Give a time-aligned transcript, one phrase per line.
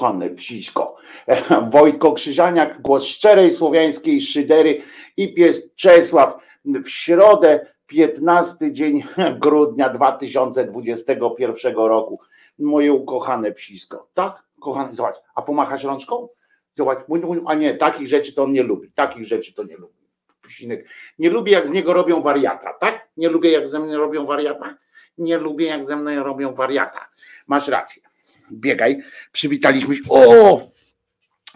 [0.00, 0.96] kochane psiczko.
[1.72, 4.82] Wojtko Krzyżaniak, głos szczerej słowiańskiej szydery
[5.16, 9.02] i pies Czesław w środę, 15 dzień
[9.42, 12.18] grudnia 2021 roku.
[12.58, 14.08] Moje ukochane psisko.
[14.14, 14.42] Tak?
[14.60, 16.28] Kochane, zobacz, a pomachasz rączką?
[16.74, 16.98] Zobacz,
[17.46, 18.92] a nie, takich rzeczy to on nie lubi.
[18.92, 19.94] Takich rzeczy to nie lubi.
[20.42, 20.88] Psinek.
[21.18, 23.08] Nie lubię jak z niego robią wariata, tak?
[23.16, 24.74] Nie lubię jak ze mnie robią wariata?
[25.18, 27.08] Nie lubię jak ze mną robią wariata.
[27.46, 28.09] Masz rację
[28.52, 29.02] biegaj.
[29.32, 30.02] Przywitaliśmy się.
[30.08, 30.60] O!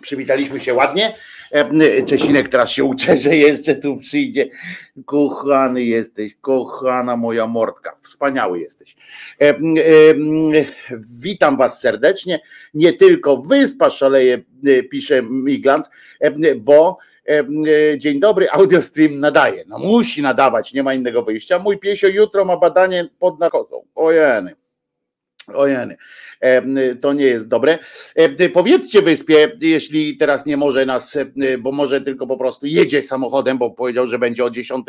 [0.02, 1.14] Przywitaliśmy się ładnie.
[1.54, 4.50] E, Czesinek teraz się uczy, że jeszcze tu przyjdzie.
[5.06, 7.96] Kochany jesteś, kochana moja mordka.
[8.00, 8.96] Wspaniały jesteś.
[9.40, 9.54] E, e,
[11.20, 12.40] witam Was serdecznie.
[12.74, 14.42] Nie tylko wyspa szaleje,
[14.90, 15.90] pisze Miglanc,
[16.56, 16.98] bo
[17.98, 19.64] Dzień dobry, audiostream nadaje.
[19.66, 21.58] No musi nadawać, nie ma innego wyjścia.
[21.58, 23.82] Mój piesio jutro ma badanie pod narkotą.
[23.94, 24.54] Ojeny.
[25.54, 25.96] Ojeny,
[27.00, 27.78] to nie jest dobre.
[28.52, 31.18] Powiedzcie wyspie, jeśli teraz nie może nas,
[31.58, 34.86] bo może tylko po prostu jedzie samochodem, bo powiedział, że będzie o 10,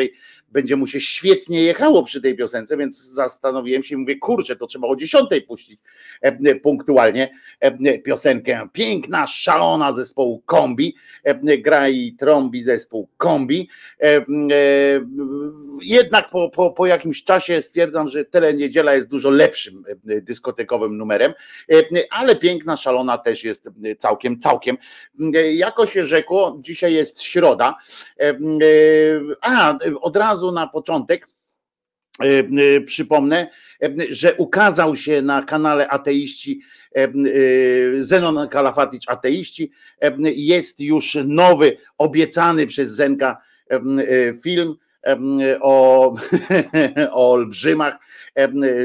[0.51, 4.67] będzie mu się świetnie jechało przy tej piosence, więc zastanowiłem się i mówię, kurczę, to
[4.67, 5.79] trzeba o 10 puścić
[6.63, 7.29] punktualnie
[8.03, 8.67] piosenkę.
[8.73, 10.95] Piękna, szalona zespołu Kombi,
[11.59, 13.69] gra i trąbi zespół Kombi.
[15.81, 19.83] Jednak po, po, po jakimś czasie stwierdzam, że Teleniedziela jest dużo lepszym
[20.45, 21.33] dyskotekowym numerem,
[22.09, 23.69] ale piękna, szalona też jest
[23.99, 24.77] całkiem, całkiem.
[25.53, 27.75] Jako się rzekło, dzisiaj jest środa.
[29.41, 31.27] A, od razu na początek
[32.85, 33.47] Przypomnę,
[34.09, 36.61] że ukazał się na kanale ateiści
[37.97, 39.71] Zenon Kalafatic Ateiści.
[40.23, 43.37] Jest już nowy, obiecany przez Zenka
[44.43, 44.75] film
[45.61, 46.15] o,
[47.11, 47.97] o olbrzymach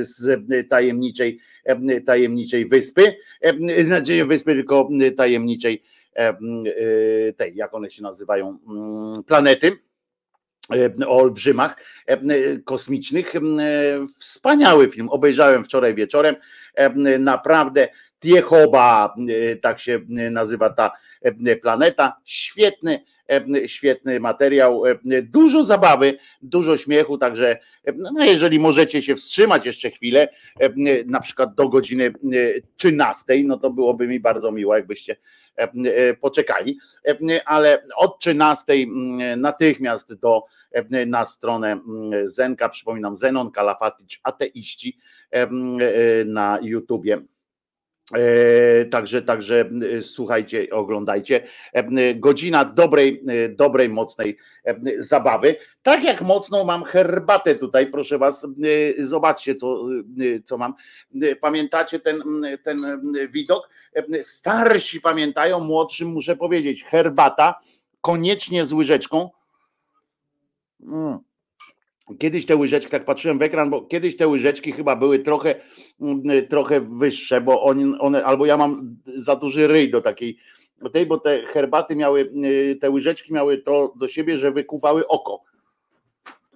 [0.01, 1.41] z tajemniczej,
[2.07, 3.17] tajemniczej wyspy,
[3.85, 5.83] znaczy wyspy tylko tajemniczej
[7.37, 8.59] tej, jak one się nazywają,
[9.27, 9.73] planety
[11.07, 11.77] o olbrzymach
[12.65, 13.33] kosmicznych.
[14.19, 16.37] Wspaniały film, obejrzałem wczoraj wieczorem.
[17.19, 17.89] Naprawdę
[18.21, 19.15] Tiechoba,
[19.63, 20.93] tak się nazywa ta
[21.63, 22.17] planeta.
[22.25, 23.05] Świetny,
[23.67, 24.83] świetny materiał,
[25.23, 27.59] dużo zabawy, dużo śmiechu, także
[28.15, 30.29] no jeżeli możecie się wstrzymać jeszcze chwilę,
[31.07, 32.13] na przykład do godziny
[32.77, 35.17] 13, no to byłoby mi bardzo miło, jakbyście
[36.21, 36.79] poczekali,
[37.45, 38.73] ale od 13
[39.37, 40.43] natychmiast do
[41.07, 41.81] na stronę
[42.25, 44.99] Zenka, przypominam Zenon Kalafatic, ateiści
[46.27, 47.15] na YouTubie.
[47.15, 47.21] E,
[48.91, 51.47] także, także e, słuchajcie, oglądajcie.
[51.73, 54.37] E, godzina dobrej, dobrej, mocnej
[54.99, 55.57] zabawy.
[55.83, 58.47] Tak jak mocną mam herbatę tutaj, proszę Was,
[58.99, 59.87] zobaczcie, co,
[60.45, 60.75] co mam.
[61.41, 62.23] Pamiętacie ten,
[62.63, 62.79] ten
[63.33, 63.69] widok?
[64.23, 67.55] Starsi pamiętają, młodszym muszę powiedzieć, herbata,
[68.01, 69.31] koniecznie z łyżeczką.
[70.83, 71.30] Mm
[72.19, 75.55] Kiedyś te łyżeczki, tak patrzyłem w ekran, bo kiedyś te łyżeczki chyba były trochę,
[76.01, 80.39] mm, trochę wyższe, bo one, one albo ja mam za duży ryj do takiej,
[80.93, 85.43] tej, bo te herbaty miały, y, te łyżeczki miały to do siebie, że wykuwały oko.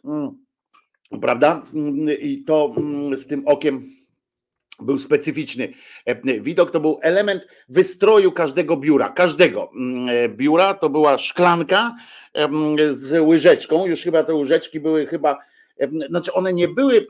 [0.05, 0.45] Mm.
[1.21, 1.62] Prawda?
[1.75, 2.75] Mm, I to
[3.17, 3.95] z tym okiem
[4.81, 5.73] był specyficzny
[6.07, 9.71] e, widok, to był element wystroju każdego biura, każdego
[10.09, 11.97] e, biura, to była szklanka
[12.90, 15.38] z łyżeczką, już chyba te łyżeczki były chyba,
[16.09, 17.07] znaczy one nie były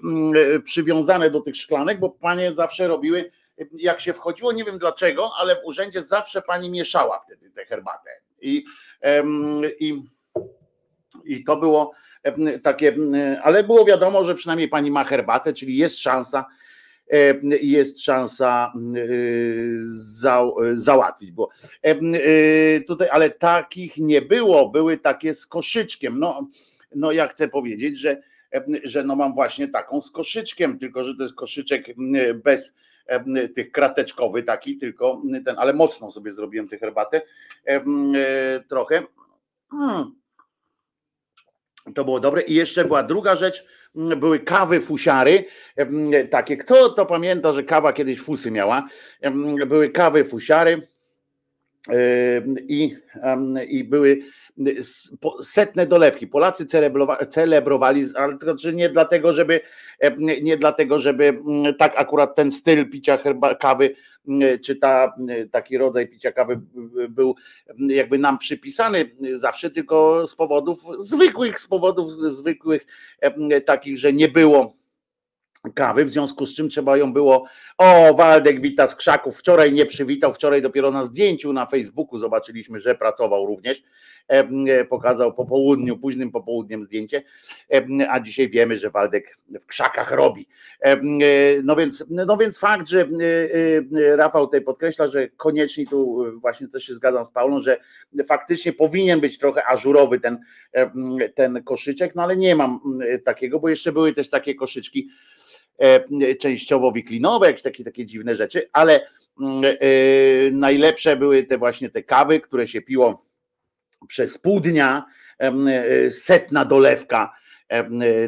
[0.65, 3.31] przywiązane do tych szklanek, bo panie zawsze robiły,
[3.73, 8.11] jak się wchodziło, nie wiem dlaczego, ale w urzędzie zawsze pani mieszała wtedy tę herbatę
[8.41, 8.65] i,
[9.79, 10.03] i,
[11.25, 11.93] i to było
[12.63, 12.95] takie,
[13.43, 16.45] ale było wiadomo, że przynajmniej pani ma herbatę, czyli jest szansa,
[17.13, 18.73] E, jest szansa
[19.85, 20.45] za,
[20.75, 21.33] załatwić.
[21.33, 21.49] Bo
[21.83, 26.19] e, tutaj, ale takich nie było, były takie z koszyczkiem.
[26.19, 26.49] No,
[26.95, 28.23] no ja chcę powiedzieć, że,
[28.85, 31.87] że no mam właśnie taką z koszyczkiem, tylko że to jest koszyczek
[32.45, 32.75] bez
[33.55, 37.23] tych krateczkowy taki, tylko ten, ale mocno sobie zrobiłem tę herbatę
[37.67, 37.81] e,
[38.69, 39.03] trochę.
[39.71, 40.15] Hmm.
[41.95, 42.43] To było dobre.
[42.43, 45.45] I jeszcze była druga rzecz, były kawy fusiary,
[46.31, 48.89] takie, kto to pamięta, że kawa kiedyś fusy miała,
[49.67, 50.89] były kawy fusiary
[52.69, 52.97] i,
[53.69, 54.19] i były
[55.43, 56.27] setne dolewki.
[56.27, 56.67] Polacy
[57.31, 59.61] celebrowali, ale znaczy nie dlatego, żeby
[60.43, 61.39] nie dlatego, żeby
[61.79, 63.95] tak akurat ten styl picia herba, kawy,
[64.65, 65.15] czy ta,
[65.51, 66.61] taki rodzaj picia kawy
[67.09, 67.35] był
[67.89, 72.87] jakby nam przypisany zawsze, tylko z powodów zwykłych, z powodów zwykłych
[73.67, 74.84] takich, że nie było
[75.75, 77.47] kawy, w związku z czym trzeba ją było.
[77.79, 79.39] O, Waldek wita z krzaków.
[79.39, 83.83] Wczoraj nie przywitał, wczoraj dopiero na zdjęciu na Facebooku zobaczyliśmy, że pracował również.
[84.29, 87.23] E, pokazał po południu, późnym popołudniem zdjęcie,
[88.09, 90.47] a dzisiaj wiemy, że Waldek w krzakach robi.
[90.81, 90.97] E,
[91.63, 96.85] no więc, no więc fakt, że e, Rafał tutaj podkreśla, że koniecznie tu właśnie też
[96.85, 97.77] się zgadzam z Paulą, że
[98.27, 100.39] faktycznie powinien być trochę ażurowy ten,
[101.35, 102.81] ten koszyczek, no ale nie mam
[103.25, 105.09] takiego, bo jeszcze były też takie koszyczki
[106.41, 109.07] częściowo wiklinowe, jakieś takie, takie dziwne rzeczy, ale
[110.53, 113.25] najlepsze były te właśnie te kawy, które się piło
[114.09, 115.05] przez pół dnia
[115.39, 117.35] e, setna dolewka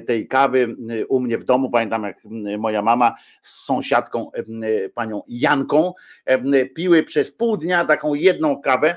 [0.07, 0.76] tej kawy
[1.09, 1.71] u mnie w domu.
[1.71, 2.19] Pamiętam, jak
[2.59, 4.31] moja mama z sąsiadką,
[4.95, 5.95] panią Janką,
[6.75, 8.97] piły przez pół dnia taką jedną kawę.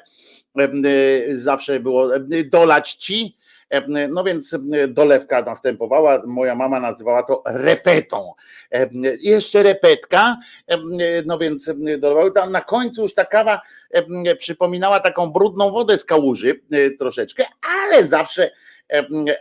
[1.31, 2.09] Zawsze było
[2.45, 3.37] dolać ci,
[4.09, 4.55] no więc
[4.87, 8.33] dolewka następowała, moja mama nazywała to repetą.
[9.19, 10.37] Jeszcze repetka,
[11.25, 12.31] no więc dolewały.
[12.51, 13.61] Na końcu już ta kawa
[14.39, 16.61] przypominała taką brudną wodę z kałuży
[16.99, 17.45] troszeczkę,
[17.81, 18.51] ale zawsze,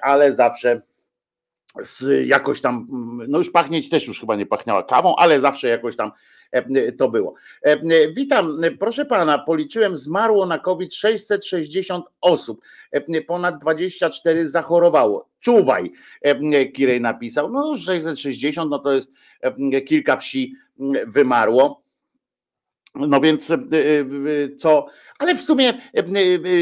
[0.02, 0.80] ale zawsze
[2.24, 2.86] jakoś tam,
[3.28, 6.37] no już pachnieć też już chyba nie pachniała kawą, ale zawsze jakoś tam E,
[6.98, 7.34] to było.
[7.62, 7.78] E,
[8.12, 15.28] witam, proszę pana, policzyłem, zmarło na COVID 660 osób, e, ponad 24 zachorowało.
[15.40, 15.92] Czuwaj,
[16.74, 17.50] Kirej napisał.
[17.50, 19.12] No 660, no to jest
[19.86, 20.54] kilka wsi
[21.06, 21.87] wymarło
[22.94, 23.52] No więc
[24.58, 24.86] co,
[25.18, 25.72] ale w sumie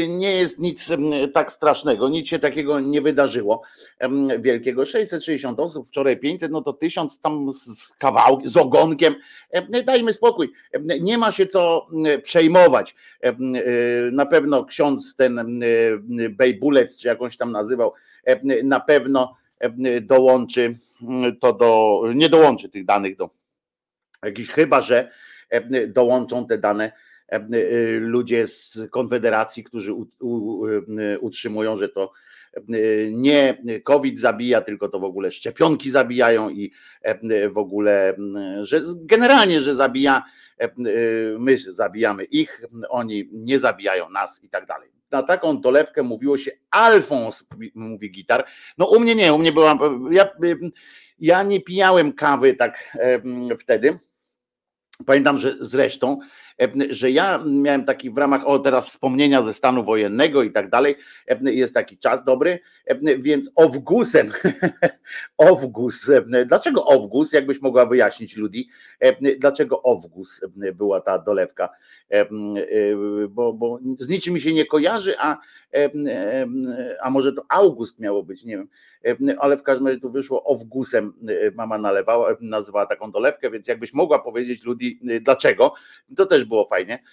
[0.07, 0.89] nie jest nic
[1.33, 3.61] tak strasznego, nic się takiego nie wydarzyło
[4.39, 4.85] wielkiego.
[4.85, 9.15] 660 osób, wczoraj 500, no to 1000 tam z kawałkiem, z ogonkiem.
[9.85, 10.51] Dajmy spokój,
[11.01, 11.87] nie ma się co
[12.23, 12.95] przejmować.
[14.11, 15.61] Na pewno ksiądz ten
[16.29, 17.93] Bejbulec, czy jakąś tam nazywał,
[18.63, 19.35] na pewno
[20.01, 20.73] dołączy
[21.39, 23.29] to do, nie dołączy tych danych do
[24.23, 25.11] jakichś, chyba że
[25.87, 26.91] dołączą te dane
[27.99, 29.93] ludzie z Konfederacji, którzy
[31.19, 32.11] utrzymują, że to
[33.11, 36.71] nie COVID zabija, tylko to w ogóle szczepionki zabijają i
[37.51, 38.15] w ogóle,
[38.61, 40.23] że generalnie, że zabija,
[41.39, 44.89] my zabijamy ich, oni nie zabijają nas i tak dalej.
[45.11, 48.45] Na taką dolewkę mówiło się Alfons, mówi gitar.
[48.77, 49.77] No u mnie nie, u mnie była,
[50.11, 50.29] ja,
[51.19, 52.97] ja nie pijałem kawy tak
[53.59, 53.99] wtedy,
[55.05, 56.19] Pamiętam, że zresztą,
[56.89, 60.95] że ja miałem taki w ramach, o teraz wspomnienia ze stanu wojennego i tak dalej,
[61.41, 62.59] jest taki czas dobry,
[63.19, 64.31] więc Owgusem,
[65.37, 66.11] Owgus,
[66.45, 68.69] dlaczego Owgus, jakbyś mogła wyjaśnić ludzi,
[69.39, 70.41] dlaczego Owgus
[70.73, 71.69] była ta dolewka,
[73.29, 75.37] bo, bo z niczym mi się nie kojarzy, a,
[77.01, 78.67] a może to August miało być, nie wiem,
[79.39, 81.13] ale w każdym razie tu wyszło Owgusem,
[81.55, 85.73] mama nalewała, nazywała taką dolewkę, więc jakbyś mogła powiedzieć ludzi dlaczego,
[86.15, 87.03] to też było fajnie.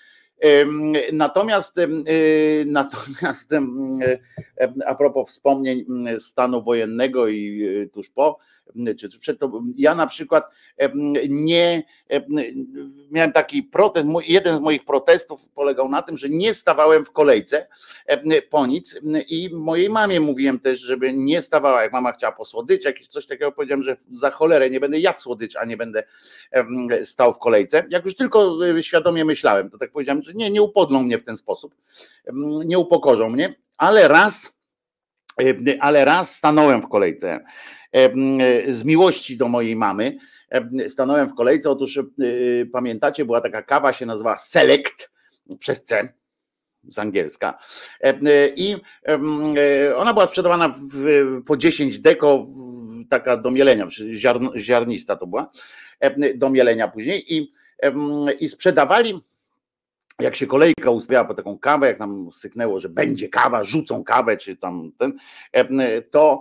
[1.12, 1.76] Natomiast,
[2.66, 3.50] natomiast
[4.86, 5.84] a propos wspomnień
[6.18, 8.38] stanu wojennego i tuż po,
[9.40, 10.50] to, ja na przykład
[11.28, 11.82] nie
[13.10, 17.66] miałem taki protest, jeden z moich protestów polegał na tym, że nie stawałem w kolejce
[18.50, 22.44] po nic i mojej mamie mówiłem też, żeby nie stawała, jak mama chciała po
[22.84, 26.04] jakieś coś takiego, powiedziałem, że za cholerę nie będę jadł słodycz, a nie będę
[27.04, 27.84] stał w kolejce.
[27.90, 31.36] Jak już tylko świadomie myślałem, to tak powiedziałem, że nie, nie upodlą mnie w ten
[31.36, 31.74] sposób,
[32.64, 34.54] nie upokorzą mnie, ale raz
[35.80, 37.44] ale raz stanąłem w kolejce
[38.68, 40.16] z miłości do mojej mamy.
[40.88, 41.70] Stanąłem w kolejce.
[41.70, 42.00] Otóż
[42.72, 45.10] pamiętacie, była taka kawa, się nazywa Select
[45.58, 46.12] przez C
[46.88, 47.58] z angielska.
[48.56, 48.76] I
[49.96, 52.46] ona była sprzedawana w, po 10 deko,
[53.08, 53.86] taka do mielenia,
[54.56, 55.50] ziarnista to była,
[56.34, 57.34] do mielenia później.
[57.34, 57.52] I,
[58.40, 59.20] i sprzedawali
[60.20, 64.36] jak się kolejka ustawiała po taką kawę, jak nam syknęło, że będzie kawa, rzucą kawę,
[64.36, 65.18] czy tam ten,
[66.10, 66.40] to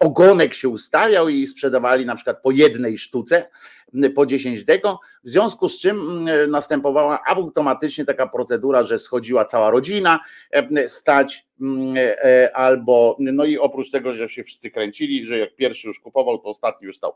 [0.00, 3.48] ogonek się ustawiał i sprzedawali na przykład po jednej sztuce,
[4.14, 10.20] po 10 deko, w związku z czym następowała automatycznie taka procedura, że schodziła cała rodzina
[10.86, 11.46] stać
[11.96, 16.38] e, albo, no i oprócz tego, że się wszyscy kręcili, że jak pierwszy już kupował,
[16.38, 17.12] to ostatni już stał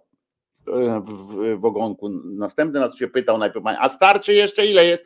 [1.05, 2.09] w, w ogonku.
[2.25, 5.05] Następny nas się pytał najpierw, a starczy jeszcze ile jest?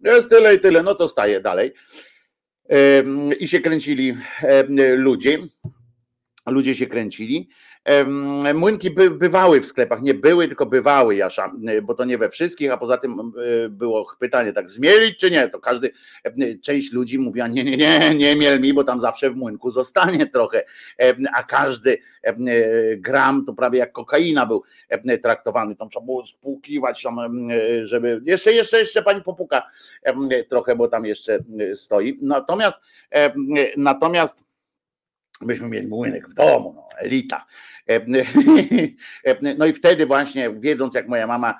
[0.00, 1.72] Jest tyle i tyle, no to staje dalej.
[3.40, 4.16] I się kręcili
[4.96, 5.38] ludzie.
[6.46, 7.48] Ludzie się kręcili.
[8.54, 11.52] Młynki by, bywały w sklepach, nie były, tylko bywały, Jasza,
[11.82, 13.32] bo to nie we wszystkich, a poza tym
[13.68, 15.90] było pytanie, tak zmielić czy nie, to każdy,
[16.62, 20.26] część ludzi mówiła, nie, nie, nie, nie miel mi, bo tam zawsze w młynku zostanie
[20.26, 20.64] trochę,
[21.34, 21.98] a każdy
[22.96, 24.62] gram to prawie jak kokaina był
[25.22, 27.04] traktowany, tam trzeba było spłukiwać,
[27.84, 29.62] żeby, jeszcze, jeszcze, jeszcze pani popuka
[30.48, 31.38] trochę, bo tam jeszcze
[31.74, 32.76] stoi, natomiast,
[33.76, 34.46] natomiast
[35.40, 37.46] myśmy mieli młynek w domu, no, elita.
[39.58, 41.54] No i wtedy właśnie, wiedząc jak moja mama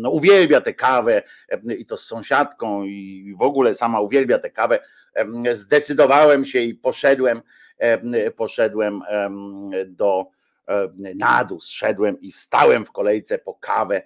[0.00, 1.22] no, uwielbia tę kawę
[1.78, 4.78] i to z sąsiadką i w ogóle sama uwielbia tę kawę,
[5.52, 7.42] zdecydowałem się i poszedłem,
[8.36, 9.02] poszedłem
[9.86, 10.26] do
[11.14, 14.02] na dół, zszedłem i stałem w kolejce po kawę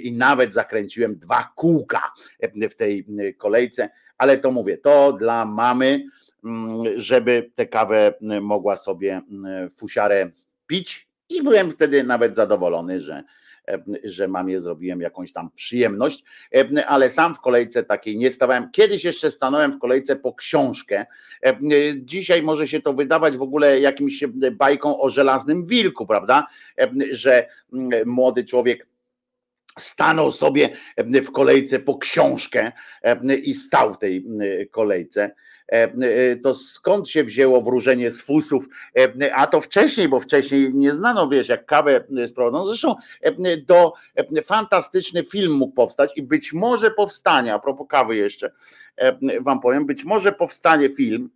[0.00, 2.12] i nawet zakręciłem dwa kółka
[2.70, 3.06] w tej
[3.38, 6.04] kolejce, ale to mówię, to dla mamy,
[6.96, 10.30] żeby tę kawę mm, mogła sobie mm, fusiarę
[10.66, 13.24] pić i byłem wtedy nawet zadowolony, że,
[14.04, 16.24] że mamie zrobiłem jakąś tam przyjemność,
[16.86, 18.70] ale sam w kolejce takiej nie stawałem.
[18.70, 21.06] Kiedyś jeszcze stanąłem w kolejce po książkę.
[21.96, 26.46] Dzisiaj może się to wydawać w ogóle jakimś bajką o żelaznym wilku, prawda?
[27.10, 27.48] Że
[28.06, 28.86] młody człowiek
[29.78, 30.68] stanął sobie
[30.98, 32.72] w kolejce po książkę
[33.42, 34.24] i stał w tej
[34.70, 35.30] kolejce.
[35.72, 35.92] E,
[36.32, 40.94] e, to skąd się wzięło wróżenie z fusów, e, a to wcześniej, bo wcześniej nie
[40.94, 42.66] znano, wiesz, jak kawę sprowadzono.
[42.66, 42.94] Zresztą
[43.66, 43.92] do
[44.44, 48.50] fantastyczny film mógł powstać i być może powstanie, a propos kawy jeszcze
[49.40, 51.30] wam powiem, być może powstanie film,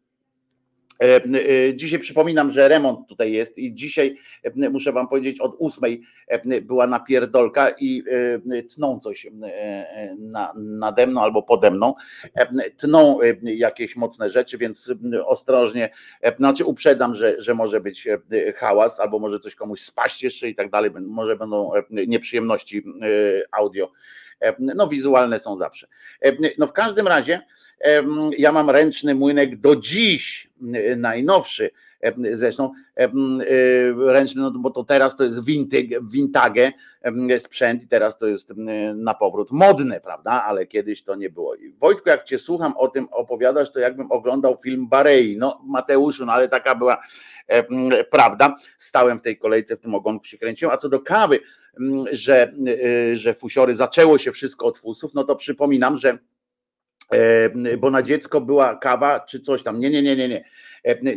[1.75, 6.03] dzisiaj przypominam, że remont tutaj jest i dzisiaj e, muszę wam powiedzieć, od ósmej
[6.63, 8.03] była napierdolka i
[8.75, 9.27] tną coś
[10.19, 11.95] na, nade mną albo pode mną.
[12.77, 14.93] Tną jakieś mocne rzeczy, więc
[15.27, 15.91] ostrożnie,
[16.39, 18.09] znaczy uprzedzam, że, że może być
[18.57, 22.83] hałas albo może coś komuś spaść jeszcze i tak dalej, może będą nieprzyjemności
[23.53, 23.91] audio
[24.59, 25.89] no wizualne są zawsze.
[26.59, 27.41] No w każdym razie
[28.39, 30.51] ja mam ręczny młynek do dziś,
[30.97, 31.71] najnowszy,
[32.33, 32.73] zresztą
[34.07, 36.73] ręczny, no bo to teraz to jest vintage, vintage
[37.39, 38.53] sprzęt i teraz to jest
[38.95, 41.55] na powrót modne, prawda, ale kiedyś to nie było.
[41.81, 46.33] Wojtku, jak cię słucham o tym opowiadasz, to jakbym oglądał film Barei, no Mateuszu, no
[46.33, 47.03] ale taka była
[48.11, 51.41] prawda, stałem w tej kolejce, w tym ogonku się kręciłem, a co do kawy,
[52.13, 52.53] że,
[53.13, 56.19] y, że fusiory zaczęło się wszystko od fusów, no to przypominam, że
[57.79, 59.81] bo na dziecko była kawa czy coś tam.
[59.81, 60.45] Nie, nie, nie, nie, nie.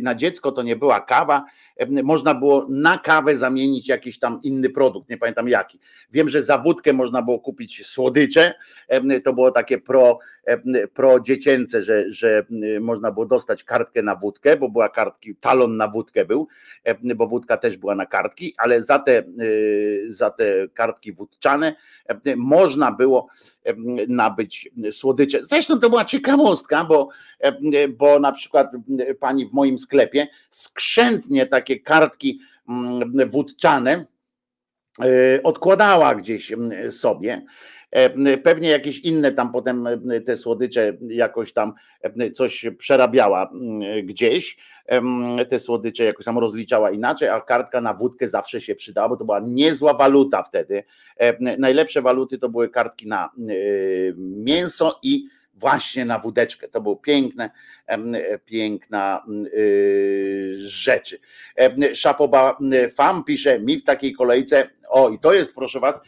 [0.02, 1.44] Na dziecko to nie była kawa,
[1.86, 5.78] można było na kawę zamienić jakiś tam inny produkt, nie pamiętam jaki.
[6.12, 8.54] Wiem, że za wódkę można było kupić słodycze,
[9.24, 10.18] to było takie pro,
[10.94, 12.46] pro dziecięce, że, że
[12.80, 16.48] można było dostać kartkę na wódkę, bo była kartki, talon na wódkę był,
[17.16, 19.22] bo wódka też była na kartki, ale za te,
[20.08, 21.74] za te kartki wódczane
[22.36, 23.28] można było
[24.08, 25.44] nabyć słodycze.
[25.44, 27.08] Zresztą to była ciekawostka, bo,
[27.98, 28.72] bo na przykład
[29.20, 34.06] pani w moim sklepie skrzętnie takie kartki mm, wódczane
[35.00, 37.42] e, odkładała gdzieś mm, sobie.
[37.90, 39.88] E, pewnie jakieś inne tam potem
[40.26, 41.72] te słodycze jakoś tam
[42.34, 43.50] coś przerabiała
[44.02, 44.56] gdzieś,
[45.48, 49.24] te słodycze jakoś tam rozliczała inaczej, a kartka na wódkę zawsze się przydała, bo to
[49.24, 50.84] była niezła waluta wtedy.
[51.58, 53.30] Najlepsze waluty to były kartki na e,
[54.16, 55.28] mięso i
[55.58, 56.68] właśnie na wódeczkę.
[56.68, 57.50] To było piękne,
[58.44, 61.18] piękna y, rzeczy.
[61.94, 62.58] Szapoba
[62.94, 66.02] Fam pisze, mi w takiej kolejce, o i to jest proszę was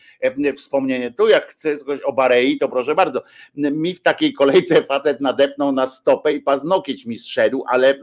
[0.57, 3.23] wspomnienie, tu jak chcę coś o Barei, to proszę bardzo,
[3.55, 7.95] mi w takiej kolejce facet nadepnął na stopę i paznokieć mi zszedł, ale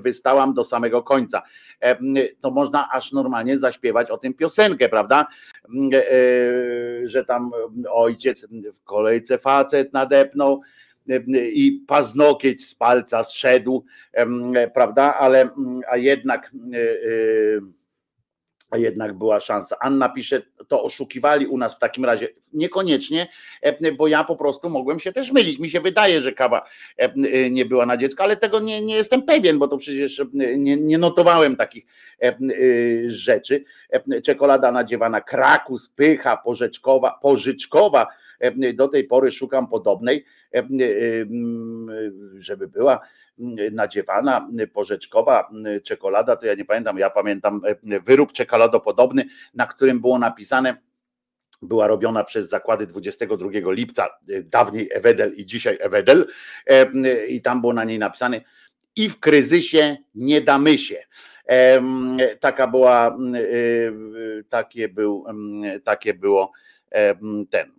[0.00, 1.42] wystałam do samego końca.
[2.40, 5.26] To można aż normalnie zaśpiewać o tym piosenkę, prawda?
[5.92, 7.50] E, że tam
[7.90, 10.60] ojciec w kolejce facet nadepnął,
[11.52, 13.84] i paznokieć z palca zszedł,
[14.74, 15.48] prawda, ale
[15.90, 17.75] a jednak e, e,
[18.70, 19.76] a jednak była szansa.
[19.80, 22.28] Anna pisze, to oszukiwali u nas w takim razie.
[22.52, 23.28] Niekoniecznie,
[23.96, 25.58] bo ja po prostu mogłem się też mylić.
[25.58, 26.68] Mi się wydaje, że kawa
[27.50, 30.98] nie była na dziecko, ale tego nie, nie jestem pewien, bo to przecież nie, nie
[30.98, 31.86] notowałem takich
[33.06, 33.64] rzeczy.
[34.24, 38.06] Czekolada nadziewana krakus, pycha, porzeczkowa, pożyczkowa,
[38.74, 40.24] do tej pory szukam podobnej,
[42.38, 43.00] żeby była
[43.72, 45.50] nadziewana, porzeczkowa
[45.84, 50.76] czekolada, to ja nie pamiętam, ja pamiętam wyrób czekoladopodobny, na którym było napisane
[51.62, 54.08] była robiona przez zakłady 22 lipca,
[54.44, 56.26] dawniej Ewedel i dzisiaj Ewedel
[57.28, 58.40] i tam było na niej napisane
[58.96, 61.02] i w kryzysie nie damy się.
[62.40, 63.18] Taka była,
[64.48, 65.24] takie, był,
[65.84, 66.52] takie było
[67.50, 67.72] ten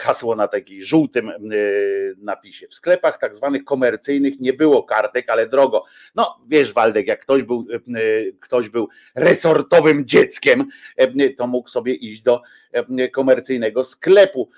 [0.00, 1.32] hasło na takim żółtym
[2.18, 2.68] napisie.
[2.68, 5.84] W sklepach tak zwanych komercyjnych nie było kartek, ale drogo.
[6.14, 7.66] No wiesz Waldek, jak ktoś był,
[8.40, 10.68] ktoś był resortowym dzieckiem,
[11.36, 12.42] to mógł sobie iść do
[13.12, 14.50] komercyjnego sklepu,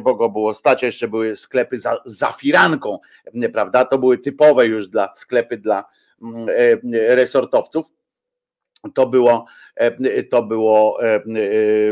[0.00, 2.98] bo go było stać, jeszcze były sklepy za, za firanką,
[3.52, 3.84] prawda?
[3.84, 5.84] To były typowe już dla sklepy dla
[6.92, 7.86] resortowców
[8.90, 11.22] to było, e, to było e, e,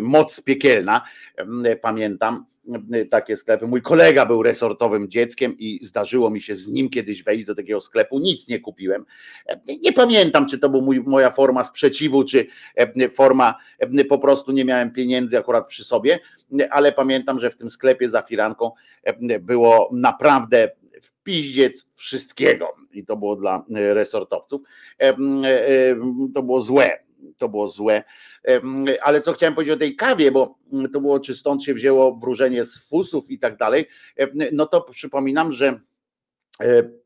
[0.01, 1.03] moc piekielna.
[1.83, 2.45] Pamiętam
[3.11, 3.67] takie sklepy.
[3.67, 7.81] Mój kolega był resortowym dzieckiem i zdarzyło mi się z nim kiedyś wejść do takiego
[7.81, 8.19] sklepu.
[8.19, 9.05] Nic nie kupiłem.
[9.85, 12.47] Nie pamiętam, czy to była moja forma sprzeciwu, czy
[13.13, 13.55] forma
[14.09, 16.19] po prostu nie miałem pieniędzy akurat przy sobie,
[16.71, 18.71] ale pamiętam, że w tym sklepie za firanką
[19.41, 20.71] było naprawdę
[21.03, 24.63] w piździec wszystkiego i to było dla e, resortowców.
[25.01, 25.15] E, e,
[26.35, 26.99] to było złe,
[27.39, 28.05] to było złe.
[29.03, 30.59] Ale co chciałem powiedzieć o tej kawie, bo
[30.93, 33.87] to było, czy stąd się wzięło wróżenie z fusów i tak dalej,
[34.53, 35.81] no to przypominam, że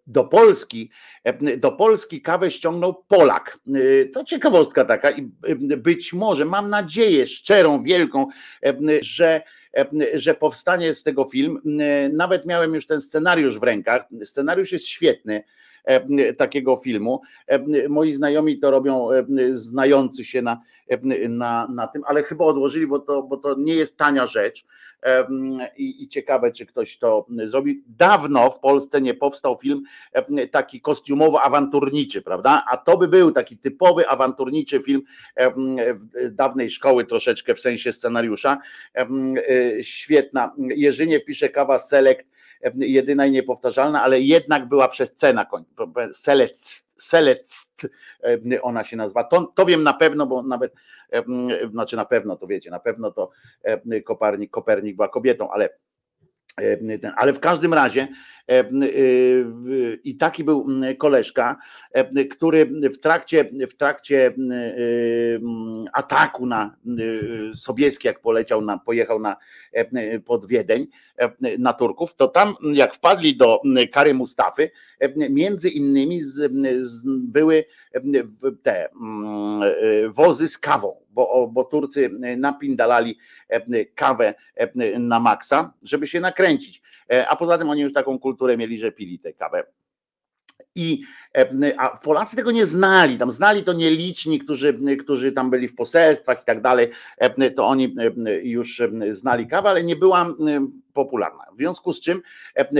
[0.06, 0.90] do Polski,
[1.58, 3.58] do Polski kawę ściągnął Polak.
[4.12, 5.22] To ciekawostka taka i
[5.76, 8.26] być może, mam nadzieję szczerą, wielką,
[9.00, 9.42] że
[10.14, 11.60] że powstanie z tego film.
[12.12, 14.06] Nawet miałem już ten scenariusz w rękach.
[14.24, 15.44] Scenariusz jest świetny
[16.36, 17.20] takiego filmu.
[17.88, 19.08] Moi znajomi to robią,
[19.50, 20.60] znający się na,
[21.28, 24.66] na, na tym, ale chyba odłożyli, bo to, bo to nie jest tania rzecz.
[25.76, 27.82] I, ciekawe, czy ktoś to zrobi.
[27.86, 29.82] Dawno w Polsce nie powstał film
[30.50, 32.64] taki kostiumowo-awanturniczy, prawda?
[32.70, 35.02] A to by był taki typowy awanturniczy film
[36.32, 38.58] dawnej szkoły troszeczkę w sensie scenariusza.
[39.82, 40.54] Świetna.
[40.58, 42.26] Jerzyniew pisze kawa Select,
[42.74, 45.74] jedyna i niepowtarzalna, ale jednak była przez C na końcu.
[46.96, 47.66] Select
[48.46, 49.24] Select ona się nazywa.
[49.24, 50.74] To, to wiem na pewno, bo nawet,
[51.70, 53.30] znaczy na pewno to wiecie, na pewno to
[54.04, 55.68] Kopernik, Kopernik była kobietą, ale
[57.16, 58.08] ale w każdym razie
[60.04, 60.66] i taki był
[60.98, 61.56] koleżka,
[62.30, 64.34] który w trakcie, w trakcie
[65.92, 66.76] ataku na
[67.54, 69.36] Sobieski, jak poleciał na, pojechał na,
[70.24, 70.86] pod Wiedeń
[71.58, 73.60] na Turków, to tam jak wpadli do
[73.92, 74.70] Kary Mustafy,
[75.30, 77.64] między innymi z, z, były
[78.62, 78.88] te
[80.08, 86.82] wozy z kawą bo, bo Turcy napindalali e, kawę e, na maksa, żeby się nakręcić.
[87.12, 89.64] E, a poza tym oni już taką kulturę mieli, że pili tę kawę.
[90.76, 91.02] I
[91.78, 96.42] a Polacy tego nie znali, tam znali to nieliczni, którzy, którzy tam byli w poselstwach
[96.42, 96.88] i tak dalej,
[97.56, 97.94] to oni
[98.42, 100.34] już znali kawę, ale nie była
[100.94, 101.44] popularna.
[101.52, 102.22] W związku z czym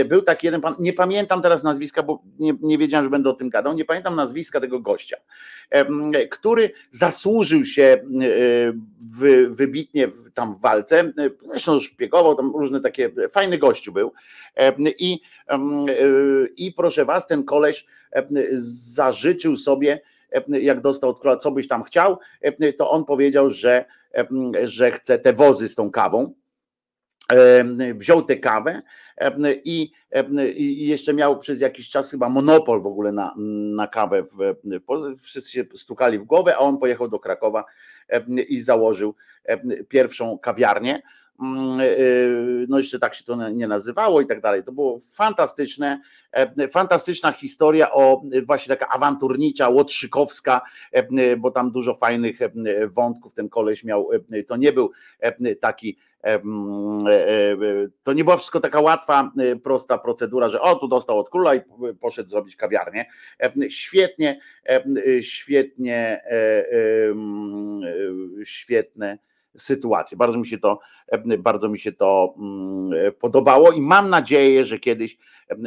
[0.05, 3.33] był taki jeden pan, nie pamiętam teraz nazwiska, bo nie, nie wiedziałem, że będę o
[3.33, 5.17] tym gadał, nie pamiętam nazwiska tego gościa,
[6.31, 8.03] który zasłużył się
[9.49, 14.13] wybitnie tam w walce, zresztą szpiegował, tam różne takie, fajny gościu był
[14.99, 15.19] i,
[16.57, 17.85] i proszę was, ten koleś
[18.95, 20.01] zażyczył sobie,
[20.47, 22.19] jak dostał od króla, co byś tam chciał,
[22.77, 23.85] to on powiedział, że,
[24.63, 26.33] że chce te wozy z tą kawą.
[27.95, 28.81] Wziął tę kawę
[29.63, 29.91] i,
[30.87, 33.33] jeszcze miał przez jakiś czas chyba monopol w ogóle na,
[33.75, 34.23] na kawę.
[35.21, 37.65] Wszyscy się stukali w głowę, a on pojechał do Krakowa
[38.49, 39.15] i założył
[39.89, 41.01] pierwszą kawiarnię
[42.67, 44.63] no jeszcze tak się to nie nazywało i tak dalej.
[44.63, 51.71] To było fantastyczne, e, fantastyczna historia o y, właśnie taka awanturnicza, łotrzykowska, e, bo tam
[51.71, 52.51] dużo fajnych e,
[52.87, 54.09] wątków ten koleś miał.
[54.47, 54.91] To nie był
[55.61, 57.05] taki mm,
[58.03, 59.31] to nie była wszystko taka łatwa,
[59.63, 61.61] prosta procedura, że o, tu dostał od króla i
[62.01, 63.05] poszedł zrobić kawiarnię.
[63.69, 64.39] Świetnie,
[65.21, 66.21] świetnie,
[68.43, 69.17] świetne
[69.57, 70.17] sytuację.
[70.17, 70.79] Bardzo mi się to,
[71.39, 75.17] bardzo mi się to mm, podobało i mam nadzieję, że kiedyś,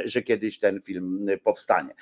[0.05, 1.95] że kiedyś ten film powstanie.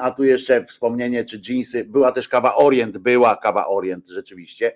[0.00, 4.72] A tu jeszcze wspomnienie, czy jeansy, była też kawa Orient, była kawa Orient rzeczywiście,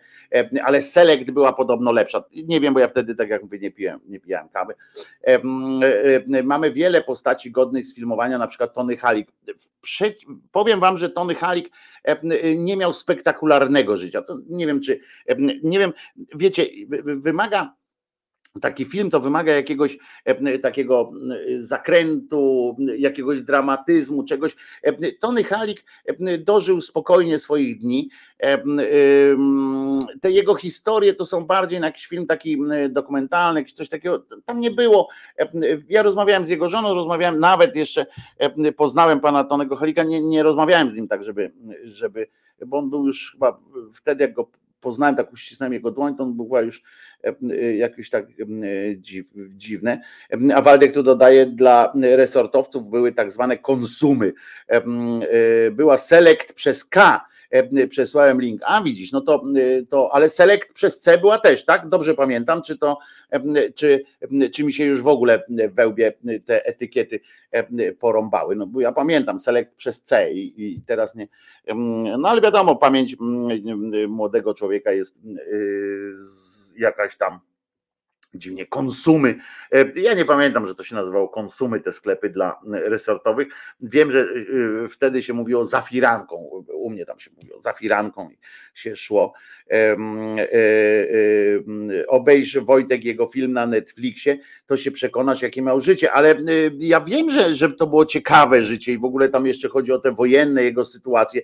[0.65, 2.25] ale Select była podobno lepsza.
[2.45, 4.75] Nie wiem, bo ja wtedy, tak jak mówię, nie piłem, nie pijałem kawy.
[6.45, 9.29] Mamy wiele postaci godnych sfilmowania, na przykład Tony Halik.
[10.53, 11.71] Powiem wam, że Tony Halik
[12.57, 14.23] nie miał spektakularnego życia.
[14.23, 15.01] To nie wiem, czy
[15.63, 15.93] nie wiem,
[16.35, 16.67] wiecie,
[17.17, 17.75] wymaga
[18.61, 19.99] taki film to wymaga jakiegoś
[20.63, 21.13] takiego
[21.59, 24.57] zakrętu, jakiegoś dramatyzmu, czegoś.
[25.21, 25.85] Tony Halik
[26.39, 28.11] dożył spokojnie swoich dni.
[30.21, 32.59] Te jego historie to są bardziej na jakiś film taki
[32.91, 34.27] dokumentalny, coś takiego.
[34.45, 35.09] Tam nie było.
[35.89, 38.07] Ja rozmawiałem z jego żoną, rozmawiałem nawet jeszcze,
[38.77, 41.53] poznałem pana Tonego Halika, nie, nie rozmawiałem z nim tak, żeby,
[41.85, 42.27] żeby,
[42.67, 43.61] bo on był już chyba
[43.95, 44.49] wtedy, jak go
[44.83, 46.83] poznałem, tak uścisnąłem jego dłoń, to była już
[47.25, 48.29] e, e, jakieś tak e,
[48.97, 50.01] dziw, dziwne.
[50.55, 54.33] A Waldek tu dodaje, dla resortowców były tak zwane konsumy.
[55.73, 57.27] Była select przez K,
[57.89, 58.63] przesłałem link.
[58.65, 59.45] A widzisz, no to,
[59.89, 61.89] to ale select przez C była też, tak?
[61.89, 62.99] Dobrze pamiętam, czy to,
[63.75, 64.05] czy,
[64.53, 65.43] czy mi się już w ogóle
[65.73, 66.13] wełbie
[66.45, 67.21] te etykiety
[67.99, 68.57] porąbały.
[68.57, 71.29] No bo ja pamiętam select przez C i, i teraz nie.
[72.19, 73.17] No ale wiadomo, pamięć
[74.09, 75.21] młodego człowieka jest
[76.77, 77.41] jakaś tam
[78.35, 79.39] dziwnie, konsumy.
[79.73, 83.49] E, ja nie pamiętam, że to się nazywało konsumy, te sklepy dla resortowych.
[83.81, 84.21] Wiem, że
[84.85, 86.37] e, wtedy się mówiło zafiranką,
[86.75, 88.39] u mnie tam się mówiło zafiranką i
[88.75, 89.33] się szło.
[89.71, 89.97] E,
[92.09, 94.39] obejrz Wojtek jego film na Netflixie,
[94.73, 96.35] to się przekonasz, jakie miał życie, ale
[96.79, 99.99] ja wiem, że, że to było ciekawe życie i w ogóle tam jeszcze chodzi o
[99.99, 101.43] te wojenne jego sytuacje.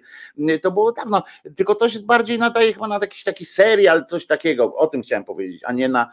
[0.63, 1.23] To było dawno,
[1.57, 5.25] tylko to się bardziej nadaje chyba na jakiś taki serial, coś takiego, o tym chciałem
[5.25, 6.13] powiedzieć, a nie na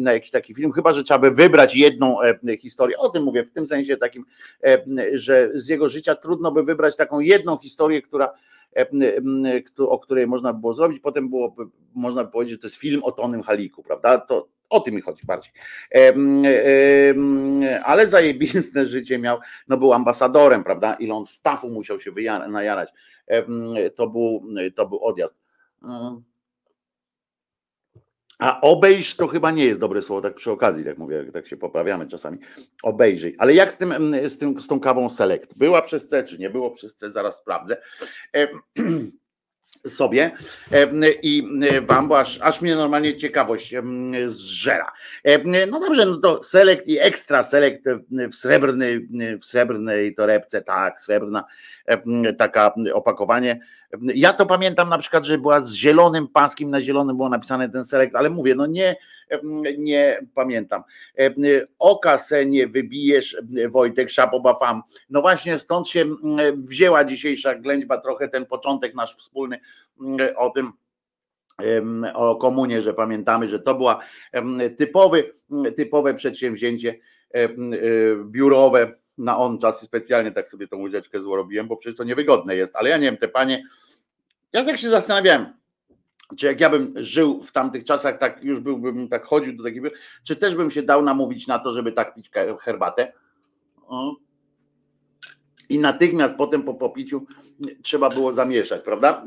[0.00, 2.98] na jakiś taki film, chyba że trzeba by wybrać jedną e, historię.
[2.98, 4.24] O tym mówię, w tym sensie takim,
[4.64, 4.78] e,
[5.12, 8.30] że z jego życia trudno by wybrać taką jedną historię, która e,
[9.78, 11.56] o której można by było zrobić, potem było,
[11.94, 14.18] można by powiedzieć, że to jest film o Tonym Haliku, prawda?
[14.18, 15.52] To o tym mi chodzi bardziej.
[17.84, 20.94] Ale zajebiste życie miał, no był ambasadorem, prawda?
[20.94, 22.12] Ile on stafu musiał się
[22.48, 22.92] najarać.
[23.96, 24.42] To był,
[24.74, 25.36] to był odjazd.
[28.38, 31.56] A obejrz to chyba nie jest dobre słowo, tak przy okazji, tak mówię, tak się
[31.56, 32.38] poprawiamy czasami.
[32.82, 33.34] Obejrzyj.
[33.38, 35.58] Ale jak z, tym, z, tym, z tą kawą Select?
[35.58, 37.10] Była przez C, czy nie było przez C?
[37.10, 37.76] Zaraz sprawdzę.
[38.36, 38.48] E,
[39.86, 40.30] sobie
[41.22, 41.42] i
[41.82, 43.74] wam, bo aż, aż mnie normalnie ciekawość
[44.26, 44.92] zżera.
[45.66, 47.84] No dobrze, no to select i ekstra select
[48.32, 49.08] w srebrnej,
[49.40, 51.44] w srebrnej torebce, tak, srebrna
[52.38, 53.60] taka opakowanie.
[54.02, 57.84] Ja to pamiętam na przykład, że była z zielonym paskiem, na zielonym było napisane ten
[57.84, 58.96] select, ale mówię, no nie,
[59.78, 60.82] nie pamiętam.
[61.78, 63.36] Oka se nie wybijesz,
[63.70, 64.82] Wojtek Szabobafam.
[65.10, 66.04] No właśnie stąd się
[66.56, 69.60] wzięła dzisiejsza ględźba, trochę ten początek nasz wspólny
[70.36, 70.72] o tym,
[72.14, 74.00] o komunie, że pamiętamy, że to była
[74.78, 75.32] typowy,
[75.76, 76.98] typowe przedsięwzięcie
[78.24, 82.56] biurowe na on czas i specjalnie tak sobie tą łyżeczkę złorobiłem, bo przecież to niewygodne
[82.56, 83.62] jest, ale ja nie wiem, te panie,
[84.52, 85.46] ja tak się zastanawiałem,
[86.36, 89.88] czy jak ja bym żył w tamtych czasach, tak już byłbym, tak chodził do takiego,
[90.24, 93.12] czy też bym się dał namówić na to, żeby tak pić herbatę.
[95.68, 97.26] I natychmiast potem po popiciu
[97.82, 99.24] trzeba było zamieszać, prawda?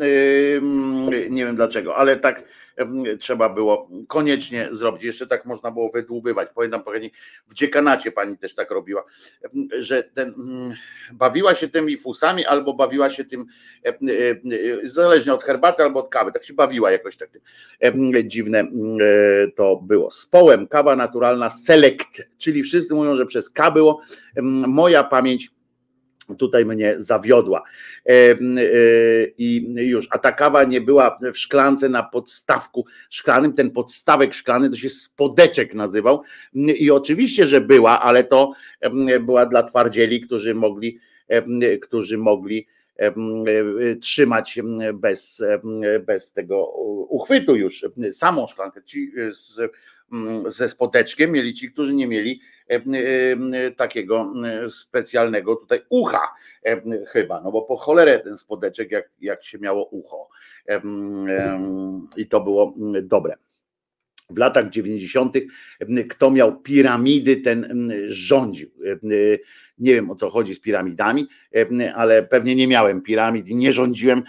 [1.30, 2.44] Nie wiem dlaczego, ale tak
[3.20, 5.04] trzeba było koniecznie zrobić.
[5.04, 6.50] Jeszcze tak można było wydłubywać.
[6.56, 7.12] Pamiętam pani
[7.48, 9.04] w dziekanacie pani też tak robiła,
[9.80, 10.34] że ten,
[11.14, 13.46] bawiła się tymi fusami albo bawiła się tym
[14.84, 16.32] zależnie od herbaty albo od kawy.
[16.32, 17.30] Tak się bawiła jakoś tak.
[18.24, 18.68] Dziwne
[19.56, 20.12] to było.
[20.12, 24.02] Z połem kawa naturalna select, czyli wszyscy mówią, że przez K było.
[24.68, 25.52] Moja pamięć
[26.36, 27.64] tutaj mnie zawiodła.
[28.06, 28.36] E, e,
[29.38, 34.70] I już, a ta kawa nie była w szklance na podstawku szklanym, ten podstawek szklany
[34.70, 36.22] to się spodeczek nazywał.
[36.54, 38.52] I oczywiście, że była, ale to
[39.22, 41.00] była dla twardzieli, którzy mogli,
[41.82, 42.68] którzy mogli
[44.02, 44.60] trzymać
[44.94, 45.44] bez,
[46.06, 46.68] bez tego
[47.10, 48.84] uchwytu już samą szklankę.
[48.84, 49.60] Ci z,
[50.46, 52.42] ze spodeczkiem mieli ci, którzy nie mieli
[53.78, 54.34] takiego
[54.70, 56.22] specjalnego tutaj ucha
[57.08, 60.30] chyba, no bo po cholerę ten spodeczek jak, jak się miało ucho
[62.18, 63.36] i to było dobre.
[64.30, 65.38] W latach 90.
[66.10, 68.70] kto miał piramidy, ten rządził.
[69.78, 71.28] Nie wiem o co chodzi z piramidami,
[71.96, 74.24] ale pewnie nie miałem piramid i nie rządziłem,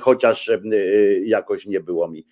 [0.00, 0.50] chociaż
[1.24, 2.26] jakoś nie było mi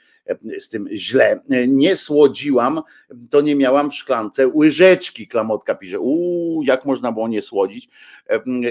[0.58, 1.40] z tym źle.
[1.68, 2.82] Nie słodziłam,
[3.30, 6.00] to nie miałam w szklance łyżeczki, klamotka pisze.
[6.00, 7.88] Uuu, jak można było nie słodzić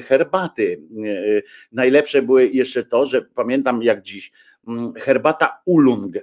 [0.06, 0.82] herbaty.
[1.72, 4.32] Najlepsze były jeszcze to, że pamiętam jak dziś,
[4.98, 6.14] herbata ulung.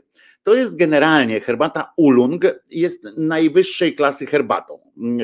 [0.42, 4.79] To jest generalnie herbata Ulung, jest najwyższej klasy herbatą.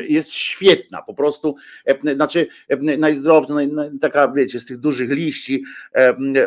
[0.09, 1.55] Jest świetna, po prostu,
[2.14, 2.47] znaczy
[2.99, 3.55] najzdrowsza,
[4.01, 5.64] taka wiecie, z tych dużych liści,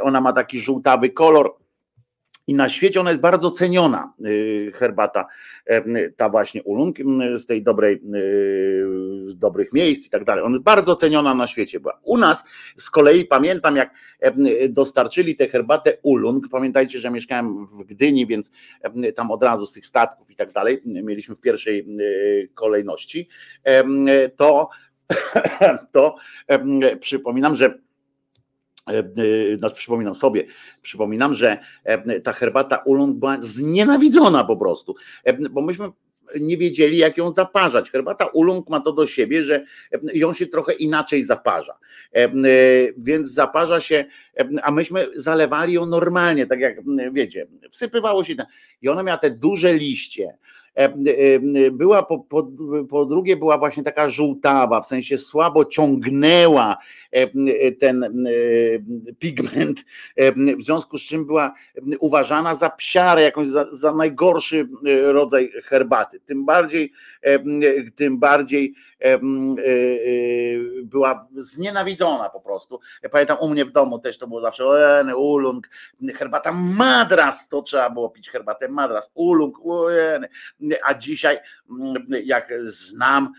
[0.01, 1.55] ona ma taki żółtawy kolor
[2.47, 5.27] i na świecie ona jest bardzo ceniona, y, herbata,
[6.17, 6.97] ta właśnie Ulung,
[7.35, 10.43] z tej dobrej, y, dobrych miejsc i tak dalej.
[10.43, 11.99] Ona jest bardzo ceniona na świecie była.
[12.03, 12.43] U nas
[12.77, 13.93] z kolei pamiętam, jak
[14.69, 16.49] dostarczyli tę herbatę Ulung.
[16.51, 18.51] Pamiętajcie, że mieszkałem w Gdyni, więc
[19.15, 23.27] tam od razu z tych statków i tak dalej mieliśmy w pierwszej y, kolejności.
[24.37, 24.69] To,
[25.93, 26.15] to
[26.99, 27.79] przypominam, że
[29.57, 30.45] znaczy przypominam sobie,
[30.81, 34.95] przypominam, że e, ta herbata ulung była znienawidzona po prostu,
[35.51, 35.89] bo myśmy
[36.39, 37.91] nie wiedzieli, jak ją zaparzać.
[37.91, 39.65] Herbata ulung ma to do siebie, że
[40.13, 41.77] ją się trochę inaczej zaparza.
[42.97, 44.05] Więc zaparza się,
[44.63, 46.77] a myśmy zalewali ją normalnie, tak jak
[47.11, 48.33] wiecie, wsypywało się
[48.81, 50.60] i ona miała te duże liście E, e,
[51.71, 52.51] była po, po,
[52.89, 56.77] po drugie była właśnie taka żółtawa, w sensie słabo ciągnęła
[57.11, 58.25] e, ten
[59.19, 59.85] pigment,
[60.57, 61.53] w związku z czym była
[61.99, 64.67] uważana za psiarę, jakąś za, za najgorszy
[65.03, 66.19] rodzaj herbaty.
[66.19, 66.91] Tym bardziej,
[67.95, 68.73] tym bardziej
[70.83, 72.79] była znienawidzona po prostu.
[73.03, 74.65] Ja pamiętam u mnie w domu też to było zawsze
[75.15, 75.67] ulung,
[76.15, 79.57] herbata madras, to trzeba było pić herbatę madras, ulung,
[80.83, 81.39] a dzisiaj
[82.23, 83.33] jak znam,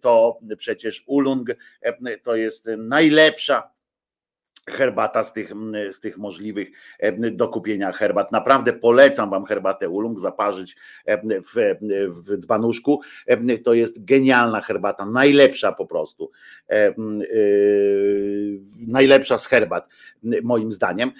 [0.00, 1.48] to przecież ulung
[2.22, 3.70] to jest najlepsza
[4.70, 5.52] herbata z tych,
[5.90, 6.68] z tych możliwych
[7.32, 8.32] do kupienia herbat.
[8.32, 10.76] Naprawdę polecam Wam herbatę Ulung zaparzyć
[11.54, 11.76] w,
[12.08, 13.00] w dzbanuszku.
[13.64, 16.30] To jest genialna herbata, najlepsza po prostu.
[18.88, 19.88] Najlepsza z herbat,
[20.42, 21.10] moim zdaniem.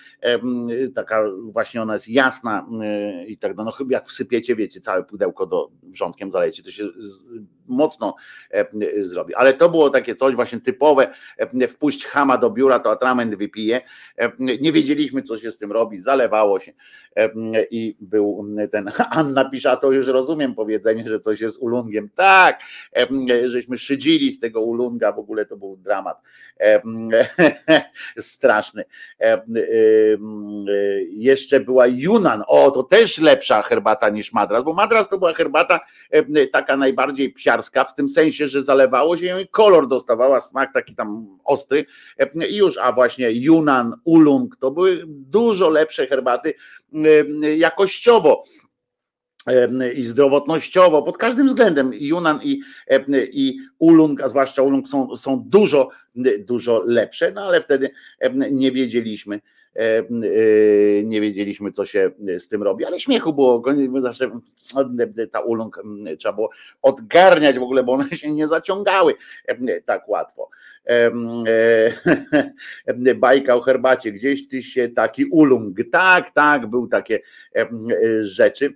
[0.95, 2.67] Taka właśnie ona jest jasna
[3.27, 6.85] i tak no chyba jak wsypiecie, wiecie, całe pudełko do wrzątkiem zalejecie, to się
[7.71, 8.15] mocno
[9.01, 9.35] zrobi.
[9.35, 11.13] Ale to było takie coś właśnie typowe,
[11.69, 13.81] wpuść chama do biura, to atrament wypije.
[14.39, 16.73] Nie wiedzieliśmy, co się z tym robi, zalewało się
[17.71, 22.09] i był ten, Anna pisze, a to już rozumiem powiedzenie, że coś jest ulungiem.
[22.15, 22.61] Tak,
[23.47, 26.23] żeśmy szydzili z tego ulunga, w ogóle to był dramat
[28.19, 28.85] straszny.
[31.11, 35.81] Jeszcze była Yunan, o to też lepsza herbata niż Madras, bo Madras to była herbata
[36.53, 40.95] taka najbardziej psiarska, w tym sensie, że zalewało się ją i kolor dostawała, smak taki
[40.95, 41.87] tam ostry.
[42.51, 46.55] I już, a właśnie Yunan, Ulung to były dużo lepsze herbaty
[47.57, 48.45] jakościowo
[49.95, 51.91] i zdrowotnościowo, pod każdym względem.
[51.95, 52.61] Yunan i,
[53.33, 55.89] i Ulung, a zwłaszcza Ulung są, są dużo,
[56.39, 57.91] dużo lepsze, no ale wtedy
[58.51, 59.41] nie wiedzieliśmy,
[61.05, 63.63] nie wiedzieliśmy, co się z tym robi, ale śmiechu było,
[64.01, 64.31] zawsze
[65.33, 65.83] ta ulung
[66.19, 66.51] trzeba było
[66.83, 69.15] odgarniać w ogóle, bo one się nie zaciągały
[69.87, 70.49] tak łatwo.
[73.17, 77.21] Bajka o herbacie, gdzieś ty się taki ulung, tak, tak, był takie
[78.23, 78.75] rzeczy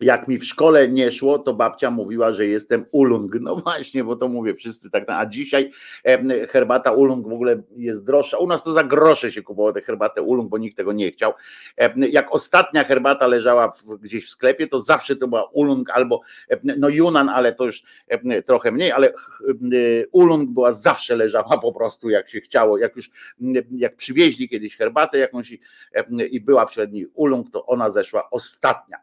[0.00, 3.32] jak mi w szkole nie szło, to babcia mówiła, że jestem ulung.
[3.40, 5.04] No właśnie, bo to mówię wszyscy tak.
[5.08, 5.72] A dzisiaj
[6.48, 8.38] herbata ulung w ogóle jest droższa.
[8.38, 11.32] U nas to za grosze się kupowało tę herbatę ulung, bo nikt tego nie chciał.
[11.96, 16.20] Jak ostatnia herbata leżała gdzieś w sklepie, to zawsze to była ulung albo
[16.78, 17.82] no Yunan, ale to już
[18.46, 19.12] trochę mniej, ale
[20.12, 22.78] ulung była zawsze leżała po prostu jak się chciało.
[22.78, 23.10] Jak już
[23.76, 25.60] jak przywieźli kiedyś herbatę jakąś i,
[26.30, 28.96] i była w średniej ulung, to ona zeszła ostatnia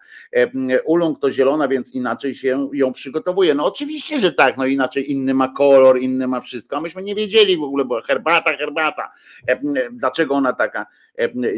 [0.83, 3.53] ulung to zielona, więc inaczej się ją przygotowuje.
[3.53, 7.15] No oczywiście, że tak, no inaczej inny ma kolor, inny ma wszystko, a myśmy nie
[7.15, 9.11] wiedzieli w ogóle, bo herbata, herbata.
[9.47, 9.59] E,
[9.91, 10.85] dlaczego ona taka e,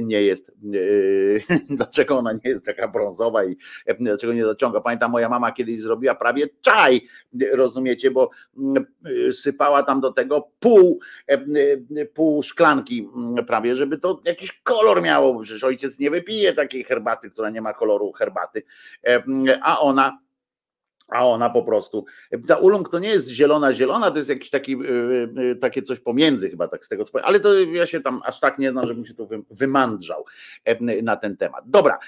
[0.02, 3.58] nie jest, e, dlaczego ona nie jest taka brązowa i
[4.00, 4.82] dlaczego nie zaciąga.
[4.82, 7.08] Pamiętam, moja mama kiedyś zrobiła prawie czaj,
[7.52, 8.30] rozumiecie, bo
[9.32, 11.00] sypała tam do tego pół,
[12.14, 13.10] pół szklanki
[13.48, 17.74] prawie, żeby to jakiś kolor miało, przecież ojciec nie wypije takiej herbaty, która nie ma
[17.74, 18.64] koloru herbaty
[19.62, 20.20] a ona
[21.14, 22.06] a ona po prostu,
[22.48, 26.00] ta ulung to nie jest zielona, zielona, to jest jakiś taki, y, y, takie coś
[26.00, 28.72] pomiędzy chyba, tak z tego co powiem, ale to ja się tam aż tak nie
[28.72, 30.26] znam, żebym się tu wymandrzał
[31.04, 31.64] na ten temat.
[31.68, 32.00] Dobra,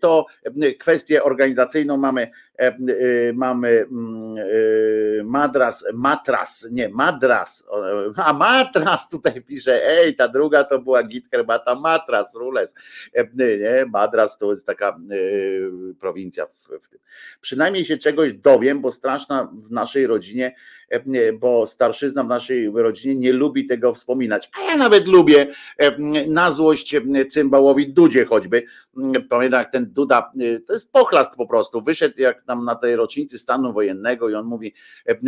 [0.00, 0.26] to
[0.78, 2.45] kwestię organizacyjną mamy E, e,
[3.34, 7.66] mamy mm, e, madras, matras, nie, madras,
[8.16, 12.74] a matras tutaj pisze, ej, ta druga to była git herbata matras, rules,
[13.34, 14.98] nie, madras to jest taka
[16.00, 17.00] prowincja w, w tym.
[17.40, 20.54] Przynajmniej się czegoś dowiem, bo straszna w naszej rodzinie
[21.40, 24.50] bo starszyzna w naszej rodzinie nie lubi tego wspominać.
[24.58, 28.64] A ja nawet lubię e, na złość e, cymbałowi Dudzie choćby.
[29.28, 30.32] Pamiętam jak ten Duda,
[30.66, 34.46] to jest pochlast po prostu, wyszedł jak tam na tej rocznicy stanu wojennego i on
[34.46, 34.74] mówi,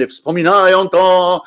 [0.09, 1.43] wspominają to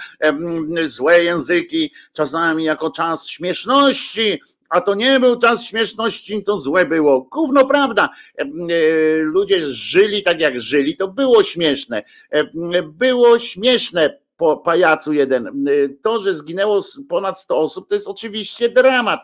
[0.85, 4.41] złe języki, czasami jako czas śmieszności,
[4.71, 7.21] a to nie był czas śmieszności, to złe było.
[7.21, 8.09] Gówno prawda.
[9.21, 12.03] Ludzie żyli tak jak żyli, to było śmieszne.
[12.83, 15.65] Było śmieszne po pajacu jeden.
[16.01, 19.19] To, że zginęło ponad 100 osób, to jest oczywiście dramat,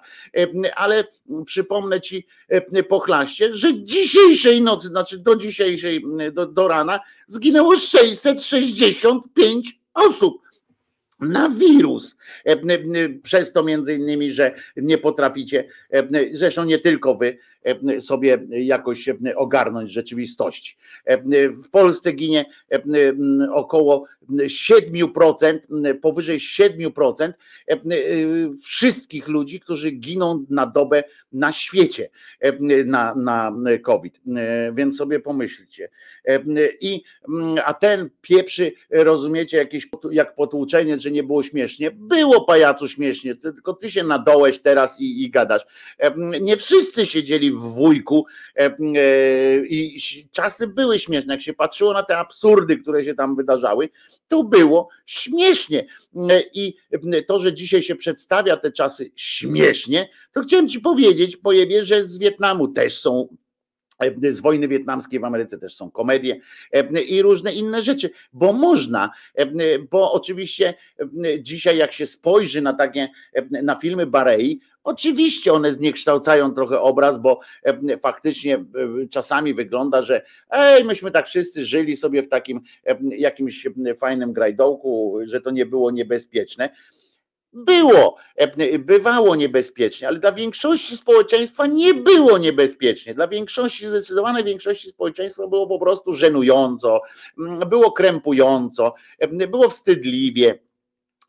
[0.76, 1.04] ale
[1.46, 2.28] przypomnę ci
[2.90, 10.47] pochlaście, że dzisiejszej nocy, znaczy do dzisiejszej, do, do rana zginęło 665 osób
[11.20, 12.18] na wirus.
[12.46, 12.56] E,
[13.24, 15.68] przez to między innymi, że nie potraficie,
[16.32, 17.57] zresztą nie tylko wy, E,
[18.00, 20.78] sobie jakoś ogarnąć rzeczywistości.
[21.06, 21.18] E,
[21.50, 22.82] w Polsce ginie e,
[23.54, 25.60] około 7%,
[26.02, 27.34] powyżej 7%
[28.64, 32.10] wszystkich ludzi, którzy giną na dobę na świecie
[32.86, 33.52] na, na
[33.84, 34.22] COVID.
[34.74, 35.90] Więc sobie pomyślcie.
[36.82, 37.04] I,
[37.66, 41.92] a ten pieprzy, rozumiecie, jakieś jak potłuczenie, że nie było śmiesznie.
[41.92, 45.66] Było pajacu śmiesznie, tylko ty się nadołeś teraz i, i gadasz.
[46.42, 48.76] Nie wszyscy siedzieli wujku e, e,
[49.66, 50.00] i
[50.32, 53.90] czasy były śmieszne, jak się patrzyło na te absurdy, które się tam wydarzały,
[54.28, 55.86] to było śmiesznie.
[56.30, 56.78] E, i
[57.28, 62.18] to, że dzisiaj się przedstawia te czasy śmiesznie, to chciałem ci powiedzieć, pojebie, że z
[62.18, 63.28] Wietnamu też są
[64.30, 66.40] z wojny wietnamskiej w Ameryce też są komedie
[67.08, 69.12] i różne inne rzeczy, bo można,
[69.92, 70.74] bo oczywiście
[71.40, 73.10] dzisiaj jak się spojrzy na takie,
[73.50, 78.64] na filmy Barei, Oczywiście one zniekształcają trochę obraz, bo e, faktycznie e,
[79.10, 83.68] czasami wygląda, że ej, myśmy tak wszyscy żyli sobie w takim e, jakimś
[83.98, 86.70] fajnym grajdołku, że to nie było niebezpieczne.
[87.66, 88.16] Było,
[88.80, 93.14] bywało niebezpiecznie, ale dla większości społeczeństwa nie było niebezpiecznie.
[93.14, 97.02] Dla większości, zdecydowanej większości społeczeństwa było po prostu żenująco,
[97.68, 98.94] było krępująco,
[99.48, 100.67] było wstydliwie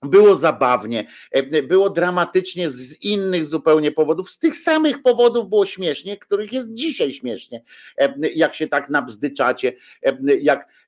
[0.03, 6.17] było zabawnie, e, było dramatycznie z innych zupełnie powodów, z tych samych powodów było śmiesznie,
[6.17, 7.63] których jest dzisiaj śmiesznie,
[7.99, 9.73] e, jak się tak nabzdyczacie,
[10.03, 10.79] e, jak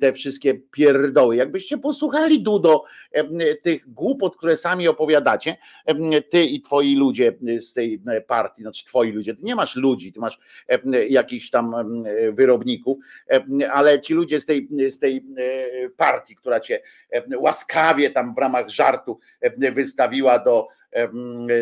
[0.00, 1.36] te wszystkie pierdoły.
[1.36, 2.84] Jakbyście posłuchali Dudo
[3.62, 5.56] tych głupot, które sami opowiadacie,
[6.30, 10.20] ty i twoi ludzie z tej partii, znaczy twoi ludzie, ty nie masz ludzi, ty
[10.20, 10.38] masz
[11.08, 11.74] jakichś tam
[12.32, 12.98] wyrobników,
[13.72, 15.24] ale ci ludzie z tej, z tej
[15.96, 16.80] partii, która cię
[17.36, 21.08] łaskawie prawie tam w ramach żartu e, wystawiła do, e,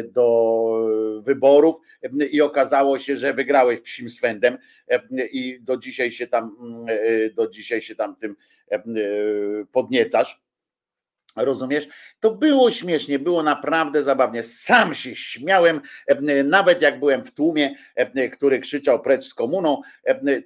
[0.02, 4.58] do wyborów e, i okazało się, że wygrałeś psim swędem
[5.32, 6.56] i do dzisiaj się tam
[7.34, 8.36] do dzisiaj się tam tym
[9.72, 10.40] podniecasz.
[11.36, 11.88] Rozumiesz?
[12.20, 14.42] To było śmiesznie, było naprawdę zabawnie.
[14.42, 15.80] Sam się śmiałem,
[16.44, 17.74] nawet jak byłem w tłumie,
[18.32, 19.82] który krzyczał precz z komuną,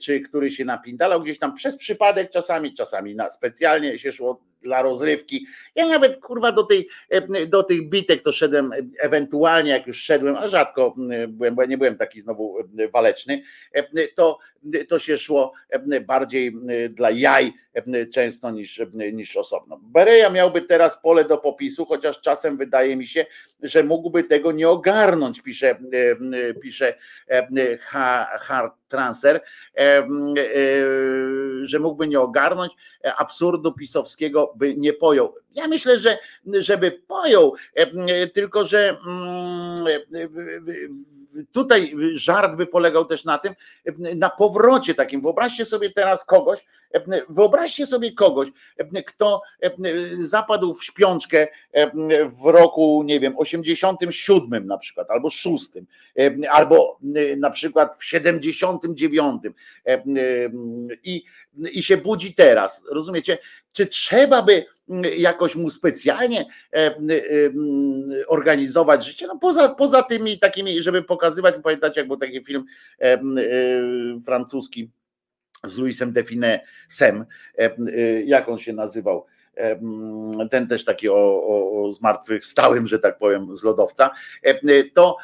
[0.03, 4.83] czy który się napindalał gdzieś tam przez przypadek czasami, czasami na specjalnie się szło dla
[4.83, 5.47] rozrywki.
[5.75, 6.89] Ja nawet kurwa do, tej,
[7.49, 10.95] do tych bitek to szedłem ewentualnie, jak już szedłem, a rzadko
[11.29, 12.57] byłem, bo ja nie byłem taki znowu
[12.93, 13.43] waleczny,
[14.15, 14.39] to,
[14.89, 15.53] to się szło
[16.07, 16.57] bardziej
[16.91, 17.53] dla jaj
[18.15, 18.83] często niż,
[19.13, 19.81] niż osobno.
[19.83, 23.27] Bereja miałby teraz pole do popisu, chociaż czasem wydaje mi się,
[23.63, 25.79] że mógłby tego nie ogarnąć, pisze,
[26.63, 26.95] pisze
[28.41, 29.41] Hard Transfer,
[31.63, 32.73] że mógłby nie ogarnąć
[33.17, 35.35] absurdu pisowskiego by nie pojął.
[35.55, 37.55] Ja myślę, że żeby pojął,
[38.35, 38.97] tylko że
[41.53, 43.55] tutaj żart by polegał też na tym,
[44.17, 45.21] na powrocie takim.
[45.21, 46.65] Wyobraźcie sobie teraz kogoś,
[47.29, 48.49] wyobraźcie sobie kogoś,
[49.07, 49.43] kto
[50.19, 51.49] zapadł w śpiączkę
[52.43, 55.67] w roku, nie wiem, 87 na przykład, albo 6,
[56.51, 56.99] albo
[57.37, 59.43] na przykład w 79
[61.05, 61.23] i,
[61.73, 62.85] i się budzi teraz.
[62.91, 63.39] Rozumiecie?
[63.73, 64.65] Czy trzeba by
[65.17, 66.47] jakoś mu specjalnie
[68.29, 69.27] organizować życie?
[69.27, 72.65] No poza, poza tymi takimi, żeby pokazywać, pamiętacie, jak był taki film
[74.25, 74.91] francuski
[75.65, 77.25] z Louisem Definesem,
[78.25, 79.27] jak on się nazywał?
[80.51, 84.11] ten też taki o, o, o zmartwychwstałym, że tak powiem, z lodowca,
[84.95, 85.17] to,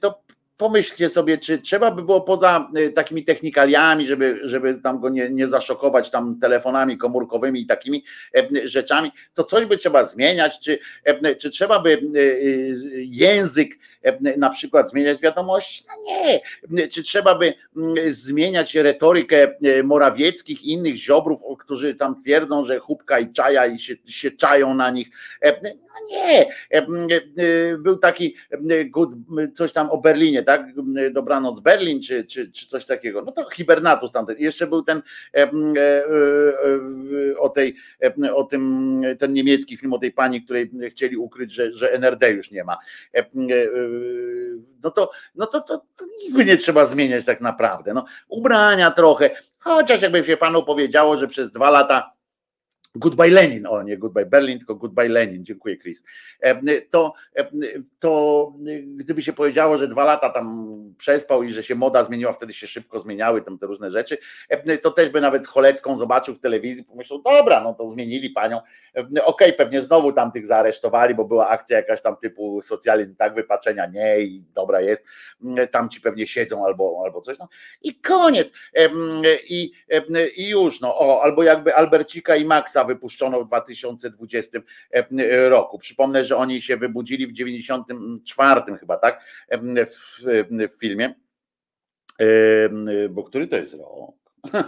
[0.00, 0.22] to
[0.58, 5.30] pomyślcie sobie, czy trzeba by było poza y, takimi technikaliami, żeby, żeby tam go nie,
[5.30, 8.04] nie zaszokować tam telefonami komórkowymi i takimi
[8.36, 14.38] e, rzeczami, to coś by trzeba zmieniać, czy, e, czy trzeba by y, język e,
[14.38, 15.84] na przykład zmieniać wiadomości?
[15.88, 16.88] No nie.
[16.88, 17.54] Czy trzeba by
[18.06, 19.54] zmieniać retorykę
[19.84, 24.74] Morawieckich i innych ziobrów, którzy tam twierdzą, że chubka i czaja i się, się czają
[24.74, 25.08] na nich?
[26.10, 26.46] Nie.
[27.78, 28.36] Był taki
[28.86, 29.10] good,
[29.54, 30.66] coś tam o Berlinie, tak?
[31.10, 33.22] Dobranoc Berlin, czy, czy, czy coś takiego.
[33.22, 34.36] No to hibernatus tamten.
[34.38, 35.02] Jeszcze był ten
[35.34, 35.50] e, e,
[37.38, 37.74] o tej,
[38.34, 42.50] o tym, ten niemiecki film o tej pani, której chcieli ukryć, że, że NRD już
[42.50, 42.76] nie ma.
[43.14, 43.24] E,
[44.82, 47.94] no to, no to, to, to nic by nie trzeba zmieniać tak naprawdę.
[47.94, 52.17] No, ubrania trochę, chociaż jakby się panu powiedziało, że przez dwa lata
[52.98, 56.04] Goodbye Lenin, o nie Goodbye Berlin, tylko Goodbye Lenin, dziękuję Chris.
[56.40, 57.48] E, to, e,
[57.98, 58.52] to
[58.86, 60.68] gdyby się powiedziało, że dwa lata tam
[60.98, 64.18] przespał i że się moda zmieniła, wtedy się szybko zmieniały tam te różne rzeczy,
[64.48, 68.60] e, to też by nawet Cholecką zobaczył w telewizji, pomyślał, dobra, no to zmienili panią,
[68.94, 73.34] okej, okay, pewnie znowu tam tych zaaresztowali, bo była akcja jakaś tam typu socjalizm, tak,
[73.34, 75.04] wypaczenia, nie i dobra jest,
[75.70, 77.48] tam ci pewnie siedzą albo, albo coś, no.
[77.82, 78.52] I koniec.
[79.48, 79.72] I,
[80.36, 84.58] i już, no, o, albo jakby Albercika i Maxa wypuszczono w 2020
[84.90, 85.78] e, roku.
[85.78, 89.24] Przypomnę, że oni się wybudzili w 94 chyba, tak?
[89.52, 90.22] W,
[90.76, 91.14] w filmie.
[93.10, 94.18] Bo który to jest rok?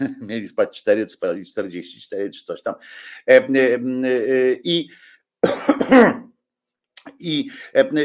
[0.28, 2.74] Mieli spać 4, spali 44 czy coś tam.
[4.64, 4.88] I
[7.18, 7.48] i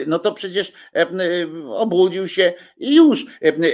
[0.07, 0.74] no to przecież
[1.70, 3.26] obudził się i już.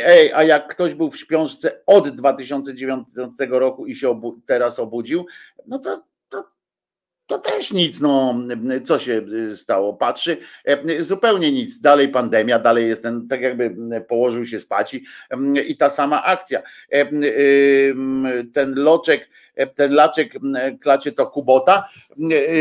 [0.05, 3.07] Ej, a jak ktoś był w śpiączce od 2009
[3.49, 5.25] roku i się obu teraz obudził,
[5.67, 6.03] no to,
[7.27, 8.35] to, też nic, no
[8.85, 9.21] co się
[9.55, 9.93] stało?
[9.93, 10.37] Patrzy,
[10.99, 11.81] zupełnie nic.
[11.81, 13.75] Dalej pandemia, dalej jest ten, tak jakby
[14.07, 15.05] położył się spać i,
[15.67, 16.61] i ta sama akcja.
[18.53, 19.29] Ten loczek
[19.75, 20.33] ten laczek
[20.81, 21.89] klacie to Kubota.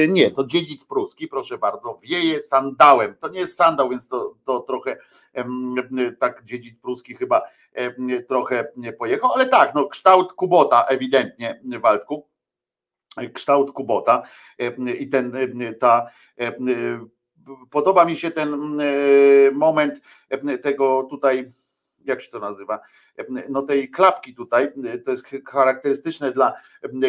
[0.08, 3.14] Nie, to dziedzic pruski, proszę bardzo, wieje sandałem.
[3.20, 4.96] To nie jest sandał, więc to, to trochę
[6.18, 7.42] tak dziedzic pruski chyba
[8.28, 12.26] trochę pojechał, ale tak, no kształt Kubota ewidentnie, Waldku
[13.34, 14.22] kształt Kubota
[14.98, 15.32] i ten,
[15.80, 16.06] ta
[17.70, 18.80] podoba mi się ten
[19.52, 20.00] moment
[20.62, 21.52] tego tutaj,
[22.06, 22.80] jak się to nazywa,
[23.48, 24.72] no tej klapki tutaj,
[25.04, 26.54] to jest charakterystyczne dla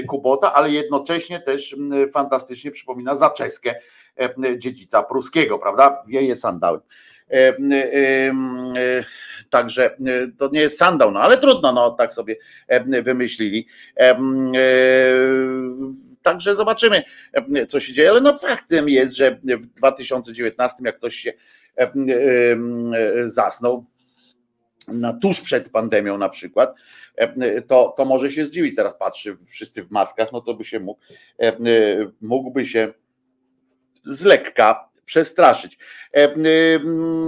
[0.07, 1.75] Kubota, ale jednocześnie też
[2.13, 3.75] fantastycznie przypomina zaczeskę
[4.57, 6.03] dziedzica pruskiego, prawda?
[6.07, 6.81] Wieje sandałem.
[9.49, 9.97] Także
[10.37, 12.35] to nie jest sandał, no ale trudno, no tak sobie
[13.03, 13.67] wymyślili.
[16.21, 17.03] Także zobaczymy,
[17.69, 21.33] co się dzieje, ale no faktem jest, że w 2019, jak ktoś się
[23.25, 23.85] zasnął,
[24.87, 26.75] na, tuż przed pandemią na przykład,
[27.67, 28.75] to, to może się zdziwić.
[28.75, 30.99] Teraz patrzy wszyscy w maskach, no to by się mógł,
[32.21, 32.93] mógłby się
[34.05, 35.77] z lekka przestraszyć.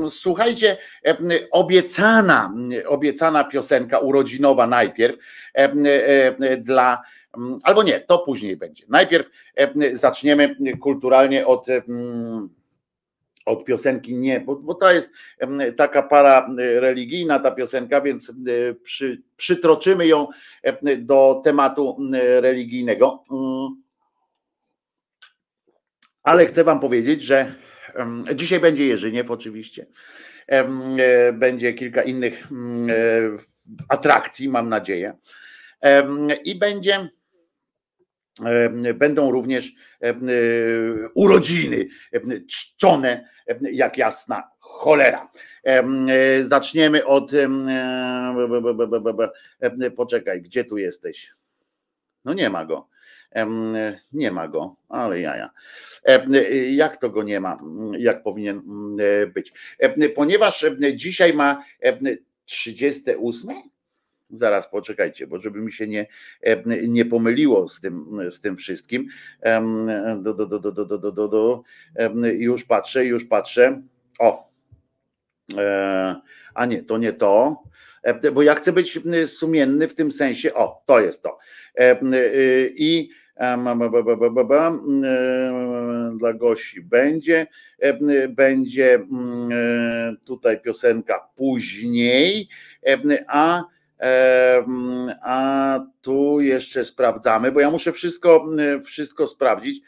[0.09, 0.77] Słuchajcie,
[1.51, 2.53] obiecana,
[2.87, 5.15] obiecana piosenka urodzinowa najpierw
[6.57, 7.01] dla
[7.63, 8.85] albo nie, to później będzie.
[8.89, 9.29] Najpierw
[9.93, 11.67] zaczniemy kulturalnie od
[13.49, 15.09] od piosenki nie, bo, bo to jest
[15.77, 18.33] taka para religijna ta piosenka, więc
[18.83, 20.27] przy, przytroczymy ją
[20.97, 21.97] do tematu
[22.39, 23.23] religijnego.
[23.31, 23.83] Mm.
[26.23, 27.55] Ale chcę Wam powiedzieć, że
[28.35, 29.85] dzisiaj będzie Jerzyniew oczywiście.
[31.33, 32.47] Będzie kilka innych
[33.89, 35.13] atrakcji, mam nadzieję.
[36.43, 37.09] I będzie
[38.93, 39.73] będą również
[41.13, 41.87] urodziny
[42.49, 43.29] czczone
[43.71, 45.31] jak jasna cholera.
[46.41, 47.31] Zaczniemy od.
[49.95, 51.31] Poczekaj, gdzie tu jesteś?
[52.25, 52.89] No nie ma go.
[54.13, 55.49] Nie ma go, ale jaja.
[56.71, 57.59] Jak to go nie ma?
[57.97, 58.61] Jak powinien
[59.33, 59.53] być?
[60.15, 61.63] Ponieważ dzisiaj ma
[62.45, 63.55] 38
[64.29, 66.07] zaraz poczekajcie, bo żeby mi się nie,
[66.87, 69.07] nie pomyliło z tym, z tym wszystkim.
[70.17, 71.63] Do, do, do, do, do, do, do, do.
[72.37, 73.81] Już patrzę, już patrzę.
[74.19, 74.49] O,
[76.53, 77.63] a nie, to nie to,
[78.33, 81.37] bo ja chcę być sumienny w tym sensie, o, to jest to.
[82.75, 83.09] I
[86.17, 87.47] dla Gosi będzie,
[88.29, 88.99] będzie
[90.25, 92.49] tutaj piosenka później,
[93.27, 93.63] a
[95.21, 98.45] a tu jeszcze sprawdzamy, bo ja muszę wszystko,
[98.83, 99.81] wszystko sprawdzić,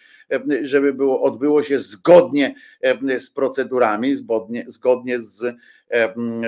[0.61, 2.55] żeby było, odbyło się zgodnie
[3.19, 5.55] z procedurami, zgodnie, zgodnie z,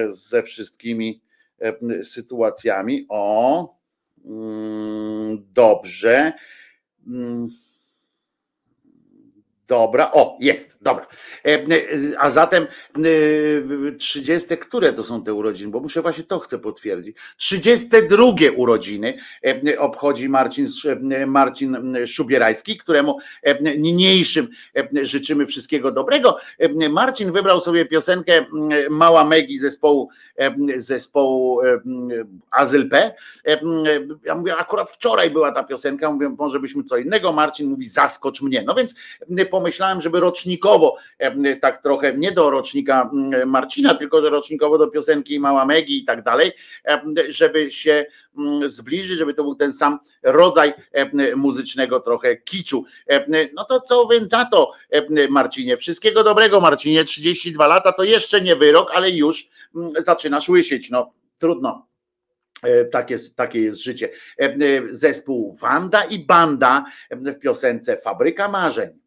[0.08, 1.22] ze wszystkimi
[2.04, 3.06] sytuacjami.
[3.10, 3.76] O,
[4.26, 6.34] mm, dobrze.
[9.68, 11.08] Dobra, o, jest, dobra.
[11.46, 11.68] E, e,
[12.18, 12.68] a zatem
[14.00, 15.72] 30, e, które to są te urodziny?
[15.72, 17.18] Bo muszę właśnie to chcę potwierdzić.
[17.38, 19.18] 32 urodziny
[19.78, 20.68] obchodzi Marcin,
[21.28, 23.18] Marcin Szubierajski, któremu
[23.78, 24.48] niniejszym
[25.02, 26.38] życzymy wszystkiego dobrego.
[26.90, 28.46] Marcin wybrał sobie piosenkę
[28.90, 30.10] Mała Megi zespołu,
[30.76, 31.60] zespołu
[32.52, 33.16] Azyl P.
[34.26, 37.32] Ja mówię, akurat wczoraj była ta piosenka, mówię, może byśmy co innego.
[37.32, 38.64] Marcin mówi, zaskocz mnie.
[38.68, 38.96] No więc
[39.54, 40.98] pomyślałem, żeby rocznikowo
[41.62, 43.10] tak trochę, nie do rocznika
[43.46, 46.52] Marcina, tylko że rocznikowo do piosenki Mała Megi i tak dalej,
[47.28, 48.06] żeby się
[48.66, 50.74] zbliżyć, żeby to był ten sam rodzaj
[51.36, 52.86] muzycznego trochę kiczu.
[53.54, 54.72] No to co wy na to,
[55.30, 55.78] Marcinie?
[55.78, 57.04] Wszystkiego dobrego, Marcinie.
[57.04, 59.50] 32 lata to jeszcze nie wyrok, ale już
[59.98, 60.90] zaczynasz łysieć.
[60.90, 61.88] No trudno.
[62.92, 64.10] Tak jest, takie jest życie.
[64.92, 69.03] Zespół Wanda i Banda w piosence Fabryka Marzeń.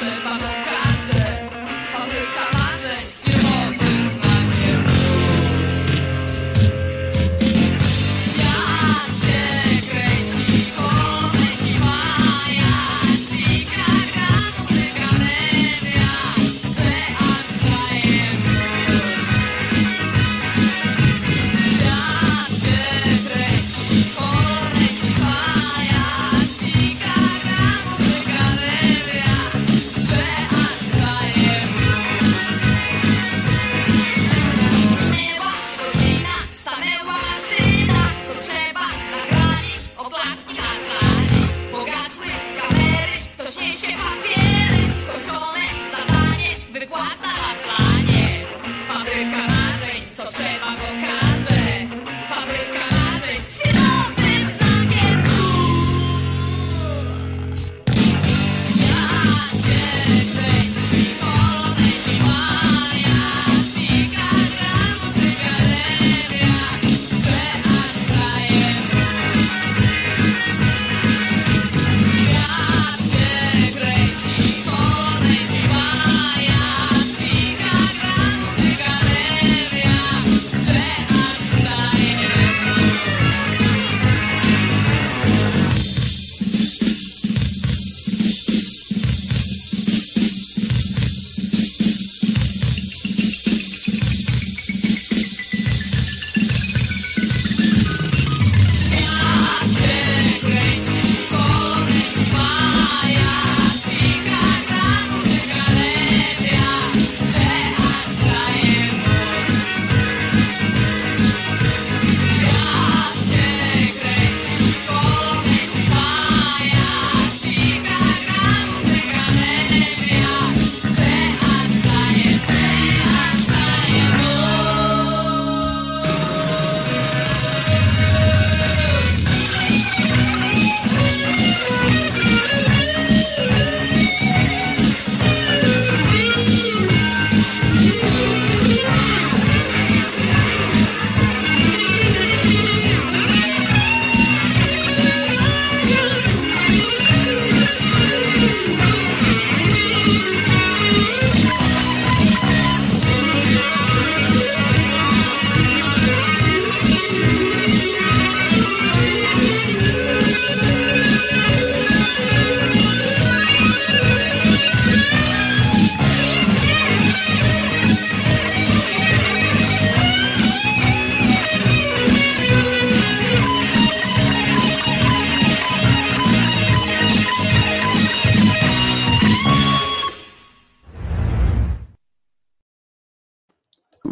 [0.00, 0.59] Selber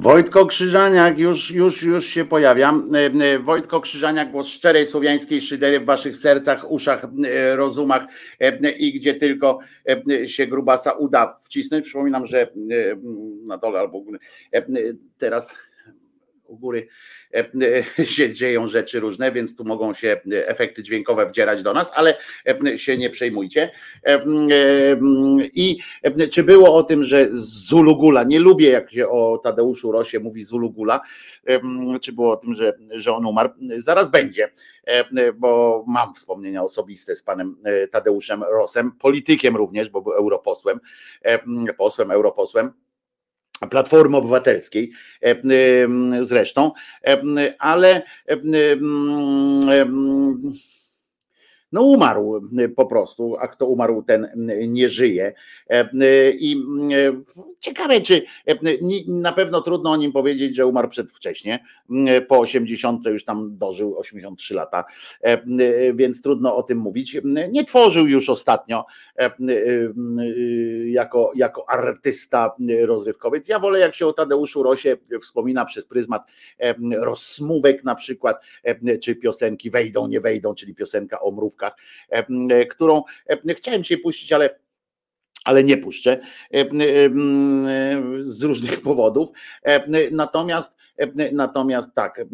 [0.08, 2.72] Wojtko Krzyżaniak już, już, już się pojawia.
[2.94, 8.02] E, e, Wojtko Krzyżaniak, głos szczerej słowiańskiej szydery w waszych sercach, uszach, e, rozumach
[8.78, 9.58] i gdzie tylko
[10.26, 11.84] się grubasa uda wcisnąć.
[11.86, 12.48] Przypominam, że
[13.46, 14.04] na dole albo
[15.18, 15.56] teraz
[16.48, 16.88] u góry
[17.34, 17.50] e,
[17.98, 22.16] e, się dzieją rzeczy różne, więc tu mogą się efekty dźwiękowe wdzierać do nas, ale
[22.66, 23.70] e, się nie przejmujcie.
[25.54, 25.78] I
[26.30, 31.00] czy było o tym, że Zulugula, nie lubię jak się o Tadeuszu Rosie mówi Zulugula,
[32.00, 34.50] czy było o tym, że, że on umarł, zaraz będzie,
[35.34, 37.56] bo mam wspomnienia osobiste z panem
[37.90, 40.80] Tadeuszem Rosem, politykiem również, bo był europosłem,
[41.76, 42.72] posłem, europosłem
[43.70, 44.90] Platformy Obywatelskiej
[46.20, 46.72] zresztą,
[47.58, 48.02] ale
[51.72, 54.28] no umarł po prostu, a kto umarł, ten
[54.68, 55.32] nie żyje.
[56.38, 56.62] I
[57.60, 58.22] ciekawe, czy
[59.08, 61.64] na pewno trudno o nim powiedzieć, że umarł przedwcześnie,
[62.28, 64.84] po 80 już tam dożył 83 lata,
[65.94, 67.16] więc trudno o tym mówić.
[67.50, 68.84] Nie tworzył już ostatnio
[70.86, 72.54] jako, jako artysta
[72.86, 73.48] rozrywkowiec.
[73.48, 76.22] Ja wolę, jak się o Tadeuszu Rosie wspomina przez pryzmat
[77.00, 78.44] rozsmówek na przykład,
[79.02, 81.57] czy piosenki wejdą, nie wejdą, czyli piosenka o mrówkach
[82.70, 83.02] Którą
[83.56, 84.58] chciałem się puścić, ale
[85.44, 86.20] ale nie puszczę
[88.18, 89.28] z różnych powodów.
[90.10, 90.76] Natomiast
[91.32, 92.24] Natomiast tak,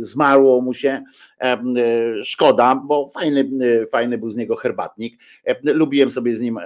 [0.00, 1.02] zmarło mu się,
[2.22, 3.50] szkoda, bo fajny,
[3.86, 5.18] fajny był z niego herbatnik.
[5.62, 6.58] Lubiłem sobie z nim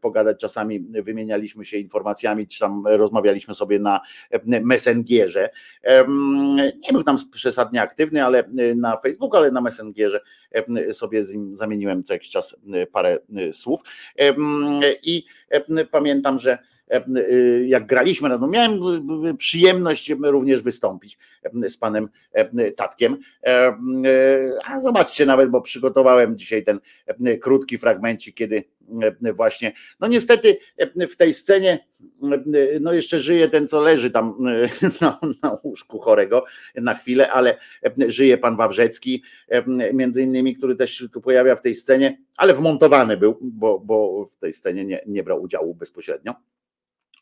[0.00, 4.00] pogadać, czasami wymienialiśmy się informacjami, czy tam rozmawialiśmy sobie na
[4.44, 5.50] Messengerze.
[6.58, 8.44] Nie był tam przesadnie aktywny, ale
[8.76, 10.20] na Facebooku, ale na Messengerze
[10.92, 12.56] sobie z nim zamieniłem co jakiś czas
[12.92, 13.18] parę
[13.52, 13.80] słów.
[15.02, 15.24] I
[15.90, 16.75] pamiętam, że E, e,
[17.66, 18.80] jak graliśmy, no miałem
[19.38, 21.18] przyjemność również wystąpić
[21.64, 22.08] e, z panem
[22.76, 23.16] Tatkiem.
[24.64, 26.80] A zobaczcie nawet, bo przygotowałem dzisiaj ten
[27.40, 28.64] krótki fragmencik, kiedy
[29.34, 30.58] właśnie, no niestety
[31.10, 31.86] w tej scenie
[32.80, 34.34] no jeszcze żyje ten, co leży tam
[35.00, 37.58] na, na łóżku chorego na chwilę, ale
[38.08, 39.22] żyje pan Wawrzecki,
[39.92, 44.26] między innymi, który też się tu pojawia w tej scenie, ale wmontowany był, bo, bo
[44.26, 46.34] w tej scenie nie, nie brał udziału bezpośrednio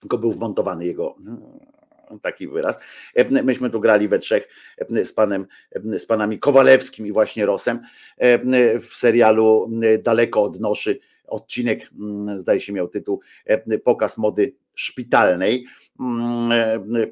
[0.04, 2.78] tylko był wmontowany jego no, taki wyraz.
[3.44, 4.48] Myśmy tu grali we trzech
[5.04, 5.46] z panem,
[5.98, 7.80] z panami Kowalewskim i właśnie Rosem
[8.80, 9.70] w serialu
[10.02, 10.98] Daleko od noszy.
[11.26, 11.90] Odcinek,
[12.36, 13.20] zdaje się, miał tytuł
[13.84, 15.66] Pokaz mody szpitalnej.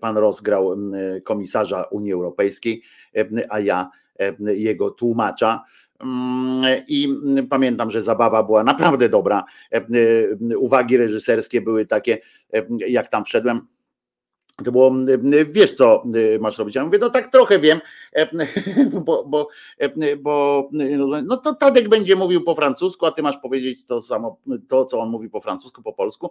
[0.00, 0.76] Pan Ros grał
[1.24, 2.82] komisarza Unii Europejskiej,
[3.48, 3.90] a ja
[4.38, 5.64] jego tłumacza.
[6.88, 7.08] I
[7.50, 9.44] pamiętam, że zabawa była naprawdę dobra.
[10.58, 12.18] Uwagi reżyserskie były takie,
[12.88, 13.60] jak tam wszedłem
[14.64, 14.92] to było,
[15.46, 16.02] wiesz co
[16.40, 16.74] masz robić?
[16.74, 17.80] Ja mówię, no tak trochę wiem,
[19.04, 19.48] bo, bo,
[20.18, 20.70] bo
[21.24, 24.36] no to Tadek będzie mówił po francusku, a ty masz powiedzieć to samo,
[24.68, 26.30] to co on mówi po francusku, po polsku.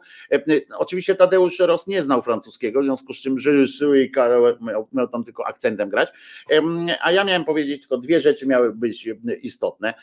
[0.77, 3.35] Oczywiście Tadeusz Ros nie znał francuskiego, w związku z czym
[3.95, 4.11] i
[4.61, 6.09] miał, miał tam tylko akcentem grać,
[7.01, 9.09] a ja miałem powiedzieć tylko dwie rzeczy miały być
[9.41, 9.93] istotne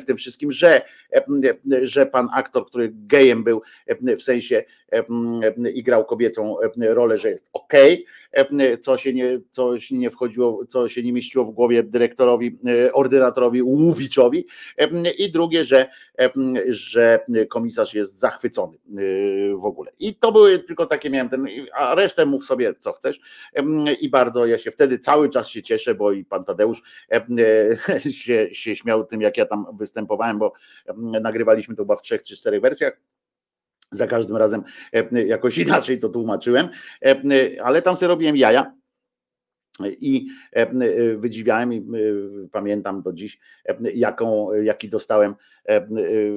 [0.00, 0.82] w tym wszystkim, że,
[1.82, 3.62] że pan aktor, który gejem był,
[4.18, 4.64] w sensie
[5.74, 7.72] i grał kobiecą rolę, że jest ok,
[8.80, 12.92] co się nie, co się nie wchodziło, co się nie mieściło w głowie dyrektorowi, e,
[12.92, 14.46] ordynatorowi Łubiczowi.
[15.18, 15.86] I drugie, że,
[16.68, 19.92] że komisarz jest zachwycony e, w ogóle.
[19.98, 23.20] I to były tylko takie miałem ten, a resztę mów sobie co chcesz.
[24.00, 26.82] I bardzo ja się wtedy cały czas się cieszę, bo i pan Tadeusz
[27.12, 27.20] e,
[28.10, 30.52] się, się śmiał tym, jak ja tam występowałem, bo
[30.96, 33.00] nagrywaliśmy to chyba w trzech czy czterech wersjach
[33.94, 36.68] za każdym razem e, jakoś inaczej to tłumaczyłem,
[37.04, 37.16] e,
[37.64, 38.74] ale tam sobie robiłem jaja.
[39.84, 41.86] I e, wydziwiałem i
[42.52, 43.38] pamiętam do dziś,
[43.94, 45.34] jaką, jaki dostałem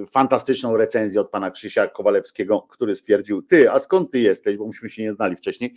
[0.07, 4.89] fantastyczną recenzję od pana Krzysia Kowalewskiego, który stwierdził, ty, a skąd ty jesteś, bo myśmy
[4.89, 5.75] się nie znali wcześniej,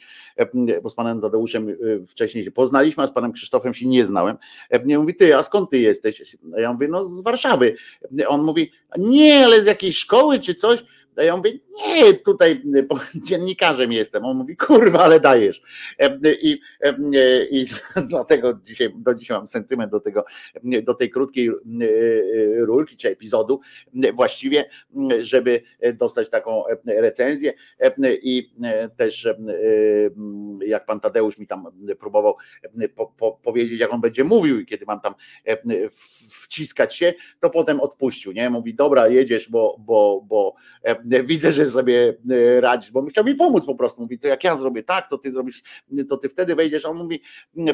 [0.83, 1.77] bo z panem Tadeuszem
[2.07, 4.37] wcześniej się poznaliśmy, a z panem Krzysztofem się nie znałem.
[4.85, 6.37] Nie mówi, ty, a skąd ty jesteś?
[6.57, 7.77] Ja mówię, no z Warszawy.
[8.29, 10.85] On mówi, nie, ale z jakiejś szkoły czy coś?
[11.17, 11.53] A ja mówię,
[11.87, 12.63] nie, tutaj
[13.27, 14.25] dziennikarzem jestem.
[14.25, 15.63] On mówi, kurwa, ale dajesz.
[16.43, 16.61] I,
[17.51, 17.67] i
[18.11, 20.25] dlatego dzisiaj, do dzisiaj mam sentyment do tego,
[20.83, 21.51] do tej krótkiej
[22.57, 23.61] rulki czy epizodu
[24.15, 24.71] właściwie,
[25.19, 25.63] żeby
[25.95, 27.53] dostać taką recenzję
[28.23, 28.53] i
[28.97, 29.29] też
[30.67, 31.67] jak pan Tadeusz mi tam
[32.01, 32.37] próbował
[32.95, 35.15] po, po, powiedzieć, jak on będzie mówił i kiedy mam tam
[35.91, 38.51] wciskać się, to potem odpuścił, nie?
[38.51, 40.55] Mówi, dobra, jedziesz, bo, bo, bo
[41.05, 42.17] widzę, że sobie
[42.61, 44.03] radzisz, bo chciał mi pomóc po prostu.
[44.03, 45.63] Mówi, to jak ja zrobię tak, to ty zrobisz,
[46.09, 46.85] to ty wtedy wejdziesz.
[46.85, 47.23] On mówi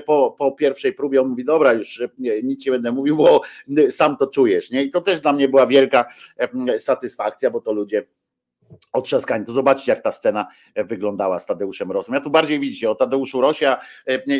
[0.06, 3.40] po, po pierwszej próbie, on mówi, dobra, już nic nie będę mówił, bo
[3.90, 4.70] sam to czujesz.
[4.70, 4.82] Nie?
[4.82, 6.04] I to też dla mnie była wielka
[6.78, 8.06] satysfakcja, bo to ludzie
[8.92, 9.44] otrzaskani.
[9.44, 10.46] To zobaczcie, jak ta scena
[10.76, 12.14] wyglądała z Tadeuszem Rosem.
[12.14, 13.76] Ja tu bardziej widzicie o Tadeuszu Rosie,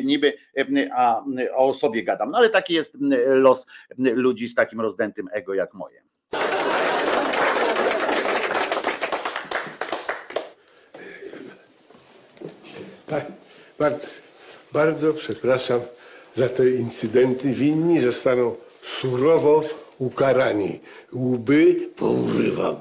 [0.04, 0.32] niby
[0.94, 1.24] a,
[1.54, 2.30] o sobie gadam.
[2.30, 3.66] No ale taki jest los
[3.98, 6.02] ludzi z takim rozdętym ego jak moje.
[13.78, 14.06] Bardzo,
[14.72, 15.80] bardzo przepraszam
[16.34, 17.48] za te incydenty.
[17.48, 19.62] Winni zostaną surowo
[19.98, 20.80] ukarani.
[21.12, 22.76] Łby pourywam.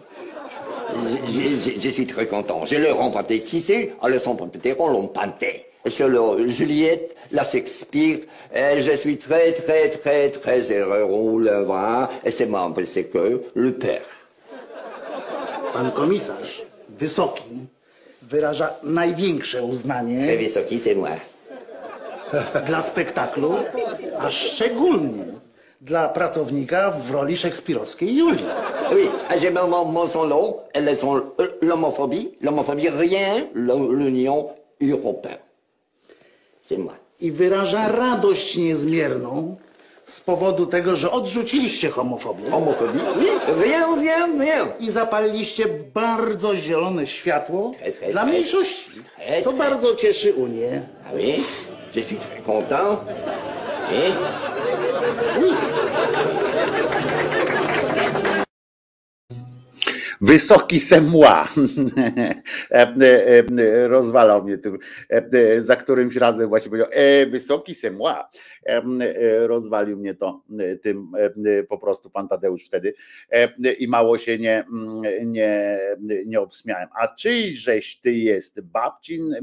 [1.27, 2.65] Je, je, je, suis très content.
[2.65, 4.37] J'ai le rempanté tissé, à le son
[4.79, 5.65] on panté.
[5.87, 8.19] Sur le Juliette, la Shakespeare,
[8.53, 11.03] et je suis très, très, très, très heureux.
[11.03, 14.01] On le voit, et c'est moi, c'est que le père.
[15.73, 16.63] Pan komisarz,
[16.99, 17.67] wysoki,
[18.29, 21.19] wyraża największe uznanie Wysoki, c'est moi.
[22.67, 23.53] dla spektaklu,
[24.19, 25.25] a szczególnie
[25.81, 28.45] dla pracownika w roli szekspirowskiej Julii.
[28.93, 29.09] Oui,
[29.41, 34.47] j'ai mon, mon, mon son lot, elles sont euh, l'homophobie, l'homophobie, rien, l'U- l'Union
[34.81, 35.39] européenne.
[36.69, 36.93] C'est moi.
[37.21, 39.55] I wyraża radość niezmierną
[40.05, 43.27] z powodu tego, że odrzuciliście homofobię Homophobie, oui,
[43.63, 44.67] rien, rien, rien.
[44.79, 48.29] i zapaliliście bardzo zielone światło Hej, dla hej.
[48.29, 48.91] mniejszości.
[49.17, 49.53] Hej, hej.
[49.53, 50.81] bardzo cieszy Unię.
[51.05, 51.43] Ah oui,
[51.95, 52.99] je suis très content.
[53.91, 54.15] Et
[60.21, 61.47] Wysoki semła.
[62.71, 64.57] E, e, e, Rozwalał mnie
[65.09, 68.29] e, za którymś razem właśnie powiedział, e, wysoki semła.
[68.65, 71.11] E, Rozwalił mnie to e, tym
[71.45, 72.93] e, po prostu pan Tadeusz wtedy
[73.79, 74.65] i mało się nie,
[75.25, 75.79] nie,
[76.25, 76.89] nie obsmiałem.
[76.99, 79.35] A czyjżeś ty jest, babcin,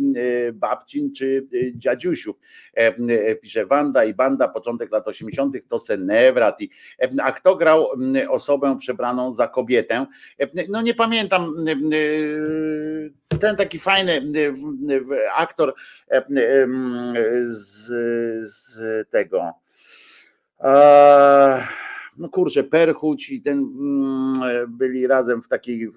[0.52, 2.36] babcin czy dziadziusiów?
[3.42, 5.56] Pisze Wanda i Banda, początek lat 80.
[5.68, 6.58] to Senewrat.
[7.22, 7.88] A kto grał
[8.28, 10.06] osobę przebraną za kobietę?
[10.68, 11.54] No nie pamiętam.
[13.40, 14.22] Ten taki fajny
[15.36, 15.74] aktor
[17.46, 17.86] z,
[18.46, 19.52] z tego.
[22.16, 25.88] No kurczę, Perchuć i ten mm, byli razem w takiej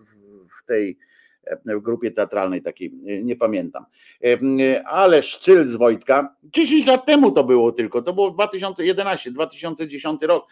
[0.59, 0.97] w tej
[1.43, 2.93] e, w grupie teatralnej takiej,
[3.23, 3.85] nie pamiętam.
[4.23, 10.21] E, Ale szczyl z Wojtka, 10 lat temu to było tylko, to było 2011, 2010
[10.21, 10.47] rok,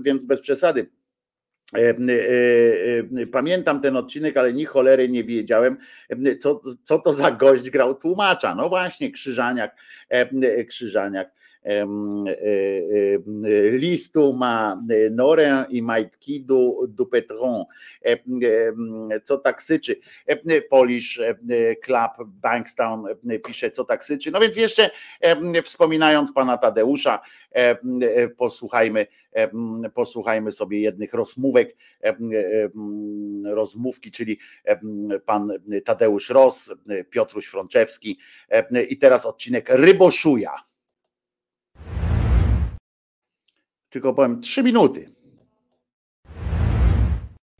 [0.00, 0.90] więc bez przesady.
[1.74, 1.94] E,
[3.32, 5.76] Pamiętam ten odcinek, ale ni cholery nie wiedziałem,
[6.40, 8.54] co, co to za gość grał tłumacza.
[8.54, 9.76] No właśnie, Krzyżaniak,
[10.68, 11.30] Krzyżaniak.
[11.66, 17.64] E, e, Listu ma e, Norę i majtki du, du Petron.
[19.24, 20.00] Co tak syczy?
[20.70, 21.20] Polish
[21.84, 23.04] Club Bankstown
[23.44, 24.30] pisze, co tak syczy.
[24.30, 24.90] No więc jeszcze
[25.62, 27.20] wspominając pana Tadeusza,
[28.36, 29.06] posłuchajmy,
[29.94, 31.76] posłuchajmy sobie jednych rozmówek,
[33.44, 34.38] rozmówki, czyli
[35.26, 35.52] pan
[35.84, 36.74] Tadeusz Ros,
[37.10, 38.18] Piotruś Frączewski
[38.88, 40.65] i teraz odcinek Ryboszuja.
[43.90, 45.10] Tylko powiem trzy minuty.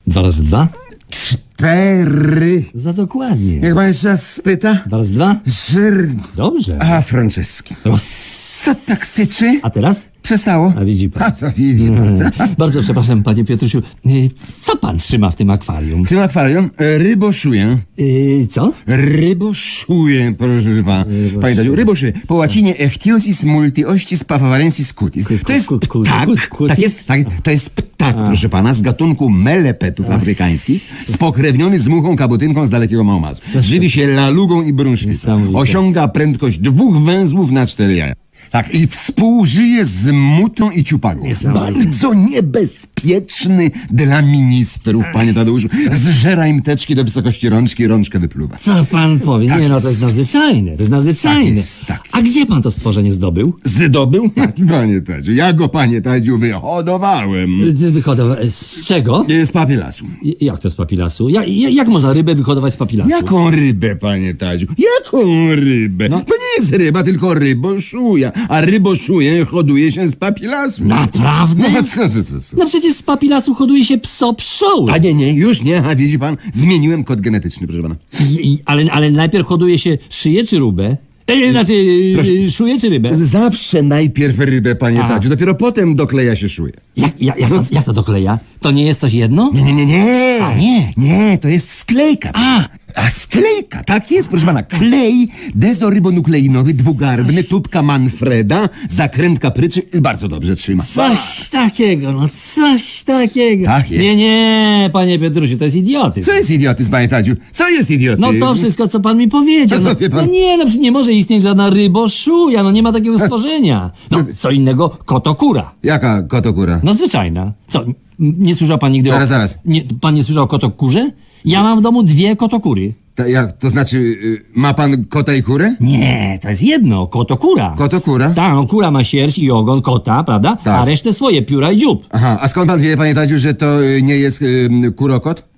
[0.07, 0.69] Dwa razy dwa?
[1.11, 2.65] Cztery.
[2.75, 3.57] Za dokładnie.
[3.59, 4.75] Jak pan jeszcze raz spyta?
[4.87, 5.37] Dwa razy dwa?
[5.47, 5.95] Żer...
[6.37, 6.79] Dobrze.
[6.83, 7.75] A, Franceski.
[7.85, 8.46] Roz...
[8.67, 9.61] Co tak syczy?
[9.63, 10.09] A teraz?
[10.23, 10.73] Przestało?
[10.81, 11.23] A widzi pan.
[11.23, 12.19] A to widzi pan.
[12.19, 12.25] co?
[12.59, 13.79] Bardzo przepraszam, panie Piotrusiu.
[14.07, 14.31] Y,
[14.63, 16.05] Co pan trzyma w tym akwarium?
[16.05, 17.79] W tym akwarium e, ryboszuję.
[17.99, 18.73] Y, co?
[18.87, 21.05] Ryboszuję, proszę pana.
[21.41, 22.13] Panie Tadziu, ryboszuję.
[22.27, 25.27] Po łacinie echthyosis multiościs pavarensis cutis.
[25.47, 26.29] To jest ptak,
[26.69, 32.17] tak jest, tak, to jest ptak, proszę pana, z gatunku melepetów afrykańskich, spokrewniony z muchą
[32.17, 33.41] kabutynką z dalekiego Małmazu.
[33.61, 35.11] Żywi się lalugą i brunszwicą.
[35.11, 35.59] Niesamowite.
[35.59, 38.26] Osiąga prędkość dwóch węzłów na cztery jaja.
[38.51, 41.29] Tak, i współżyje z mutą i ciupagą.
[41.55, 45.69] Bardzo niebezpieczny dla ministrów, panie Tadeuszu.
[45.93, 48.57] Zżera im teczki do wysokości rączki, rączkę wypluwa.
[48.57, 49.49] Co pan powie?
[49.49, 50.73] Tak Nie no, to jest nadzwyczajne.
[50.73, 51.45] To jest nadzwyczajne.
[51.49, 53.53] Tak jest, tak A gdzie pan to stworzenie zdobył?
[53.65, 54.31] Zdobył?
[54.69, 57.61] Panie Tadziu, ja go, panie Tadziu, wyhodowałem.
[57.63, 58.37] Y, Wyhodowa...
[58.51, 59.27] Z czego?
[59.45, 60.07] Z papilasu.
[60.41, 61.29] Jak to z papilasu?
[61.29, 63.11] Ja, ja- jak można rybę wyhodować z papilasu?
[63.11, 64.67] Jaką rybę, panie Tadziu?
[64.79, 66.09] Jaką rybę?
[66.09, 66.21] No.
[66.21, 68.33] To nie jest ryba, tylko ryboszuja.
[68.49, 70.85] A ryboszuję hoduje się z papilasu.
[70.85, 71.71] Naprawdę?
[71.73, 72.57] No, co ty, co, co?
[72.57, 74.93] No przecież z papilasu hoduje się pso pszczoły.
[74.93, 77.97] A nie, nie, już nie, a widzi pan, zmieniłem kod genetyczny, proszę pana.
[78.21, 80.97] I, i, ale, ale najpierw hoduje się szyję czy rubę?
[81.27, 81.85] E, znaczy,
[82.15, 82.33] Proszę.
[82.33, 83.15] e, szuję czy rybę?
[83.15, 85.09] Zawsze najpierw rybę, panie A.
[85.09, 86.73] Tadziu, dopiero potem dokleja się szuje.
[86.97, 88.39] Jak, jak, jak, to, jak to dokleja?
[88.67, 89.51] To nie jest coś jedno?
[89.55, 90.39] Nie, nie, nie, nie.
[90.45, 90.93] A, nie.
[90.97, 92.31] Nie, to jest sklejka.
[92.35, 92.69] A.
[92.95, 94.63] A sklejka, tak jest, proszę pana.
[94.63, 100.85] Klej dezorybonukleinowy, dwugarbny, tubka Manfreda, zakrętka pryczy, bardzo dobrze trzyma.
[100.85, 103.65] Coś takiego, no coś takiego.
[103.67, 104.03] Tak jest.
[104.03, 106.27] Nie, nie, panie Piotrusiu, to jest idiotyzm.
[106.31, 107.35] Co jest idiotyzm, panie Tadziu?
[107.53, 108.39] Co jest idiotyzm?
[108.41, 109.79] No to wszystko, co pan mi powiedział.
[109.79, 110.27] A co No, wie pan?
[110.27, 113.91] no nie, no przecież nie może istnieć żadna ryboszuja, no nie ma takiego stworzenia.
[114.11, 115.73] No, co innego, kotokura.
[115.83, 116.81] Jaka kotokura?
[116.85, 117.53] No zwyczajna.
[117.69, 117.85] Co,
[118.19, 119.31] nie słyszał pan nigdy Zaraz, o...
[119.31, 119.59] zaraz.
[119.65, 121.11] Nie, pan nie słyszał o kotokurze?
[121.45, 122.95] Ja mam w domu dwie kotokury.
[123.15, 125.77] Ta, jak, to znaczy, y, ma pan kota i kurę?
[125.81, 127.75] Nie, to jest jedno, kotokura.
[127.79, 128.31] Kotokura?
[128.31, 130.57] Tak, no kura ma sierść i ogon kota, prawda?
[130.65, 130.83] Tak.
[130.83, 132.07] A resztę swoje, pióra i dziób.
[132.11, 135.49] Aha, a skąd pan wie, panie Tadziu, że to y, nie jest y, kurokot?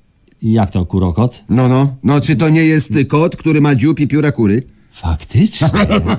[0.42, 1.44] Jak to kurokot?
[1.48, 1.94] No, no.
[2.02, 4.62] No, czy to nie jest y, kot, który ma dziób i pióra kury?
[5.00, 5.68] Faktycznie.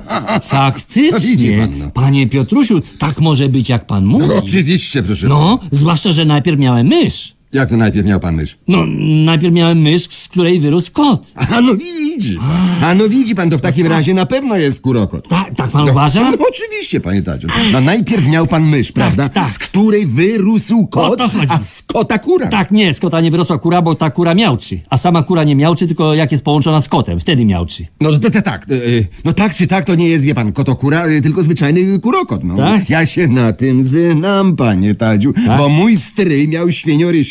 [0.42, 1.58] Faktycznie.
[1.58, 1.90] Pan, no.
[1.90, 4.26] Panie Piotrusiu, tak może być jak pan mówi.
[4.28, 5.28] No, oczywiście, proszę.
[5.28, 7.39] No, zwłaszcza, że najpierw miałem mysz.
[7.52, 8.58] Jak to najpierw miał pan mysz?
[8.68, 8.86] No,
[9.24, 11.26] najpierw miałem mysz, z której wyrósł kot.
[11.34, 12.84] A no widzi pan.
[12.84, 15.28] A no widzi pan, to w takim razie na pewno jest kurokot.
[15.28, 16.30] Tak, tak pan uważa?
[16.30, 17.48] No, oczywiście, panie Tadziu.
[17.72, 19.28] No najpierw miał pan mysz, prawda?
[19.28, 19.50] tak.
[19.50, 21.46] Z której wyrósł kot, to chodzi.
[21.48, 22.46] a z kota kura.
[22.48, 24.80] Tak, nie, z kota nie wyrosła kura, bo ta kura miałczy.
[24.90, 27.86] A sama kura nie miałczy, tylko jak jest połączona z kotem, wtedy miałczy.
[28.00, 31.06] No to, to, tak, y, no tak czy tak to nie jest, wie pan, kotokura,
[31.06, 32.44] y, tylko zwyczajny kurokot.
[32.44, 32.56] No.
[32.56, 32.90] Tak?
[32.90, 35.58] Ja się na tym znam, panie Tadziu, Tak?
[35.58, 36.72] bo mój stryj miał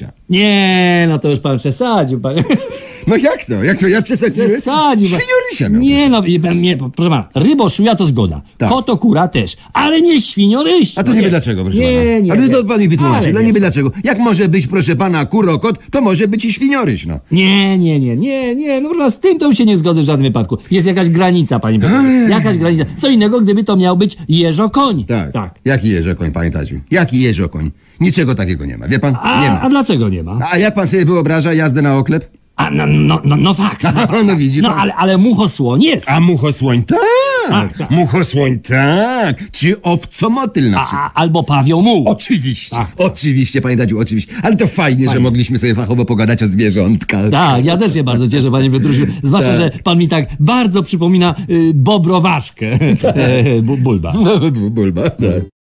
[0.10, 0.20] świniorysia.
[0.30, 2.20] Nie, no to już pan przesadził.
[3.08, 3.64] No jak to?
[3.64, 4.52] Jak to ja przesadziłem?
[4.52, 5.08] Przesadził.
[5.08, 5.82] Świniorysia miał.
[5.82, 8.42] Nie, no, i- nie, proszę pana, ryboszuja to zgoda.
[8.58, 8.70] Tak.
[8.70, 10.94] Koto kura też, ale nie świnioryś.
[10.98, 12.20] A to no nie wie dlaczego, proszę nie, pana.
[12.20, 12.54] Nie, Ale nie.
[12.54, 13.92] to pan mi wytłumaczy, Ale no nie nie wie dlaczego.
[14.04, 17.20] Jak może być, proszę pana, kurokot, to może być i świnioryś, no.
[17.32, 20.28] Nie, nie, nie, nie, nie, no z tym to już się nie zgodzę w żadnym
[20.32, 20.58] wypadku.
[20.72, 22.04] Jest jakaś granica, panie Piotrze.
[22.30, 22.86] Jakaś granica.
[22.98, 25.06] Co innego, gdyby to miał być jeżokoń.
[25.06, 25.32] Tak.
[25.32, 25.60] tak.
[25.66, 26.80] Jaki jeżokoń, panie Tadziu?
[26.92, 27.72] Jaki jeżokoń?
[28.00, 29.18] Niczego takiego nie ma, wie pan?
[29.22, 29.62] A, nie ma.
[29.62, 30.38] a dlaczego nie ma?
[30.52, 32.32] A jak pan sobie wyobraża jazdę na oklep?
[32.56, 33.84] A, no, no, no, no fakt.
[33.84, 34.80] No, fakt, No widzi no pan.
[34.80, 36.10] ale, ale muchosłoń jest.
[36.10, 37.00] A muchosłoń tak!
[37.50, 37.92] Tak, tak.
[37.92, 39.52] Muchosłoń tak!
[39.52, 41.12] Czy owcomotyl na przykład?
[41.16, 42.08] a, albo pawioł muł.
[42.08, 42.88] Oczywiście, Tak.
[42.98, 44.34] oczywiście, panie Dadziu, oczywiście.
[44.44, 47.32] Ale to fajnie, że mogliśmy sobie fachowo pogadać o zwierzątkach.
[47.32, 49.06] Tak, ja też się bardzo cieszę, panie Piotrusiu.
[49.24, 49.60] Zwłaszcza, Tak.
[49.60, 52.80] że pan mi tak bardzo przypomina y, bobrowaszkę.
[53.64, 54.14] Bu- Bulba.
[54.14, 55.59] No, bu- bulba, tak.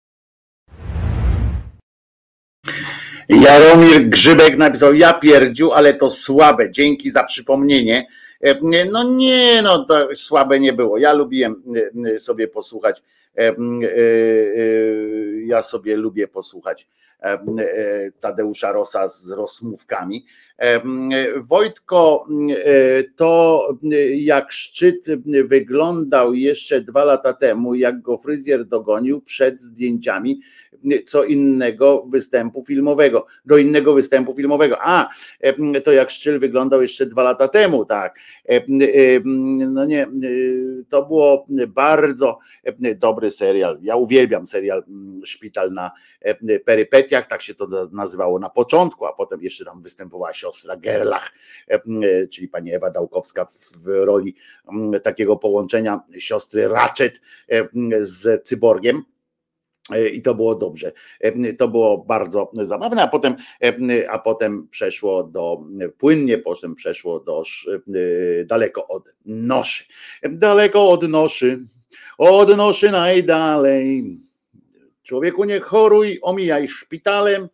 [3.32, 8.08] Jaromir Grzybek napisał, ja pierdziu, ale to słabe, dzięki za przypomnienie.
[8.42, 10.98] E, No nie, no to słabe nie było.
[10.98, 11.64] Ja lubiłem
[12.06, 13.04] e, sobie posłuchać,
[13.38, 13.56] e, e, e,
[15.46, 16.88] ja sobie lubię posłuchać
[18.20, 20.26] Tadeusza Rosa z rozmówkami.
[21.38, 22.26] Wojtko,
[23.16, 23.68] to
[24.16, 25.06] jak szczyt
[25.46, 30.42] wyglądał jeszcze dwa lata temu, jak go fryzjer dogonił przed zdjęciami
[31.06, 34.78] co innego występu filmowego, do innego występu filmowego.
[34.82, 35.10] A,
[35.84, 38.20] to jak Szczyl wyglądał jeszcze dwa lata temu, tak.
[39.26, 40.08] No nie,
[40.90, 42.40] to było bardzo
[42.96, 43.78] dobry serial.
[43.82, 45.92] Ja uwielbiam serial mm, Szpital na
[46.66, 51.32] perypetiach, tak się to nazywało na początku, a potem jeszcze tam występowała siostra Gerlach,
[52.32, 53.46] czyli pani Ewa Dałkowska
[53.78, 54.36] w roli
[55.04, 57.22] takiego połączenia siostry Ratchet
[58.02, 59.04] z cyborgiem.
[59.90, 60.92] E, I to było dobrze.
[61.20, 65.62] E, To było bardzo zabawne, a potem, e, a potem przeszło do,
[65.98, 67.44] płynnie potem przeszło do
[68.46, 69.84] daleko od noszy.
[70.24, 71.64] Daleko od noszy,
[72.18, 74.22] od noszy najdalej.
[75.04, 77.50] Człowieku nie choruj, omijaj szpitalem.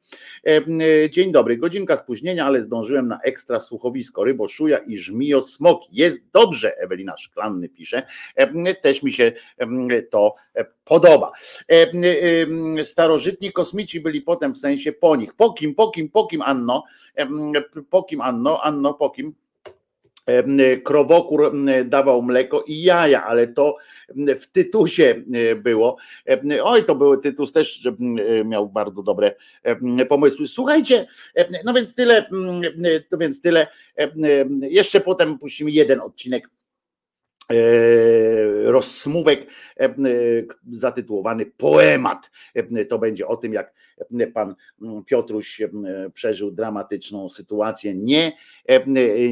[0.47, 0.61] E,
[1.03, 4.23] e, Dzień dobry, godzinka spóźnienia, ale zdążyłem na ekstra słuchowisko.
[4.23, 5.89] Ryboszuja i żmijo smoki.
[5.91, 8.07] Jest dobrze, Ewelina Szklanny pisze.
[8.35, 9.31] E, Też mi się
[10.09, 10.35] to
[10.85, 11.31] podoba.
[12.83, 15.33] Starożytni kosmici byli potem w sensie po nich.
[15.33, 16.83] Po kim, po kim, po kim Anno?
[17.89, 18.63] Po kim Anno?
[18.63, 19.35] Anno po kim?
[20.27, 23.75] Em, Krowokór em, dawał mleko i jaja, ale to
[24.15, 25.97] w Tytusie e, było.
[26.25, 27.87] Em, Oj, to był Tytus też
[28.45, 29.35] miał bardzo dobre
[30.09, 30.47] pomysły.
[30.47, 31.07] Słuchajcie,
[31.65, 32.25] no więc tyle,
[33.11, 33.67] no więc tyle.
[34.61, 36.49] Jeszcze potem puścimy jeden odcinek
[37.51, 37.55] e,
[38.71, 39.47] rozsmówek
[40.71, 42.31] zatytułowany Poemat.
[42.89, 43.73] To będzie o tym, jak
[44.33, 45.69] pan mm, Piotruś e,
[46.13, 47.95] przeżył dramatyczną sytuację.
[47.95, 48.31] Nie,
[48.65, 48.83] e,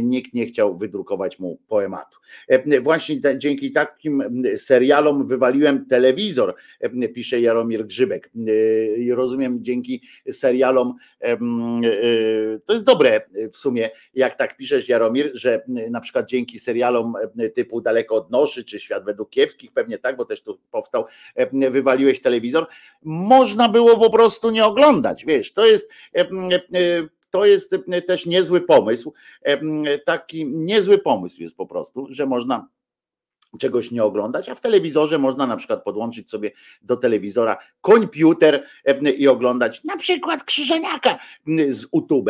[0.01, 2.18] nikt nie chciał wydrukować mu poematu.
[2.47, 4.24] E, Właśnie dzięki takim
[4.55, 8.32] serialom wywaliłem telewizor, e, pisze Jaromir Grzybek.
[9.11, 10.01] E, Rozumiem, dzięki
[10.32, 11.38] serialom e,
[12.66, 17.49] to jest dobre w sumie, jak tak piszesz, Jaromir, że na przykład dzięki serialom e,
[17.49, 21.05] typu Daleko od Noszy, czy Świat według Kiepskich, pewnie tak, bo też tu powstał,
[21.36, 22.68] e, wywaliłeś telewizor.
[23.03, 25.89] Można było po prostu nie oglądać, wiesz, to jest
[27.29, 27.75] to jest
[28.07, 29.13] też niezły pomysł.
[30.05, 32.67] Taki niezły pomysł jest po prostu, że można
[33.57, 36.51] czegoś nie oglądać, a w telewizorze można na przykład podłączyć sobie
[36.81, 38.63] do telewizora komputer
[39.17, 41.17] i oglądać na przykład Krzyżaniaka
[41.69, 42.29] z YouTube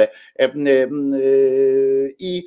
[2.19, 2.45] i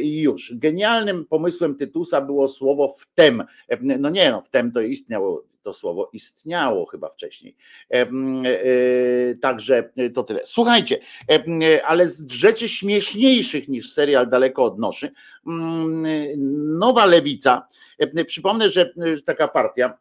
[0.00, 0.52] już.
[0.54, 3.44] Genialnym pomysłem Tytusa było słowo wtem.
[3.80, 7.56] No nie no, wtem to istniało to słowo istniało chyba wcześniej.
[7.90, 8.06] E,
[9.42, 10.40] także to tyle.
[10.44, 10.98] Słuchajcie,
[11.86, 15.12] ale z rzeczy śmieszniejszych niż serial daleko odnoszy,
[16.78, 17.66] nowa lewica,
[18.26, 18.90] przypomnę, że
[19.24, 19.98] taka partia,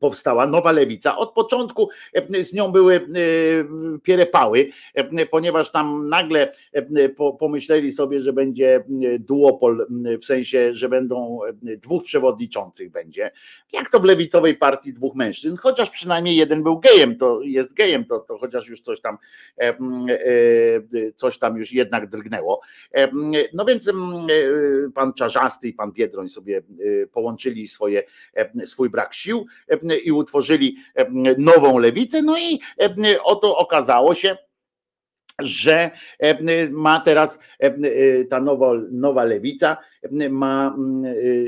[0.00, 1.16] powstała nowa lewica.
[1.16, 3.00] Od początku e, z nią były e,
[4.02, 6.52] pierepały, e, ponieważ tam nagle
[7.38, 8.84] pomyśleli sobie, że będzie
[9.18, 9.86] duopol,
[10.22, 13.30] w sensie, że będą dwóch przewodniczących będzie.
[13.72, 18.04] Jak to w lewicowej partii dwóch mężczyzn, chociaż przynajmniej jeden był gejem, to jest gejem,
[18.04, 19.16] to, to chociaż już coś tam
[21.16, 22.60] coś tam już jednak drgnęło.
[23.52, 23.90] No więc
[24.94, 26.62] pan Czarzasty i pan Biedroń sobie
[27.12, 28.02] połączyli swoje,
[28.64, 29.46] swój brak sił
[30.04, 30.76] i utworzyli
[31.38, 32.22] nową lewicę.
[32.22, 32.60] No i
[33.24, 34.36] oto okazało się,
[35.40, 35.90] że
[36.70, 37.38] ma teraz
[38.30, 39.76] ta nowa, nowa lewica,
[40.30, 40.76] ma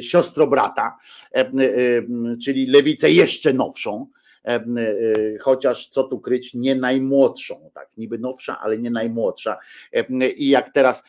[0.00, 0.98] siostrograta,
[2.44, 4.23] czyli lewicę jeszcze nowszą E,
[5.40, 9.58] chociaż co tu kryć, nie najmłodszą, tak, niby nowsza, ale nie najmłodsza.
[10.36, 11.04] I jak teraz,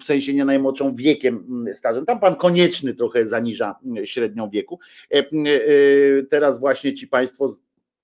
[0.00, 4.78] w sensie nie najmłodszą wiekiem stażem, tam pan konieczny trochę zaniża średnią wieku.
[5.10, 5.22] E,
[6.30, 7.54] teraz właśnie ci państwo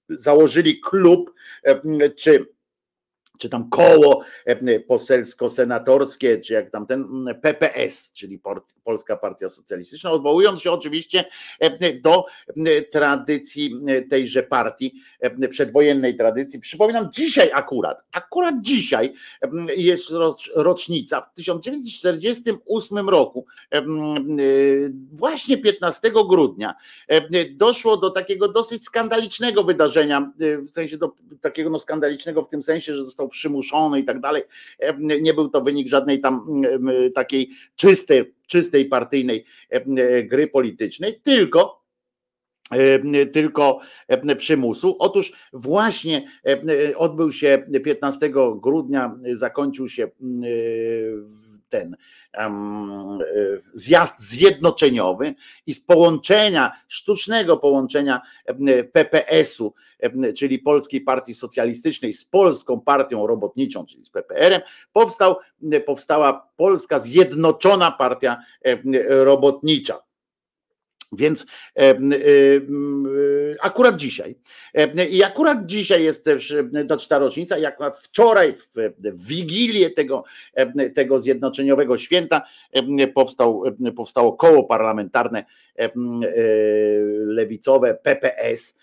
[0.09, 1.35] założyli klub,
[2.17, 2.47] czy
[3.41, 8.41] czy tam koło e, poselsko-senatorskie, czy jak tam ten PPS, czyli
[8.85, 11.25] Polska Partia Socjalistyczna, odwołując się oczywiście
[11.61, 12.25] e, do
[12.67, 13.81] e, tradycji
[14.11, 14.95] tejże partii,
[15.51, 16.61] przedwojennej tradycji.
[16.61, 19.15] Przypominam, dzisiaj akurat, akurat dzisiaj
[19.77, 20.11] jest
[20.55, 23.47] rocznica w 1948 roku,
[25.13, 26.75] właśnie 15 grudnia,
[27.51, 32.97] doszło do takiego dosyć skandalicznego wydarzenia, w sensie do takiego no skandalicznego w tym sensie,
[32.97, 34.43] że został przymuszony i tak dalej.
[35.21, 36.63] Nie był to wynik żadnej tam
[37.15, 39.45] takiej czystej, czystej partyjnej
[40.25, 41.81] gry politycznej, tylko
[43.33, 43.79] tylko
[44.39, 44.97] przymusu.
[44.99, 46.29] Otóż właśnie
[46.97, 50.09] odbył się 15 grudnia, zakończył się
[51.71, 51.97] ten
[53.75, 55.35] zjazd zjednoczeniowy
[55.67, 58.21] i z połączenia, sztucznego połączenia
[58.93, 59.75] PPS-u,
[60.37, 64.61] czyli Polskiej Partii Socjalistycznej z Polską Partią Robotniczą, czyli z PPR-em,
[64.93, 65.37] powstał,
[65.87, 68.37] powstała Polska Zjednoczona Partia
[69.09, 70.10] Robotnicza.
[71.13, 71.47] Więc
[71.77, 71.97] e, e,
[73.63, 74.37] akurat dzisiaj,
[74.75, 76.55] e, i akurat dzisiaj jest też
[76.87, 80.25] znaczy ta rocznica, i akurat wczoraj, w, w Wigilię tego,
[80.95, 82.43] tego zjednoczeniowego święta,
[83.15, 83.63] powstał,
[83.97, 85.45] powstało koło parlamentarne
[87.27, 88.80] lewicowe PPS.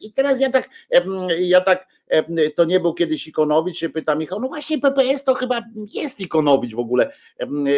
[0.00, 0.68] I teraz ja tak,
[1.38, 1.96] ja tak
[2.54, 5.62] to nie był kiedyś Ikonowicz, się pyta Michał, no właśnie PPS to chyba
[5.94, 7.12] jest Ikonowicz w ogóle,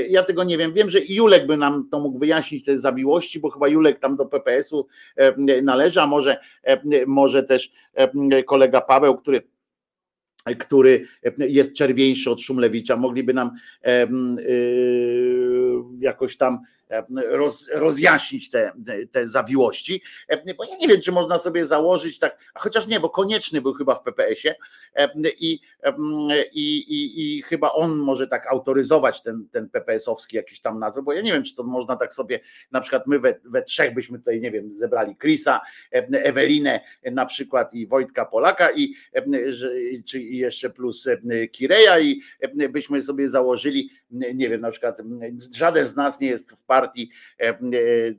[0.08, 3.50] ja tego nie wiem, wiem, że Julek by nam to mógł wyjaśnić te zawiłości, bo
[3.50, 4.86] chyba Julek tam do PPS-u
[5.62, 6.40] należy, a może,
[7.06, 7.72] może też
[8.46, 9.42] kolega Paweł, który
[10.58, 11.06] który
[11.38, 13.50] jest czerwieńszy od Szumlewicza, mogliby nam
[15.98, 16.58] jakoś tam
[17.28, 18.72] roz, rozjaśnić te,
[19.12, 20.02] te zawiłości,
[20.58, 23.72] bo ja nie wiem, czy można sobie założyć tak, a chociaż nie, bo konieczny był
[23.72, 24.54] chyba w PPS-ie
[25.24, 25.60] i,
[26.52, 31.12] i, i, i chyba on może tak autoryzować ten, ten PPS-owski jakiś tam nazwę, bo
[31.12, 32.40] ja nie wiem, czy to można tak sobie,
[32.72, 35.60] na przykład my we, we trzech byśmy tutaj, nie wiem, zebrali Krisa,
[36.12, 36.80] Ewelinę
[37.12, 38.94] na przykład i Wojtka Polaka i
[40.06, 41.08] czy jeszcze plus
[41.52, 42.20] Kireja i
[42.70, 44.98] byśmy sobie założyli, nie wiem, na przykład
[45.54, 47.10] żaden z nas nie jest w partii partii,
[47.40, 47.56] e, e,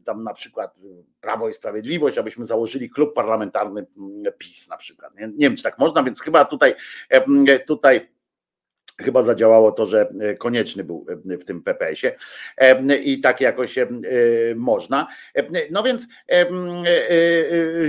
[0.05, 0.80] tam na przykład
[1.22, 3.86] Prawo i Sprawiedliwość, abyśmy założyli klub parlamentarny
[4.38, 5.16] PiS na przykład.
[5.16, 6.76] Nie, nie wiem, czy tak można, więc chyba tutaj,
[7.10, 8.10] e, tutaj
[9.01, 12.16] chyba zadziałało to, że konieczny był w tym PPS-ie
[13.03, 13.76] i tak jakoś
[14.55, 15.07] można.
[15.72, 16.07] No więc,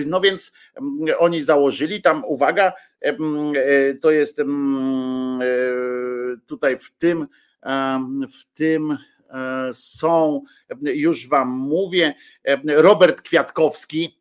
[0.06, 0.52] no więc
[1.18, 2.72] oni założyli tam, uwaga,
[4.00, 4.42] to jest
[6.46, 7.26] tutaj w tym,
[8.32, 8.98] w tym
[9.72, 10.42] są,
[10.82, 12.14] już Wam mówię,
[12.66, 14.20] Robert Kwiatkowski,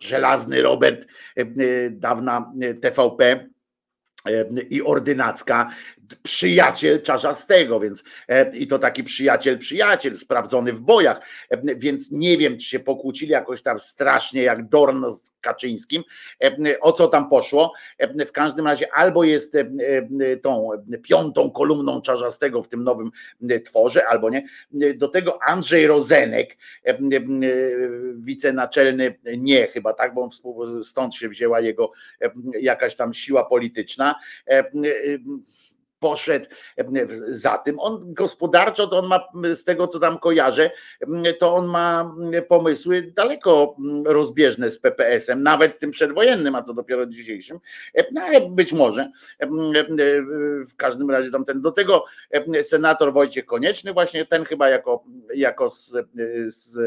[0.00, 1.06] żelazny Robert,
[1.90, 3.48] dawna TVP
[4.70, 5.70] i Ordynacka,
[6.22, 8.04] przyjaciel Czarzastego, więc
[8.52, 11.20] i to taki przyjaciel, przyjaciel, sprawdzony w bojach,
[11.76, 16.02] więc nie wiem, czy się pokłócili jakoś tam strasznie jak Dorn z Kaczyńskim,
[16.80, 17.72] o co tam poszło.
[18.26, 19.56] W każdym razie albo jest
[20.42, 20.68] tą
[21.02, 23.10] piątą kolumną Czarzastego w tym nowym
[23.64, 24.46] tworze, albo nie.
[24.94, 26.56] Do tego Andrzej Rozenek,
[28.14, 30.28] wicenaczelny nie chyba tak, bo
[30.82, 31.92] stąd się wzięła jego
[32.60, 34.14] jakaś tam siła polityczna
[36.04, 36.46] poszedł
[37.28, 37.80] za tym.
[37.80, 40.70] On gospodarczo to on ma, z tego co tam kojarzę,
[41.38, 42.14] to on ma
[42.48, 43.76] pomysły daleko
[44.06, 47.58] rozbieżne z PPS-em, nawet tym przedwojennym, a co dopiero dzisiejszym.
[48.12, 49.10] No ale być może
[50.68, 51.60] w każdym razie tamten.
[51.60, 52.04] Do tego
[52.62, 55.04] senator Wojciech Konieczny, właśnie ten chyba jako,
[55.34, 55.96] jako z,
[56.46, 56.78] z,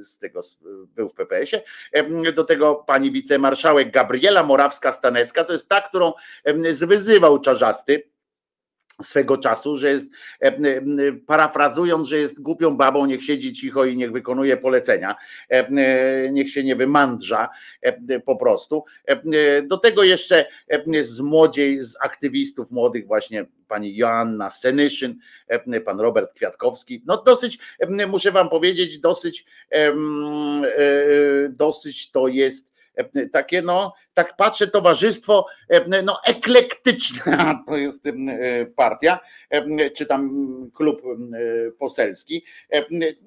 [0.00, 0.40] z tego
[0.94, 1.62] był w PPS-ie.
[2.32, 6.12] Do tego pani wicemarszałek Gabriela Morawska-Stanecka, to jest ta, którą
[6.70, 7.77] zwyzywał Czarzasty
[9.02, 10.06] swego czasu, że jest,
[10.40, 10.60] e,
[11.26, 15.16] parafrazując, że jest głupią babą, niech siedzi cicho i niech wykonuje polecenia,
[15.48, 17.48] e, niech się nie wymandrza
[18.24, 18.84] po prostu.
[19.62, 20.46] Do tego jeszcze
[21.02, 25.18] z młodziej, z aktywistów młodych właśnie pani Joanna Senyszyn,
[25.84, 27.58] pan Robert Kwiatkowski, no dosyć,
[28.08, 29.92] muszę wam powiedzieć, dosyć, e,
[31.48, 32.77] dosyć to jest E,
[33.32, 38.12] takie no, tak patrzę, towarzystwo e, no eklektyczne to jest e,
[38.76, 39.20] partia,
[39.96, 40.30] czy tam
[40.74, 41.02] klub
[41.78, 42.44] poselski.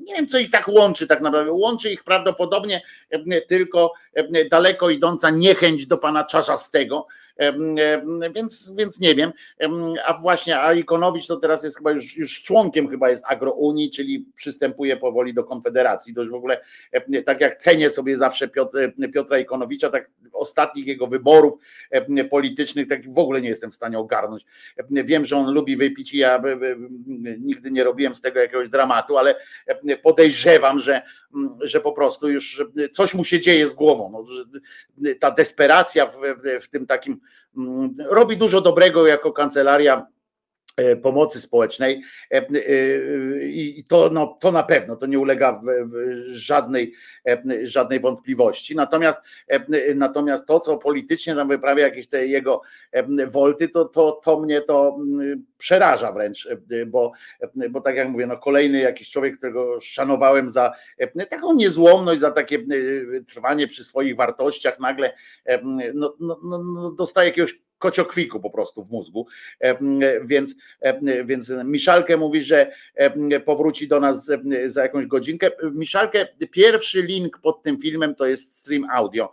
[0.01, 1.51] Nie wiem, co ich tak łączy tak naprawdę.
[1.51, 2.81] Łączy ich prawdopodobnie
[3.47, 3.93] tylko
[4.51, 7.07] daleko idąca niechęć do pana Czarzastego,
[8.35, 9.31] więc, więc nie wiem.
[10.05, 14.25] A właśnie, a Ikonowicz to teraz jest chyba już, już członkiem chyba jest Agrounii, czyli
[14.35, 16.13] przystępuje powoli do Konfederacji.
[16.13, 16.61] To już w ogóle
[17.25, 18.77] tak jak cenię sobie zawsze Piotr,
[19.13, 21.53] Piotra Ikonowicza, tak ostatnich jego wyborów
[22.29, 24.45] politycznych, tak w ogóle nie jestem w stanie ogarnąć.
[24.89, 26.41] Wiem, że on lubi wypić i ja
[27.39, 29.35] nigdy nie robiłem z tego jakiegoś dramatu, ale
[30.03, 31.01] podejrzewam, że,
[31.61, 32.63] że po prostu już
[32.93, 34.11] coś mu się dzieje z głową.
[34.11, 34.25] No,
[35.19, 36.17] ta desperacja w,
[36.61, 37.21] w tym takim Mm,
[38.09, 40.07] robi dużo dobrego jako kancelaria
[41.01, 42.43] pomocy społecznej e, e,
[43.43, 45.61] i to, no, to na pewno, to nie ulega
[46.25, 46.93] żadnej,
[47.63, 48.75] żadnej wątpliwości.
[48.75, 49.19] Natomiast,
[49.95, 52.61] natomiast to, co politycznie tam wyprawia jakieś te jego
[53.27, 56.49] wolty, to, to, to mnie to mm, przeraża wręcz,
[56.87, 57.11] bo,
[57.69, 60.71] bo tak jak mówię, no kolejny jakiś człowiek, którego szanowałem za
[61.29, 62.59] taką niezłomność, za takie
[63.27, 65.13] trwanie przy swoich wartościach, nagle
[65.93, 69.27] no, no, no, no dostaje jakiegoś kociokwiku po prostu w mózgu.
[70.25, 70.55] Więc,
[71.25, 72.71] więc Miszalkę mówi, że
[73.45, 74.31] powróci do nas
[74.65, 75.51] za jakąś godzinkę.
[75.73, 79.31] Miszalkę, pierwszy link pod tym filmem to jest stream audio.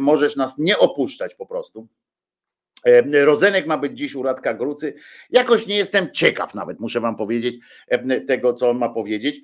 [0.00, 1.86] Możesz nas nie opuszczać po prostu.
[3.24, 4.94] Rozenek ma być dziś u Radka Grucy.
[5.30, 7.58] Jakoś nie jestem ciekaw nawet, muszę wam powiedzieć,
[8.26, 9.40] tego, co on ma powiedzieć.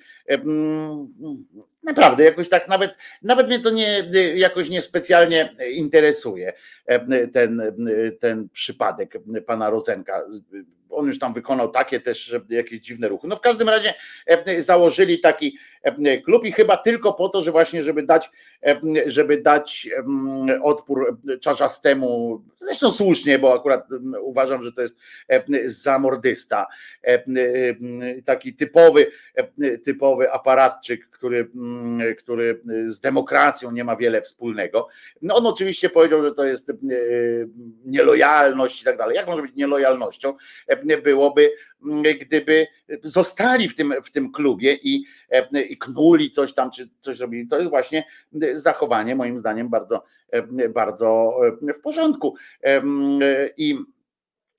[1.82, 2.90] Naprawdę, jakoś tak nawet,
[3.22, 6.52] nawet mnie to nie, jakoś niespecjalnie interesuje
[7.32, 7.62] ten,
[8.20, 10.22] ten przypadek pana Rozenka
[10.96, 13.28] on już tam wykonał takie też jakieś dziwne ruchy.
[13.28, 13.94] No w każdym razie
[14.26, 15.75] e, założyli taki e,
[16.24, 18.30] klub i chyba tylko po to, że właśnie żeby dać,
[19.06, 19.88] żeby dać
[20.62, 23.86] odpór czarzastemu, zresztą słusznie, bo akurat
[24.20, 24.96] uważam, że to jest
[25.64, 26.66] zamordysta,
[28.24, 29.06] taki typowy,
[29.84, 31.50] typowy aparatczyk, który,
[32.18, 34.88] który z demokracją nie ma wiele wspólnego.
[35.22, 36.72] No on oczywiście powiedział, że to jest
[37.84, 39.16] nielojalność i tak dalej.
[39.16, 40.36] Jak może być nielojalnością?
[41.02, 41.54] byłoby, mm,
[42.20, 42.66] gdyby
[43.02, 47.48] zostali w tym, w tym klubie i, e, i knuli coś tam, czy coś robili.
[47.48, 48.04] To jest właśnie
[48.52, 51.38] zachowanie, moim zdaniem, bardzo, e, bardzo
[51.68, 52.34] e, w porządku.
[53.56, 53.78] I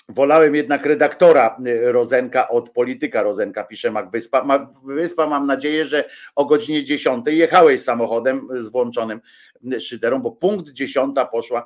[0.09, 4.67] Wolałem jednak redaktora Rozenka od polityka Rozenka, pisze Mac Wyspa.
[4.83, 9.21] Wyspa, mam nadzieję, że o godzinie 10 jechałeś samochodem z włączonym
[9.79, 11.65] szyderą, bo punkt dziesiąta poszła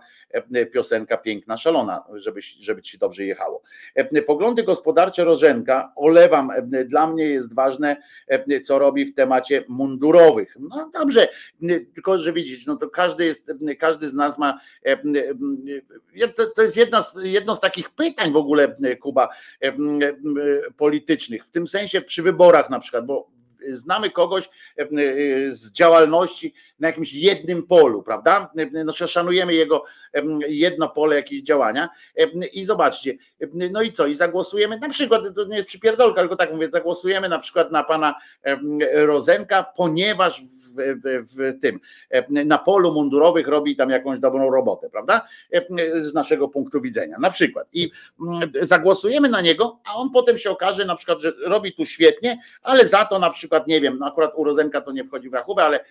[0.74, 3.62] piosenka piękna, szalona, żeby, żeby ci dobrze jechało.
[3.96, 6.52] E, poglądy gospodarcze Rożenka olewam,
[6.86, 7.98] dla mnie jest ważne,
[8.64, 10.58] co robi w temacie mundurowych.
[10.60, 11.28] No dobrze,
[11.94, 14.60] tylko że widzisz, no to każdy jest, każdy z nas ma,
[16.36, 19.30] to, to jest jedna z, jedno z takich pytań w ogóle, Kuba,
[20.78, 23.32] politycznych, w tym sensie przy wyborach na przykład, bo
[23.70, 24.88] znamy kogoś e, e,
[25.52, 28.52] z działalności na jakimś jednym polu, prawda?
[28.86, 29.84] No, szanujemy jego
[30.48, 31.90] jedno pole jakieś działania
[32.54, 33.14] i zobaczcie,
[33.72, 37.30] no i co, i zagłosujemy, na przykład, to nie jest przypierdolka, tylko tak mówię, zagłosujemy
[37.30, 38.16] na przykład na pana
[38.94, 41.80] Rozenka, ponieważ w w, w, w tym,
[42.30, 45.28] na polu mundurowych robi tam jakąś dobrą robotę, prawda?
[46.00, 47.68] Z naszego punktu widzenia, na przykład.
[47.74, 47.92] I
[48.22, 52.42] mm, zagłosujemy na niego, a on potem się okaże na przykład, że robi tu świetnie,
[52.64, 55.34] ale za to na przykład, nie wiem, no akurat u Rozenka to nie wchodzi w
[55.34, 55.86] rachubę, ale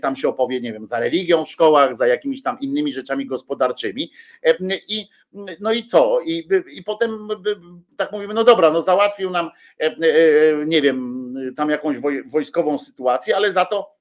[0.00, 4.12] tam się opowie, nie wiem, za religią w szkołach, za jakimiś tam innymi rzeczami gospodarczymi
[4.88, 5.08] i
[5.60, 6.20] no i co?
[6.20, 7.28] I, I potem
[7.96, 9.50] tak mówimy, no dobra, no załatwił nam,
[10.66, 11.96] nie wiem, tam jakąś
[12.26, 14.00] wojskową sytuację, ale za to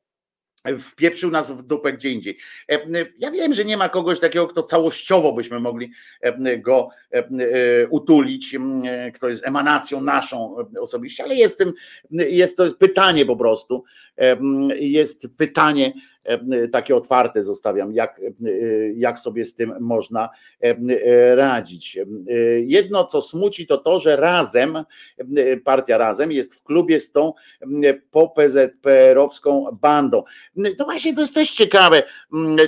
[0.80, 2.38] wpieprzył nas w dupę gdzie indziej.
[3.20, 5.92] Ja wiem, że nie ma kogoś takiego, kto całościowo byśmy mogli
[6.58, 6.90] go
[7.90, 8.56] utulić,
[9.14, 11.74] kto jest emanacją naszą osobiście, ale jest, tym,
[12.12, 13.84] jest to pytanie po prostu,
[14.80, 15.94] jest pytanie
[16.72, 18.22] takie otwarte zostawiam, jak,
[18.96, 20.30] jak sobie z tym można
[21.36, 22.00] radzić.
[22.60, 24.84] Jedno, co smuci, to to, że razem,
[25.64, 27.34] partia razem jest w klubie z tą
[28.12, 30.24] popzpr-owską bandą.
[30.78, 32.04] To właśnie to jest też ciekawe,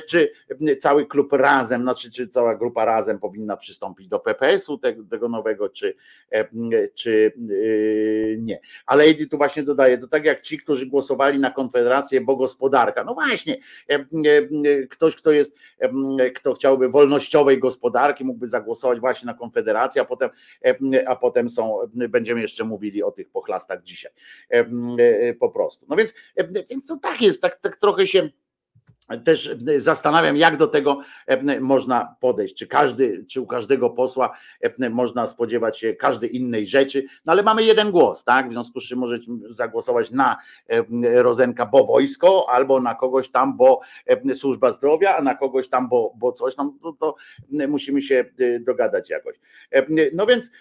[0.08, 0.32] czy
[0.80, 5.70] cały klub razem, znaczy czy cała grupa razem powinna przystąpić do PPS-u tego, tego nowego,
[5.70, 5.96] czy,
[6.96, 7.34] czy
[8.38, 8.60] nie.
[8.86, 13.04] Ale Edi tu właśnie dodaje, to tak jak ci, którzy głosowali na Konfederację, bo gospodarka.
[13.04, 13.58] No właśnie,
[14.90, 15.56] ktoś, kto jest,
[16.36, 20.30] kto chciałby wolnościowej gospodarki, mógłby zagłosować właśnie na Konfederację, a potem,
[21.08, 24.12] a potem są, będziemy jeszcze mówili o tych pochlastach dzisiaj.
[25.40, 25.86] Po prostu.
[25.90, 26.14] No więc,
[26.70, 28.30] więc to tak jest, tak, tak trochę się
[29.18, 32.56] też e, zastanawiam, jak do tego e, można podejść.
[32.56, 37.44] Czy każdy, czy u każdego posła e, można spodziewać się każdej innej rzeczy, no ale
[37.44, 38.50] mamy jeden głos, tak?
[38.50, 40.38] W związku z czym możecie zagłosować na
[41.14, 43.82] Rozenka, bo wojsko, albo na kogoś tam, bo
[44.34, 47.16] służba zdrowia, a na kogoś tam, bo, bo coś tam, to, to
[47.68, 48.26] musimy się
[48.60, 49.36] dogadać jakoś.
[50.14, 50.52] No więc,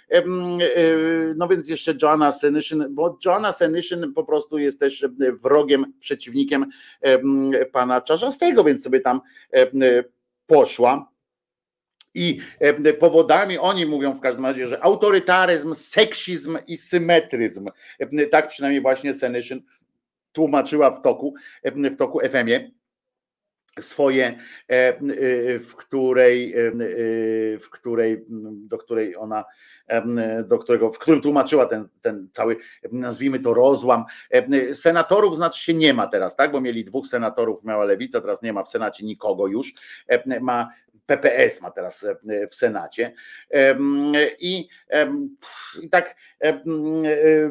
[1.37, 5.07] no więc jeszcze Joanna Senyszyn, bo Joanna Senyszyn po prostu jest też
[5.43, 6.67] wrogiem, przeciwnikiem
[7.73, 9.21] pana Czarzastego, tego, więc sobie tam
[9.53, 9.69] e, e,
[10.47, 11.11] poszła.
[12.15, 17.69] I e, powodami oni mówią w każdym razie, że autorytaryzm, seksizm i symetryzm.
[18.31, 19.63] Tak przynajmniej właśnie Senyszyn
[20.33, 21.35] tłumaczyła w toku,
[21.65, 22.71] w toku FM-ie
[23.81, 24.39] swoje,
[25.61, 26.55] w której,
[27.61, 28.25] w której,
[28.69, 29.45] do której ona,
[30.45, 32.57] do którego, w którym tłumaczyła ten, ten cały,
[32.93, 34.05] nazwijmy to rozłam.
[34.73, 36.53] Senatorów znaczy się nie ma teraz, tak?
[36.53, 39.75] Bo mieli dwóch senatorów, miała lewica, teraz nie ma w Senacie nikogo już.
[40.41, 40.69] Ma
[41.11, 42.07] PPS ma teraz
[42.51, 43.13] w Senacie.
[44.41, 44.69] I,
[45.83, 46.17] i tak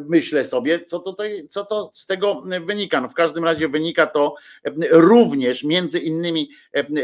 [0.10, 1.16] myślę sobie, co to,
[1.50, 3.02] co to z tego wynika.
[3.02, 4.36] No w każdym razie wynika to
[4.92, 6.50] również, między innymi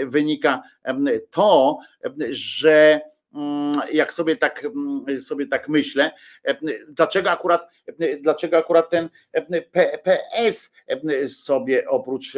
[0.06, 0.64] wynika
[1.32, 1.80] to,
[2.30, 3.02] że
[3.34, 4.68] mm, jak sobie tak,
[5.20, 6.12] sobie tak myślę,
[6.88, 7.70] dlaczego akurat,
[8.22, 9.10] dlaczego akurat ten
[9.72, 10.74] PPS
[11.28, 12.38] sobie oprócz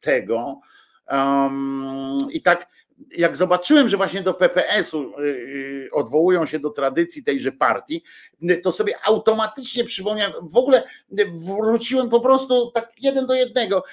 [0.00, 0.77] tego, Um,
[2.30, 2.66] I tak
[3.16, 8.02] jak zobaczyłem, że właśnie do PPS-u y, y, odwołują się do tradycji tejże partii,
[8.62, 10.84] to sobie automatycznie przypomniałem, w ogóle
[11.32, 13.84] wróciłem po prostu tak jeden do jednego.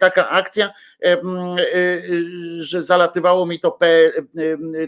[0.00, 0.72] Taka akcja,
[1.06, 3.78] y, że zalatywało mi to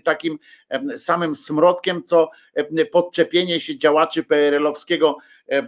[0.04, 0.38] takim
[0.96, 2.30] samym smrodkiem, co
[2.92, 5.16] podczepienie się działaczy PRL-owskiego
[5.52, 5.64] E, e,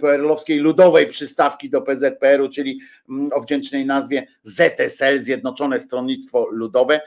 [0.00, 2.80] PRL-owskiej ludowej przystawki do PZPR-u, czyli
[3.10, 7.00] mm, o wdzięcznej nazwie ZSL, Zjednoczone Stronnictwo Ludowe,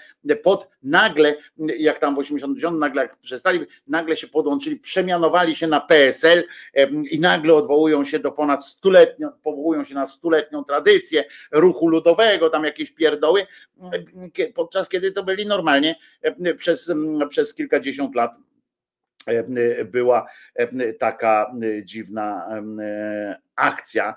[0.44, 5.82] pod nagle, jak tam w 89 nagle jak przestali, nagle się podłączyli, przemianowali się na
[5.82, 6.44] PSL
[7.12, 12.64] i nagle odwołują się do ponad stuletnią, powołują się na stuletnią tradycję ruchu ludowego, tam
[12.64, 13.48] jakieś pierdoły,
[14.56, 15.96] podczas kiedy to byli normalnie
[16.58, 16.92] przez,
[17.30, 18.38] przez kilkadziesiąt lat
[19.86, 22.50] była e, taka e, dziwna
[23.56, 24.16] akcja.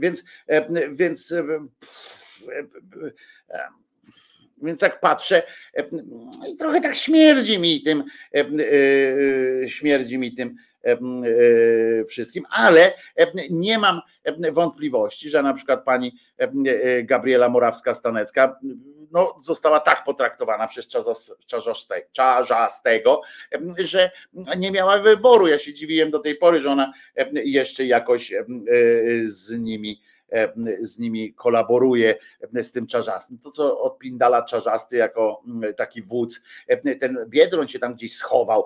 [0.00, 0.24] Więc,
[0.90, 1.34] więc,
[4.62, 5.42] więc tak patrzę
[6.48, 8.04] i trochę tak śmierdzi mi tym,
[9.66, 10.56] śmierdzi mi tym
[12.08, 12.92] wszystkim, ale
[13.50, 14.00] nie mam
[14.52, 16.12] wątpliwości, że na przykład pani
[17.02, 18.52] Gabriela Morawska-Stanecka
[19.10, 20.88] no, została tak potraktowana przez
[22.12, 23.20] Czarzastego,
[23.78, 24.10] że
[24.56, 25.46] nie miała wyboru.
[25.46, 26.92] Ja się dziwiłem do tej pory, że ona
[27.32, 28.32] jeszcze jakoś
[29.24, 30.00] z nimi
[30.80, 32.14] z nimi kolaboruje
[32.62, 33.38] z tym czarzastym.
[33.38, 35.42] To, co odpindala czarzasty jako
[35.76, 36.42] taki wódz,
[37.00, 38.64] ten Biedroń się tam gdzieś schował,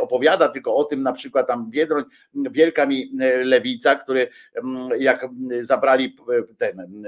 [0.00, 2.04] opowiada tylko o tym, na przykład tam Biedroń,
[2.34, 3.12] wielka mi
[3.44, 4.28] lewica, który
[4.98, 5.28] jak
[5.60, 6.16] zabrali
[6.58, 7.04] ten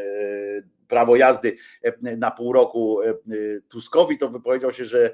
[0.89, 1.57] prawo jazdy
[2.03, 3.01] na pół roku
[3.69, 5.13] Tuskowi, to wypowiedział się, że,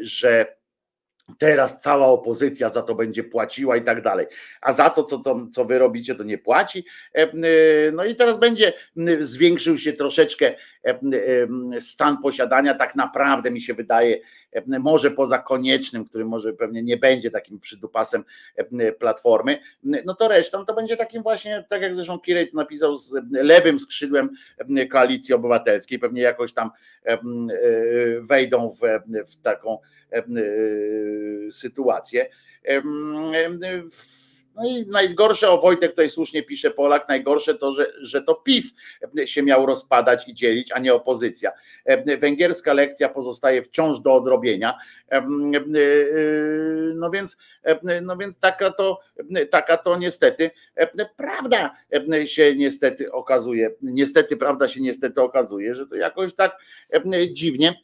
[0.00, 0.59] że
[1.38, 4.26] Teraz cała opozycja za to będzie płaciła i tak dalej.
[4.60, 6.84] A za to, co, to, co wy robicie, to nie płaci.
[7.92, 8.72] No i teraz będzie
[9.20, 10.54] zwiększył się troszeczkę
[11.80, 14.18] stan posiadania, tak naprawdę mi się wydaje,
[14.66, 18.24] może poza koniecznym, który może pewnie nie będzie takim przydupasem
[18.98, 23.80] platformy, no to resztą to będzie takim właśnie, tak jak zresztą Kirej napisał, z lewym
[23.80, 24.30] skrzydłem
[24.90, 26.70] koalicji obywatelskiej, pewnie jakoś tam
[27.04, 27.18] e,
[28.20, 28.80] wejdą w,
[29.32, 29.78] w taką
[31.50, 32.26] sytuację.
[34.56, 38.74] No i najgorsze, o Wojtek tutaj słusznie pisze Polak, najgorsze to, że, że to PiS
[39.24, 41.52] się miał rozpadać i dzielić, a nie opozycja.
[42.18, 44.78] Węgierska lekcja pozostaje wciąż do odrobienia.
[46.94, 47.36] No więc,
[48.02, 49.00] no więc taka, to,
[49.50, 50.50] taka to niestety
[51.16, 51.76] prawda
[52.24, 53.70] się niestety okazuje.
[53.82, 56.58] Niestety prawda się niestety okazuje, że to jakoś tak
[57.32, 57.74] dziwnie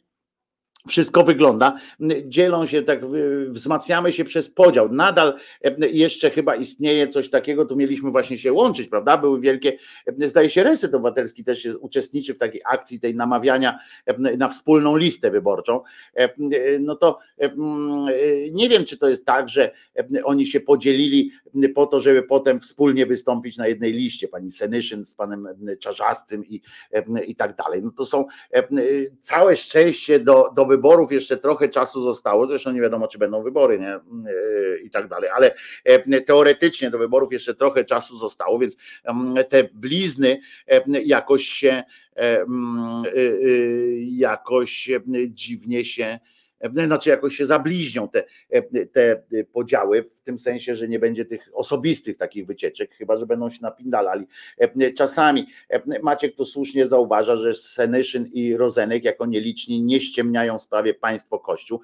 [0.87, 1.79] wszystko wygląda.
[2.25, 3.01] Dzielą się tak,
[3.49, 4.89] wzmacniamy się przez podział.
[4.89, 5.33] Nadal
[5.63, 9.17] e, jeszcze chyba istnieje coś takiego, tu mieliśmy właśnie się łączyć, prawda?
[9.17, 9.77] Były wielkie,
[10.21, 14.49] e, zdaje się, Reset Obywatelski też jest, uczestniczy w takiej akcji tej namawiania e, na
[14.49, 15.81] wspólną listę wyborczą.
[16.79, 17.19] No to
[18.51, 19.71] nie wiem, czy to jest tak, że
[20.23, 21.31] oni się podzielili
[21.75, 25.47] po to, żeby potem wspólnie wystąpić na jednej liście, pani Senyszyn z panem
[25.79, 26.61] Czarzastym i,
[27.25, 27.83] i tak dalej.
[27.83, 28.25] No to są
[29.19, 30.76] całe szczęście do, do wyborów
[31.11, 33.99] jeszcze trochę czasu zostało, zresztą nie wiadomo, czy będą wybory nie?
[34.83, 35.51] i tak dalej, ale
[36.21, 38.77] teoretycznie do wyborów jeszcze trochę czasu zostało, więc
[39.49, 40.39] te blizny
[41.05, 41.83] jakoś się
[42.17, 44.89] y, y, jakoś
[45.29, 49.23] dziwnie się E, znaczy jakoś się zabliźnią te, e, te
[49.53, 53.59] podziały, w tym sensie, że nie będzie tych osobistych takich wycieczek, chyba że będą się
[53.61, 54.27] napindalali.
[54.57, 55.47] E, czasami
[56.03, 61.39] Maciek tu słusznie zauważa, że Senyszyn i Rozenek jako nieliczni nie ściemniają w sprawie państwo
[61.39, 61.81] kościół.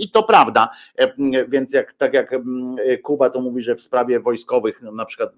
[0.00, 0.70] I to prawda,
[1.48, 2.34] więc jak, tak jak
[3.02, 5.32] Kuba to mówi, że w sprawie wojskowych no na przykład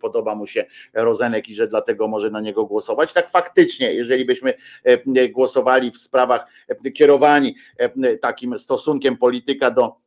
[0.00, 4.54] podoba mu się Rozenek i że dlatego może na niego głosować, tak faktycznie, jeżeli byśmy
[5.32, 6.46] głosowali w sprawach
[6.94, 7.65] kierowani E,
[8.20, 10.06] takim stosunkiem polityka do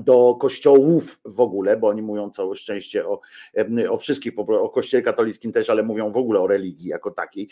[0.00, 3.20] do kościołów w ogóle, bo oni mówią całe szczęście o,
[3.90, 7.48] o wszystkich, o kościele katolickim też, ale mówią w ogóle o religii jako takiej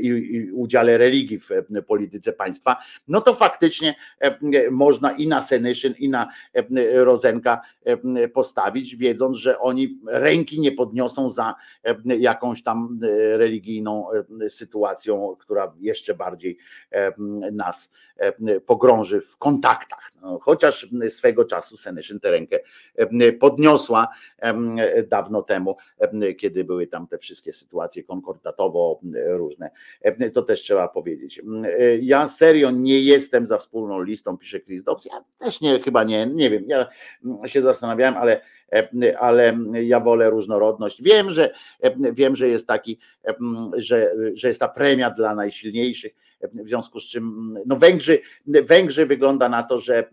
[0.00, 1.48] i, i udziale religii w
[1.86, 2.76] polityce państwa,
[3.08, 3.94] no to faktycznie
[4.70, 6.28] można i na Senyszyn, i na
[6.94, 7.60] Rozenka
[8.34, 11.54] postawić, wiedząc, że oni ręki nie podniosą za
[12.04, 12.98] jakąś tam
[13.36, 14.06] religijną
[14.48, 16.58] sytuacją, która jeszcze bardziej
[17.52, 17.92] nas
[18.66, 20.12] pogrąży w kontaktach.
[20.22, 22.58] No, chociaż swego czasu Senyszyn tę rękę
[23.40, 24.08] podniosła
[25.08, 25.76] dawno temu,
[26.38, 29.70] kiedy były tam te wszystkie sytuacje konkordatowo różne.
[30.34, 31.42] To też trzeba powiedzieć.
[32.00, 35.04] Ja serio nie jestem za wspólną listą, pisze Chris Dobbs.
[35.04, 36.64] Ja też nie, chyba nie, nie wiem.
[36.66, 36.88] Ja
[37.44, 38.40] się zastanawiałem, ale
[39.18, 41.02] ale ja wolę różnorodność.
[41.02, 41.54] Wiem, że
[42.12, 42.98] wiem, że jest taki,
[43.76, 46.12] że, że jest ta premia dla najsilniejszych,
[46.42, 50.04] w związku z czym no Węgrzy, Węgrzy wygląda na to, że,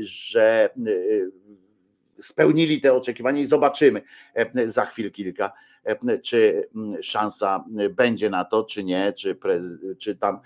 [0.00, 0.70] że
[2.20, 4.02] spełnili te oczekiwania i zobaczymy
[4.66, 5.52] za chwil kilka
[6.22, 6.68] czy
[7.00, 9.38] szansa będzie na to, czy nie, czy,
[9.98, 10.40] czy tam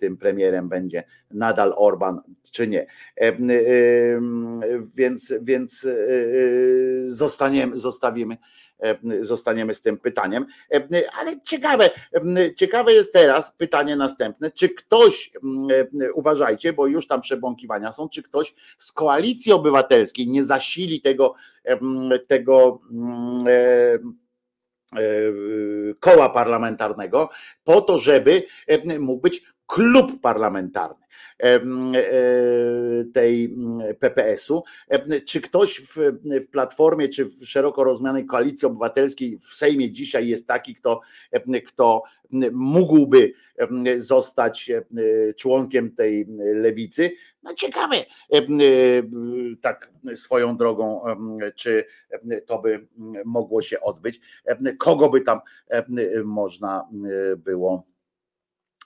[0.00, 2.20] tym premierem będzie nadal Orban,
[2.50, 2.86] czy nie.
[4.94, 5.88] Więc, więc
[7.06, 8.61] zostaniemy, zostawimy E,
[9.20, 10.46] zostaniemy z tym pytaniem.
[10.72, 10.82] E,
[11.20, 11.90] ale ciekawe,
[12.56, 15.32] ciekawe jest teraz pytanie następne, czy ktoś,
[16.02, 21.34] e, uważajcie, bo już tam przebąkiwania są, czy ktoś z koalicji obywatelskiej nie zasili tego,
[22.26, 22.80] tego
[26.00, 27.28] koła parlamentarnego
[27.64, 28.42] po to, żeby
[28.98, 31.06] mógł być klub parlamentarny
[33.14, 33.54] tej
[34.00, 34.62] PPS-u.
[35.26, 40.46] Czy ktoś w, w Platformie, czy w szeroko rozumianej koalicji obywatelskiej w Sejmie dzisiaj jest
[40.46, 41.00] taki, kto,
[41.66, 42.02] kto
[42.52, 43.32] mógłby
[43.96, 44.70] zostać
[45.36, 47.10] członkiem tej lewicy?
[47.42, 47.96] No ciekawe,
[49.60, 51.02] tak swoją drogą,
[51.54, 51.84] czy
[52.46, 52.86] to by
[53.24, 54.20] mogło się odbyć,
[54.78, 55.40] kogo by tam
[56.24, 56.88] można
[57.36, 57.91] było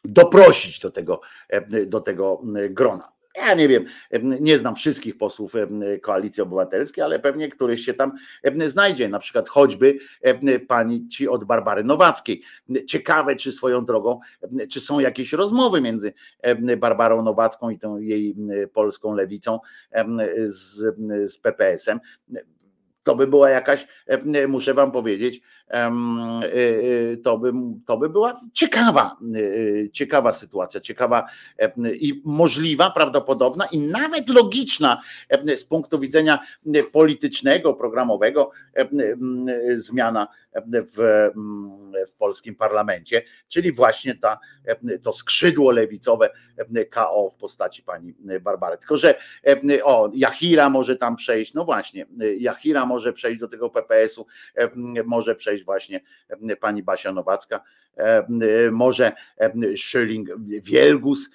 [0.09, 3.13] doprosić do tego, e, do tego e, grona.
[3.37, 5.53] Ja nie wiem, e, nie znam wszystkich posłów
[6.03, 8.13] Koalicji Obywatelskiej, ale pewnie któryś się tam
[8.67, 9.99] znajdzie, na przykład choćby
[10.69, 12.43] pani ci od Barbary Nowackiej.
[12.87, 14.21] Ciekawe, czy swoją drogą,
[14.71, 16.13] czy są jakieś rozmowy między
[16.77, 18.37] Barbarą Nowacką i tą jej
[18.73, 19.61] polską lewicą
[20.47, 20.97] z,
[21.33, 22.01] z PPS-em
[23.07, 23.87] to by była jakaś,
[24.49, 25.41] muszę wam powiedzieć,
[27.25, 27.53] to by,
[27.87, 29.17] to by była ciekawa,
[29.93, 31.27] ciekawa sytuacja, ciekawa
[32.01, 35.03] i możliwa, prawdopodobna i nawet logiczna
[35.57, 36.39] z punktu widzenia
[36.93, 38.51] politycznego, programowego
[39.75, 40.29] zmiana
[40.67, 41.31] w,
[42.09, 44.39] w polskim parlamencie, czyli właśnie ta,
[45.03, 46.31] to skrzydło lewicowe
[46.91, 48.79] KO w postaci pani Barbary.
[48.79, 49.15] Tylko, że
[49.85, 52.07] o, Jachira może tam przejść, no właśnie,
[52.39, 54.27] Jachira może przejść do tego PPS-u,
[55.05, 56.01] może przejść właśnie
[56.61, 57.61] pani Basia Nowacka,
[58.73, 59.13] może
[59.77, 60.29] Schilling
[60.63, 61.31] Wielgus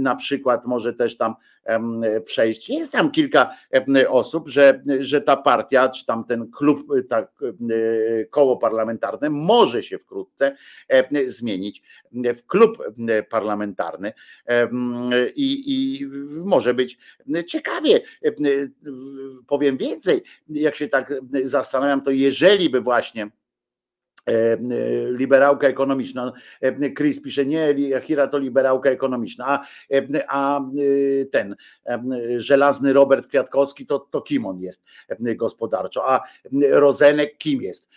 [0.00, 1.34] na przykład może też tam
[2.24, 2.68] przejść.
[2.70, 3.56] Jest tam kilka
[4.08, 7.30] osób, że, że ta partia, czy tam ten klub, tak,
[8.30, 10.56] koło parlamentarne może się wkrótce
[11.26, 11.82] zmienić
[12.12, 12.78] w klub
[13.30, 14.12] parlamentarny
[15.34, 16.06] i, i
[16.44, 16.98] może być
[17.46, 18.00] ciekawie.
[19.46, 21.14] Powiem więcej, jak się tak
[21.44, 23.30] zastanawiam, to jeżeli by właśnie
[25.10, 26.32] liberałka ekonomiczna.
[26.62, 29.66] E, Chris pisze, nie, Hira to liberałka ekonomiczna, a,
[30.28, 30.60] a
[31.30, 31.56] ten
[32.36, 34.82] żelazny Robert Kwiatkowski to, to kim on jest
[35.36, 36.20] gospodarczo, a
[36.70, 37.88] Rozenek kim jest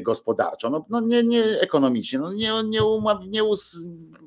[0.00, 0.70] gospodarczo?
[0.70, 2.80] No, no nie, nie ekonomicznie, no nie, nie,
[3.28, 3.42] nie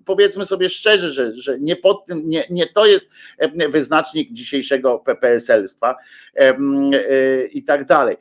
[0.06, 3.06] powiedzmy sobie szczerze, że, że nie, pod tym, nie, nie to jest
[3.70, 5.96] wyznacznik dzisiejszego PPSL-stwa
[7.52, 8.18] i tak dalej.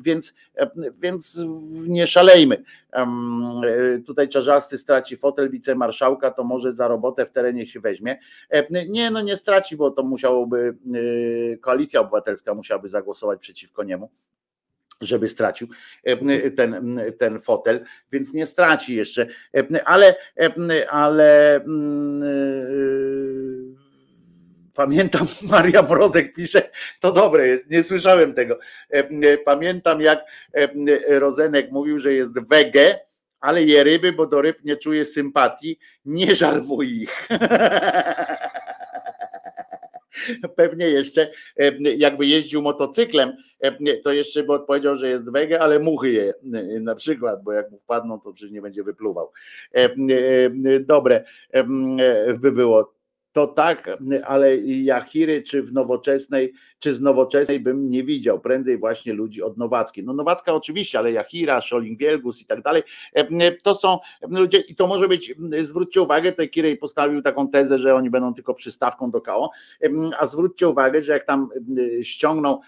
[0.00, 0.34] Więc,
[1.00, 1.40] więc
[1.88, 2.64] nie szalejmy.
[4.06, 8.18] Tutaj Czarzasty straci fotel wicemarszałka, to może za robotę w terenie się weźmie.
[8.88, 14.10] Nie, no nie straci, bo to musiałoby, y, koalicja obywatelska musiałaby zagłosować przeciwko niemu
[15.00, 15.68] żeby stracił
[16.56, 19.26] ten, ten fotel, więc nie straci jeszcze,
[19.84, 20.14] ale,
[20.90, 22.22] ale mm,
[24.80, 26.70] Pamiętam, Maria Mrozek pisze,
[27.00, 28.58] to dobre jest, nie słyszałem tego.
[29.44, 30.24] Pamiętam, jak
[31.08, 32.98] Rozenek mówił, że jest wege,
[33.40, 35.78] ale je ryby, bo do ryb nie czuje sympatii.
[36.04, 37.28] Nie żal mu ich.
[40.56, 41.30] Pewnie jeszcze
[41.96, 43.32] jakby jeździł motocyklem,
[44.04, 46.34] to jeszcze by odpowiedział, że jest wege, ale muchy je
[46.80, 49.32] na przykład, bo jak mu wpadną, to przecież nie będzie wypluwał.
[50.86, 51.24] Dobre
[52.38, 52.99] by było
[53.32, 53.90] to tak,
[54.26, 59.56] ale Jachiry czy w nowoczesnej, czy z nowoczesnej bym nie widział, prędzej właśnie ludzi od
[59.56, 60.04] Nowackiej.
[60.04, 62.82] No Nowacka oczywiście, ale Jachira, Scholling Wielgus i tak dalej,
[63.62, 63.98] to są
[64.28, 68.34] ludzie i to może być, zwróćcie uwagę, tutaj Kirej postawił taką tezę, że oni będą
[68.34, 69.50] tylko przystawką do KO,
[70.18, 71.48] a zwróćcie uwagę, że jak tam
[72.02, 72.60] ściągną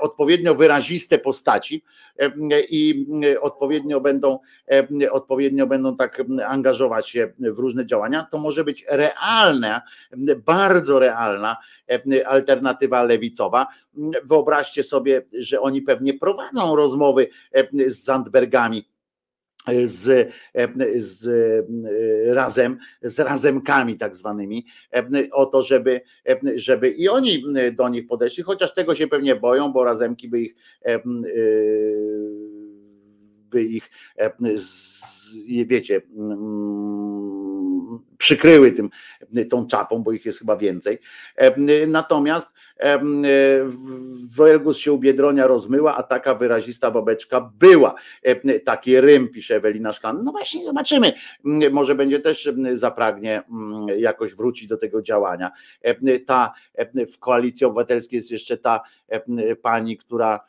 [0.00, 1.82] odpowiednio wyraziste postaci
[2.70, 3.06] i
[3.40, 4.38] odpowiednio będą,
[5.10, 9.82] odpowiednio będą tak angażować się w różne działania, to może być realne
[10.46, 11.56] bardzo realna
[11.90, 13.57] e, alternatywa lewicowa.
[14.24, 18.88] Wyobraźcie sobie, że oni pewnie prowadzą rozmowy e, z Zandbergami
[19.84, 20.08] z,
[20.54, 21.26] e, z
[22.34, 24.66] razem, z razemkami tak zwanymi,
[25.32, 26.00] o to, żeby,
[26.54, 30.54] żeby i oni do nich podeszli, chociaż tego się pewnie boją, bo razemki by ich
[33.50, 33.90] by ich
[35.66, 36.02] wiecie
[38.18, 38.90] przykryły tym,
[39.50, 40.98] tą czapą, bo ich jest chyba więcej.
[41.86, 42.48] Natomiast
[44.36, 47.94] Welgus się u Biedronia rozmyła, a taka wyrazista babeczka była.
[48.64, 50.24] Taki rym, pisze Ewelina Szklan.
[50.24, 51.12] No właśnie, zobaczymy.
[51.72, 53.42] Może będzie też zapragnie
[53.98, 55.50] jakoś wrócić do tego działania.
[56.26, 56.52] Ta
[57.12, 58.80] w koalicji obywatelskiej jest jeszcze ta
[59.62, 60.40] pani, która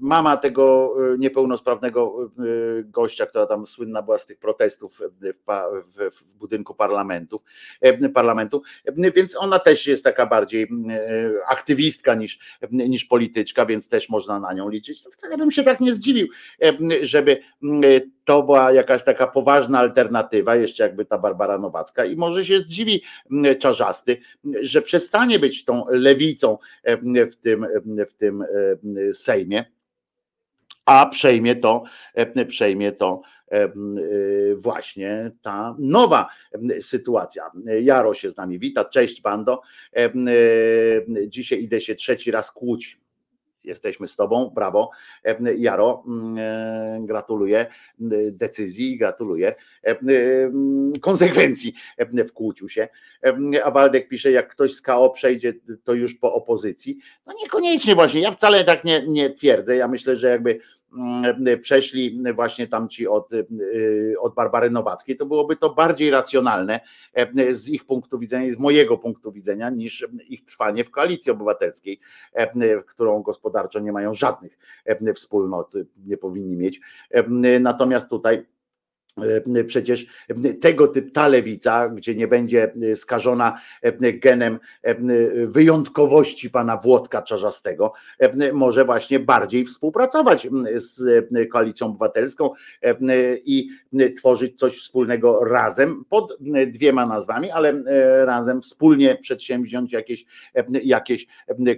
[0.00, 2.30] mama tego e, niepełnosprawnego
[2.84, 5.00] gościa, która tam słynna była z tych protestów
[6.10, 8.62] w, budynku parlamentu,
[9.16, 10.68] więc ona też jest taka bardziej
[11.48, 12.38] aktywistka niż,
[12.70, 15.02] niż polityczka, więc też można na nią liczyć.
[15.02, 16.28] To wcale bym się tak nie zdziwił,
[17.02, 17.40] żeby
[18.28, 23.02] to była jakaś taka poważna alternatywa, jeszcze jakby ta Barbara Nowacka i może się zdziwi
[23.58, 24.20] Czarzasty,
[24.60, 26.58] że przestanie być tą lewicą
[27.30, 27.66] w tym,
[28.08, 28.44] w tym
[29.12, 29.64] Sejmie,
[30.84, 31.82] a przejmie to,
[32.48, 33.20] przejmie to
[34.56, 36.28] właśnie ta nowa
[36.80, 37.50] sytuacja.
[37.82, 39.62] Jaro się z nami wita, cześć bando.
[41.26, 43.00] Dzisiaj idę się trzeci raz kłuć
[43.68, 44.90] jesteśmy z Tobą, brawo.
[45.56, 47.66] Jaro, mm, e, gratuluję
[48.32, 49.54] decyzji, gratuluję
[51.00, 51.74] konsekwencji
[52.28, 52.88] w kłóciu się.
[53.64, 55.54] A Waldek pisze, jak ktoś z KO przejdzie,
[55.84, 56.98] to już po opozycji.
[57.26, 59.76] No niekoniecznie właśnie, ja wcale tak nie, nie twierdzę.
[59.76, 60.60] Ja myślę, że jakby
[61.62, 63.30] przeszli właśnie tamci od,
[64.20, 66.80] od Barbary Nowackiej, to byłoby to bardziej racjonalne
[67.50, 72.00] z ich punktu widzenia i z mojego punktu widzenia niż ich trwanie w koalicji obywatelskiej,
[72.86, 74.58] którą gospodarczo nie mają żadnych
[75.14, 75.74] wspólnot,
[76.06, 76.80] nie powinni mieć.
[77.60, 78.57] Natomiast tutaj E,
[79.66, 80.06] przecież
[80.60, 84.94] tego typu ta lewica, gdzie nie będzie skażona e, genem e,
[85.46, 87.92] wyjątkowości pana Włodka Czarzastego,
[88.52, 92.50] może właśnie bardziej współpracować z koalicją obywatelską
[93.44, 93.68] i
[94.16, 97.82] tworzyć coś wspólnego razem pod dwiema nazwami, ale
[98.24, 100.24] razem wspólnie przedsięwziąć jakieś,
[100.84, 101.26] jakieś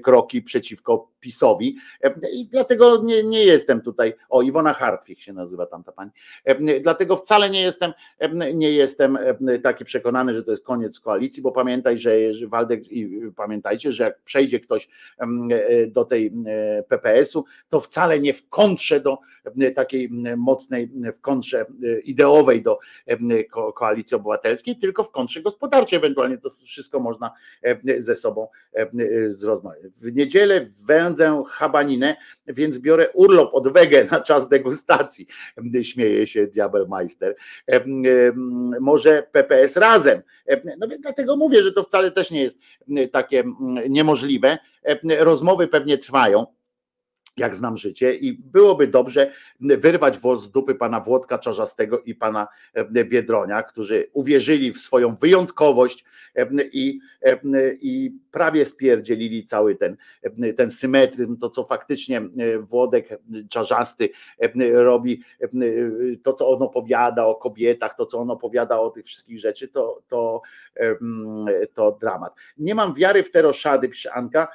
[0.02, 1.76] kroki przeciwko PiSowi.
[2.32, 4.14] I dlatego nie, nie jestem tutaj.
[4.28, 6.10] O, Iwona Hartwig się nazywa tamta pani.
[6.82, 7.92] Dlatego wcale nie jestem,
[8.54, 9.18] nie jestem
[9.62, 12.10] taki przekonany, że to jest koniec koalicji, bo pamiętaj, że
[12.48, 14.88] Waldek i pamiętajcie, że jak przejdzie ktoś
[15.88, 16.32] do tej
[16.88, 19.18] PPS-u, to wcale nie w kontrze do
[19.74, 21.66] takiej mocnej, w kontrze
[22.04, 22.78] ideowej do
[23.74, 25.98] koalicji obywatelskiej, tylko w kontrze gospodarczej.
[25.98, 27.30] Ewentualnie to wszystko można
[27.98, 28.48] ze sobą
[29.26, 29.76] zrozumieć.
[29.96, 30.70] W niedzielę
[31.10, 32.16] wędzę habaninę,
[32.46, 35.26] więc biorę urlop od wege na czas degustacji.
[35.82, 37.36] Śmieje się Diabelmeister.
[38.80, 40.22] Może PPS razem.
[40.78, 42.60] No więc dlatego mówię, że to wcale też nie jest
[43.12, 43.44] takie
[43.88, 44.58] niemożliwe.
[45.18, 46.46] Rozmowy pewnie trwają
[47.40, 52.48] jak znam życie i byłoby dobrze wyrwać włos z dupy pana Włodka Czarzastego i pana
[52.74, 56.04] e, Biedronia, którzy uwierzyli w swoją wyjątkowość
[56.36, 57.38] e, i, e,
[57.80, 59.96] i prawie spierdzielili cały ten,
[60.56, 62.22] ten symetryzm, to co faktycznie
[62.60, 63.08] Włodek
[63.50, 64.08] Czarzasty
[64.72, 65.22] robi,
[66.22, 70.02] to co on opowiada o kobietach, to co on opowiada o tych wszystkich rzeczy, to,
[70.08, 70.42] to,
[71.74, 72.34] to dramat.
[72.58, 74.48] Nie mam wiary w te roszady, pisze Anka,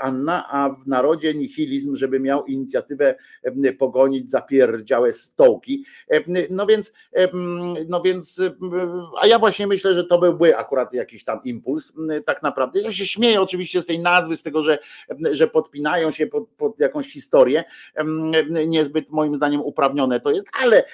[0.00, 3.14] Anna, a w narodzie nihilizm żeby miał inicjatywę
[3.78, 5.84] pogonić zapierdziałe stołki.
[6.50, 6.92] No więc,
[7.88, 8.42] no więc,
[9.20, 11.92] a ja właśnie myślę, że to byłby akurat jakiś tam impuls,
[12.26, 12.80] tak naprawdę.
[12.80, 14.78] Ja się śmieję oczywiście z tej nazwy, z tego, że,
[15.32, 17.64] że podpinają się pod, pod jakąś historię.
[18.66, 20.84] Niezbyt moim zdaniem uprawnione to jest, ale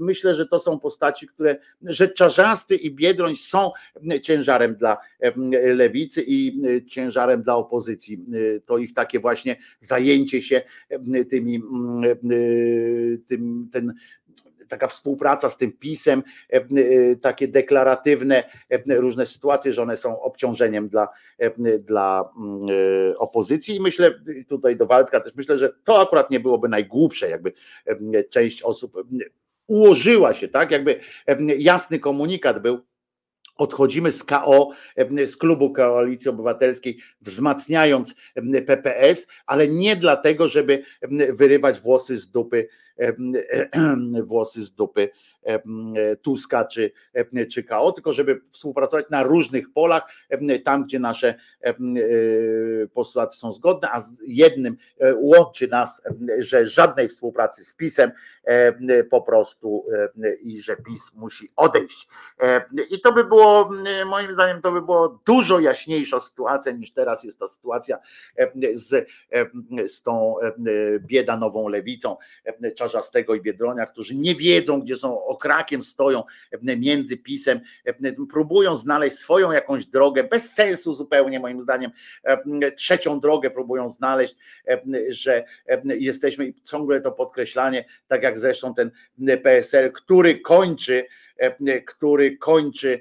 [0.00, 3.70] myślę, że to są postaci, które, że Czarzasty i Biedroń są
[4.22, 4.96] ciężarem dla
[5.74, 6.60] lewicy i
[6.90, 8.24] ciężarem dla opozycji.
[8.64, 9.97] To ich takie właśnie zajęcie
[10.42, 10.62] się
[11.30, 11.62] tymi,
[13.26, 13.94] tym, ten
[14.68, 16.22] taka współpraca z tym pisem,
[17.20, 18.44] takie deklaratywne
[18.88, 21.08] różne sytuacje, że one są obciążeniem dla,
[21.80, 22.30] dla
[23.18, 23.76] opozycji.
[23.76, 27.52] I myślę tutaj do Waldka też myślę, że to akurat nie byłoby najgłupsze, jakby
[28.30, 28.92] część osób
[29.66, 31.00] ułożyła się, tak, jakby
[31.58, 32.80] jasny komunikat był,
[33.58, 34.70] Odchodzimy z KO,
[35.26, 38.14] z klubu Koalicji Obywatelskiej, wzmacniając
[38.66, 40.82] PPS, ale nie dlatego, żeby
[41.32, 42.68] wyrywać włosy z dupy,
[44.24, 45.10] włosy z dupy
[46.22, 46.92] Tuska czy,
[47.52, 50.02] czy KO, tylko żeby współpracować na różnych polach,
[50.64, 51.74] tam gdzie nasze e,
[52.94, 56.02] postulaty są zgodne, a z jednym e, łączy nas,
[56.38, 58.10] że żadnej współpracy z PiSem
[59.10, 59.84] po prostu
[60.42, 62.08] i że PiS musi odejść.
[62.90, 63.70] I to by było,
[64.06, 67.98] moim zdaniem, to by było dużo jaśniejsza sytuacja niż teraz jest ta sytuacja
[68.72, 69.08] z,
[69.86, 70.34] z tą
[71.00, 72.16] biedanową lewicą
[72.76, 76.22] Czarzastego i Biedronia, którzy nie wiedzą, gdzie są okrakiem stoją
[76.62, 77.60] między pisem,
[78.30, 81.90] próbują znaleźć swoją jakąś drogę, bez sensu zupełnie moim zdaniem,
[82.76, 84.36] trzecią drogę próbują znaleźć,
[85.08, 85.44] że
[85.84, 88.90] jesteśmy i ciągle to podkreślanie, tak jak zresztą ten
[89.42, 91.06] PSL, który kończy,
[91.86, 93.00] który kończy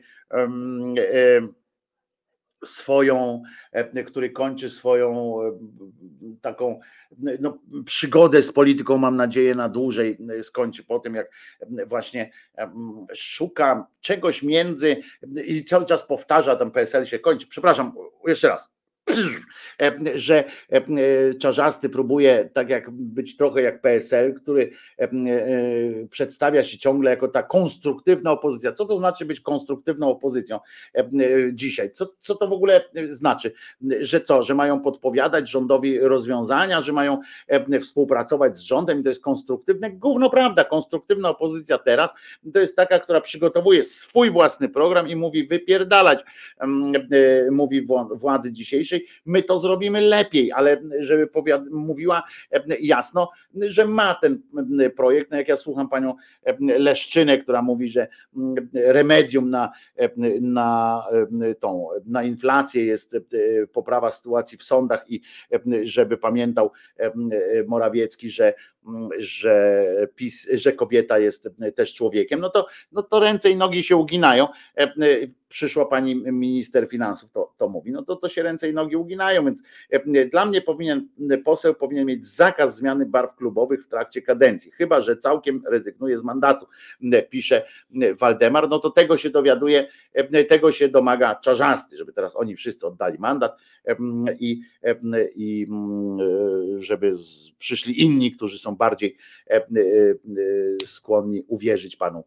[2.66, 5.58] swoją, e, który kończy swoją e,
[6.42, 6.80] taką
[7.40, 11.32] no, przygodę z polityką, mam nadzieję, na dłużej e, skończy po tym, jak
[11.88, 12.32] właśnie
[13.14, 14.96] szuka czegoś między
[15.46, 17.48] i cały czas powtarza, ten PSL się kończy.
[17.48, 17.94] Przepraszam,
[18.28, 18.77] jeszcze raz
[20.16, 20.44] że
[21.40, 24.72] Czarzasty próbuje tak jak być trochę jak PSL, który
[26.10, 28.72] przedstawia się ciągle jako ta konstruktywna opozycja.
[28.72, 30.60] Co to znaczy być konstruktywną opozycją
[31.54, 31.92] dzisiaj?
[31.92, 33.52] Co, co to w ogóle znaczy?
[34.00, 37.20] Że co, że mają podpowiadać rządowi rozwiązania, że mają
[37.82, 39.92] współpracować z rządem i to jest konstruktywne?
[39.92, 42.14] Gówno prawda, konstruktywna opozycja teraz
[42.54, 46.24] to jest taka, która przygotowuje swój własny program i mówi wypierdalać,
[47.52, 51.30] mówi władzy dzisiejszej, my to zrobimy lepiej, ale żeby
[51.72, 52.24] mówiła
[52.80, 54.42] jasno, że ma ten
[54.96, 55.32] projekt.
[55.32, 56.14] No jak ja słucham panią
[56.60, 58.08] Leszczynę, która mówi, że
[58.74, 59.72] remedium na,
[60.42, 61.04] na
[61.60, 63.18] tą na inflację jest
[63.74, 65.22] poprawa sytuacji w sądach i
[65.84, 66.72] żeby pamiętał
[67.68, 68.54] Morawiecki, że
[69.18, 69.86] że,
[70.16, 74.48] PiS, że kobieta jest też człowiekiem, no to, no to ręce i nogi się uginają.
[75.50, 79.46] Przyszła pani minister finansów, to, to mówi, no to to się ręce i nogi uginają,
[79.46, 79.64] więc
[80.32, 81.08] dla mnie powinien,
[81.46, 86.24] poseł powinien mieć zakaz zmiany barw klubowych w trakcie kadencji, chyba, że całkiem rezygnuje z
[86.24, 86.68] mandatu,
[87.30, 87.66] pisze
[88.20, 89.88] Waldemar, no to tego się dowiaduje,
[90.50, 93.58] tego się domaga Czarzasty, żeby teraz oni wszyscy oddali mandat
[94.40, 94.62] i,
[95.36, 95.68] i
[96.78, 97.12] żeby
[97.60, 99.18] przyszli inni, którzy są bardziej
[99.50, 99.66] e, e,
[100.86, 102.24] skłonni uwierzyć panu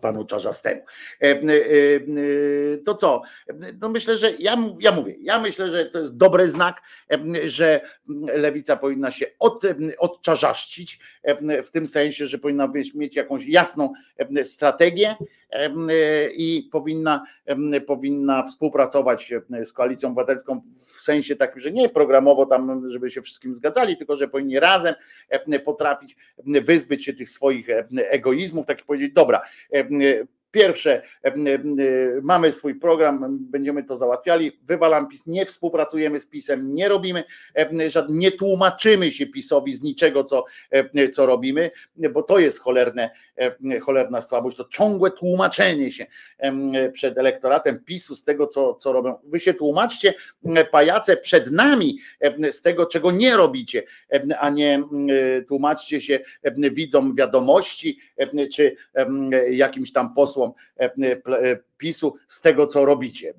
[0.00, 0.80] panu Czarzastemu.
[1.20, 1.40] E,
[2.84, 3.22] to co?
[3.80, 6.82] No myślę, że ja, ja mówię, ja myślę, że to jest dobry znak,
[7.44, 7.80] że
[8.34, 9.62] lewica powinna się od,
[9.98, 11.00] odczarzaszcić,
[11.64, 13.92] w tym sensie, że powinna mieć jakąś jasną
[14.42, 15.16] strategię,
[16.36, 17.24] i powinna,
[17.86, 19.32] powinna współpracować
[19.64, 20.60] z koalicją obywatelską
[20.96, 24.94] w sensie takim, że nie programowo tam, żeby się wszystkim zgadzali, tylko że powinni razem
[25.64, 26.16] potrafić
[26.46, 27.66] wyzbyć się tych swoich
[27.96, 29.40] egoizmów, tak powiedzieć, dobra,
[30.52, 31.02] Pierwsze,
[32.22, 37.24] mamy swój program, będziemy to załatwiali, wywalam PiS, nie współpracujemy z PiSem, nie robimy,
[38.08, 40.44] nie tłumaczymy się PiSowi z niczego, co,
[41.12, 41.70] co robimy,
[42.12, 43.10] bo to jest cholerne,
[43.82, 46.06] cholerna słabość, to ciągłe tłumaczenie się
[46.92, 49.18] przed elektoratem PiSu z tego, co, co robią.
[49.24, 50.14] Wy się tłumaczcie,
[50.70, 51.98] pajace, przed nami
[52.50, 53.82] z tego, czego nie robicie,
[54.38, 54.82] a nie
[55.48, 56.20] tłumaczcie się
[56.54, 57.98] widzom wiadomości,
[58.52, 58.76] czy
[59.50, 60.92] jakimś tam posłom posłom e,
[61.26, 63.34] e, PiSu z tego, co robicie.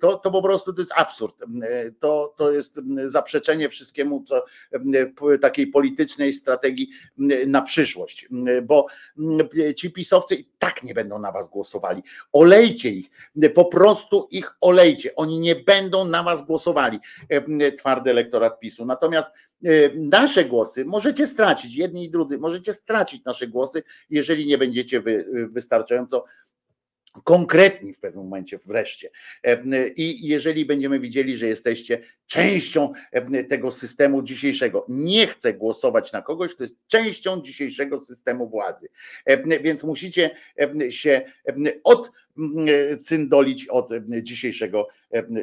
[0.00, 1.42] To, to po prostu to jest absurd.
[1.98, 4.44] To, to jest zaprzeczenie wszystkiemu, co
[5.40, 6.88] takiej politycznej strategii
[7.46, 8.28] na przyszłość,
[8.62, 8.86] bo
[9.76, 12.02] ci pisowcy i tak nie będą na was głosowali.
[12.32, 13.10] Olejcie ich,
[13.54, 15.16] po prostu ich olejcie.
[15.16, 16.98] Oni nie będą na was głosowali,
[17.78, 18.86] twardy elektorat PiSu.
[18.86, 19.28] Natomiast
[19.94, 25.26] nasze głosy możecie stracić, jedni i drudzy, możecie stracić nasze głosy, jeżeli nie będziecie wy,
[25.50, 26.24] wystarczająco
[27.24, 29.10] konkretni w pewnym momencie wreszcie.
[29.96, 32.92] I jeżeli będziemy widzieli, że jesteście częścią
[33.48, 38.88] tego systemu dzisiejszego, nie chcę głosować na kogoś, kto jest częścią dzisiejszego systemu władzy.
[39.62, 40.30] Więc musicie
[40.88, 41.22] się
[41.84, 43.90] odcyndolić od
[44.22, 44.88] dzisiejszego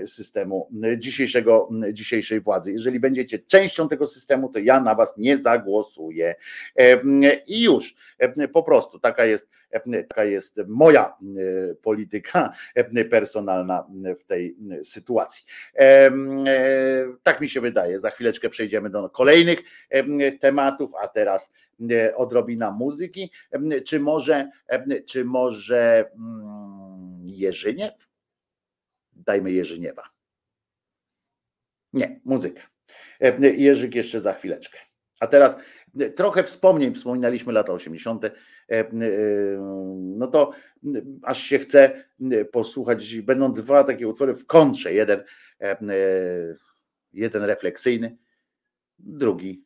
[0.06, 2.72] systemu, dzisiejszego, dzisiejszej władzy.
[2.72, 6.36] Jeżeli będziecie częścią tego systemu, to ja na was nie zagłosuję.
[7.48, 7.96] I już
[8.54, 9.50] po prostu taka jest,
[10.10, 11.18] taka jest moja
[11.82, 12.54] polityka
[13.10, 13.88] personalna
[14.20, 15.46] w tej sytuacji.
[17.24, 18.00] Tak mi się wydaje.
[18.00, 19.60] Za chwileczkę przejdziemy do kolejnych
[20.40, 21.54] tematów, a teraz
[22.16, 23.32] odrobina muzyki.
[23.86, 24.50] Czy może,
[25.08, 28.10] czy może mm, Jerzyniew?
[29.14, 30.04] Dajmy Jerzyniewa.
[31.94, 32.62] Nie, muzykę.
[33.40, 34.78] Jerzyk jeszcze za chwileczkę.
[35.20, 35.58] A teraz
[36.16, 38.26] trochę wspomnień, wspominaliśmy lata 80.
[39.94, 40.52] No to
[41.22, 42.04] aż się chce
[42.52, 44.94] posłuchać, będą dwa takie utwory w kontrze.
[44.94, 45.24] Jeden,
[47.14, 48.18] jeden refleksyjny,
[49.00, 49.64] drugi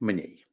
[0.00, 0.46] mniej.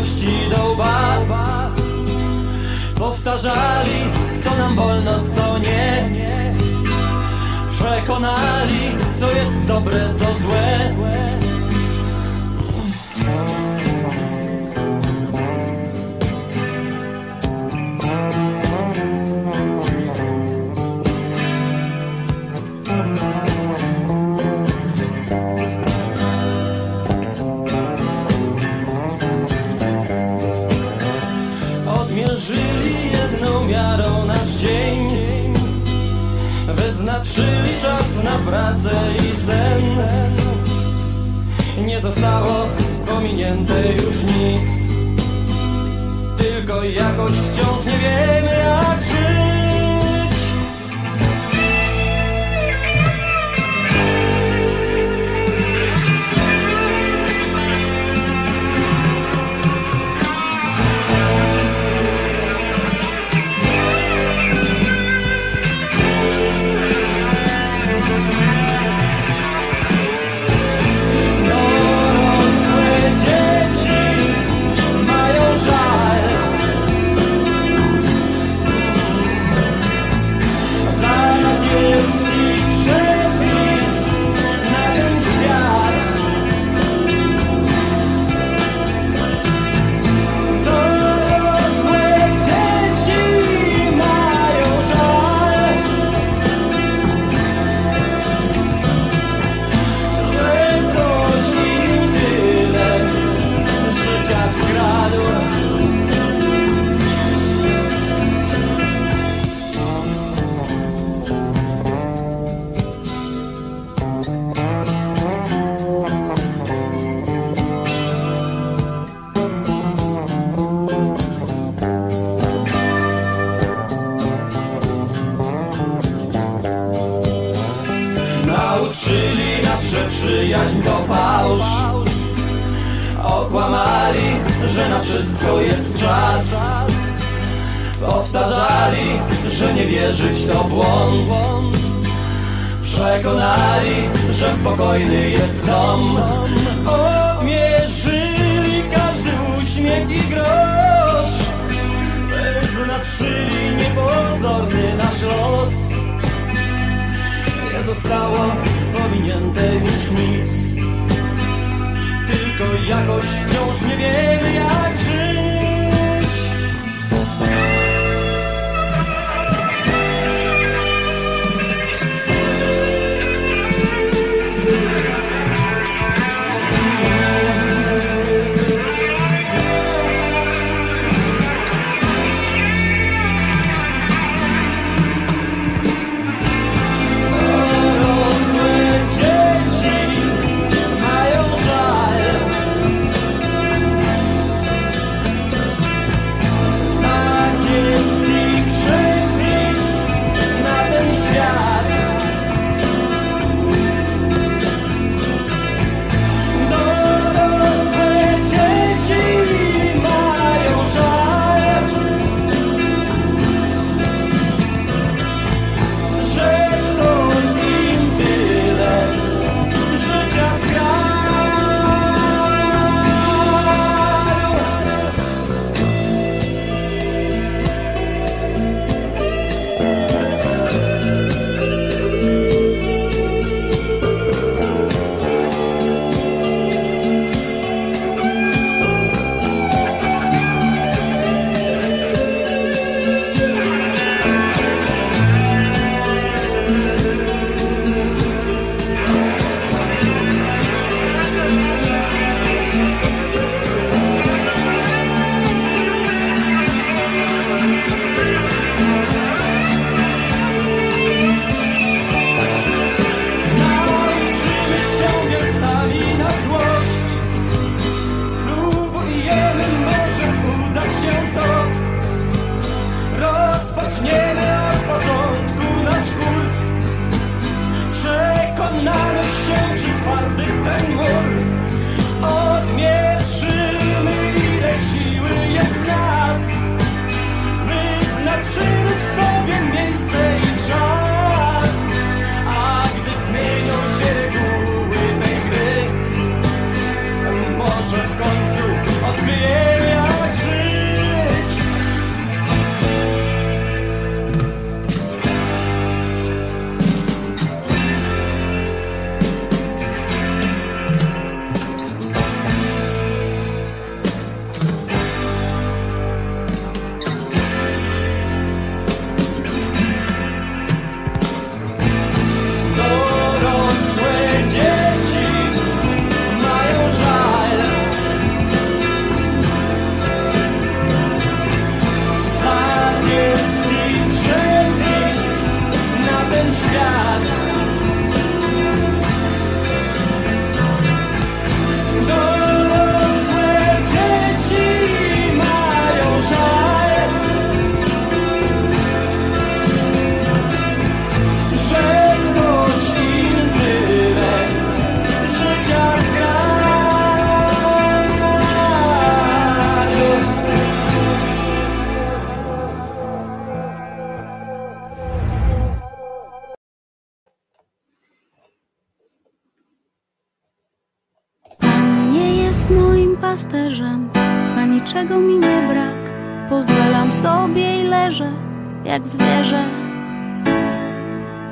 [0.00, 1.70] Mądrości do łba
[2.98, 4.00] Powtarzali,
[4.44, 6.10] co nam wolno, co nie.
[7.74, 10.90] Przekonali, co jest dobre, co złe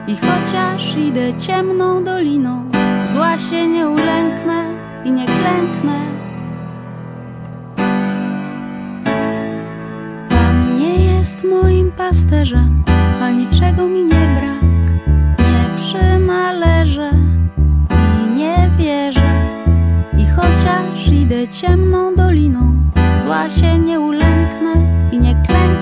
[0.09, 2.71] I chociaż idę ciemną doliną,
[3.07, 4.65] zła się nie ulęknę
[5.05, 6.01] i nie klęknę.
[10.29, 12.85] Pan nie jest moim pasterzem,
[13.23, 14.09] a niczego mi nie
[14.41, 14.63] brak.
[15.39, 17.11] Nie przynależę
[18.23, 19.33] i nie wierzę.
[20.19, 22.75] I chociaż idę ciemną doliną,
[23.25, 24.73] zła się nie ulęknę
[25.13, 25.78] i nie klęknę.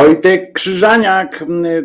[0.00, 1.44] Wojtek Krzyżaniak,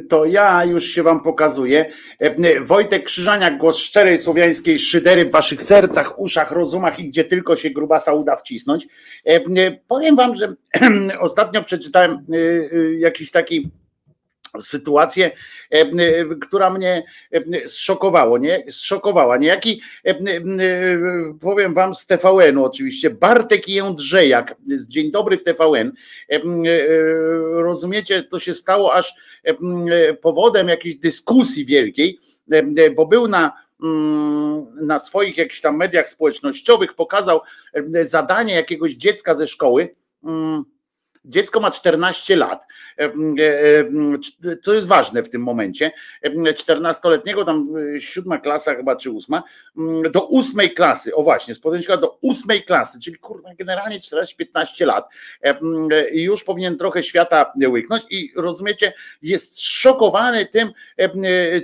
[0.10, 1.86] to ja już się wam pokazuję.
[2.20, 7.56] E, Wojtek Krzyżaniak, głos szczerej słowiańskiej szydery w waszych sercach, uszach, rozumach i gdzie tylko
[7.56, 8.88] się grubasa uda wcisnąć.
[9.26, 10.48] E, Powiem wam, że
[11.20, 13.72] ostatnio przeczytałem e, jakiś taki
[14.62, 15.32] sytuację,
[15.72, 15.92] e, e,
[16.42, 18.64] która mnie e, zszokowało, nie?
[18.70, 19.38] Zszokowała.
[19.38, 19.82] Niejaki,
[21.42, 25.92] powiem wam z TVN-u oczywiście, Bartek Jędrzejak z Dzień Dobry TVN.
[27.52, 29.14] Rozumiecie, to się stało aż
[30.22, 32.20] powodem jakiejś dyskusji wielkiej,
[32.96, 33.54] bo był na
[33.84, 37.42] mm, na swoich jakichś tam mediach społecznościowych pokazał
[38.02, 39.96] zadanie jakiegoś dziecka ze szkoły.
[41.28, 42.66] Dziecko ma 14 lat,
[42.98, 43.10] e, e,
[44.52, 45.92] e, co jest ważne w tym momencie.
[46.24, 47.68] 14-letniego, tam
[48.00, 49.44] siódma klasa chyba, czy ósma,
[50.12, 55.10] do ósmej klasy, o właśnie, z podejścia do ósmej klasy, czyli kurwa, generalnie 14-15 lat
[56.12, 60.72] i już powinien trochę świata łyknąć i rozumiecie, jest szokowany tym,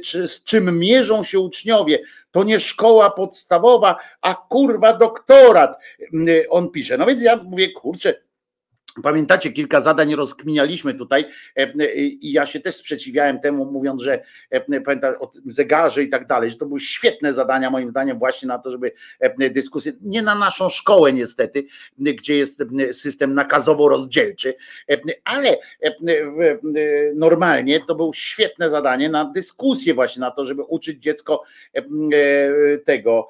[0.04, 2.00] z czym mierzą się uczniowie.
[2.32, 5.80] To nie szkoła podstawowa, a kurwa doktorat,
[6.50, 6.98] on pisze.
[6.98, 8.14] No więc ja mówię, kurczę,
[9.04, 11.26] Pamiętacie, kilka zadań rozkminialiśmy tutaj
[11.58, 16.10] e, e, i ja się też sprzeciwiałem temu, mówiąc, że e, pamiętam o zegarze i
[16.10, 18.92] tak dalej, że to były świetne zadania moim zdaniem właśnie na to, żeby
[19.52, 21.66] dyskusję, nie na naszą szkołę niestety,
[21.98, 24.54] gdzie jest system nakazowo-rozdzielczy,
[25.24, 25.58] ale
[27.16, 31.44] normalnie to było świetne zadanie na dyskusję właśnie na to, żeby uczyć dziecko
[32.86, 33.28] tego,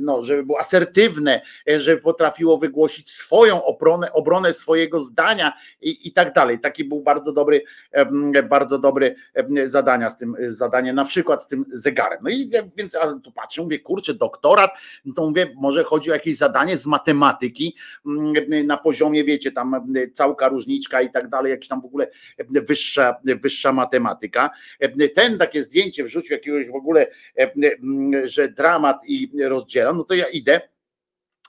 [0.00, 6.32] no, żeby było asertywne, żeby potrafiło wygłosić swoją obronę, obronę swojego zdania i, i tak
[6.32, 6.60] dalej.
[6.60, 7.62] Taki był bardzo dobry,
[8.48, 9.14] bardzo dobry
[9.64, 12.18] zadania z tym zadanie, na przykład z tym zegarem.
[12.22, 14.70] No i więc tu patrzę, mówię, kurczę, doktorat,
[15.04, 17.76] no to mówię, może chodzi o jakieś zadanie z matematyki
[18.64, 22.08] na poziomie, wiecie, tam całka różniczka i tak dalej, jakieś tam w ogóle
[22.48, 24.50] wyższa, wyższa matematyka.
[25.14, 27.06] Ten takie zdjęcie wrzucił jakiegoś w ogóle,
[28.30, 30.60] że dramat i rozdzielam, no to ja idę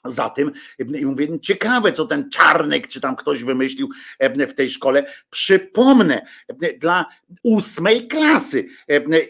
[0.05, 3.89] za tym i mówię, ciekawe, co ten Czarnek, czy tam ktoś wymyślił
[4.47, 5.05] w tej szkole.
[5.29, 6.25] Przypomnę,
[6.79, 7.05] dla
[7.43, 8.65] ósmej klasy.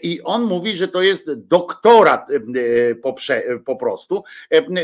[0.02, 2.28] I on mówi, że to jest doktorat
[3.64, 4.24] po prostu.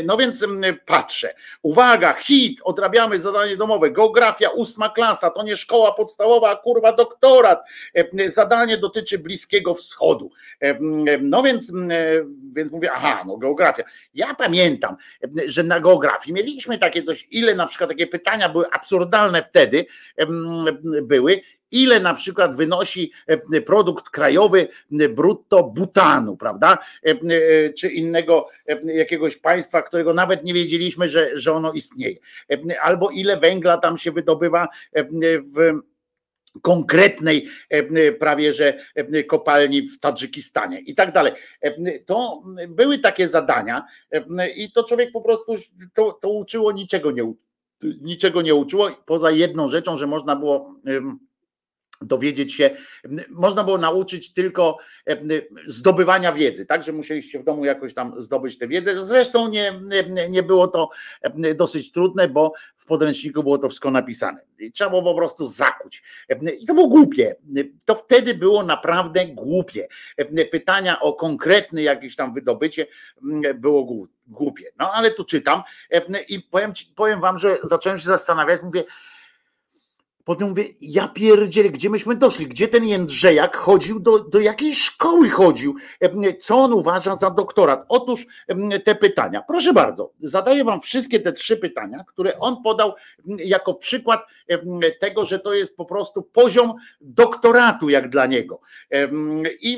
[0.05, 0.45] No więc
[0.85, 1.33] patrzę.
[1.61, 3.91] Uwaga, hit, odrabiamy zadanie domowe.
[3.91, 7.59] Geografia, ósma klasa, to nie szkoła podstawowa, a kurwa doktorat.
[8.25, 10.31] Zadanie dotyczy Bliskiego Wschodu.
[11.21, 11.73] No więc,
[12.53, 13.83] więc mówię, aha, no geografia.
[14.13, 14.95] Ja pamiętam,
[15.45, 19.85] że na geografii mieliśmy takie coś, ile na przykład takie pytania były absurdalne wtedy
[21.03, 21.41] były
[21.71, 23.11] ile na przykład wynosi
[23.65, 24.67] produkt krajowy
[25.09, 26.77] brutto Butanu, prawda?
[27.03, 28.47] E, Czy innego
[28.83, 32.15] jakiegoś państwa, którego nawet nie wiedzieliśmy, że, że ono istnieje.
[32.81, 34.67] Albo ile węgla tam się wydobywa
[35.55, 35.79] w
[36.61, 41.33] konkretnej e, prawie że e, kopalni w Tadżykistanie i tak dalej.
[41.61, 43.85] E, To były takie zadania
[44.55, 45.55] i to człowiek po prostu
[45.93, 47.33] to, to uczyło niczego nie
[48.01, 50.75] niczego nie uczyło poza jedną rzeczą, że można było
[52.01, 52.69] dowiedzieć się,
[53.29, 54.77] można było nauczyć tylko
[55.67, 59.05] zdobywania wiedzy, tak, że musieliście w domu jakoś tam zdobyć tę wiedzę.
[59.05, 59.79] Zresztą nie,
[60.29, 60.89] nie- było to
[61.55, 64.41] dosyć trudne, bo w podręczniku było to wszystko napisane.
[64.73, 66.03] Trzeba było po prostu zakuć.
[66.59, 67.35] I to było głupie.
[67.85, 69.87] To wtedy było naprawdę głupie.
[70.51, 72.87] Pytania o konkretne jakieś tam wydobycie
[73.55, 74.65] było głu- głupie.
[74.79, 75.61] No ale tu czytam
[76.29, 78.83] i powiem, powiem wam, że zacząłem się zastanawiać, mówię,
[80.29, 85.29] Potem mówię, ja pierdzielę, gdzie myśmy doszli, gdzie ten Jędrzejak chodził, do, do jakiej szkoły
[85.29, 85.75] chodził,
[86.41, 87.85] co on uważa za doktorat.
[87.89, 88.25] Otóż
[88.83, 92.93] te pytania, proszę bardzo, zadaję wam wszystkie te trzy pytania, które on podał
[93.25, 94.21] jako przykład
[94.99, 98.61] tego, że to jest po prostu poziom doktoratu jak dla niego.
[99.61, 99.77] I,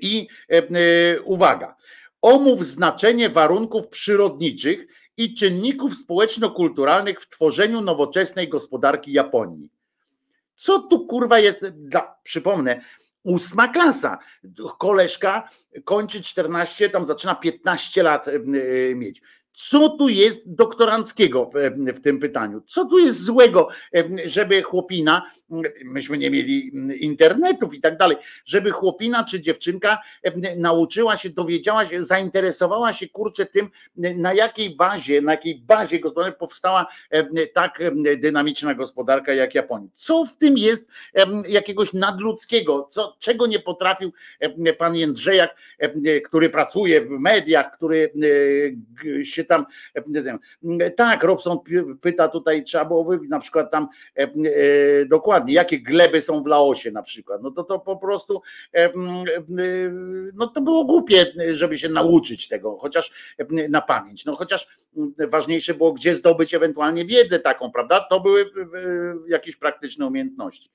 [0.00, 0.68] i em,
[1.24, 1.76] uwaga,
[2.22, 9.70] omów znaczenie warunków przyrodniczych i czynników społeczno-kulturalnych w tworzeniu nowoczesnej gospodarki Japonii.
[10.56, 12.80] Co tu kurwa jest dla, przypomnę,
[13.22, 14.18] ósma klasa.
[14.78, 15.48] Koleżka
[15.84, 18.40] kończy 14, tam zaczyna 15 lat e,
[18.94, 19.22] mieć.
[19.56, 21.50] Co tu jest doktoranckiego
[21.94, 22.60] w, tym pytaniu?
[22.60, 23.68] Co tu jest złego,
[24.26, 25.30] żeby chłopina,
[25.84, 26.72] myśmy nie mieli
[27.04, 29.98] internetów i tak dalej, żeby chłopina czy dziewczynka
[30.56, 36.38] nauczyła się, dowiedziała się, zainteresowała się kurczę tym, na jakiej bazie, na jakiej bazie gospodarki
[36.38, 36.86] powstała
[37.52, 37.78] tak
[38.18, 39.90] dynamiczna gospodarka jak Japonii.
[39.94, 40.86] Co w tym jest
[41.48, 44.12] jakiegoś nadludzkiego, co, czego nie potrafił
[44.78, 45.56] pan Jędrzejak,
[46.24, 48.12] który pracuje w mediach, który
[49.20, 50.38] e, się tam e, ten-
[50.96, 51.58] tak, Robson
[52.00, 54.30] pyta tutaj, trzeba było wybić na przykład tam e, e,
[55.06, 57.42] dokładnie, jakie gleby są w Laosie na przykład.
[57.42, 58.42] No to to po prostu
[58.74, 58.92] e, e,
[60.34, 64.24] no to było głupie, żeby się nauczyć tego, chociaż e, na pamięć.
[64.24, 64.68] No chociaż
[65.28, 68.06] ważniejsze było, gdzie zdobyć ewentualnie wiedzę taką, prawda?
[68.10, 68.46] To były e,
[69.28, 70.70] jakieś praktyczne umiejętności.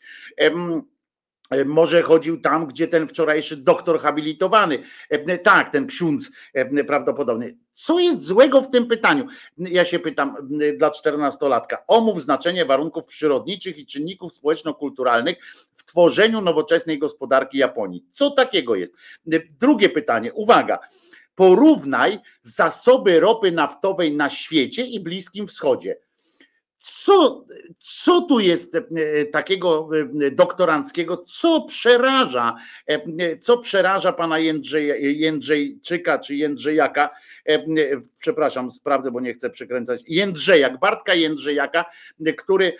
[1.50, 7.54] E, Może chodził tam, gdzie ten wczorajszy doktor habilitowany, e, tak, ten ksiądz e, prawdopodobnie.
[7.74, 9.28] Co jest złego w tym pytaniu?
[9.58, 10.36] Ja się pytam
[10.78, 11.84] dla czternastolatka.
[11.88, 15.38] Omów znaczenie warunków przyrodniczych i czynników społeczno-kulturalnych
[15.76, 18.06] w tworzeniu nowoczesnej gospodarki Japonii.
[18.12, 18.94] Co takiego jest?
[19.60, 20.80] Drugie pytanie, uwaga.
[21.36, 25.96] Porównaj zasoby ropy naftowej na świecie i Bliskim Wschodzie.
[26.80, 27.46] Co,
[27.80, 28.82] co tu jest e,
[29.26, 29.90] takiego
[30.22, 32.56] e, doktoranckiego, co przeraża,
[32.88, 37.10] e, co przeraża pana Jędrzej, Jędrzejczyka czy Jędrzejaka,
[38.20, 41.86] przepraszam, sprawdzę, bo nie chcę przekręcać, Jędrzejak, Bartka Jędrzejaka,
[42.26, 42.74] e, który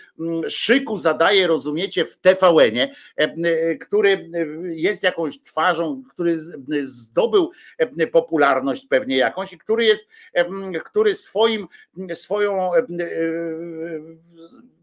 [0.50, 6.40] szyku zadaje, rozumiecie, w TVN-ie, e, e, który e, jest jakąś twarzą, który
[6.82, 10.46] zdobył e, popularność pewnie jakąś i który jest, e,
[10.86, 11.68] który swoim,
[12.14, 12.86] swoją e, e,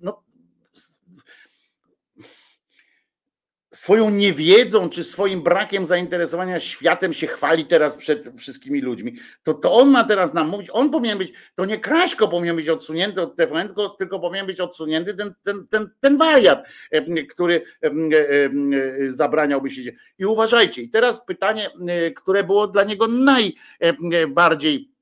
[0.00, 0.22] no,
[3.86, 9.16] swoją niewiedzą czy swoim brakiem zainteresowania światem się chwali teraz przed wszystkimi ludźmi.
[9.42, 12.68] To, to on ma teraz nam mówić, on powinien być, to nie Kraśko powinien być
[12.68, 17.62] odsunięty od TVN, tylko, tylko powinien być odsunięty ten, ten, ten, ten wariat, em, który
[17.80, 18.70] em, em,
[19.10, 19.92] zabraniałby się.
[20.18, 23.06] I uważajcie, i teraz pytanie, e, które było dla niego
[24.00, 24.95] najbardziej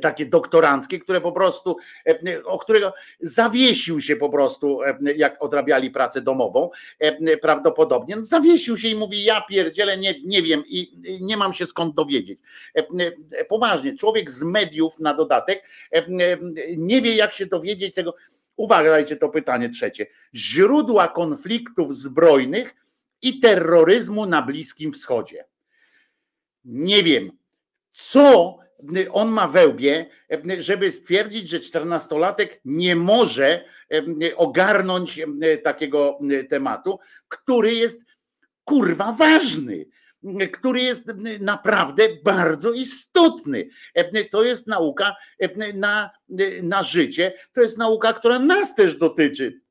[0.00, 1.76] takie doktoranckie, które po prostu,
[2.06, 8.76] e, o którego zawiesił się po prostu, e, jak odrabiali pracę domową, e, prawdopodobnie, zawiesił
[8.76, 12.38] się i mówi, ja pierdzielę, nie, nie wiem i nie mam się skąd dowiedzieć.
[12.76, 12.86] E,
[13.32, 16.06] e, Poważnie, człowiek z mediów na dodatek e, e,
[16.76, 18.14] nie wie, jak się dowiedzieć tego.
[18.56, 20.06] Uwaga, dajcie to pytanie trzecie.
[20.34, 22.74] Źródła konfliktów zbrojnych
[23.22, 25.44] i terroryzmu na Bliskim Wschodzie.
[26.64, 27.32] Nie wiem,
[27.92, 28.58] co
[29.12, 30.06] on ma we łbie,
[30.58, 33.64] żeby stwierdzić, że czternastolatek nie może
[34.36, 35.20] ogarnąć
[35.64, 36.18] takiego
[36.50, 36.98] tematu,
[37.28, 38.00] który jest
[38.64, 39.86] kurwa ważny,
[40.52, 43.68] który jest naprawdę bardzo istotny.
[44.30, 45.16] To jest nauka
[45.74, 46.10] na,
[46.62, 49.65] na życie, to jest nauka, która nas też dotyczy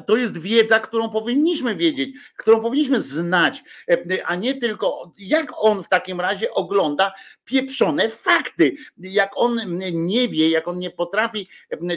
[0.00, 5.82] to jest wiedza, którą powinniśmy wiedzieć, którą powinniśmy znać, e, a nie tylko jak on
[5.82, 7.12] w takim razie ogląda
[7.44, 8.76] pieprzone fakty.
[8.98, 9.60] Jak on
[9.92, 11.48] nie wie, jak on nie potrafi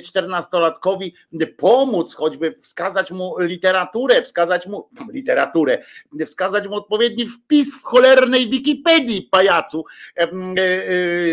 [0.04, 1.14] czternastolatkowi
[1.58, 5.84] pomóc, choćby wskazać mu literaturę, wskazać mu literaturę,
[6.26, 9.86] wskazać mu odpowiedni wpis w cholernej Wikipedii pajacu.
[10.18, 10.30] E, e,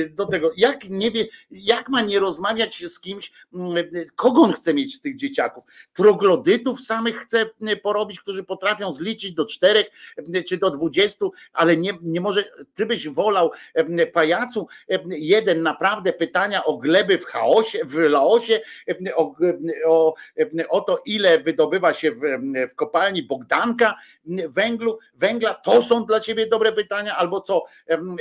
[0.09, 3.33] do tego, jak nie wie, jak ma nie rozmawiać z kimś,
[4.17, 5.65] kogo on chce mieć z tych dzieciaków,
[6.57, 7.47] troglodytów samych chce
[7.83, 9.87] porobić, którzy potrafią zliczyć do czterech
[10.49, 13.51] czy do dwudziestu, ale nie, nie może, ty byś wolał
[14.13, 14.69] pajacu,
[15.09, 18.61] jeden naprawdę pytania o gleby w chaosie, w Laosie,
[19.15, 19.35] o,
[19.87, 20.15] o,
[20.69, 22.21] o to ile wydobywa się w,
[22.71, 23.95] w kopalni Bogdanka
[24.49, 27.65] węglu, węgla, to są dla ciebie dobre pytania, albo co,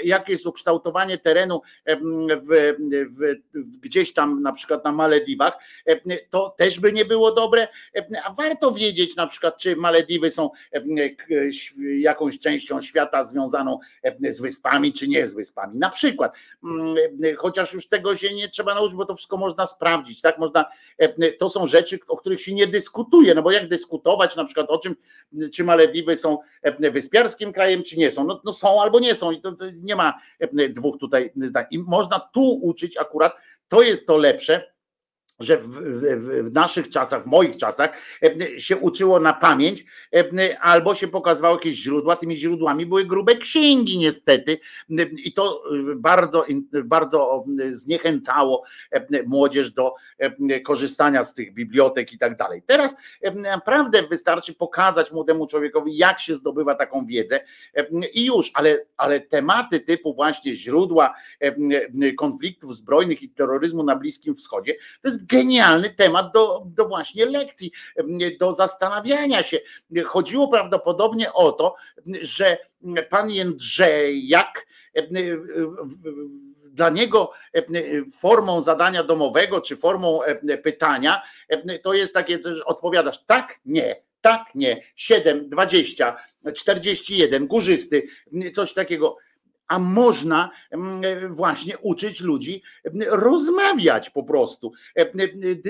[0.03, 2.75] jakie jest ukształtowanie terenu w,
[3.11, 3.35] w,
[3.79, 5.57] gdzieś tam na przykład na Malediwach,
[6.29, 7.67] to też by nie było dobre,
[8.25, 10.49] a warto wiedzieć na przykład, czy Malediwy są
[11.99, 13.79] jakąś częścią świata związaną
[14.29, 15.79] z wyspami, czy nie z wyspami.
[15.79, 16.33] Na przykład,
[17.37, 20.37] chociaż już tego się nie trzeba nauczyć, bo to wszystko można sprawdzić, tak?
[20.37, 20.65] Można,
[21.39, 24.77] to są rzeczy, o których się nie dyskutuje, no bo jak dyskutować na przykład o
[24.77, 24.95] czym,
[25.53, 26.37] czy Malediwy są
[26.79, 28.23] wyspiarskim krajem, czy nie są?
[28.23, 30.19] No, no są albo nie są i to, to nie ma
[30.69, 31.65] dwóch tutaj zdań.
[31.71, 33.35] I można tu uczyć akurat,
[33.67, 34.74] to jest to lepsze,
[35.39, 37.97] że w, w, w, naszych czasach, w moich czasach
[38.57, 39.85] się uczyło na pamięć
[40.59, 42.15] albo się pokazywało jakieś źródła.
[42.15, 44.59] Tymi źródłami były grube księgi niestety
[45.25, 45.63] i to
[45.95, 46.45] bardzo,
[46.83, 48.63] bardzo zniechęcało
[49.25, 49.93] młodzież do
[50.65, 52.61] korzystania z tych bibliotek i tak dalej.
[52.65, 52.95] Teraz
[53.33, 57.39] naprawdę wystarczy pokazać młodemu człowiekowi, jak się zdobywa taką wiedzę
[58.13, 61.13] i już, ale, ale tematy typu właśnie źródła
[62.17, 67.71] konfliktów zbrojnych i terroryzmu na Bliskim Wschodzie, to jest genialny temat do, do właśnie lekcji,
[68.39, 69.59] do zastanawiania się.
[70.05, 71.75] Chodziło prawdopodobnie o to,
[72.21, 72.57] że
[73.09, 74.67] pan Jędrzejak
[76.75, 77.31] dla niego
[78.13, 80.19] formą zadania domowego czy formą
[80.63, 81.21] pytania
[81.83, 86.17] to jest takie, że odpowiadasz tak, nie, tak, nie, 7, 20,
[86.55, 88.07] 41, górzysty,
[88.55, 89.17] coś takiego
[89.67, 92.61] a można mm, właśnie uczyć ludzi
[93.07, 95.05] rozmawiać po prostu, e,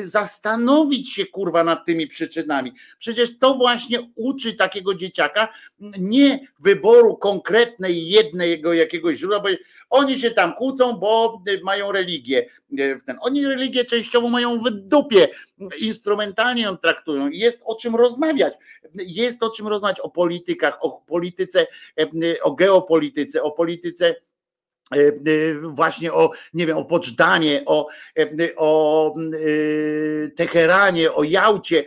[0.03, 2.73] zastanowić się kurwa nad tymi przyczynami.
[2.99, 5.47] Przecież to właśnie uczy takiego dzieciaka
[5.99, 9.49] nie wyboru konkretnej jednego jakiegoś źródła, bo
[9.89, 12.49] oni się tam kłócą, bo mają religię.
[12.79, 15.27] E, oni religię częściowo mają w dupie,
[15.79, 17.29] instrumentalnie ją traktują.
[17.29, 18.53] Jest o czym rozmawiać.
[18.95, 21.67] Jest o czym rozmawiać o politykach, o polityce,
[21.99, 24.15] e, o geopolityce, o polityce
[24.91, 25.11] e,
[25.61, 27.87] właśnie o, nie wiem, o Poczdanie, o,
[28.55, 29.15] o
[30.35, 31.85] Teheranie, o Jałcie.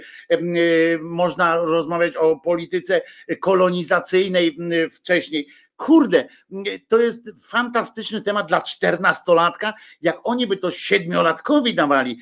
[1.01, 3.03] Można rozmawiać o polityce
[3.41, 4.57] kolonizacyjnej
[4.93, 5.49] wcześniej
[5.79, 6.29] Kurde,
[6.89, 9.75] to jest fantastyczny temat dla czternastolatka.
[10.03, 12.19] Jak oni by to siedmiolatkowi dawali,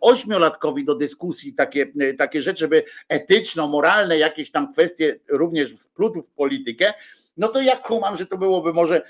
[0.00, 6.94] ośmiolatkowi do dyskusji takie, takie rzeczy, żeby etyczno-moralne jakieś tam kwestie również wplótł w politykę,
[7.36, 9.02] no to jak kumam, że to byłoby może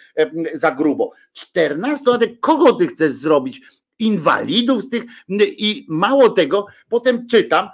[0.53, 1.13] za grubo.
[1.33, 3.61] Czternastolatek, kogo ty chcesz zrobić?
[3.99, 5.05] Inwalidów z tych
[5.41, 7.69] i mało tego, potem czytam,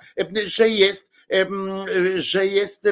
[0.45, 1.10] że jest
[2.15, 2.89] że jest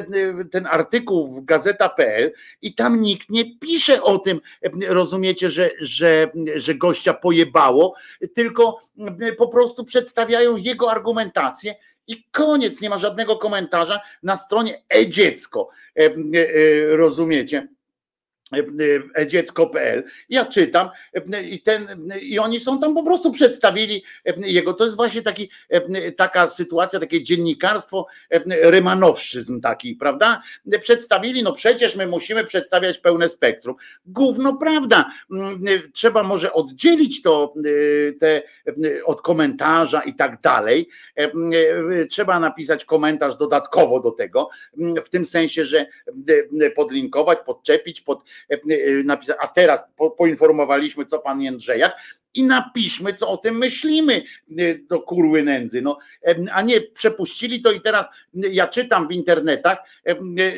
[0.51, 4.41] ten artykuł w gazeta.pl i tam nikt nie pisze o tym,
[4.87, 7.95] rozumiecie, że, że, że gościa pojebało,
[8.35, 8.79] tylko
[9.37, 11.75] po prostu przedstawiają jego argumentację
[12.07, 15.69] i koniec, nie ma żadnego komentarza na stronie e-dziecko,
[16.89, 17.67] rozumiecie?
[19.27, 20.03] dziecko.pl.
[20.29, 20.89] Ja czytam
[21.43, 24.03] i, ten, i oni są tam po prostu przedstawili
[24.37, 24.73] jego.
[24.73, 25.49] To jest właśnie taki,
[26.17, 28.07] taka sytuacja, takie dziennikarstwo,
[28.47, 30.41] rymanowszczyzn taki, prawda?
[30.81, 33.75] Przedstawili, no przecież my musimy przedstawiać pełne spektrum.
[34.05, 35.09] Gówno prawda.
[35.93, 37.53] Trzeba może oddzielić to
[38.19, 38.41] te,
[39.05, 40.89] od komentarza i tak dalej.
[42.09, 44.49] Trzeba napisać komentarz dodatkowo do tego,
[45.03, 45.85] w tym sensie, że
[46.75, 48.38] podlinkować, podczepić, pod E, e,
[49.03, 51.95] napisać, a teraz po, poinformowaliśmy, co pan Jędrzejak,
[52.33, 54.23] i napiszmy, co o tym myślimy
[54.57, 55.81] e, do kurły nędzy.
[55.81, 55.97] No,
[56.51, 59.77] a nie przepuścili to i teraz ja czytam w internetach,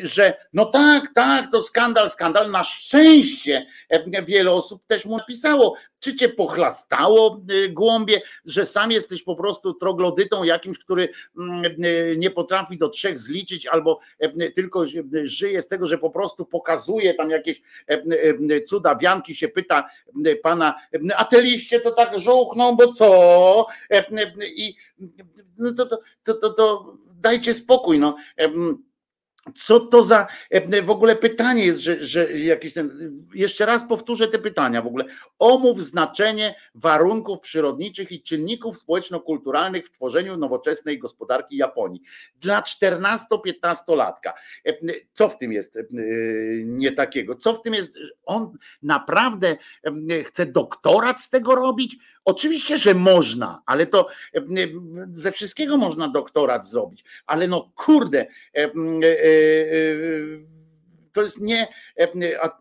[0.04, 2.52] że no tak, tak, to skandal, skandal.
[2.52, 3.66] Na szczęście
[4.28, 10.44] wiele osób też mu napisało, czy cię pochlastało głąbie, że sam jesteś po prostu troglodytą
[10.44, 11.10] jakimś, który
[12.18, 14.00] nie potrafi do trzech zliczyć albo
[14.56, 14.84] tylko
[15.24, 17.62] żyje z tego, że po prostu pokazuje tam jakieś
[18.68, 19.90] cuda, wianki się pyta
[20.44, 20.76] pana,
[21.16, 23.66] a te liście to tak żółkną, bo co?
[24.56, 24.76] I
[25.58, 28.16] no to, to, to, to, to dajcie spokój, no.
[29.56, 32.92] Co to za e, w ogóle pytanie jest, że, że jakiś ten.
[33.34, 35.06] Jeszcze raz powtórzę te pytania w ogóle.
[35.40, 42.02] Omów znaczenie warunków przyrodniczych i czynników społeczno-kulturalnych w tworzeniu nowoczesnej gospodarki Japonii.
[42.36, 44.34] Dla 14-15-latka.
[44.66, 44.74] E,
[45.14, 45.84] Co w tym jest e,
[46.64, 47.36] nie takiego?
[47.36, 47.98] Co w tym jest?
[48.26, 49.58] On naprawdę
[50.26, 51.98] chce doktorat z tego robić?
[52.26, 54.42] Oczywiście, że można, ale to e,
[55.12, 58.72] ze wszystkiego można doktorat zrobić, ale no kurde, e, e, e,
[61.12, 61.68] to jest nie,
[62.00, 62.08] e,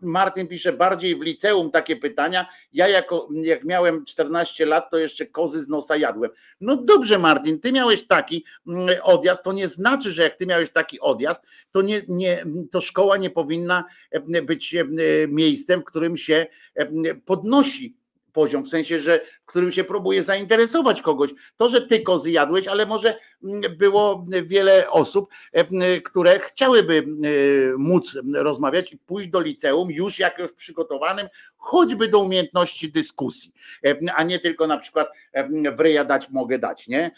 [0.01, 5.25] Martin pisze, bardziej w liceum takie pytania, ja jako, jak miałem 14 lat, to jeszcze
[5.25, 6.31] kozy z nosa jadłem.
[6.61, 8.45] No dobrze Martin, ty miałeś taki
[9.03, 13.17] odjazd, to nie znaczy, że jak ty miałeś taki odjazd, to, nie, nie, to szkoła
[13.17, 14.85] nie powinna e, być e,
[15.27, 18.00] miejscem, w którym się e, podnosi
[18.33, 21.29] poziom, w sensie, że w którym się próbuje zainteresować kogoś.
[21.57, 27.03] To, że ty kozy jadłeś, ale może mm, było wiele osób, e, które chciałyby e,
[27.77, 31.27] móc rozmawiać i pójść do liceum już jakoś przygotowanym,
[31.57, 33.53] choćby do umiejętności dyskusji,
[33.85, 35.07] e, a nie tylko na przykład
[35.77, 37.11] w ryja dać mogę dać, nie?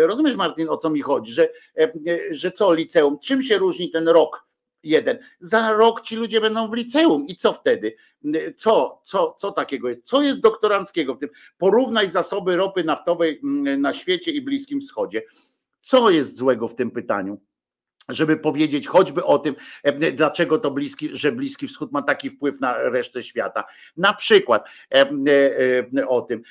[0.00, 1.48] Rozumiesz Martin, o co mi chodzi, że,
[2.30, 4.47] że co liceum, czym się różni ten rok
[4.82, 5.18] jeden.
[5.40, 7.96] Za rok ci ludzie będą w liceum i co wtedy?
[8.56, 10.04] Co, co, co takiego jest?
[10.04, 11.28] Co jest doktoranckiego w tym?
[11.58, 15.22] Porównaj zasoby ropy naftowej mm, na świecie i Bliskim Wschodzie.
[15.80, 17.40] Co jest złego w tym pytaniu?
[18.08, 22.60] Żeby powiedzieć choćby o tym, e, dlaczego to bliski, że Bliski Wschód ma taki wpływ
[22.60, 23.64] na resztę świata.
[23.96, 25.10] Na przykład e,
[25.98, 26.42] e, o tym.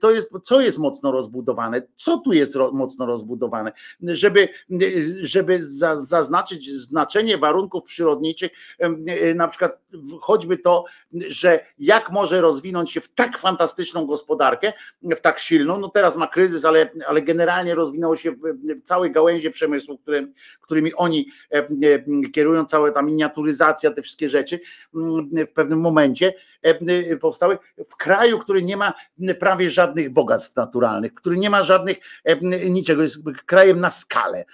[0.00, 3.72] To jest, co jest mocno rozbudowane, co tu jest mocno rozbudowane,
[4.02, 4.48] żeby,
[5.22, 8.50] żeby za, zaznaczyć znaczenie warunków przyrodniczych,
[9.34, 9.78] na przykład
[10.20, 10.84] choćby to,
[11.28, 14.72] że jak może rozwinąć się w tak fantastyczną gospodarkę,
[15.02, 19.50] w tak silną, no teraz ma kryzys, ale, ale generalnie rozwinęło się w całej gałęzie
[19.50, 24.60] przemysłu, którym, którymi oni e, e, kierują, cała ta miniaturyzacja, te wszystkie rzeczy
[24.94, 27.58] mm, w pewnym momencie e, powstały
[27.88, 28.94] w kraju, który nie ma
[29.40, 31.96] prawie żadnych bogactw naturalnych, który nie ma żadnych
[32.70, 34.44] niczego, jest krajem na skalę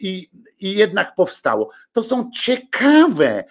[0.00, 0.30] i,
[0.60, 1.70] i jednak powstało.
[1.92, 3.44] To są ciekawe,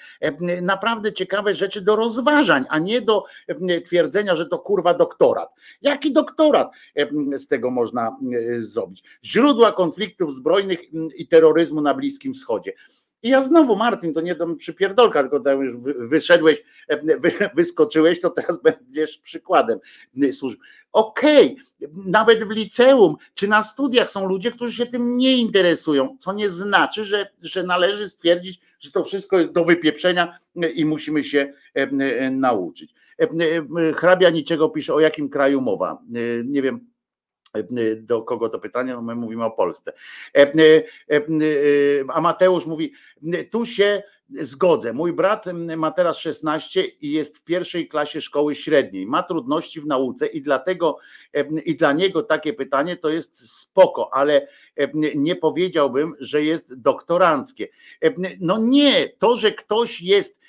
[0.62, 3.24] naprawdę ciekawe rzeczy do rozważań, a nie do
[3.86, 5.50] twierdzenia, że to kurwa doktorat.
[5.82, 6.72] Jaki doktorat
[7.38, 8.18] z tego można
[8.60, 9.04] zrobić?
[9.24, 10.80] Źródła konfliktów zbrojnych
[11.16, 12.74] i terroryzmu na Bliskim Wschodzie.
[13.24, 16.64] I ja znowu, Martin, to nie do przypierdolka, tylko tam już wyszedłeś,
[17.56, 19.80] wyskoczyłeś, to teraz będziesz przykładem
[20.32, 20.60] służb.
[20.94, 26.18] Okej, okay, nawet w liceum czy na studiach są ludzie, którzy się tym nie interesują,
[26.20, 30.40] co nie znaczy, że, że należy stwierdzić, że to wszystko jest do wypieprzenia
[30.76, 31.54] i musimy się
[32.32, 32.94] nauczyć.
[33.96, 36.02] Hrabia niczego pisze, o jakim kraju mowa.
[36.46, 36.88] Nie wiem,
[37.98, 39.94] do kogo to pytanie, no my mówimy o Polsce.
[42.14, 42.94] A Mateusz mówi,
[43.52, 44.94] tu się zgodzę.
[44.94, 45.46] Mój brat
[45.78, 49.06] ma teraz 16 i jest w pierwszej klasie szkoły średniej.
[49.06, 50.98] Ma trudności w nauce i dlatego
[51.66, 54.48] i dla niego takie pytanie to jest spoko, ale
[55.16, 57.68] nie powiedziałbym, że jest doktoranckie.
[58.40, 60.40] No nie, to, że ktoś jest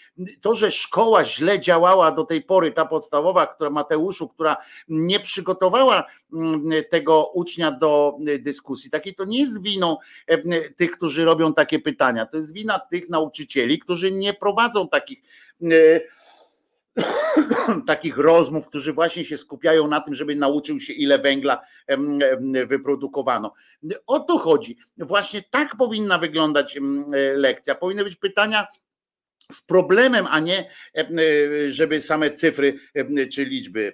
[0.41, 4.57] to, że szkoła źle działała do tej pory, ta podstawowa, która Mateuszu, która
[4.89, 9.97] nie przygotowała mm, tego ucznia do dyskusji, takiej to nie jest winą
[10.27, 10.39] e,
[10.71, 12.27] tych, którzy robią takie pytania.
[12.27, 15.23] To jest wina tych nauczycieli, którzy nie prowadzą takich
[15.63, 16.01] e,
[17.87, 21.61] takich rozmów, którzy właśnie się skupiają na tym, żeby nauczył się, ile węgla
[22.67, 23.55] wyprodukowano.
[24.07, 24.77] O to chodzi.
[24.99, 26.81] Właśnie tak powinna wyglądać e,
[27.37, 27.75] lekcja.
[27.75, 28.67] Powinny być pytania
[29.53, 33.93] z problemem, a nie e, e, żeby same cyfry e, czy liczby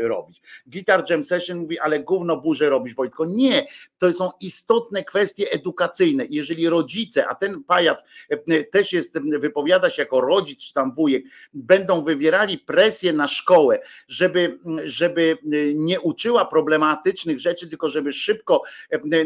[0.00, 0.42] robić.
[0.66, 3.24] Guitar Jam Session mówi, ale gówno burzę robić Wojtko.
[3.24, 3.66] Nie,
[3.98, 6.24] to są istotne kwestie edukacyjne.
[6.30, 8.04] Jeżeli rodzice, a ten pajac
[8.72, 11.24] też jest, wypowiada się jako rodzic czy tam wujek,
[11.54, 15.38] będą wywierali presję na szkołę, żeby, żeby
[15.74, 18.62] nie uczyła problematycznych rzeczy, tylko żeby szybko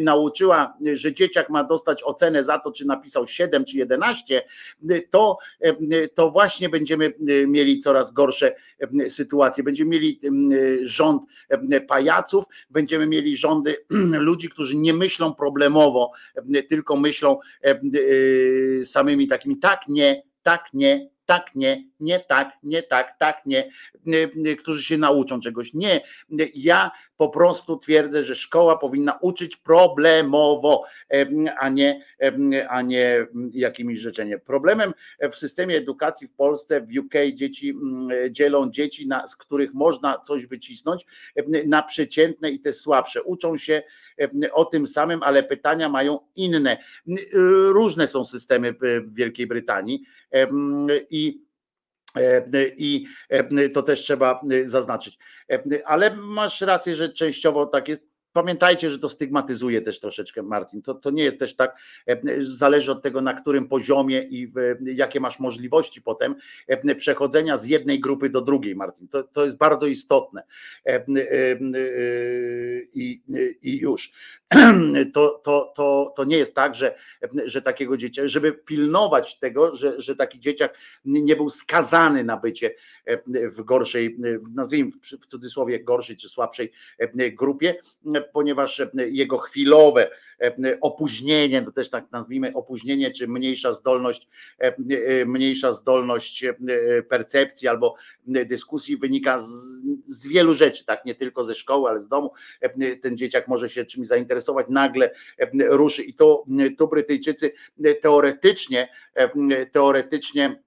[0.01, 4.43] nauczyła, że dzieciak ma dostać ocenę za to, czy napisał 7 czy 11,
[5.11, 5.24] to
[6.15, 7.15] to, właśnie będziemy
[7.47, 8.55] mieli coraz gorsze
[9.09, 9.65] sytuacje.
[9.65, 10.21] Będziemy mieli
[10.85, 11.23] rząd
[11.89, 13.77] pajaców, będziemy mieli rządy
[14.29, 16.11] ludzi, którzy nie myślą problemowo,
[16.69, 17.39] tylko myślą
[18.85, 23.71] samymi takimi tak, nie, tak, nie, tak, nie, nie tak, nie tak, tak, nie,
[24.59, 25.75] którzy się nauczą czegoś.
[25.75, 26.01] Nie,
[26.55, 30.85] ja po prostu twierdzę, że szkoła powinna uczyć problemowo,
[31.59, 32.05] a nie,
[32.69, 34.33] a nie jakimiś rzeczami.
[34.47, 34.93] Problemem
[35.33, 37.75] w systemie edukacji w Polsce, w UK dzieci
[38.31, 41.07] dzielą dzieci, na, z których można coś wycisnąć,
[41.67, 43.23] na przeciętne i te słabsze.
[43.23, 43.83] Uczą się
[44.53, 46.79] o tym samym, ale pytania mają inne.
[47.73, 50.03] Różne są systemy w Wielkiej Brytanii
[51.11, 51.44] i
[52.77, 53.06] i
[53.74, 55.19] to też trzeba zaznaczyć.
[55.85, 58.14] Ale masz rację, że częściowo tak jest.
[58.35, 60.82] Pamiętajcie, że to stygmatyzuje też troszeczkę, Martin.
[60.82, 65.20] To, to nie jest też tak, e, zależy od tego, na którym poziomie i jakie
[65.20, 66.35] masz możliwości potem
[66.66, 69.09] e, przechodzenia z jednej grupy do drugiej, Martin.
[69.09, 70.43] To, to jest bardzo istotne.
[70.86, 71.05] E,
[72.94, 73.23] I,
[73.62, 74.12] i już.
[75.12, 76.94] To, to, to, to nie jest tak, że,
[77.44, 82.74] że takiego dzieciaka, żeby pilnować tego, że, że taki dzieciak nie był skazany na bycie
[83.27, 84.16] w gorszej,
[84.55, 84.90] nazwijmy
[85.20, 86.73] w cudzysłowie gorszej czy słabszej
[87.32, 87.74] grupie,
[88.33, 90.11] ponieważ jego chwilowe
[90.81, 94.29] opóźnienie, to też tak nazwijmy opóźnienie, czy mniejsza zdolność,
[95.27, 96.45] mniejsza zdolność
[97.09, 97.95] percepcji albo
[98.27, 99.49] dyskusji wynika z,
[100.05, 102.31] z wielu rzeczy, tak nie tylko ze szkoły, ale z domu.
[103.03, 105.11] Ten dzieciak może się czymś zainteresować, nagle
[105.69, 106.45] ruszy i to,
[106.79, 107.53] to Brytyjczycy
[108.03, 108.89] teoretycznie,
[109.73, 110.63] teoretycznie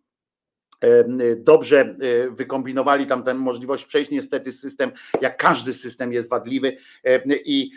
[1.38, 1.96] dobrze e,
[2.30, 4.12] wykombinowali tam tę możliwość przejść.
[4.12, 4.92] Niestety system,
[5.22, 6.78] jak każdy system jest wadliwy
[7.46, 7.72] i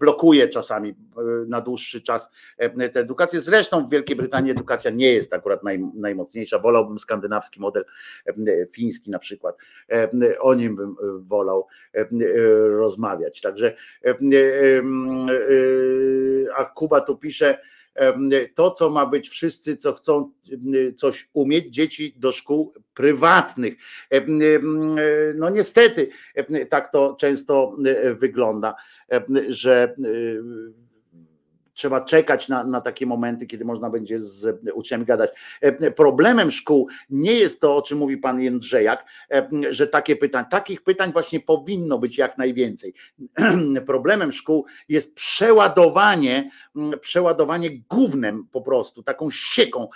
[0.00, 0.94] blokuje czasami e,
[1.48, 2.30] na dłuższy czas
[2.92, 3.40] tę edukację.
[3.40, 6.58] Zresztą w Wielkiej Brytanii edukacja nie jest akurat naj, najmocniejsza.
[6.58, 7.84] Wolałbym skandynawski model
[8.72, 9.56] fiński na przykład.
[10.40, 11.66] O nim bym e, wolał
[12.78, 13.40] rozmawiać.
[13.40, 13.76] Także
[16.56, 17.58] a Kuba tu pisze,
[18.54, 20.32] to, co ma być wszyscy, co chcą
[20.96, 23.74] coś umieć, dzieci do szkół prywatnych.
[25.34, 26.08] No niestety
[26.68, 27.76] tak to często
[28.14, 28.74] wygląda,
[29.48, 29.94] że
[31.74, 35.30] trzeba czekać na, na takie momenty, kiedy można będzie z uczniami gadać.
[35.96, 39.04] Problemem szkół nie jest to, o czym mówi pan Jędrzejak,
[39.70, 42.94] że takie pytań, takich pytań właśnie powinno być jak najwięcej.
[43.86, 46.50] Problemem szkół jest przeładowanie,
[47.00, 49.88] przeładowanie gównem po prostu, taką sieką,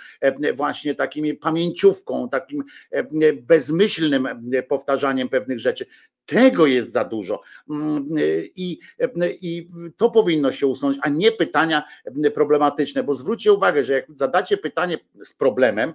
[0.55, 2.63] właśnie takimi pamięciówką, takim
[3.41, 4.27] bezmyślnym
[4.67, 5.85] powtarzaniem pewnych rzeczy.
[6.27, 7.41] Tego jest za dużo.
[8.55, 8.79] I,
[9.41, 9.67] i
[9.97, 11.83] to powinno się usunąć, a nie pytania
[12.33, 15.93] problematyczne, bo zwróćcie uwagę, że jak zadacie pytanie z problemem,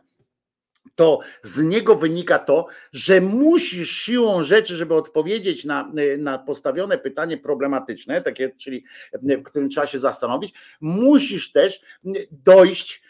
[0.94, 7.36] to z niego wynika to, że musisz siłą rzeczy, żeby odpowiedzieć na, na postawione pytanie
[7.36, 11.82] problematyczne, takie, czyli w którym trzeba się zastanowić, musisz też
[12.30, 13.02] dojść,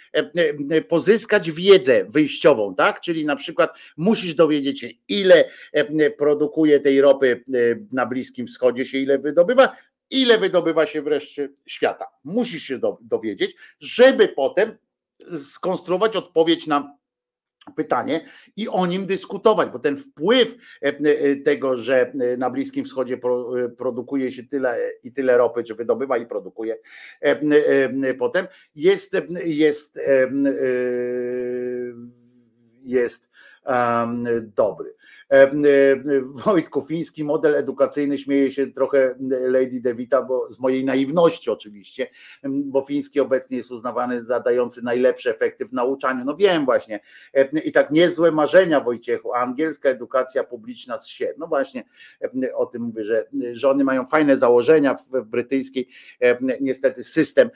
[0.89, 3.01] pozyskać wiedzę wyjściową, tak?
[3.01, 5.51] Czyli na przykład musisz dowiedzieć się, ile
[6.18, 7.44] produkuje tej ropy
[7.93, 9.76] na Bliskim Wschodzie się, ile wydobywa,
[10.10, 12.06] ile wydobywa się wreszcie świata.
[12.24, 14.76] Musisz się dowiedzieć, żeby potem
[15.36, 16.97] skonstruować odpowiedź na
[17.76, 18.20] pytanie
[18.56, 20.56] i o nim dyskutować, bo ten wpływ
[21.44, 23.18] tego, że na Bliskim Wschodzie
[23.78, 26.78] produkuje się tyle i tyle ropy, czy wydobywa i produkuje
[28.18, 29.98] potem, jest, jest,
[32.82, 33.30] jest
[34.56, 34.94] dobry.
[36.44, 39.14] Wojtku, fiński model edukacyjny śmieje się trochę
[39.46, 42.06] Lady Devita, bo z mojej naiwności oczywiście,
[42.44, 46.24] bo fiński obecnie jest uznawany za dający najlepsze efekty w nauczaniu.
[46.24, 47.00] No wiem właśnie.
[47.64, 51.34] I tak niezłe marzenia Wojciechu, angielska edukacja publiczna z się.
[51.38, 51.84] No właśnie
[52.54, 55.88] o tym mówię, że żony mają fajne założenia w brytyjskiej.
[56.60, 57.50] Niestety system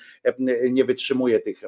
[0.70, 1.62] nie wytrzymuje tych,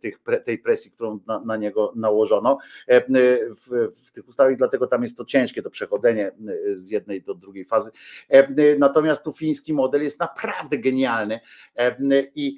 [0.00, 2.58] tych tej presji, którą na, na niego nałożono
[2.88, 6.32] w, w tych ustawach, dlatego tam jest to ciężkie to przechodzenie
[6.66, 7.90] y, z jednej do drugiej fazy.
[8.30, 11.40] E, y, natomiast tu fiński model jest naprawdę genialny
[11.76, 12.56] e, y, i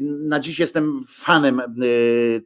[0.00, 1.62] na dziś jestem fanem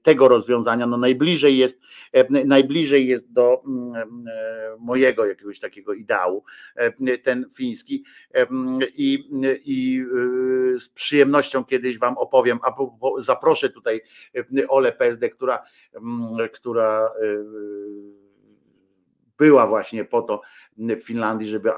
[0.02, 0.86] tego rozwiązania.
[0.86, 1.80] No najbliżej jest,
[2.12, 4.24] e, najbliżej jest do mm,
[4.78, 6.44] mojego jakiegoś takiego ideału
[7.22, 8.04] ten fiński
[8.94, 9.24] i,
[9.64, 10.04] i
[10.78, 12.74] z przyjemnością kiedyś wam opowiem, a
[13.18, 14.00] zaproszę tutaj
[14.68, 15.62] Ole PSD, która,
[16.52, 17.10] która
[19.40, 20.40] była właśnie po to
[20.78, 21.70] w Finlandii, żeby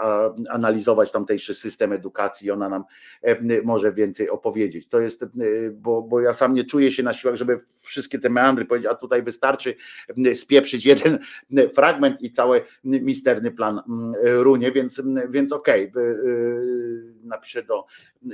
[0.50, 2.84] analizować tamtejszy system edukacji i ona nam
[3.22, 4.88] e, może więcej opowiedzieć.
[4.88, 5.24] To jest,
[5.72, 8.94] bo, bo ja sam nie czuję się na siłach, żeby wszystkie te meandry powiedzieć, a
[8.94, 9.74] tutaj wystarczy
[10.34, 11.18] spieprzyć jeden
[11.74, 13.82] fragment i cały misterny plan
[14.22, 16.12] runie, więc, więc okej, okay,
[17.24, 17.84] napiszę do,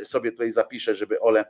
[0.04, 1.44] sobie tutaj zapiszę, żeby Ole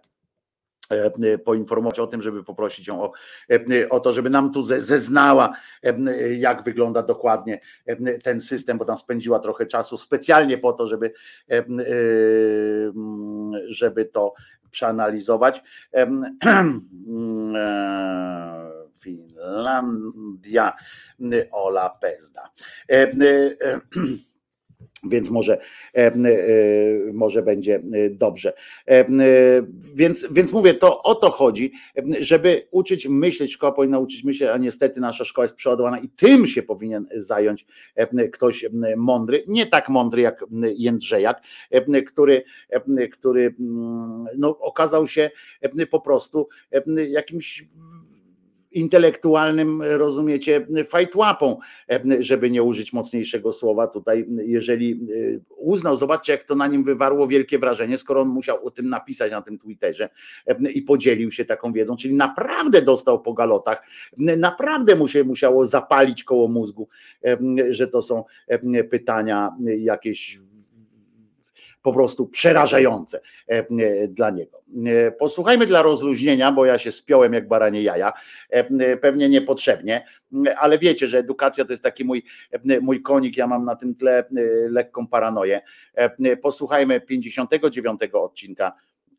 [1.45, 3.13] poinformować o tym, żeby poprosić ją o,
[3.51, 5.95] e, o to, żeby nam tu zeznała, e,
[6.35, 7.61] jak wygląda dokładnie
[8.23, 11.13] ten system, bo tam spędziła trochę czasu specjalnie po to, żeby,
[13.69, 14.35] żeby to
[14.71, 15.63] przeanalizować.
[19.01, 20.77] Finlandia,
[21.53, 22.51] Ola Pezda.
[25.05, 25.61] Więc może,
[25.95, 26.13] e, e,
[27.13, 28.53] może będzie e, dobrze.
[29.95, 31.73] Więc, więc mówię, to o to chodzi,
[32.21, 36.47] żeby uczyć myśleć, szkoła powinna uczyć myśleć, a niestety nasza szkoła jest przeładowana i tym
[36.47, 37.67] się powinien zająć
[38.33, 40.45] ktoś mądry, nie tak mądry jak
[40.77, 41.43] Jędrzejak,
[42.07, 42.45] który,
[43.13, 43.55] który
[44.37, 45.31] no, okazał się
[45.91, 46.49] po prostu
[47.09, 47.65] jakimś
[48.73, 51.59] intelektualnym, rozumiecie, fajtłapą,
[52.19, 57.27] żeby nie użyć mocniejszego słowa tutaj, jeżeli y, uznał, zobaczcie jak to na nim wywarło
[57.27, 60.09] wielkie wrażenie, skoro on musiał o tym napisać na tym Twitterze
[60.75, 63.83] i podzielił się taką wiedzą, czyli naprawdę dostał po galotach,
[64.17, 66.89] naprawdę mu się musiało zapalić koło mózgu,
[67.71, 68.25] że to są
[68.91, 70.41] pytania jakieś
[71.89, 74.63] po prostu przerażające e, e, dla niego.
[74.87, 78.13] E, Posłuchajmy dla rozluźnienia, bo ja się spiąłem jak baranie jaja,
[79.01, 80.07] pewnie niepotrzebnie,
[80.59, 82.23] ale wiecie, że edukacja to jest taki mój,
[82.81, 84.25] mój konik, ja mam na tym tle
[84.71, 85.61] lekką paranoję.
[86.43, 88.73] Posłuchajmy 59 odcinka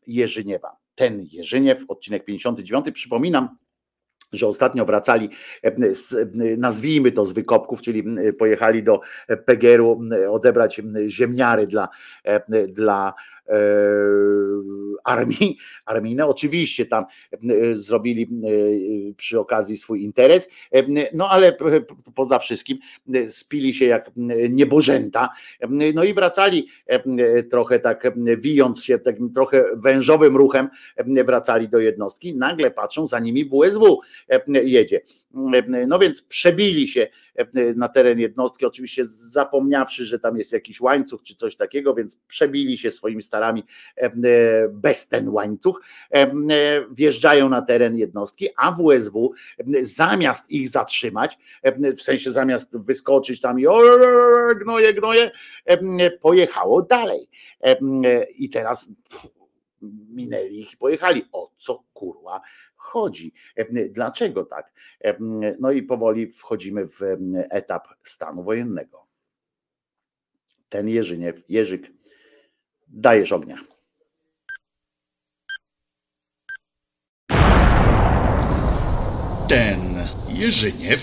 [0.06, 0.76] Jerzyniewa.
[0.94, 3.56] Ten Jerzyniew, odcinek 59, przypominam,
[4.32, 5.28] że ostatnio wracali,
[5.62, 8.04] e, z, nazwijmy to z wykopków, czyli
[8.38, 9.00] pojechali do
[9.44, 10.00] Pegeru
[10.30, 11.88] odebrać ziemniary dla,
[12.68, 13.39] dla e,
[15.04, 15.56] armii,
[15.86, 16.26] armijne.
[16.26, 20.82] Oczywiście tam e, zrobili e, przy okazji swój interes, e,
[21.14, 21.56] no ale
[22.14, 22.78] poza wszystkim
[23.14, 24.10] e, spili się jak
[24.50, 25.28] niebożęta,
[25.60, 31.24] e, no i wracali e, trochę tak e, wijąc się takim trochę wężowym ruchem, e,
[31.24, 35.00] wracali do jednostki, nagle patrzą za nimi WSW e, jedzie.
[35.00, 37.08] E, No więc przebili się e,
[37.76, 42.78] na teren jednostki, oczywiście zapomniawszy, że tam jest jakiś łańcuch czy coś takiego, więc przebili
[42.78, 43.64] się swoimi starami
[43.96, 44.10] e, e,
[44.68, 45.80] bez ten łańcuch,
[46.10, 46.32] e, e,
[46.90, 53.40] wjeżdżają na teren jednostki, a WSW e, zamiast ich zatrzymać, e, w sensie zamiast wyskoczyć
[53.40, 53.80] tam i o,
[54.60, 55.30] gnoje, gnoje,
[55.64, 57.28] e, pojechało dalej.
[57.60, 57.76] E,
[58.24, 58.90] I teraz
[60.10, 61.24] minęli ich i pojechali.
[61.32, 62.40] O co kurwa
[62.90, 63.32] chodzi?
[63.90, 64.72] Dlaczego tak?
[65.60, 67.00] No i powoli wchodzimy w
[67.50, 69.06] etap stanu wojennego.
[70.68, 71.92] Ten Jerzyniew, Jerzyk,
[72.88, 73.58] dajesz ognia.
[79.48, 79.80] Ten
[80.28, 81.02] Jerzyniew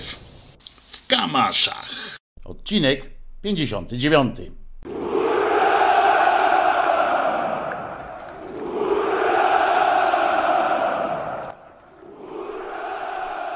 [0.88, 2.18] w Kamaszach.
[2.46, 3.10] Odcinek
[3.42, 4.38] 59.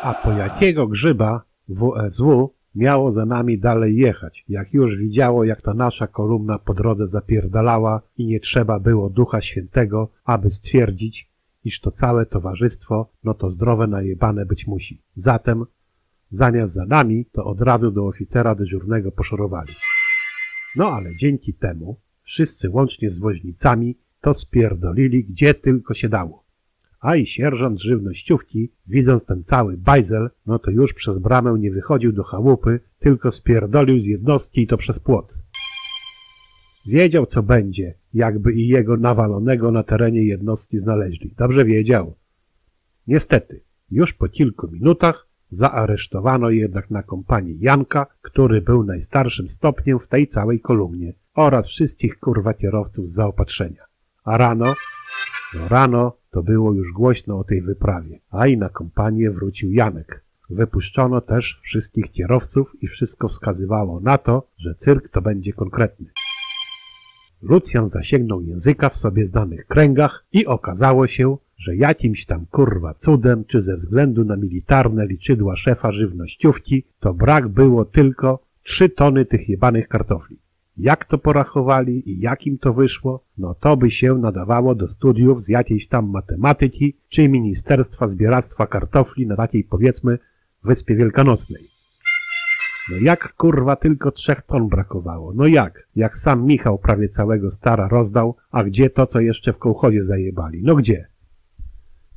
[0.01, 5.73] A po jakiego grzyba WSW miało za nami dalej jechać, jak już widziało, jak ta
[5.73, 11.29] nasza kolumna po drodze zapierdalała i nie trzeba było Ducha Świętego, aby stwierdzić,
[11.65, 15.01] iż to całe towarzystwo, no to zdrowe najebane być musi.
[15.15, 15.65] Zatem,
[16.31, 19.73] zamiast za nami, to od razu do oficera dyżurnego poszorowali.
[20.75, 26.40] No ale dzięki temu, wszyscy łącznie z woźnicami, to spierdolili gdzie tylko się dało.
[27.01, 32.11] A i sierżant żywnościówki, widząc ten cały bajzel, no to już przez bramę nie wychodził
[32.11, 35.33] do chałupy, tylko spierdolił z jednostki i to przez płot.
[36.85, 41.33] Wiedział, co będzie, jakby i jego nawalonego na terenie jednostki znaleźli.
[41.37, 42.15] Dobrze wiedział.
[43.07, 43.61] Niestety,
[43.91, 50.27] już po kilku minutach zaaresztowano jednak na kompanii Janka, który był najstarszym stopniem w tej
[50.27, 53.83] całej kolumnie oraz wszystkich kurwa kierowców z zaopatrzenia.
[54.23, 54.73] A rano,
[55.53, 60.23] no rano to było już głośno o tej wyprawie, a i na kompanię wrócił Janek.
[60.49, 66.07] Wypuszczono też wszystkich kierowców i wszystko wskazywało na to, że cyrk to będzie konkretny.
[67.41, 73.45] Lucjan zasięgnął języka w sobie znanych kręgach i okazało się, że jakimś tam kurwa cudem,
[73.45, 79.49] czy ze względu na militarne liczydła szefa żywnościówki, to brak było tylko trzy tony tych
[79.49, 80.37] jebanych kartofli.
[80.81, 85.41] Jak to porachowali i jak im to wyszło, no to by się nadawało do studiów
[85.41, 90.19] z jakiejś tam matematyki czy Ministerstwa Zbieractwa Kartofli na takiej powiedzmy
[90.63, 91.67] Wyspie Wielkanocnej.
[92.91, 95.33] No jak kurwa tylko trzech ton brakowało?
[95.33, 95.87] No jak?
[95.95, 100.61] Jak sam Michał prawie całego stara rozdał, a gdzie to, co jeszcze w kołchozie zajebali?
[100.63, 101.07] No gdzie?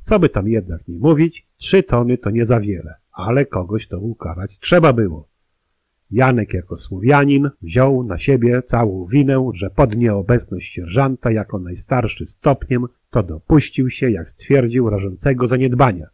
[0.01, 3.99] Co by tam jednak nie mówić, trzy tony to nie za wiele, ale kogoś to
[3.99, 5.34] ukarać trzeba było.
[6.11, 12.85] Janek jako Słowianin wziął na siebie całą winę, że pod nieobecność sierżanta jako najstarszy stopniem
[13.09, 16.07] to dopuścił się, jak stwierdził, rażącego zaniedbania.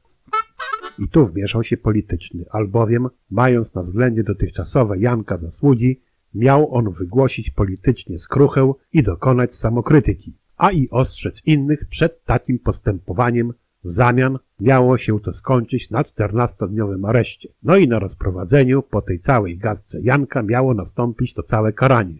[0.99, 6.01] I tu wmieszał się polityczny, albowiem, mając na względzie dotychczasowe Janka zasługi,
[6.33, 13.53] miał on wygłosić politycznie skruchę i dokonać samokrytyki, a i ostrzec innych przed takim postępowaniem
[13.83, 17.49] w zamian miało się to skończyć na 14-dniowym areszcie.
[17.63, 22.17] No i na rozprowadzeniu po tej całej gadce Janka miało nastąpić to całe karanie.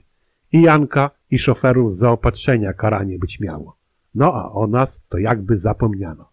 [0.52, 3.76] I Janka, i szoferów z zaopatrzenia karanie być miało.
[4.16, 6.30] No a o nas to jakby zapomniano.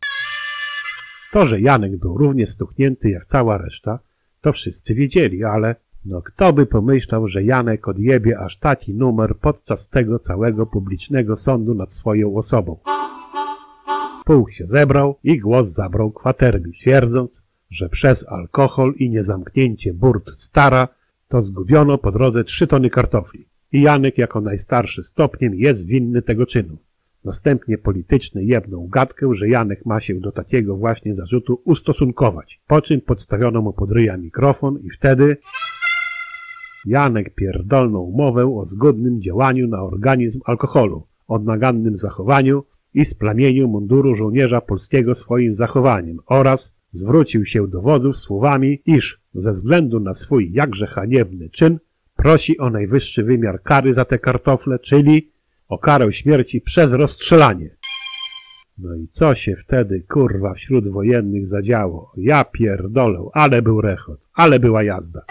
[1.33, 3.99] To, że Janek był równie stuchnięty jak cała reszta,
[4.41, 9.89] to wszyscy wiedzieli, ale no kto by pomyślał, że Janek odjebie aż taki numer podczas
[9.89, 12.79] tego całego publicznego sądu nad swoją osobą.
[14.29, 20.89] Pułk się zebrał i głos zabrał kwatermi, twierdząc, że przez alkohol i niezamknięcie burt stara
[21.29, 23.47] to zgubiono po drodze trzy tony kartofli.
[23.73, 26.77] I Janek jako najstarszy stopniem jest winny tego czynu.
[27.25, 33.01] Następnie polityczny jebnął gadkę, że Janek ma się do takiego właśnie zarzutu ustosunkować, po czym
[33.01, 35.37] podstawiono mu pod ryja mikrofon i wtedy
[36.85, 44.15] Janek pierdolną umowę o zgodnym działaniu na organizm alkoholu, o nagannym zachowaniu i splamieniu munduru
[44.15, 50.52] żołnierza polskiego swoim zachowaniem oraz zwrócił się do wodzów słowami, iż ze względu na swój
[50.52, 51.78] jakże haniebny czyn
[52.16, 55.31] prosi o najwyższy wymiar kary za te kartofle, czyli
[55.69, 57.77] o karę śmierci przez rozstrzelanie.
[58.78, 62.12] No i co się wtedy, kurwa, wśród wojennych zadziało?
[62.16, 65.23] Ja pierdolę, ale był rechot, ale była jazda.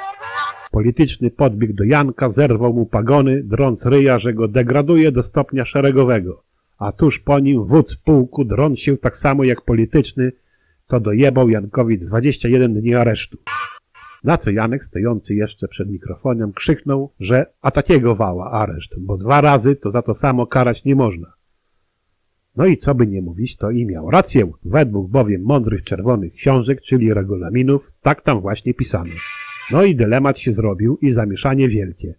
[0.72, 6.44] Polityczny podbieg do Janka zerwał mu pagony, drąc ryja, że go degraduje do stopnia szeregowego,
[6.78, 10.32] a tuż po nim wódz pułku, drąc się tak samo jak polityczny,
[10.88, 13.38] to dojebał Jankowi 21 dni aresztu.
[14.24, 19.42] Na co Janek, stojący jeszcze przed mikrofonem, krzyknął, że a takiego wała areszt, bo dwa
[19.42, 21.34] razy to za to samo karać nie można.
[22.56, 24.52] No i co by nie mówić, to i miał rację.
[24.66, 29.14] Według bowiem mądrych czerwonych książek, czyli regulaminów, tak tam właśnie pisano.
[29.72, 32.16] No i dylemat się zrobił i zamieszanie wielkie.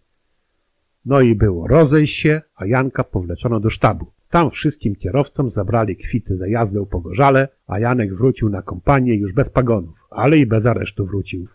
[1.08, 4.06] No i było rozejść się, a Janka powleczono do sztabu.
[4.30, 9.32] Tam wszystkim kierowcom zabrali kwity za jazdę po gorzale, a Janek wrócił na kompanię już
[9.32, 11.46] bez pagonów, ale i bez aresztu wrócił.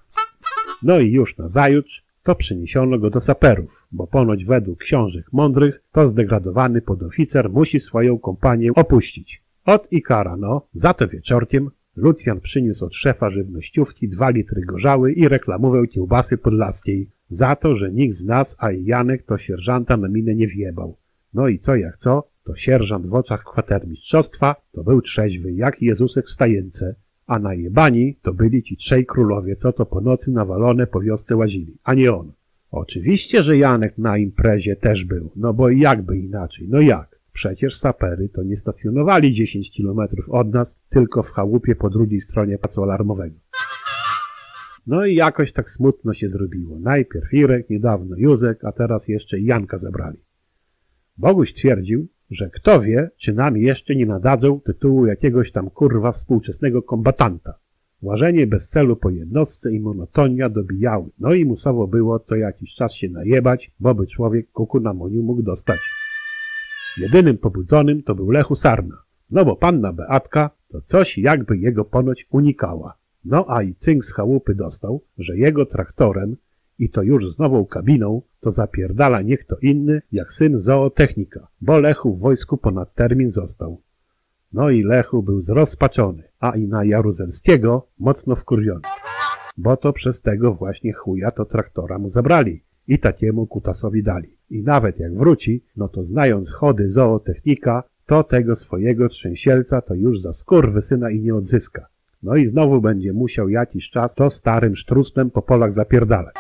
[0.84, 5.82] No i już na zajutrz to przyniesiono go do saperów, bo ponoć według książek mądrych
[5.92, 9.44] to zdegradowany podoficer musi swoją kompanię opuścić.
[9.66, 10.62] Od i kara, no.
[10.74, 17.10] Za to wieczorkiem Lucjan przyniósł od szefa żywnościówki dwa litry gorzały i reklamówę kiełbasy podlaskiej.
[17.30, 20.98] Za to, że nikt z nas, a i Janek, to sierżanta na minę nie wjebał.
[21.34, 26.26] No i co jak co, to sierżant w oczach kwatermistrzostwa to był trzeźwy jak Jezusek
[26.26, 26.96] w stajence,
[27.28, 31.78] a najebani to byli ci trzej królowie, co to po nocy nawalone po wiosce łazili,
[31.84, 32.32] a nie on.
[32.72, 37.20] Oczywiście, że Janek na imprezie też był, no bo jakby inaczej, no jak?
[37.34, 42.58] Przecież sapery to nie stacjonowali 10 kilometrów od nas, tylko w chałupie po drugiej stronie
[42.58, 43.36] pacu alarmowego.
[44.88, 46.80] No i jakoś tak smutno się zrobiło.
[46.80, 50.18] Najpierw Irek, niedawno Józek, a teraz jeszcze Janka zabrali.
[51.18, 56.82] Boguś twierdził, że kto wie, czy nam jeszcze nie nadadzą tytułu jakiegoś tam kurwa współczesnego
[56.82, 57.54] kombatanta.
[58.02, 62.94] Łażenie bez celu po jednostce i monotonia dobijały, no i musowo było co jakiś czas
[62.94, 65.80] się najebać, bo by człowiek kuku na moniu mógł dostać.
[66.98, 68.96] Jedynym pobudzonym to był Lechu Sarna,
[69.32, 73.03] no bo panna Beatka to coś jakby jego ponoć unikała.
[73.26, 76.36] No a i cynk z chałupy dostał, że jego traktorem
[76.80, 81.80] i to już z nową kabiną, to zapierdala nie kto inny jak syn zootechnika, bo
[81.80, 83.82] Lechu w wojsku ponad termin został.
[84.54, 88.82] No i Lechu był zrozpaczony, a i na Jaruzelskiego mocno wkurwiony.
[89.58, 94.38] Bo to przez tego właśnie chuja to traktora mu zabrali i takiemu kutasowi dali.
[94.50, 100.22] I nawet jak wróci, no to znając chody zootechnika, to tego swojego trzęsielca to już
[100.22, 100.34] za
[100.82, 101.88] syna i nie odzyska.
[102.24, 106.36] No i znowu będzie musiał jakiś czas to starym sztrustem po polach zapierdalać.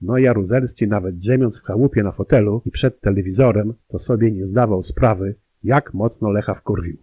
[0.00, 4.82] No Jaruzelski nawet drzemiąc w chałupie na fotelu i przed telewizorem, to sobie nie zdawał
[4.82, 6.96] sprawy, jak mocno Lecha wkurwił.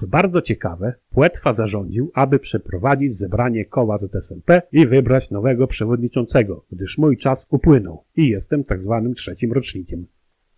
[0.00, 6.98] Co bardzo ciekawe, Płetwa zarządził, aby przeprowadzić zebranie koła ZSMP i wybrać nowego przewodniczącego, gdyż
[6.98, 10.06] mój czas upłynął i jestem tak zwanym trzecim rocznikiem.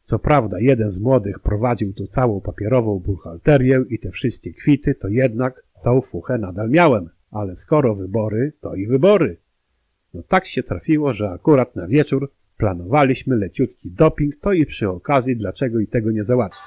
[0.03, 5.09] Co prawda jeden z młodych prowadził tu całą papierową buchalterię i te wszystkie kwity, to
[5.09, 7.09] jednak tą fuchę nadal miałem.
[7.31, 9.37] Ale skoro wybory, to i wybory.
[10.15, 15.37] No tak się trafiło, że akurat na wieczór planowaliśmy leciutki doping, to i przy okazji
[15.37, 16.61] dlaczego i tego nie załatwić.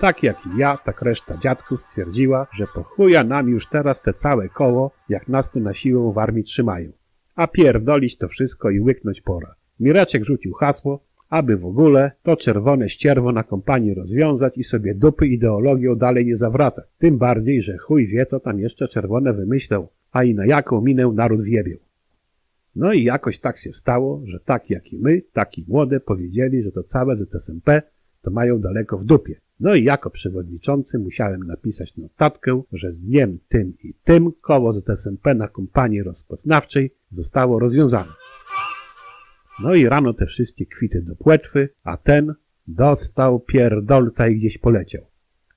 [0.00, 4.14] Tak jak i ja, tak reszta dziadków stwierdziła, że po chuja nam już teraz te
[4.14, 6.92] całe koło, jak nas tu na siłę w armii trzymają.
[7.36, 9.54] A pierdolić to wszystko i łyknąć pora.
[9.80, 15.26] Mireczek rzucił hasło, aby w ogóle to czerwone ścierwo na kompanii rozwiązać i sobie dupy
[15.26, 16.84] ideologią dalej nie zawracać.
[16.98, 21.12] Tym bardziej, że chuj wie, co tam jeszcze czerwone wymyślał, a i na jaką minę
[21.14, 21.78] naród wiebił.
[22.76, 26.62] No i jakoś tak się stało, że tak jak i my, tak i młode powiedzieli,
[26.62, 27.82] że to całe ZSMP
[28.22, 29.34] to mają daleko w dupie.
[29.60, 35.34] No i jako przewodniczący musiałem napisać notatkę, że z dniem tym i tym koło ZSMP
[35.34, 38.12] na kompanii rozpoznawczej zostało rozwiązane.
[39.62, 42.34] No i rano te wszystkie kwity do płetwy, a ten
[42.68, 45.02] dostał pierdolca i gdzieś poleciał.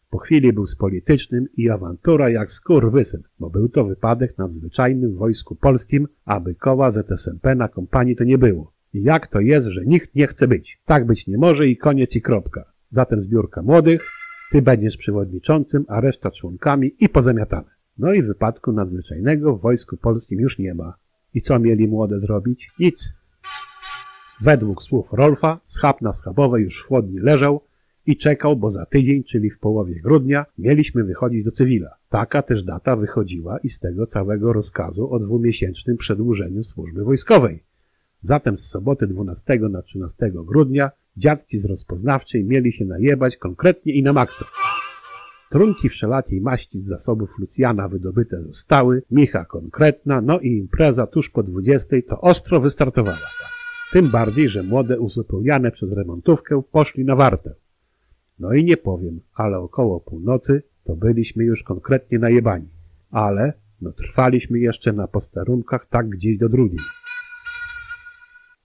[0.10, 5.16] Po chwili był z politycznym i awantura jak skurwysyn, bo był to wypadek nadzwyczajny w
[5.16, 8.74] wojsku polskim, a bykowa ZSMP na kompanii to nie było.
[8.94, 10.82] I jak to jest, że nikt nie chce być?
[10.86, 12.66] Tak być nie może i koniec i kropka.
[12.92, 14.10] Zatem zbiórka młodych,
[14.52, 17.70] ty będziesz przewodniczącym, a reszta członkami i pozamiatane.
[17.98, 20.94] No i wypadku nadzwyczajnego w wojsku polskim już nie ma.
[21.34, 22.72] I co mieli młode zrobić?
[22.80, 23.14] Nic.
[24.44, 27.62] Według słów Rolfa, schab na schabowej już w chłodni leżał
[28.06, 31.96] i czekał, bo za tydzień, czyli w połowie grudnia, mieliśmy wychodzić do cywila.
[32.10, 37.64] Taka też data wychodziła i z tego całego rozkazu o dwumiesięcznym przedłużeniu służby wojskowej.
[38.22, 44.04] Zatem z soboty 12 na 13 grudnia dziadci z rozpoznawczej mieli się najebać konkretnie i
[44.04, 44.46] na maksa.
[45.52, 51.44] Trunki wszelakiej maści z zasobów Lucjana wydobyte zostały, micha konkretna, no i impreza tuż po
[51.44, 53.53] 20 to ostro wystartowała.
[53.94, 57.56] Tym bardziej, że młode uzupełniane przez remontówkę poszli na wartę.
[58.40, 62.68] No i nie powiem, ale około północy to byliśmy już konkretnie najebani.
[63.12, 66.80] Ale, no trwaliśmy jeszcze na posterunkach tak gdzieś do drugiej.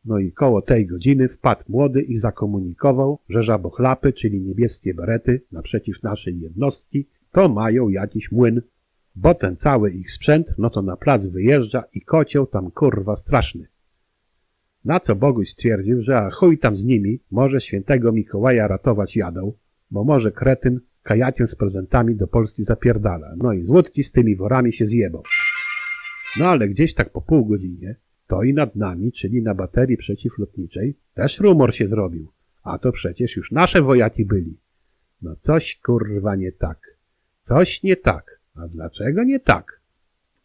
[0.04, 6.02] No i koło tej godziny wpadł młody i zakomunikował, że żabochlapy, czyli niebieskie berety naprzeciw
[6.02, 8.62] naszej jednostki, to mają jakiś młyn,
[9.16, 13.68] bo ten cały ich sprzęt, no to na plac wyjeżdża i kocioł tam kurwa straszny.
[14.88, 19.52] Na co Boguś stwierdził, że a chuj tam z nimi, może świętego Mikołaja ratować jadą,
[19.90, 23.34] bo może kretyn kajaciem z prezentami do Polski zapierdala.
[23.36, 25.22] No i z łódki z tymi worami się zjebał.
[26.38, 30.94] No ale gdzieś tak po pół godzinie, to i nad nami, czyli na baterii przeciwlotniczej,
[31.14, 32.28] też rumor się zrobił.
[32.62, 34.56] A to przecież już nasze wojaki byli.
[35.22, 36.96] No coś kurwa nie tak.
[37.42, 38.40] Coś nie tak.
[38.54, 39.80] A dlaczego nie tak?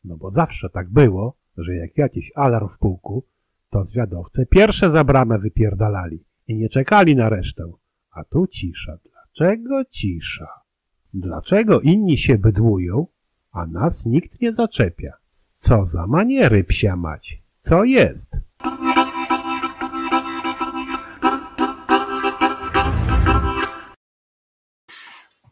[0.06, 3.24] No bo zawsze tak było, że jak jakiś alarm w pułku,
[3.74, 7.72] to zwiadowcy pierwsze za bramę wypierdalali i nie czekali na resztę.
[8.12, 8.98] A tu cisza.
[9.06, 10.48] Dlaczego cisza?
[11.14, 13.08] Dlaczego inni się bydłują,
[13.52, 15.14] a nas nikt nie zaczepia?
[15.56, 17.44] Co za maniery psia mać?
[17.60, 18.38] Co jest?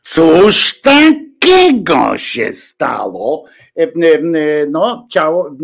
[0.01, 3.45] Cóż takiego się stało?
[3.75, 5.55] E, e, No, ciało,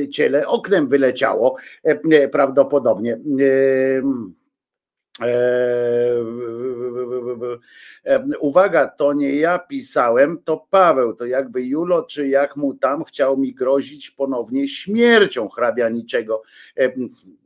[0.00, 1.56] e, ciele oknem wyleciało
[2.32, 3.18] prawdopodobnie.
[8.40, 13.36] Uwaga, to nie ja pisałem, to Paweł, to jakby Julo, czy jak mu tam chciał
[13.36, 16.42] mi grozić ponownie śmiercią hrabianiczego.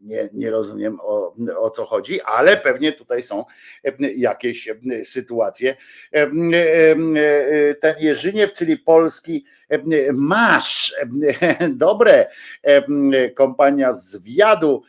[0.02, 3.44] Nie, nie rozumiem o, o co chodzi, ale pewnie tutaj są
[4.16, 4.68] jakieś
[5.04, 5.76] sytuacje.
[7.80, 9.44] Ten Jerzyniew, czyli polski
[10.12, 10.94] masz
[11.70, 12.26] dobre
[13.34, 14.82] kompania zwiadu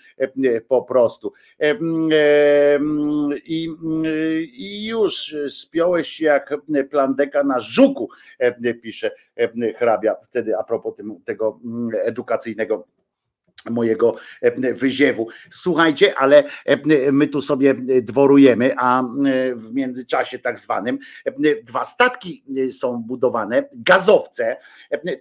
[0.68, 1.34] po prostu.
[3.46, 3.70] I,
[4.54, 6.54] i już spiąłeś się jak
[6.90, 8.10] plandeka na żuku
[8.82, 9.12] pisze
[9.76, 10.16] hrabia.
[10.16, 11.60] Wtedy a propos tym, tego
[12.04, 12.88] edukacyjnego
[13.70, 14.16] mojego
[14.74, 15.28] wyziewu.
[15.50, 16.44] Słuchajcie, ale
[17.12, 19.04] my tu sobie dworujemy, a
[19.56, 21.00] w międzyczasie tak zwanym
[21.64, 24.58] dwa statki są budowane, gazowce.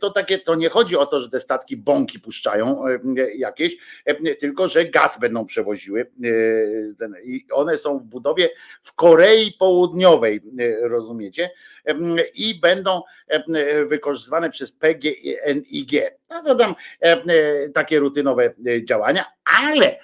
[0.00, 2.84] To takie, to nie chodzi o to, że te statki bąki puszczają
[3.36, 3.76] jakieś,
[4.40, 6.10] tylko że gaz będą przewoziły.
[7.24, 8.48] I one są w budowie
[8.82, 10.40] w Korei Południowej,
[10.80, 11.50] rozumiecie?
[12.34, 13.02] I będą
[13.86, 15.92] wykorzystywane przez PGNiG.
[16.30, 16.74] No to tam
[17.74, 19.24] takie rutynowe działania,
[19.60, 19.98] ale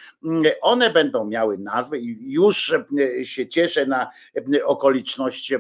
[0.61, 2.75] one będą miały nazwę i już
[3.23, 4.11] się cieszę na
[4.65, 5.52] okoliczność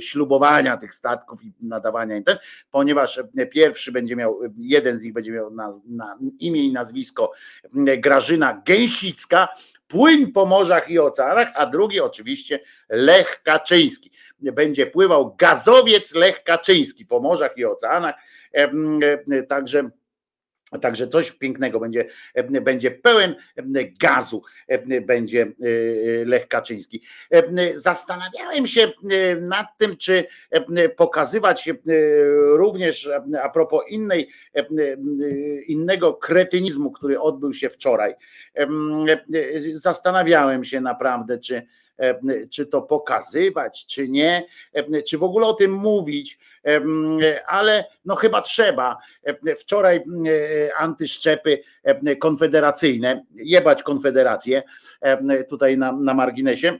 [0.00, 2.36] ślubowania tych statków i nadawania im ten,
[2.70, 7.32] ponieważ pierwszy będzie miał, jeden z nich będzie miał na, na imię i nazwisko
[7.98, 9.48] Grażyna Gęsicka,
[9.88, 14.12] płyn po morzach i oceanach, a drugi oczywiście Lech Kaczyński.
[14.42, 18.14] Będzie pływał gazowiec Lech Kaczyński po morzach i oceanach.
[19.48, 19.90] Także
[20.80, 22.08] Także coś pięknego będzie,
[22.62, 23.34] będzie pełen
[24.00, 24.42] gazu,
[25.02, 25.46] będzie
[26.26, 27.02] Lech Kaczyński.
[27.74, 28.92] Zastanawiałem się
[29.40, 30.24] nad tym, czy
[30.96, 31.70] pokazywać
[32.56, 33.10] również
[33.42, 34.30] a propos innej,
[35.66, 38.14] innego kretynizmu, który odbył się wczoraj.
[39.72, 41.62] Zastanawiałem się naprawdę, czy,
[42.50, 44.46] czy to pokazywać, czy nie,
[45.08, 46.38] czy w ogóle o tym mówić
[47.46, 48.98] ale no chyba trzeba.
[49.58, 50.04] Wczoraj
[50.76, 51.62] antyszczepy
[52.20, 54.62] konfederacyjne, jebać konfederację
[55.48, 56.78] tutaj na, na marginesie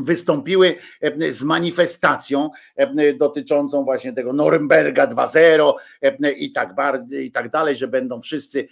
[0.00, 5.72] wystąpiły e, z manifestacją e, dotyczącą właśnie tego Norymberga 2.0
[6.02, 8.68] e, i tak bardziej, i tak dalej, że będą wszyscy,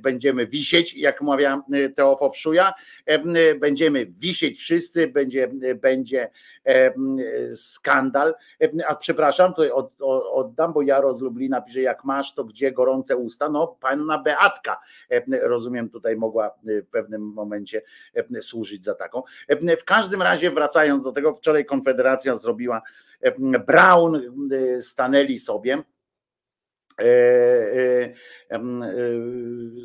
[0.00, 1.62] będziemy wisieć, jak mawia
[1.94, 2.74] Teofo Pszuja,
[3.60, 5.50] będziemy wisieć wszyscy, będzie,
[5.82, 6.30] będzie
[7.54, 8.34] skandal,
[8.88, 13.48] a przepraszam, o- oddam, bo Jaro z Lublina pisze, jak masz, to gdzie gorące usta,
[13.48, 14.80] no panna Beatka,
[15.42, 17.82] rozumiem, tutaj mogła e, w pewnym momencie
[18.40, 19.22] służyć za taką.
[19.80, 22.82] W każdym razie wracając do tego, wczoraj Konfederacja zrobiła
[23.66, 25.82] Brown, e, stanęli sobie.
[27.00, 28.14] E, e,
[28.50, 28.60] e,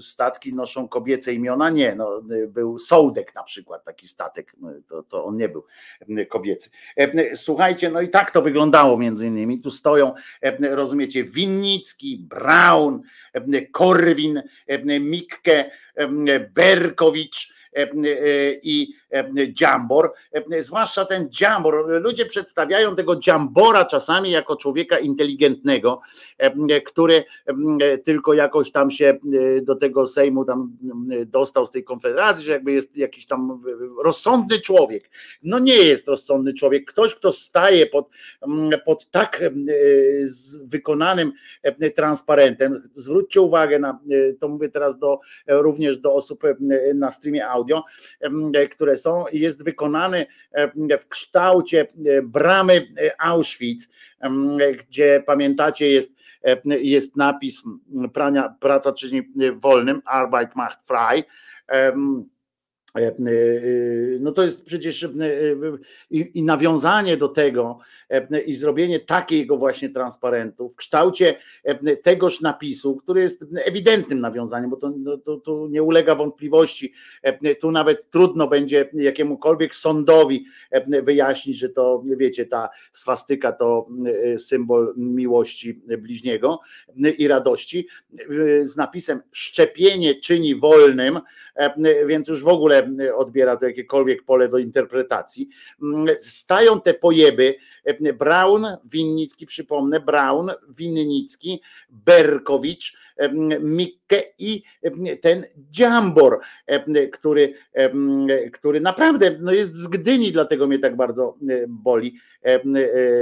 [0.01, 1.69] Statki noszą kobiece imiona?
[1.69, 4.55] Nie, no, był Sołdek na przykład, taki statek,
[4.87, 5.65] to, to on nie był
[6.29, 6.69] kobiecy.
[7.35, 9.61] Słuchajcie, no i tak to wyglądało między innymi.
[9.61, 10.13] Tu stoją,
[10.69, 13.01] rozumiecie, Winnicki, Brown,
[13.33, 14.43] e, Korwin,
[14.99, 15.71] Mikke,
[16.53, 17.55] Berkowicz
[18.63, 20.13] i e, Dziambor,
[20.51, 22.01] e, zwłaszcza ten Dziambor.
[22.01, 26.01] Ludzie przedstawiają tego Dziambora czasami jako człowieka inteligentnego,
[26.37, 27.23] e, który
[27.81, 29.17] e, tylko jakoś tam się
[29.57, 30.77] e, do tego Sejmu tam
[31.11, 35.09] e, dostał z tej konfederacji, że jakby jest jakiś tam e, rozsądny człowiek.
[35.43, 36.85] No nie jest rozsądny człowiek.
[36.85, 38.09] Ktoś, kto staje pod,
[38.85, 39.51] pod tak e,
[40.63, 41.31] wykonanym
[41.63, 46.55] e, transparentem, zwróćcie uwagę na, e, to mówię teraz do, e, również do osób e,
[46.93, 50.25] na streamie audio, e, które są, jest wykonany
[51.01, 53.89] w kształcie e, bramy e, Auschwitz,
[54.79, 56.15] gdzie pamiętacie jest
[56.65, 57.63] jest napis
[58.13, 59.21] prania, praca czyni
[59.55, 61.23] wolnym, Arbeit macht frei.
[64.19, 65.07] No to jest przecież
[66.09, 67.79] i, i nawiązanie do tego
[68.45, 74.77] i zrobienie takiego właśnie transparentu w kształcie e, tegoż napisu, który jest ewidentnym nawiązaniem, bo
[74.77, 76.93] to, no, to, to nie ulega wątpliwości.
[77.21, 83.87] E, Tu nawet trudno będzie jakiemukolwiek sądowi e, wyjaśnić, że to, wiecie, ta swastyka to
[84.33, 86.59] e, symbol miłości bliźniego
[87.03, 87.87] e, i radości
[88.59, 91.19] e, z napisem szczepienie czyni wolnym,
[91.55, 95.49] e, więc już w ogóle odbiera to jakiekolwiek pole do interpretacji.
[96.19, 102.97] Stają te pojeby e, Braun, Winnicki, przypomnę, Braun, Winnicki, Berkowicz,
[103.61, 104.63] Mikke i
[105.21, 106.39] ten Dziambor,
[107.11, 107.53] który,
[108.53, 112.59] który naprawdę no jest z Gdyni, dlatego mnie tak bardzo boli e,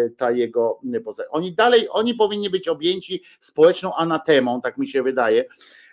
[0.10, 1.28] ta jego postać.
[1.32, 5.46] Oni dalej, oni powinni być objęci społeczną anatemą, tak mi się wydaje,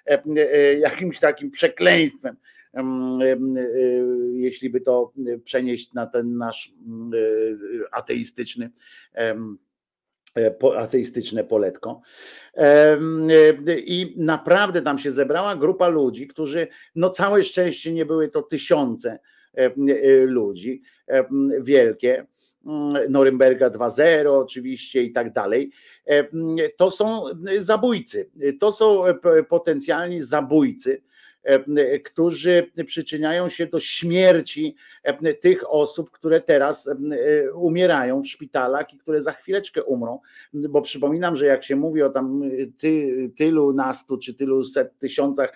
[0.07, 2.60] e, e, jakimś takim przekleństwem em, em,
[4.33, 5.13] jeśli by to
[5.45, 6.75] przenieść na ten nasz
[7.15, 8.71] e, ateistyczny
[9.15, 9.35] e,
[10.77, 12.01] ateistyczne poletko.
[12.57, 12.99] E,
[13.77, 19.19] I naprawdę tam się zebrała grupa ludzi, którzy, no całe szczęście nie były to tysiące
[19.55, 19.71] e,
[20.27, 20.83] ludzi,
[21.61, 22.27] wielkie,
[22.67, 25.71] mm, Norymberga 2.0 oczywiście i tak dalej.
[26.77, 27.25] To są
[27.59, 31.10] zabójcy, to są e, potencjalni zabójcy, e,
[32.05, 36.95] którzy przyczyniają się do śmierci e, tych osób, które teraz e,
[37.53, 40.21] umierają w szpitalach i które za chwileczkę umrą,
[40.53, 42.43] bo przypominam, że jak się mówi o tam
[42.81, 45.53] ty, tylu nastu czy tylu set tysiącach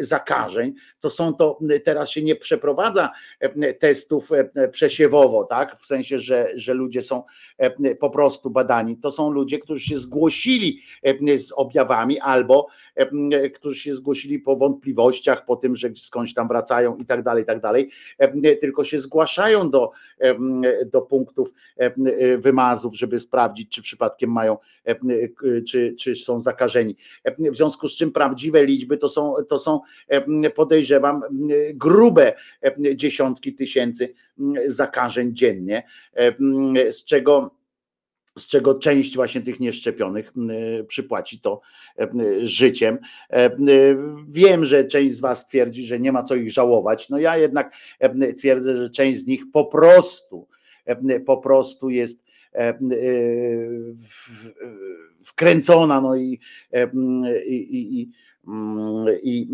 [0.00, 5.78] zakażeń, to są to teraz się nie przeprowadza e, testów e, przesiewowo, tak?
[5.78, 7.22] W sensie, że, że ludzie są
[7.58, 8.96] e, po prostu badani.
[8.96, 12.81] To są ludzie, którzy się zgłosili e, z objawami albo e,
[13.54, 17.46] którzy się zgłosili po wątpliwościach, po tym, że skądś tam wracają i tak dalej, i
[17.46, 17.90] tak dalej,
[18.60, 19.90] tylko się zgłaszają do,
[20.92, 21.52] do punktów
[22.38, 24.58] wymazów, żeby sprawdzić, czy przypadkiem mają,
[25.68, 26.96] czy, czy są zakażeni.
[27.38, 29.80] W związku z czym prawdziwe liczby to są, to są
[30.54, 31.22] podejrzewam,
[31.74, 32.32] grube
[32.94, 34.14] dziesiątki tysięcy
[34.66, 35.82] zakażeń dziennie,
[36.90, 37.61] z czego
[38.38, 40.50] z czego część właśnie tych nieszczepionych m,
[40.86, 41.60] przypłaci to
[41.98, 42.08] e,
[42.42, 42.98] życiem.
[43.30, 43.56] E,
[44.28, 47.08] Wiem, że część z Was twierdzi, że nie ma co ich żałować.
[47.08, 50.46] No ja jednak e, twierdzę, że część z nich po prostu
[50.84, 52.78] e, po prostu jest e,
[55.24, 56.40] wkręcona no i,
[56.72, 56.90] e,
[57.46, 58.10] i, i, i,
[59.22, 59.48] i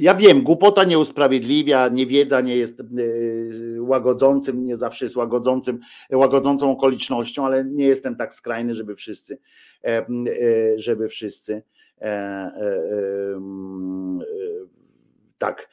[0.00, 5.78] ja wiem, głupota nie usprawiedliwia, niewiedza nie jest y, łagodzącym, nie zawsze jest łagodzącym,
[6.10, 9.38] łagodzącą okolicznością, ale nie jestem tak skrajny, żeby wszyscy,
[9.84, 10.06] e, e,
[10.76, 11.62] żeby wszyscy
[12.00, 14.20] e, e, e, e,
[15.38, 15.68] tak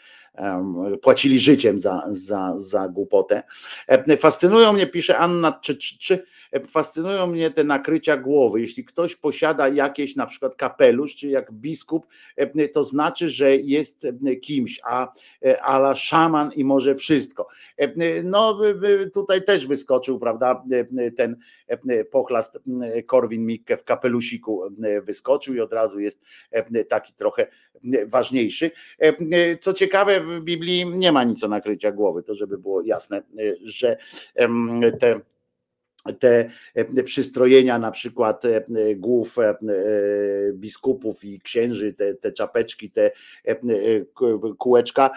[1.01, 3.43] płacili życiem za, za, za głupotę.
[3.87, 6.23] E, Fascynują mnie, pisze Anna, czy, czy, czy e,
[6.67, 8.61] fascynują mnie te nakrycia głowy.
[8.61, 14.05] Jeśli ktoś posiada jakieś na przykład kapelusz, czy jak biskup, e, to znaczy, że jest
[14.05, 15.13] e, kimś, a
[15.45, 17.47] e, ala szaman i może wszystko.
[17.77, 20.63] E, No e, tutaj też wyskoczył, prawda,
[20.97, 26.21] e, ten e, pochlast e, Korwin Mikke w kapelusiku e, wyskoczył i od razu jest
[26.51, 27.47] e, taki trochę
[27.93, 28.71] e, ważniejszy.
[29.01, 32.81] E, e, Co ciekawe, w Biblii nie ma nic o nakrycia głowy, to żeby było
[32.81, 33.23] jasne, e,
[33.63, 33.97] że
[34.99, 35.19] te
[36.19, 38.63] te e, przystrojenia na przykład e,
[38.95, 39.55] głów e,
[40.53, 43.11] biskupów i księży, te, te czapeczki, te
[44.57, 45.11] kółeczka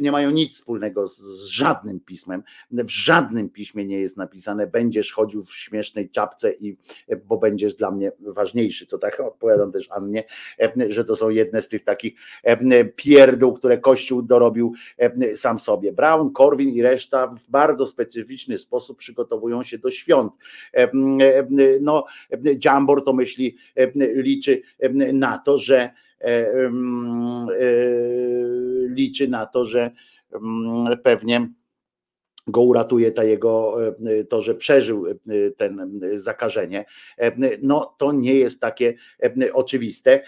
[0.00, 2.42] nie mają nic wspólnego z, żadnym pismem.
[2.70, 6.76] W żadnym piśmie nie jest napisane będziesz chodził w śmiesznej czapce i
[7.24, 8.86] bo będziesz dla mnie ważniejszy.
[8.86, 10.24] To tak odpowiadam też Annie,
[10.88, 12.14] że to są jedne z tych takich
[12.96, 14.72] pierdół, które Kościół dorobił
[15.34, 15.92] sam sobie.
[15.92, 20.17] Brown, Korwin i reszta w bardzo specyficzny sposób przygotowują się do świąt.
[20.74, 21.48] E, e,
[21.80, 22.04] No,
[22.46, 23.56] e, Dziambor to myśli,
[24.14, 24.62] liczy
[25.12, 25.90] na to, że
[28.88, 29.90] liczy na to, że
[31.02, 31.48] pewnie
[32.46, 33.76] go uratuje ta jego,
[34.28, 35.06] to, że przeżył
[35.56, 36.84] ten zakażenie.
[37.62, 38.94] No to nie jest takie
[39.52, 40.22] oczywiste.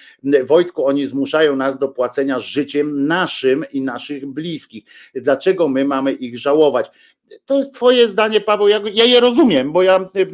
[0.44, 4.84] Wojtku, oni zmuszają nas do płacenia życiem naszym i naszych bliskich.
[5.14, 6.90] Dlaczego my mamy ich żałować?
[7.44, 10.26] To jest twoje zdanie, Paweł, ja, ja je rozumiem, bo ja, e, e,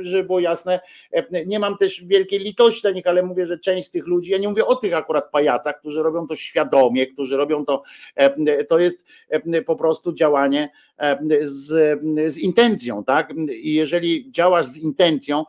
[0.00, 0.80] żeby było jasne,
[1.12, 4.30] e, nie mam też wielkiej litości dla nich, ale mówię, że część z tych ludzi,
[4.30, 7.82] ja nie mówię o tych akurat pajacach, którzy robią to świadomie, którzy robią to,
[8.68, 9.04] to jest
[9.66, 10.70] po prostu działanie
[11.42, 12.00] z,
[12.32, 13.32] z intencją, tak?
[13.52, 15.44] I jeżeli działasz z intencją,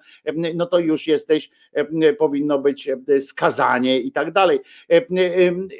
[0.56, 1.50] no to już jesteś,
[2.18, 4.60] powinno być skazanie i tak dalej.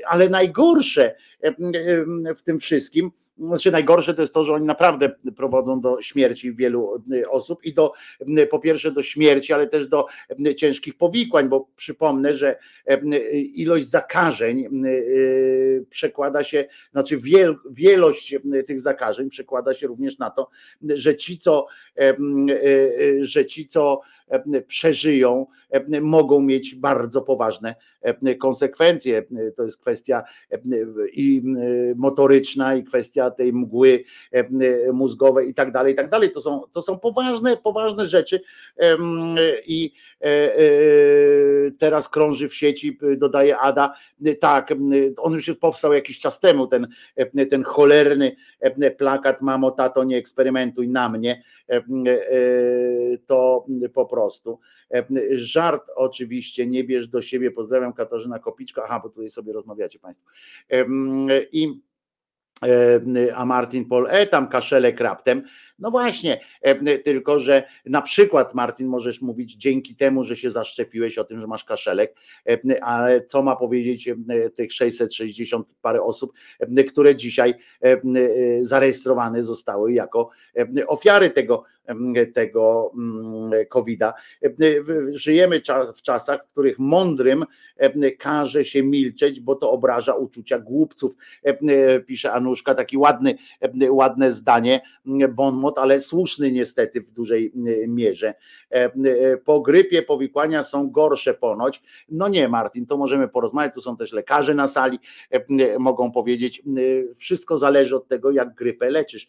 [0.08, 1.16] Ale najgorsze
[2.36, 3.12] w tym wszystkim,
[3.48, 7.74] znaczy najgorsze to jest to, że oni naprawdę prowadzą do śmierci wielu e, osób i
[7.74, 7.94] do
[8.38, 10.06] e, po pierwsze do śmierci, ale też do
[10.46, 12.60] e, ciężkich powikłań, bo przypomnę, że
[13.56, 14.70] ilość zakażeń
[15.90, 18.36] przekłada się, znaczy wiel, wielość
[18.68, 20.50] tych zakażeń przekłada się również na to,
[20.90, 21.68] że ci, co,
[23.22, 24.02] że ci, co
[24.68, 29.24] przeżyją, e, mogą mieć bardzo poważne e, konsekwencje.
[29.56, 30.60] To jest kwestia e,
[31.14, 34.44] i e, motoryczna, i kwestia tej mgły e,
[34.94, 36.32] mózgowej i tak dalej, i tak dalej.
[36.32, 38.42] To są, to są poważne, poważne rzeczy
[39.66, 40.62] i e, e,
[41.78, 43.94] teraz krąży w sieci, dodaje Ada,
[44.40, 44.74] tak,
[45.18, 46.88] on już powstał jakiś czas temu, ten,
[47.50, 48.36] ten cholerny
[48.98, 51.44] plakat Mamo, tato, nie eksperymentuj na mnie,
[53.26, 54.21] to po prostu.
[55.32, 60.30] Żart oczywiście, nie bierz do siebie, pozdrawiam Katarzyna Kopiczka, aha, bo tutaj sobie rozmawiacie Państwo.
[61.52, 61.82] I
[63.36, 65.44] a Martin Pol, e tam kaszelek raptem.
[65.82, 71.18] No właśnie, e, tylko że na przykład Martin możesz mówić dzięki temu, że się zaszczepiłeś
[71.18, 72.16] o tym, że masz kaszelek,
[72.82, 74.16] ale co ma powiedzieć e,
[74.50, 77.54] tych 660 parę osób, e, które dzisiaj
[78.62, 80.30] zarejestrowane zostały jako
[80.88, 81.64] ofiary tego,
[82.34, 84.14] tego mm, COVID-a.
[85.12, 85.62] Żyjemy
[85.96, 87.46] w czasach, w których mądrym
[88.20, 91.16] każe się milczeć, bo to obraża uczucia głupców,
[92.06, 93.36] pisze Anuszka, taki ładny,
[93.90, 94.82] ładne zdanie,
[95.30, 97.52] bon mot, ale słuszny niestety w dużej
[97.88, 98.34] mierze.
[98.72, 101.82] E, e, Po grypie powikłania są gorsze ponoć.
[102.10, 103.74] No nie, Martin, to możemy porozmawiać.
[103.74, 105.00] Tu są też lekarze na sali,
[105.32, 106.64] e, mogą powiedzieć.
[107.16, 109.28] Wszystko zależy od tego, jak grypę leczysz.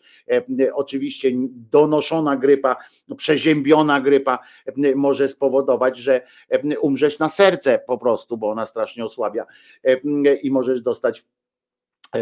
[0.75, 1.31] Oczywiście
[1.71, 2.77] donoszona grypa,
[3.17, 4.39] przeziębiona grypa
[4.97, 6.21] może spowodować, że
[6.81, 9.47] umrzesz na serce po prostu, bo ona strasznie osłabia
[10.43, 11.25] i możesz dostać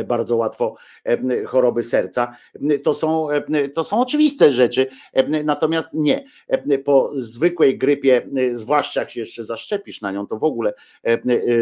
[0.05, 2.37] bardzo łatwo e, choroby serca.
[2.83, 6.25] To są, e, to są oczywiste rzeczy, e, natomiast nie.
[6.49, 10.75] E, Po zwykłej grypie, e, zwłaszcza jak się jeszcze zaszczepisz na nią, to w ogóle,
[11.05, 11.21] e, e,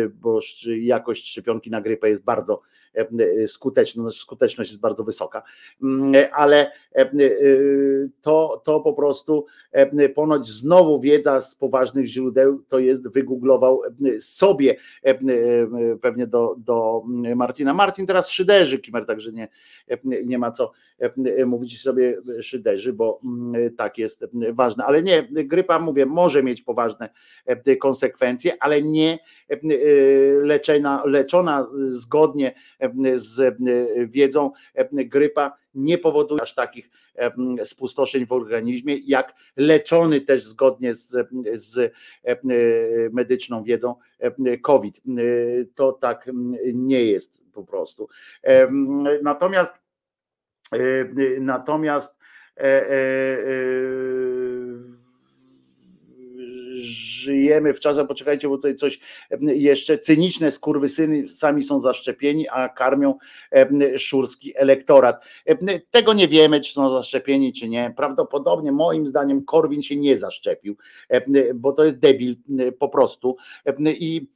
[0.08, 0.38] bo
[0.80, 2.60] jakość szczepionki na grypę jest bardzo
[3.00, 5.42] e, skuteczna, znaczy skuteczność jest bardzo wysoka,
[5.82, 7.10] Mm, ale e, e,
[8.22, 9.46] to, to po prostu
[10.14, 13.82] ponoć znowu wiedza z poważnych źródeł to jest wygooglował
[14.20, 14.76] sobie
[16.00, 17.02] pewnie do, do
[17.36, 17.74] Martina.
[17.74, 19.48] Martin teraz szyderzy Kimer, także nie,
[20.24, 20.72] nie ma co
[21.46, 26.62] mówić sobie szyderzy, bo mm, tak jest e, ważne, ale nie, grypa mówię, może mieć
[26.62, 27.10] poważne
[27.46, 29.18] e, konsekwencje, ale nie
[29.50, 29.58] e, e,
[31.04, 33.56] leczona, zgodnie e, z e,
[34.06, 37.30] wiedzą e, grypa nie powoduje aż takich e,
[37.64, 41.92] spustoszeń w organizmie, jak leczony też zgodnie z, z
[42.24, 42.36] e,
[43.12, 44.98] medyczną wiedzą e, COVID.
[44.98, 45.00] E,
[45.74, 46.30] To tak
[46.74, 48.08] nie jest po prostu.
[49.22, 49.87] Natomiast e,
[51.40, 52.16] natomiast
[52.56, 53.48] e, e, e,
[56.74, 59.00] żyjemy w czasach, poczekajcie, bo tutaj coś
[59.40, 63.14] jeszcze cyniczne skurwysyny sami są zaszczepieni, a karmią
[63.98, 65.24] szurski elektorat.
[65.90, 67.94] Tego nie wiemy, czy są zaszczepieni, czy nie.
[67.96, 70.76] Prawdopodobnie moim zdaniem Korwin się nie zaszczepił,
[71.54, 72.36] bo to jest debil
[72.78, 73.36] po prostu
[73.86, 74.28] i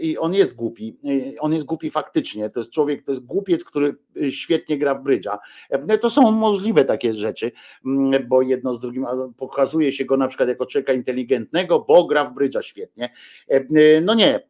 [0.00, 3.64] i on jest głupi, e, on jest głupi faktycznie, to jest człowiek, to jest głupiec,
[3.64, 5.38] który e, świetnie gra w brydża.
[5.70, 7.52] E, To są możliwe takie rzeczy,
[7.86, 9.06] mm, bo jedno z drugim
[9.36, 13.12] pokazuje się go na przykład jako człowieka inteligentnego, bo gra w brydża świetnie.
[13.48, 14.42] E, No nie, e,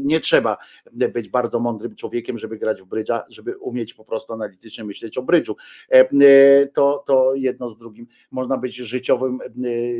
[0.00, 0.56] nie trzeba
[0.92, 5.22] być bardzo mądrym człowiekiem, żeby grać w brydża, żeby umieć po prostu analitycznie myśleć o
[5.22, 5.56] brydżu.
[5.88, 9.46] E, To, to jedno z drugim można być życiowym e,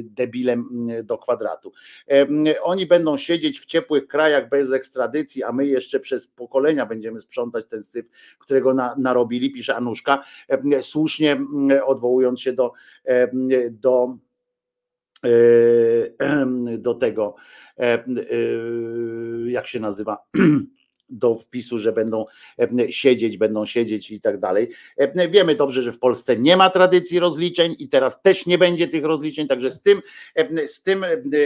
[0.02, 1.72] debilem e, do kwadratu.
[2.10, 2.26] E,
[2.62, 7.66] Oni będą siedzieć w ciepłych krajach bez ekstradycji, a my jeszcze przez pokolenia będziemy sprzątać
[7.66, 8.06] ten syf,
[8.38, 12.72] którego na, narobili, pisze Anuszka, e, słusznie m, odwołując się do,
[13.04, 13.30] e,
[13.70, 14.16] do
[15.24, 17.34] e, do tego,
[19.46, 20.18] jak się nazywa,
[21.08, 22.24] do wpisu, że będą
[22.58, 24.70] e, siedzieć, będą siedzieć i tak dalej.
[24.96, 28.88] E, Wiemy dobrze, że w Polsce nie ma tradycji rozliczeń i teraz też nie będzie
[28.88, 30.02] tych rozliczeń, także z tym,
[30.34, 31.04] e, z tym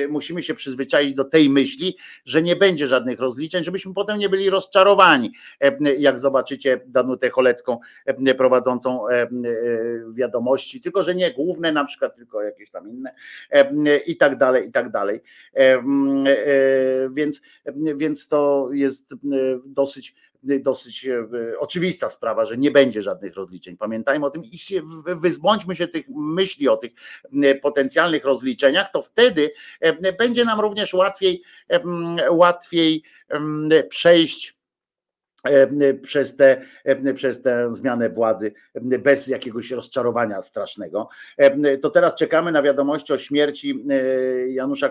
[0.09, 4.51] musimy się przyzwyczaić do tej myśli, że nie będzie żadnych rozliczeń, żebyśmy potem nie byli
[4.51, 5.33] rozczarowani,
[5.99, 7.79] jak zobaczycie Danutę Cholecką
[8.39, 9.05] prowadzącą
[10.13, 13.13] wiadomości, tylko że nie główne na przykład, tylko jakieś tam inne
[14.07, 15.21] i tak dalej, i tak dalej.
[15.55, 15.83] E,
[17.13, 17.41] Więc,
[17.97, 19.15] więc to jest
[19.67, 21.25] dosyć, dosyć e,
[21.59, 23.77] oczywista sprawa, że nie będzie żadnych rozliczeń.
[23.77, 24.83] Pamiętajmy o tym i się,
[25.17, 26.93] wyzbądźmy się tych myśli o tych
[27.63, 31.81] potencjalnych rozliczeniach, to wtedy e, będzie nam również łatwiej, e,
[32.31, 33.03] łatwiej
[33.89, 34.60] przejść
[36.03, 41.09] przez tę e, przez tę zmianę władzy e, bez jakiegoś rozczarowania strasznego.
[41.37, 44.89] E, To teraz czekamy na wiadomości o śmierci e, Janusza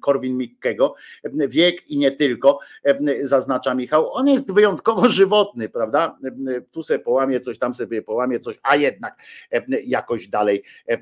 [0.00, 0.94] Korwin-Mikkego.
[1.24, 4.12] E, Wiek i nie tylko, e, zaznacza Michał.
[4.12, 6.18] On jest wyjątkowo żywotny, prawda?
[6.24, 9.16] E, Tu sobie połamie coś, tam sobie połamie coś, a jednak
[9.52, 10.98] e, jakoś dalej e, e,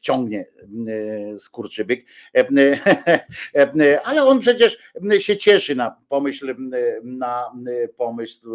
[0.00, 0.46] ciągnie
[1.34, 2.04] e, skurczybyk.
[2.36, 2.46] E,
[3.80, 4.78] e, Ale on przecież
[5.18, 6.54] się cieszy na pomyśl,
[7.02, 7.50] na
[7.96, 8.54] pomysł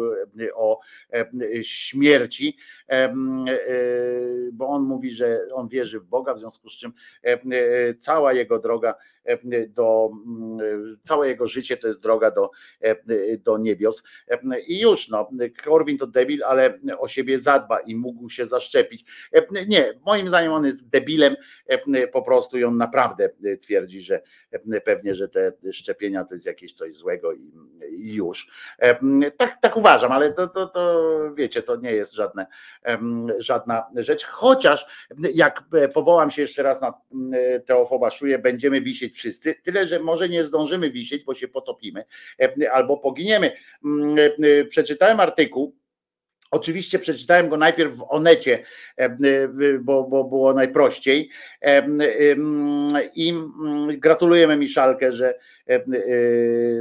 [0.54, 0.80] o
[1.12, 2.56] e, śmierci,
[2.88, 3.14] e,
[4.52, 6.92] bo on mówi, że on wierzy w Boga, w związku z czym
[7.24, 7.34] e,
[7.94, 9.13] cała jego droga e,
[9.68, 10.10] do,
[11.02, 12.96] całe jego życie to jest droga do, e,
[13.38, 14.02] do niebios.
[14.28, 15.30] E, I już, no,
[15.64, 19.04] Korwin to debil, ale o siebie zadba i mógł się zaszczepić.
[19.32, 21.36] E, Nie, moim zdaniem on jest debilem
[21.66, 23.30] e, po prostu i on naprawdę
[23.60, 27.52] twierdzi, że e, pewnie, że te szczepienia to jest jakieś coś złego i,
[28.14, 28.50] już.
[28.78, 32.46] E, Tak, tak uważam, ale to, to, to wiecie, to nie jest żadne,
[33.38, 34.24] żadna rzecz.
[34.24, 34.86] Chociaż
[35.34, 36.94] jak e, powołam się jeszcze raz na
[37.32, 42.04] e, Teofoba będziemy wisieć wszyscy, tyle, że może nie zdążymy wisieć, bo się potopimy
[42.40, 43.52] e, albo poginiemy.
[43.84, 45.76] Mm, e, Przeczytałem artykuł,
[46.54, 48.64] Oczywiście przeczytałem go najpierw w Onecie,
[48.96, 49.16] e,
[49.80, 51.30] bo, bo było najprościej.
[51.62, 51.86] E,
[53.14, 55.38] I mm, gratulujemy Miszalkę, że e, e,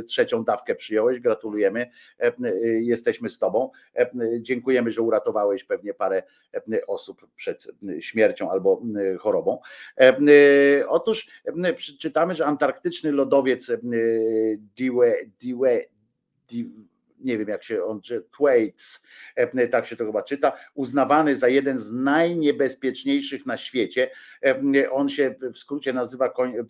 [0.07, 1.19] trzecią dawkę przyjąłeś.
[1.19, 1.91] Gratulujemy.
[2.19, 3.71] E, e, Jesteśmy z Tobą.
[3.95, 7.67] E, Dziękujemy, że uratowałeś pewnie parę e, osób przed
[7.99, 8.81] śmiercią albo
[9.13, 9.59] e, chorobą.
[9.97, 10.17] E,
[10.79, 13.77] e, Otóż e, przeczytamy, że antarktyczny lodowiec e,
[14.75, 15.79] Diwe, Diwe,
[16.49, 16.92] Diwe
[17.23, 19.03] nie wiem jak się on, Thwaites,
[19.35, 24.09] e, tak się to chyba czyta, uznawany za jeden z najniebezpieczniejszych na świecie.
[24.45, 26.63] E, On się w skrócie nazywa koń, e,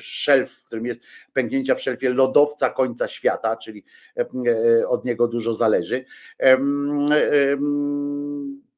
[0.00, 1.00] szelf, w którym jest
[1.32, 3.84] pęknięcia w szelfie lodowca końca świata, czyli
[4.88, 6.04] od niego dużo zależy.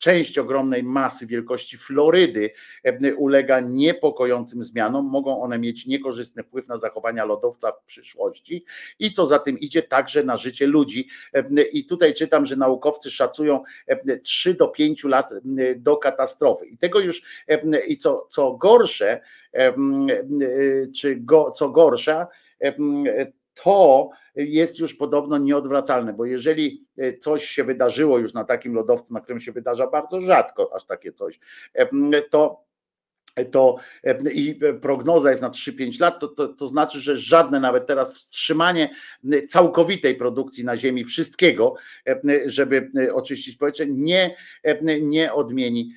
[0.03, 2.51] Część ogromnej masy wielkości Florydy
[2.85, 5.07] e, ulega niepokojącym zmianom.
[5.07, 8.65] Mogą one mieć niekorzystny wpływ na zachowania lodowca w przyszłości
[8.99, 11.09] i co za tym idzie, także na życie ludzi.
[11.35, 15.39] E, I tutaj czytam, że naukowcy szacują e, 3 do 5 lat e,
[15.75, 16.67] do katastrofy.
[16.67, 19.21] I tego już, e, i co, co gorsze,
[19.55, 19.75] e, e,
[20.97, 22.27] czy go, co gorsza,
[22.61, 22.73] e,
[23.55, 29.15] to jest już podobno nieodwracalne, bo jeżeli e, coś się wydarzyło już na takim lodowcu,
[29.15, 31.41] na którym się wydarza bardzo rzadko aż takie coś,
[31.75, 31.89] e,
[32.31, 32.73] to
[33.51, 37.87] to e, i prognoza jest na 3-5 lat, to, to, to znaczy, że żadne nawet
[37.87, 38.91] teraz wstrzymanie
[39.49, 41.75] całkowitej produkcji na Ziemi wszystkiego,
[42.47, 44.37] żeby oczyścić powietrze, nie,
[45.01, 45.95] nie odmieni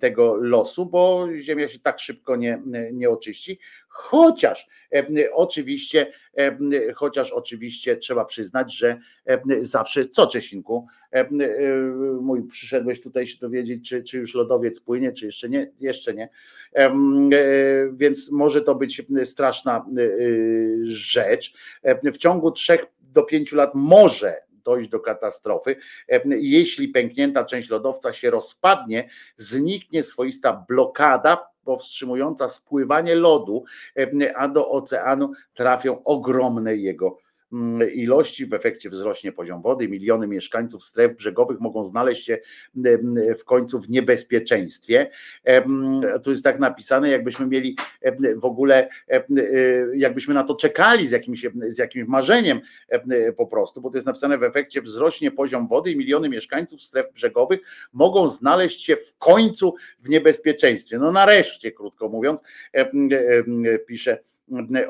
[0.00, 2.62] tego losu, bo Ziemia się tak szybko nie,
[2.92, 3.58] nie oczyści.
[3.88, 6.58] Chociaż e, oczywiście, e,
[6.94, 10.86] chociaż oczywiście trzeba przyznać, że e, zawsze, co Czesinku,
[12.20, 16.28] mój przyszedłeś tutaj się dowiedzieć, czy, czy już lodowiec płynie, czy jeszcze nie, jeszcze nie,
[17.92, 19.86] więc może to być straszna
[20.82, 21.54] rzecz.
[22.04, 25.76] W ciągu trzech do pięciu lat może dojść do katastrofy.
[26.24, 33.64] Jeśli pęknięta część lodowca się rozpadnie, zniknie swoista blokada powstrzymująca spływanie lodu,
[33.96, 37.18] e, a do oceanu trafią ogromne jego
[37.94, 38.46] ilości.
[38.46, 39.88] W efekcie wzrośnie poziom wody.
[39.88, 42.38] Miliony mieszkańców stref brzegowych mogą znaleźć się
[42.84, 45.10] em, w końcu w niebezpieczeństwie.
[46.22, 47.76] Tu jest tak napisane, jakbyśmy mieli
[48.36, 48.88] w ogóle,
[49.30, 53.96] y, jakbyśmy na to czekali z jakimś, z jakimś marzeniem em, po prostu, bo to
[53.96, 57.60] jest napisane w efekcie wzrośnie poziom wody i miliony mieszkańców stref brzegowych
[57.92, 60.98] mogą znaleźć się w końcu w niebezpieczeństwie.
[60.98, 62.42] No nareszcie, krótko mówiąc,
[63.86, 64.18] pisze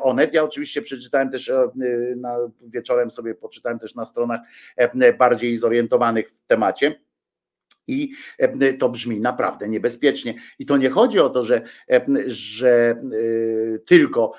[0.03, 0.35] Onet.
[0.35, 1.71] Ja oczywiście przeczytałem też e,
[2.17, 4.41] na, wieczorem sobie poczytałem też na stronach
[4.77, 7.08] e, bardziej zorientowanych w temacie.
[7.89, 10.35] I e, to brzmi naprawdę niebezpiecznie.
[10.59, 14.33] I to nie chodzi o to, że, e, że e, tylko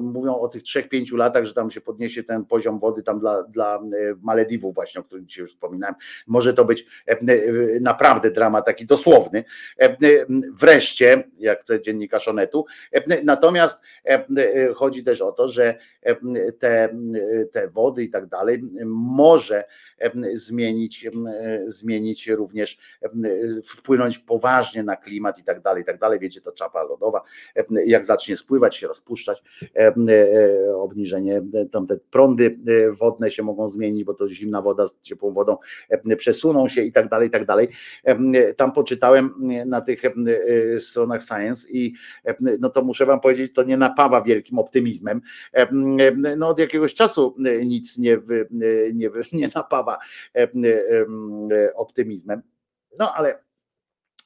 [0.00, 3.42] mówią o tych trzech, pięciu latach, że tam się podniesie ten poziom wody tam dla,
[3.42, 3.80] dla
[4.22, 5.94] Malediwów, właśnie o których dzisiaj już wspominałem.
[6.26, 6.86] Może to być
[7.80, 9.44] naprawdę dramat taki dosłowny.
[10.60, 12.66] Wreszcie, jak chce dziennikarz Onetu,
[13.24, 13.80] natomiast
[14.74, 15.78] chodzi też o to, że
[16.58, 16.88] te,
[17.52, 19.64] te wody i tak dalej może
[20.32, 21.10] zmienić, e,
[21.66, 23.08] zmienić również, e,
[23.64, 26.18] wpłynąć poważnie na klimat i tak dalej, i tak dalej.
[26.18, 27.22] Wiecie, to czapa lodowa,
[27.86, 29.42] jak zacznie spływać, się rozpuszczać,
[29.76, 29.94] e,
[30.76, 32.58] obniżenie, e, tam te prądy
[33.00, 35.56] wodne się mogą zmienić, bo to zimna woda z ciepłą wodą
[36.16, 37.68] przesuną się i tak dalej, i tak dalej.
[38.56, 39.34] Tam poczytałem
[39.66, 40.02] na tych
[40.78, 41.94] stronach Science i
[42.60, 45.20] no to muszę wam powiedzieć, to nie napawa wielkim optymizmem.
[46.36, 48.18] No od jakiegoś czasu nic nie,
[48.94, 49.89] nie, nie napawa
[50.34, 52.42] e, e, optymizmem.
[52.98, 53.38] No ale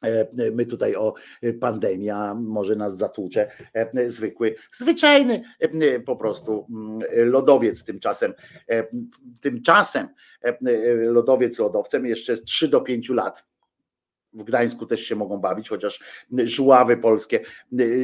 [0.02, 1.14] e, my tutaj o
[1.60, 6.66] pandemia może nas zatłucze e, zwykły, zwyczajny e, po prostu
[7.16, 8.34] lodowiec tymczasem.
[8.68, 8.86] e,
[9.40, 10.08] Tymczasem
[10.42, 10.56] e,
[10.94, 13.53] lodowiec lodowcem jeszcze z 3 do 5 lat.
[14.34, 16.00] W Gdańsku też się mogą bawić, chociaż
[16.44, 17.40] żuławy polskie,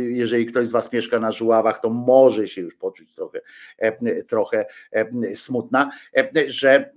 [0.09, 3.41] jeżeli ktoś z Was mieszka na żuławach, to może się już poczuć trochę,
[3.79, 6.93] e, trochę e, smutna, e, że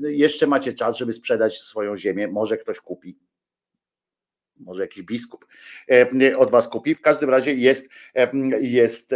[0.00, 2.28] jeszcze macie czas, żeby sprzedać swoją ziemię.
[2.28, 3.18] Może ktoś kupi.
[4.56, 5.46] Może jakiś biskup
[6.36, 6.94] od Was kupi.
[6.94, 7.88] W każdym razie jest,
[8.60, 9.14] jest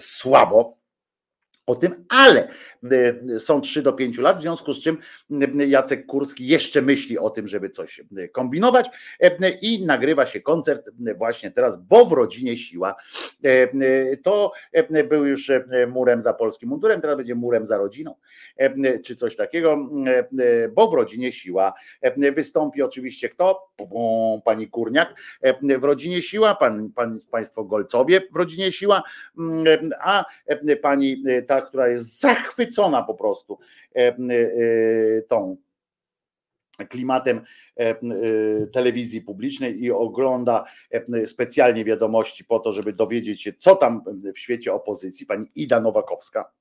[0.00, 0.85] słabo
[1.66, 2.48] o tym, ale
[3.34, 4.98] y, są 3 do 5 lat, w związku z czym
[5.60, 8.86] y, Jacek Kurski jeszcze myśli o tym, żeby coś y, kombinować
[9.24, 12.94] y, i nagrywa się koncert y, właśnie teraz, bo w rodzinie siła.
[13.44, 13.48] Y,
[13.82, 14.52] y, To
[14.90, 18.14] y, był już y, murem za polskim mundurem, teraz będzie murem za rodziną,
[18.60, 19.78] y, czy coś takiego,
[20.36, 21.74] y, y, bo w rodzinie siła.
[22.24, 23.68] Y, Wystąpi oczywiście kto?
[24.44, 25.14] Pani Kurniak
[25.70, 29.02] y, w rodzinie siła, pan, pan, państwo Golcowie w rodzinie siła,
[29.38, 29.42] y,
[30.00, 30.24] a
[30.68, 33.58] y, pani y, która jest zachwycona po prostu
[33.96, 35.56] e, y, tą
[36.88, 37.40] klimatem
[37.76, 37.96] e,
[38.66, 44.02] telewizji publicznej i ogląda e, specjalnie wiadomości po to, żeby dowiedzieć się, co tam
[44.34, 46.52] w świecie opozycji, pani Ida Nowakowska.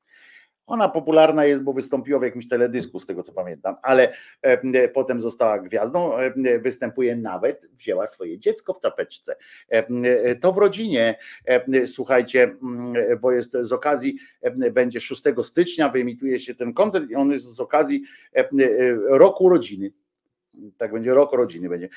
[0.68, 5.22] Ona popularna jest, bo wystąpiła w jakimś teledysku, z tego co pamiętam, ale e, potem
[5.22, 9.36] została gwiazdą, e, występuje nawet, wzięła swoje dziecko w czapeczce.
[9.70, 12.56] E, To w rodzinie, e, słuchajcie,
[13.22, 17.46] bo jest z okazji, e, będzie 6 stycznia, wyemituje się ten koncert i on jest
[17.46, 18.04] z okazji
[18.36, 18.48] e, e,
[19.10, 19.92] roku rodziny.
[20.78, 21.90] Tak będzie rok rodziny będzie.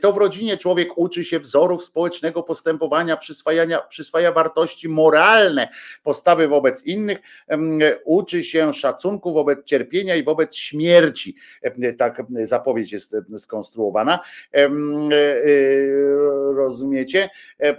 [0.00, 5.68] To w rodzinie człowiek uczy się wzorów społecznego postępowania, przyswajania, przyswaja wartości moralne,
[6.02, 7.18] postawy wobec innych,
[8.04, 11.36] uczy się szacunku wobec cierpienia i wobec śmierci.
[11.98, 14.20] Tak zapowiedź jest skonstruowana.
[14.54, 14.70] E, e,
[16.54, 17.30] Rozumiecie?
[17.60, 17.76] E,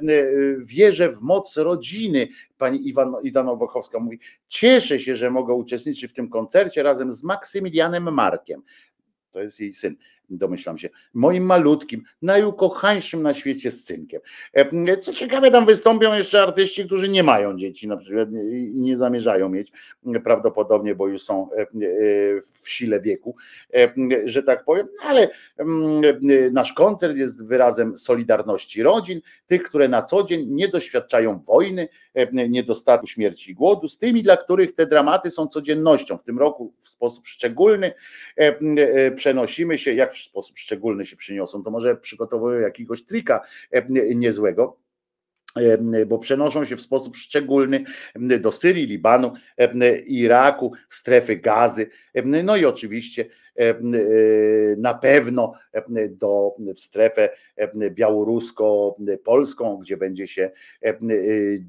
[0.58, 2.28] Wierzę w moc rodziny.
[2.58, 7.24] Pani Iwan, Ida Nowochowska mówi: Cieszę się, że mogę uczestniczyć w tym koncercie razem z
[7.24, 8.64] Maksymilianem Markiem.
[9.32, 9.96] To jest jej syn,
[10.38, 10.90] domyślam się.
[11.14, 14.22] Moim malutkim, najukochańszym na świecie synkiem.
[14.54, 18.98] E, Co ciekawe, tam wystąpią jeszcze artyści, którzy nie mają dzieci na przykład i nie
[18.98, 19.72] zamierzają mieć
[20.24, 21.66] prawdopodobnie, bo już są e, e,
[22.62, 23.36] w sile wieku,
[23.74, 23.94] e,
[24.26, 26.02] że tak powiem, No, ale mm,
[26.54, 32.50] nasz koncert jest wyrazem solidarności rodzin, tych, które na co dzień nie doświadczają wojny, e,
[32.50, 36.18] niedostatku śmierci i głodu, z tymi, dla których te dramaty są codziennością.
[36.18, 37.94] W tym roku w sposób szczególny
[38.38, 43.42] e, e, przenosimy się, jak w sposób szczególny się przyniosą, to może przygotowują jakiegoś trika
[44.16, 44.78] niezłego.
[46.08, 47.86] bo przenoszą się w sposób szczególny
[48.16, 49.34] do Syrii, Libanu,
[50.06, 51.90] Iraku, strefy gazy,
[52.44, 53.26] no i oczywiście
[54.78, 57.30] na pewno em, do, w strefę
[57.92, 60.52] białorusko-polską, gdzie będzie się
[60.86, 60.98] e,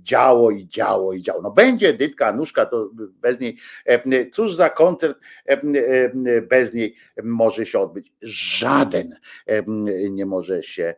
[0.02, 1.42] działo i działo i działo.
[1.42, 3.56] No będzie Edytka Anuszka, to bez niej,
[4.32, 5.18] cóż za koncert
[6.48, 8.12] bez niej może się odbyć?
[8.22, 9.16] Żaden
[10.10, 10.94] nie może się,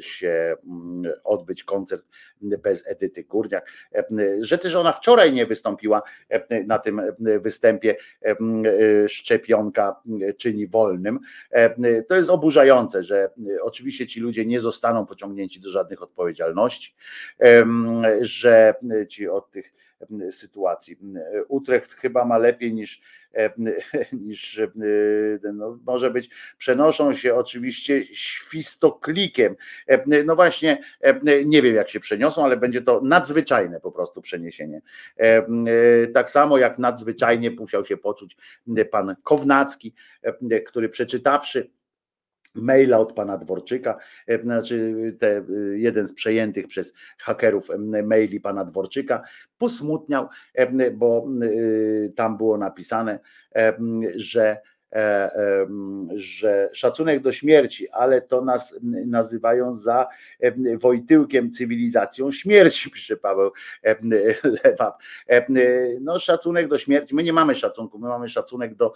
[0.00, 2.04] się mm, odbyć koncert
[2.42, 3.70] bez Edyty Górniak.
[4.40, 8.36] Że też ona wczoraj nie wystąpiła em, na tym em, występie e,
[9.08, 9.96] szczepionka
[10.38, 11.18] czyni wolnym.
[12.08, 16.94] To jest oburzające, że e, oczywiście ci ludzie nie zostaną pociągnięci do żadnych odpowiedzialności,
[18.20, 18.74] że
[19.08, 19.72] ci od tych
[20.30, 20.98] sytuacji.
[21.48, 23.00] Utrecht chyba ma lepiej niż,
[24.12, 24.70] niż em,
[25.54, 29.56] no, może być, przenoszą się oczywiście świstoklikiem.
[29.86, 30.82] Em, No właśnie,
[31.44, 34.82] nie wiem jak się przeniosą, ale będzie to nadzwyczajne po prostu przeniesienie.
[36.14, 38.36] Tak samo jak nadzwyczajnie musiał się poczuć
[38.90, 39.94] pan Kownacki,
[40.66, 41.70] który przeczytawszy
[42.54, 45.42] maila od pana Dworczyka, e, znaczy te, e,
[45.74, 47.68] jeden z przejętych przez hakerów
[48.04, 49.22] maili pana Dworczyka,
[49.58, 53.18] posmutniał, em, bo y, tam było napisane,
[54.16, 54.62] że e,
[56.14, 60.08] że szacunek do śmierci, ale to nas nazywają za
[60.40, 63.50] em, Wojtyłkiem cywilizacją śmierci, pisze Paweł
[64.64, 64.98] Lewap.
[66.00, 68.92] No szacunek do śmierci, my nie mamy szacunku, my mamy szacunek do,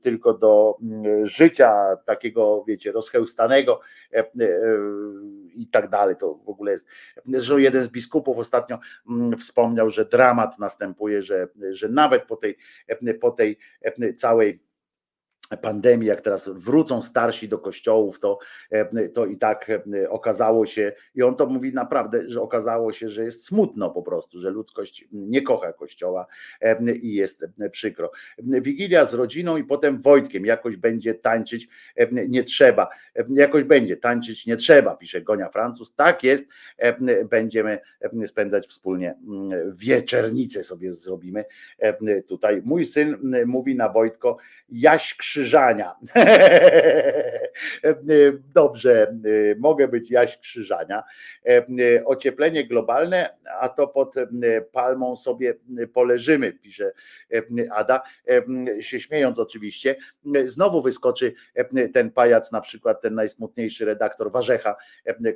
[0.00, 3.80] tylko do mm, życia takiego, wiecie, rozchełstanego
[4.12, 4.24] e,
[5.54, 6.86] i tak dalej, to w ogóle jest,
[7.26, 8.78] zresztą jeden z biskupów ostatnio
[9.10, 12.56] mm, wspomniał, że dramat następuje, że, że nawet po tej,
[13.20, 13.58] po tej
[14.16, 14.69] całej
[15.56, 18.38] pandemii, jak teraz wrócą starsi do kościołów, to,
[18.70, 23.08] e, to i tak e, okazało się, i on to mówi naprawdę, że okazało się,
[23.08, 26.26] że jest smutno po prostu, że ludzkość nie kocha kościoła
[26.60, 28.10] e, i jest przykro.
[28.38, 31.68] Wigilia z rodziną i potem Wojtkiem, jakoś będzie tańczyć,
[32.28, 32.88] nie trzeba,
[33.28, 36.44] jakoś będzie tańczyć, nie trzeba, pisze Gonia Francuz, tak jest,
[37.30, 37.78] będziemy
[38.26, 39.14] spędzać wspólnie
[39.72, 41.44] wieczernicę sobie zrobimy
[42.28, 42.62] tutaj.
[42.64, 44.36] Mój syn mówi na Wojtko,
[44.72, 45.94] Jaś Krzyżania.
[48.54, 49.14] Dobrze,
[49.58, 51.02] mogę być Jaś Krzyżania.
[52.04, 54.14] Ocieplenie globalne, a to pod
[54.72, 55.54] palmą sobie
[55.92, 56.92] poleżymy, pisze
[57.72, 58.02] Ada,
[58.80, 59.96] się śmiejąc oczywiście.
[60.44, 61.32] Znowu wyskoczy
[61.94, 64.76] ten pajac, na przykład ten najsmutniejszy redaktor Warzecha,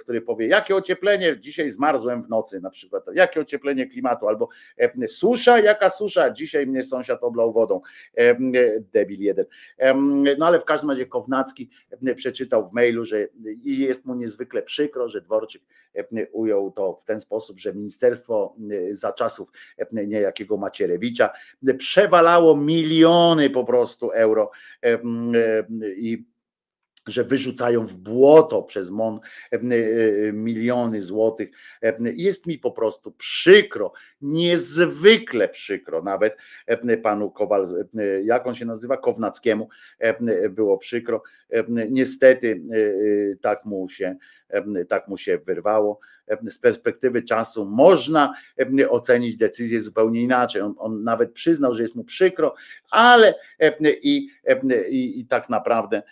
[0.01, 4.49] który powie, jakie ocieplenie, dzisiaj zmarzłem w nocy na przykład, jakie ocieplenie klimatu, albo
[5.07, 7.81] susza, jaka susza, dzisiaj mnie sąsiad oblał wodą,
[8.93, 9.45] debil jeden.
[10.39, 11.71] No ale w każdym razie Kownacki
[12.17, 13.29] przeczytał w mailu, że
[13.65, 15.63] jest mu niezwykle przykro, że Dworczyk
[16.33, 18.57] ujął to w ten sposób, że ministerstwo
[18.91, 19.49] za czasów
[19.93, 21.31] niejakiego Macierewicza
[21.79, 24.51] przewalało miliony po prostu euro
[25.97, 26.25] i
[27.07, 29.21] że wyrzucają w błoto przez MON
[30.33, 31.51] miliony złotych.
[32.01, 33.93] Jest mi po prostu przykro,
[34.25, 36.37] niezwykle przykro, nawet
[37.03, 37.67] panu Kowal,
[38.23, 39.69] jak on się nazywa, Kownackiemu
[40.51, 41.23] było przykro.
[41.91, 42.63] Niestety
[43.41, 44.17] tak mu się,
[44.89, 46.01] tak mu się wyrwało.
[46.43, 48.35] Z perspektywy czasu można
[48.89, 50.63] ocenić decyzję zupełnie inaczej.
[50.63, 52.55] On, on nawet przyznał, że jest mu przykro,
[52.91, 53.35] ale
[54.03, 54.29] i,
[54.91, 56.03] i, i tak naprawdę,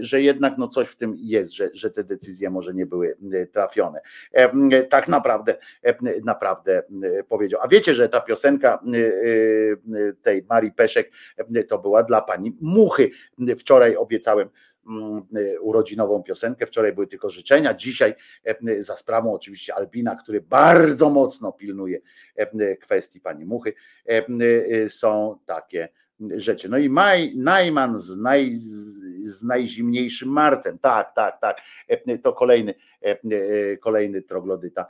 [0.00, 3.16] że jednak no coś w tym jest, że, że te decyzje może nie były
[3.52, 4.00] trafione.
[4.90, 5.56] Tak naprawdę,
[6.24, 6.82] naprawdę
[7.28, 7.49] powiedział.
[7.60, 8.82] A wiecie, że ta piosenka
[10.22, 11.10] tej Marii Peszek
[11.68, 13.10] to była dla pani Muchy.
[13.58, 14.48] Wczoraj obiecałem
[15.60, 16.66] urodzinową piosenkę.
[16.66, 17.74] Wczoraj były tylko życzenia.
[17.74, 18.14] Dzisiaj
[18.78, 22.00] za sprawą oczywiście Albina, który bardzo mocno pilnuje
[22.80, 23.74] kwestii pani Muchy,
[24.88, 25.88] są takie
[26.36, 26.68] rzeczy.
[26.68, 28.50] No i Maj, Najman z, naj,
[29.22, 30.78] z najzimniejszym marcem.
[30.78, 31.56] Tak, tak, tak.
[32.22, 32.74] To kolejny,
[33.80, 34.86] kolejny troglodyta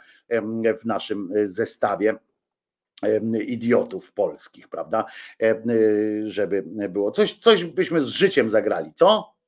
[0.80, 2.14] w naszym zestawie
[3.46, 5.04] idiotów polskich, prawda?
[6.24, 9.39] Żeby było coś, coś byśmy z życiem zagrali, co?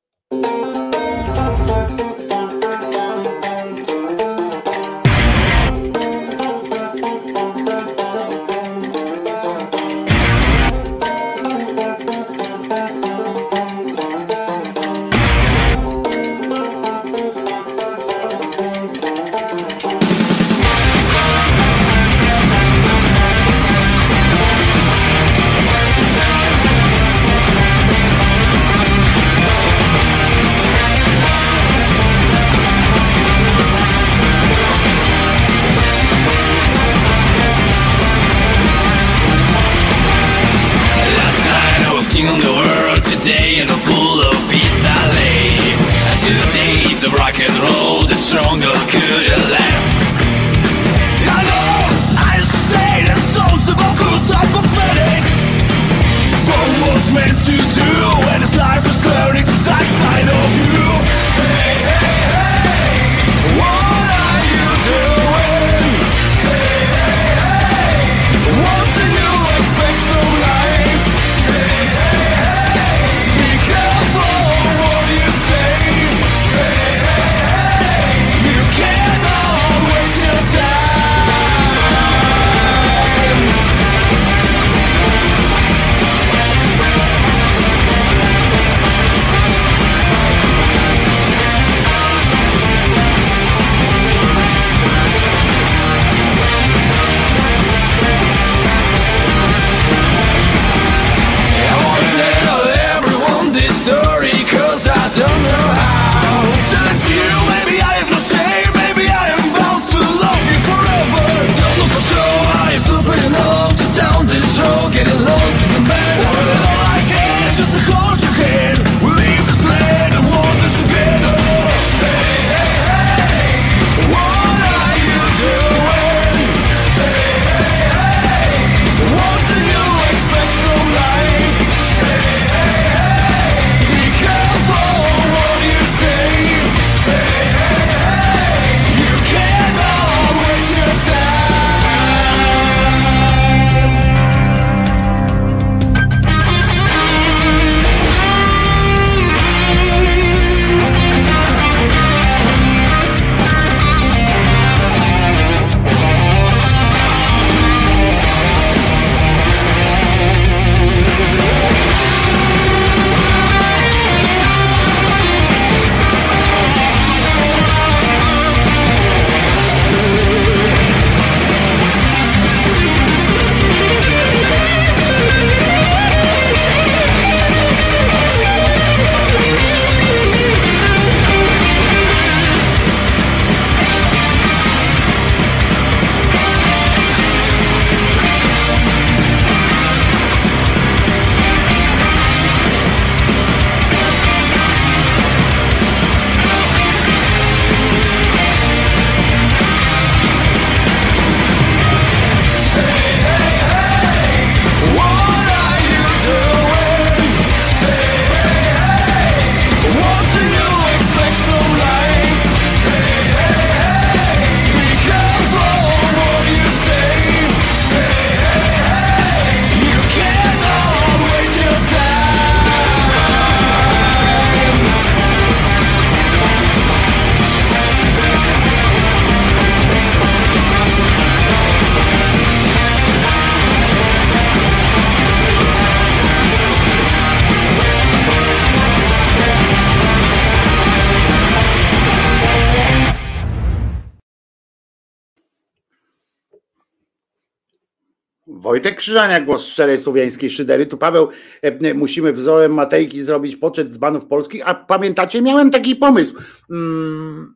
[249.03, 250.85] Wojtek Krzyżania, głos szczerej słowiańskiej szydery.
[250.85, 251.29] Tu Paweł,
[251.61, 254.61] e, musimy wzorem Matejki zrobić poczet dzbanów polskich.
[254.65, 256.35] A pamiętacie, miałem taki pomysł
[256.69, 257.55] mm,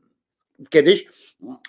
[0.69, 1.08] kiedyś,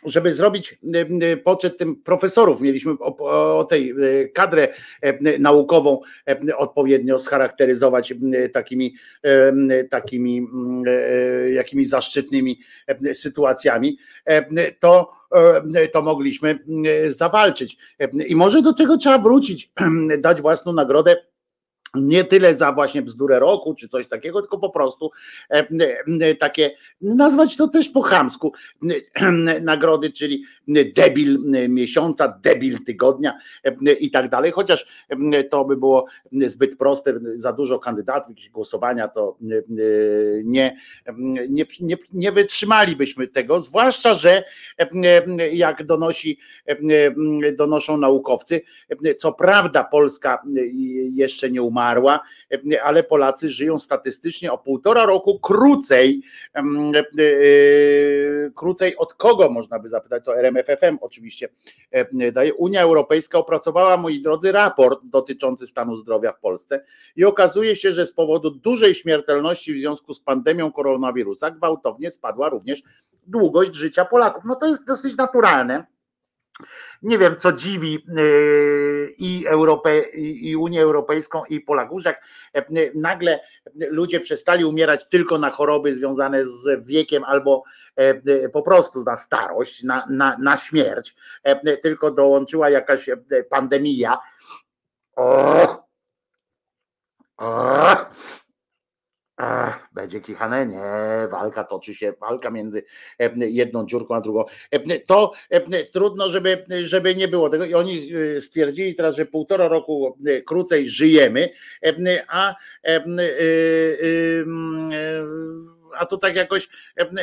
[0.05, 1.01] żeby zrobić e,
[1.33, 2.61] e, poczet tym profesorów.
[2.61, 4.69] Mieliśmy o, o tej e, kadrę
[5.39, 6.01] naukową
[6.57, 8.15] odpowiednio scharakteryzować
[8.53, 8.95] takimi,
[9.91, 10.47] takimi
[11.55, 12.61] jakimiś zaszczytnymi
[13.13, 13.99] sytuacjami.
[14.79, 15.13] To
[15.93, 16.59] to mogliśmy
[17.09, 17.77] zawalczyć.
[18.29, 19.73] I może do czego trzeba wrócić,
[20.19, 21.17] dać własną nagrodę.
[21.95, 25.11] Nie tyle za właśnie bzdurę roku czy coś takiego, tylko po prostu
[25.51, 25.67] e,
[26.21, 28.53] e, takie, nazwać to też po chamsku,
[29.63, 31.39] nagrody, czyli debil
[31.69, 33.39] miesiąca, debil tygodnia
[34.01, 34.53] i tak dalej.
[34.53, 35.07] Chociaż
[35.51, 39.37] to by było zbyt proste, za dużo kandydatów, jakieś głosowania, to
[40.45, 40.77] nie,
[41.49, 44.45] nie, nie, nie wytrzymalibyśmy tego, zwłaszcza, że
[45.53, 46.39] jak donosi,
[47.57, 48.61] donoszą naukowcy,
[49.19, 50.43] co prawda Polska
[51.13, 52.21] jeszcze nie umarła,
[52.83, 56.23] ale Polacy żyją statystycznie o półtora roku krócej,
[56.55, 61.49] e, e, krócej od kogo można by zapytać, to RMFFM oczywiście
[61.91, 62.55] e, daje.
[62.55, 66.85] Unia Europejska opracowała, moi drodzy, raport dotyczący stanu zdrowia w Polsce
[67.17, 72.49] i okazuje się, że z powodu dużej śmiertelności w związku z pandemią koronawirusa gwałtownie spadła
[72.49, 72.83] również
[73.27, 74.45] długość życia Polaków.
[74.45, 75.87] No to jest dosyć naturalne
[77.03, 82.03] nie wiem, co dziwi yy, i, Europę, i Unię Europejską, i Polaków,
[82.71, 83.41] yy, nagle
[83.75, 87.65] ludzie przestali umierać tylko na choroby związane z wiekiem albo
[87.97, 91.17] yy, po prostu na starość, na, na, na śmierć,
[91.83, 93.11] tylko dołączyła jakaś
[93.51, 94.19] pandemia.
[95.17, 95.89] O!
[97.37, 97.97] O!
[99.41, 100.83] Ach, będzie kichane, nie,
[101.31, 102.83] walka toczy się, walka między
[103.19, 104.45] e, jedną dziurką a drugą.
[104.71, 107.65] E, to e, trudno, żeby, żeby nie było tego.
[107.65, 108.11] I oni
[108.41, 111.49] stwierdzili teraz, że półtora roku krócej żyjemy,
[112.29, 112.55] a
[115.99, 116.69] a to tak jakoś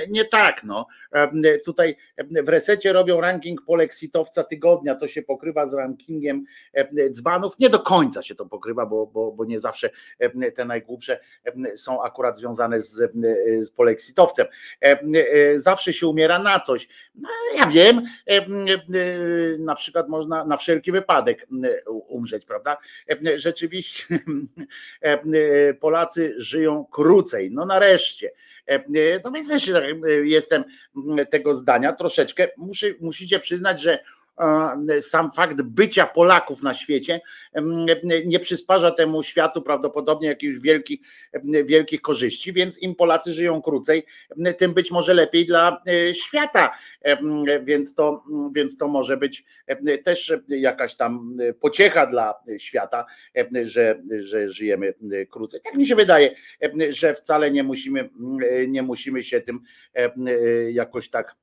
[0.09, 0.63] nie tak.
[0.63, 0.87] No.
[1.65, 1.95] Tutaj
[2.43, 6.45] w resecie robią ranking poleksitowca tygodnia, to się pokrywa z rankingiem
[7.11, 7.59] dzbanów.
[7.59, 9.89] Nie do końca się to pokrywa, bo, bo, bo nie zawsze
[10.55, 11.19] te najgłupsze
[11.75, 13.11] są akurat związane z,
[13.61, 14.47] z poleksitowcem.
[15.55, 16.87] Zawsze się umiera na coś.
[17.15, 18.05] No, ja wiem,
[19.59, 21.47] na przykład można na wszelki wypadek
[22.07, 22.77] umrzeć, prawda?
[23.35, 24.19] Rzeczywiście
[25.79, 27.51] Polacy żyją krócej.
[27.51, 28.31] No nareszcie.
[29.23, 29.71] No więc też
[30.23, 30.63] jestem
[31.29, 32.47] tego zdania troszeczkę.
[32.57, 33.99] Musi, musicie przyznać, że
[35.01, 37.21] sam fakt bycia Polaków na świecie
[38.25, 40.99] nie przysparza temu światu prawdopodobnie jakichś wielkich,
[41.65, 44.05] wielkich korzyści, więc im Polacy żyją krócej,
[44.57, 46.77] tym być może lepiej dla e, świata,
[47.63, 48.23] więc to,
[48.55, 49.45] więc to może być
[50.03, 53.05] też jakaś tam pociecha dla świata,
[53.63, 54.93] że, że żyjemy
[55.29, 55.61] krócej.
[55.63, 56.35] Tak mi się wydaje,
[56.89, 58.09] że wcale nie musimy,
[58.67, 59.59] nie musimy się tym
[60.71, 61.35] jakoś tak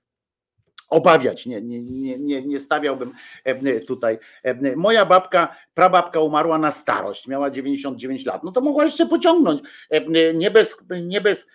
[0.93, 1.47] obawiać.
[1.47, 3.13] Nie, nie, nie, nie, nie stawiałbym
[3.45, 4.19] e, tutaj.
[4.43, 8.45] E, moja babka, prababka umarła na starość, miała 99 lat.
[8.45, 9.63] No to mogła jeszcze pociągnąć.
[9.91, 11.49] E, nie bez, nie bez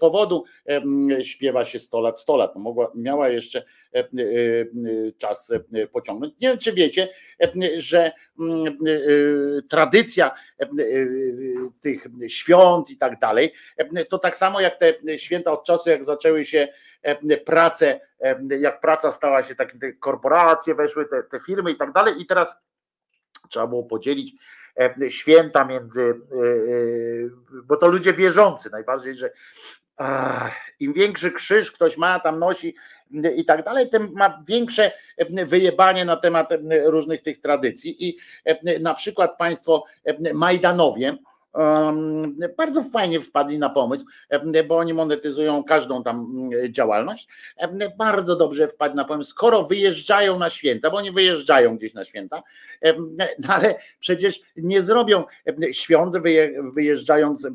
[0.00, 0.44] powodu
[1.22, 2.54] śpiewa się 100 lat, 100 lat.
[2.54, 3.64] No mogła, miała jeszcze
[5.18, 5.52] czas
[5.92, 6.34] pociągnąć.
[6.40, 7.08] Nie wiem, czy wiecie,
[7.76, 8.78] że mm,
[9.68, 10.30] tradycja
[11.80, 13.52] tych świąt i tak dalej,
[14.08, 16.68] to tak samo jak te święta od czasu, jak zaczęły się
[17.44, 18.00] prace,
[18.60, 22.26] jak praca stała się takie te korporacje, weszły te, te firmy i tak dalej, i
[22.26, 22.56] teraz
[23.48, 24.34] trzeba było podzielić
[25.08, 26.20] święta między,
[27.64, 29.30] bo to ludzie wierzący, najważniejsze, że
[30.80, 32.74] im większy krzyż ktoś ma, tam nosi
[33.36, 34.92] i tak dalej, tym ma większe
[35.46, 36.48] wyjebanie na temat
[36.84, 38.08] różnych tych tradycji.
[38.08, 38.18] I
[38.80, 39.84] na przykład państwo
[40.34, 41.16] Majdanowie,
[42.56, 44.04] bardzo fajnie wpadli na pomysł,
[44.68, 47.28] bo oni monetyzują każdą tam działalność.
[47.96, 52.42] Bardzo dobrze wpadli na pomysł, skoro wyjeżdżają na święta, bo oni wyjeżdżają gdzieś na święta,
[53.38, 55.24] no ale przecież nie zrobią
[55.72, 56.16] świąt
[56.74, 57.48] wyjeżdżając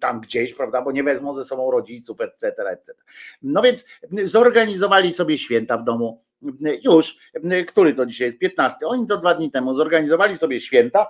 [0.00, 2.94] tam gdzieś, prawda, bo nie wezmą ze sobą rodziców, etc., etc.
[3.42, 3.84] No więc
[4.24, 6.22] zorganizowali sobie święta w domu
[6.82, 7.16] już,
[7.68, 8.86] który to dzisiaj jest 15.
[8.86, 11.06] Oni to dwa dni temu zorganizowali sobie święta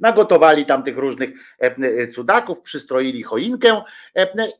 [0.00, 3.82] nagotowali tam tych różnych e, cudaków, przystroili choinkę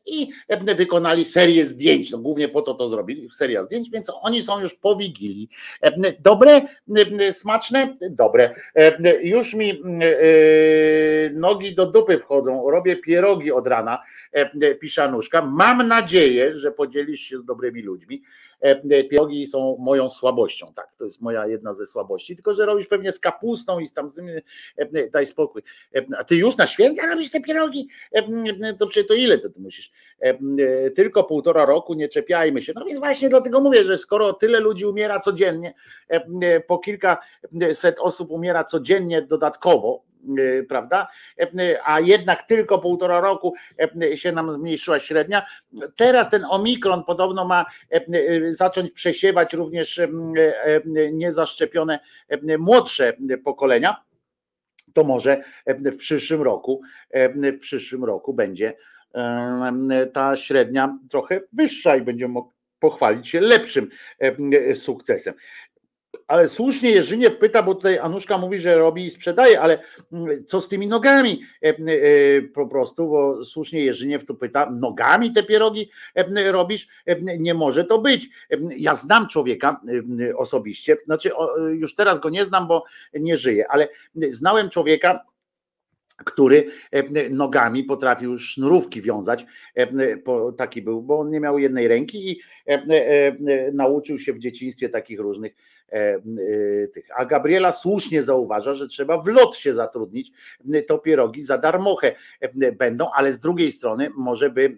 [0.05, 0.29] i
[0.75, 2.11] wykonali serię zdjęć.
[2.11, 5.49] No, głównie po to to zrobili, seria zdjęć, więc oni są już po Wigilii.
[6.19, 6.61] Dobre,
[7.31, 7.97] smaczne?
[8.09, 8.55] Dobre.
[9.23, 9.81] Już mi
[11.33, 14.03] nogi do dupy wchodzą, robię pierogi od rana,
[14.79, 15.41] pisze Anuszka.
[15.41, 18.23] Mam nadzieję, że podzielisz się z dobrymi ludźmi.
[19.09, 23.11] Pierogi są moją słabością, tak, to jest moja jedna ze słabości, tylko że robisz pewnie
[23.11, 24.09] z kapustą i z tam,
[25.11, 25.61] daj spokój.
[26.17, 27.87] A ty już na święta robisz te pierogi?
[28.79, 29.91] To przecież to ile to ty musisz?
[30.95, 32.73] Tylko półtora roku, nie czepiajmy się.
[32.75, 35.73] No więc właśnie dlatego mówię, że skoro tyle ludzi umiera codziennie,
[36.67, 37.17] po kilka
[37.73, 40.03] set osób umiera codziennie dodatkowo,
[40.69, 41.07] prawda?
[41.41, 43.53] Y, a jednak tylko półtora roku
[44.15, 45.45] się nam zmniejszyła średnia.
[45.95, 47.65] Teraz ten omikron podobno ma
[48.49, 50.01] zacząć przesiewać również
[51.13, 51.99] niezaszczepione
[52.59, 54.03] młodsze pokolenia.
[54.93, 56.81] To może w przyszłym roku,
[57.53, 58.73] w przyszłym roku będzie
[60.13, 63.89] ta średnia trochę wyższa i będziemy mógł pochwalić się lepszym
[64.73, 65.33] sukcesem
[66.27, 69.79] ale słusznie Jerzyniew pyta, bo tutaj Anuszka mówi, że robi i sprzedaje, ale
[70.11, 71.73] mm, co z tymi nogami e, e,
[72.41, 76.87] po prostu, bo słusznie Jerzyniew tu pyta, nogami te pierogi e, robisz?
[77.39, 78.29] Nie może to być.
[78.77, 79.81] Ja znam człowieka
[80.37, 81.31] osobiście, znaczy
[81.73, 85.19] już teraz go nie znam, bo nie żyje, ale znałem człowieka,
[86.25, 86.67] który
[87.29, 89.45] nogami potrafił sznurówki wiązać.
[90.57, 92.41] Taki był, bo on nie miał jednej ręki i
[93.73, 95.55] nauczył się w dzieciństwie takich różnych e,
[96.93, 97.07] tych.
[97.15, 100.31] A Gabriela słusznie zauważa, że trzeba w lot się zatrudnić,
[100.87, 102.15] to pierogi za darmochę
[102.77, 104.77] będą, ale z drugiej strony może by,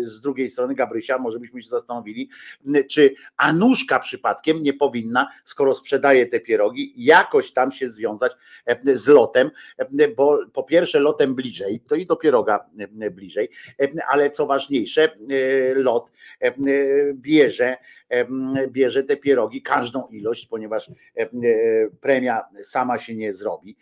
[0.00, 2.28] z drugiej strony Gabrysia, może byśmy się zastanowili,
[2.90, 8.32] czy Anuszka przypadkiem nie powinna, skoro sprzedaje te pierogi, jakoś tam się związać
[8.94, 9.50] z lotem,
[10.16, 12.66] bo po pierwsze lotem bliżej, to i do pieroga
[13.10, 13.48] bliżej,
[14.08, 15.08] ale co ważniejsze,
[15.74, 16.12] lot
[17.14, 17.76] bierze,
[18.68, 20.90] bierze te pierogi, każdą ilość, ponieważ
[22.00, 23.76] premia sama się nie zrobi.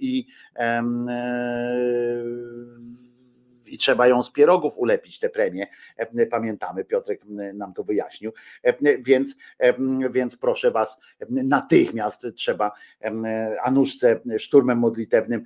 [0.00, 0.26] I
[3.66, 5.66] i trzeba ją z pierogów ulepić tę premię.
[6.30, 7.20] Pamiętamy, Piotrek
[7.54, 8.32] nam to wyjaśnił.
[9.00, 9.36] Więc,
[10.10, 12.72] więc proszę Was, natychmiast trzeba
[13.62, 15.44] Anuszce szturmem modlitewnym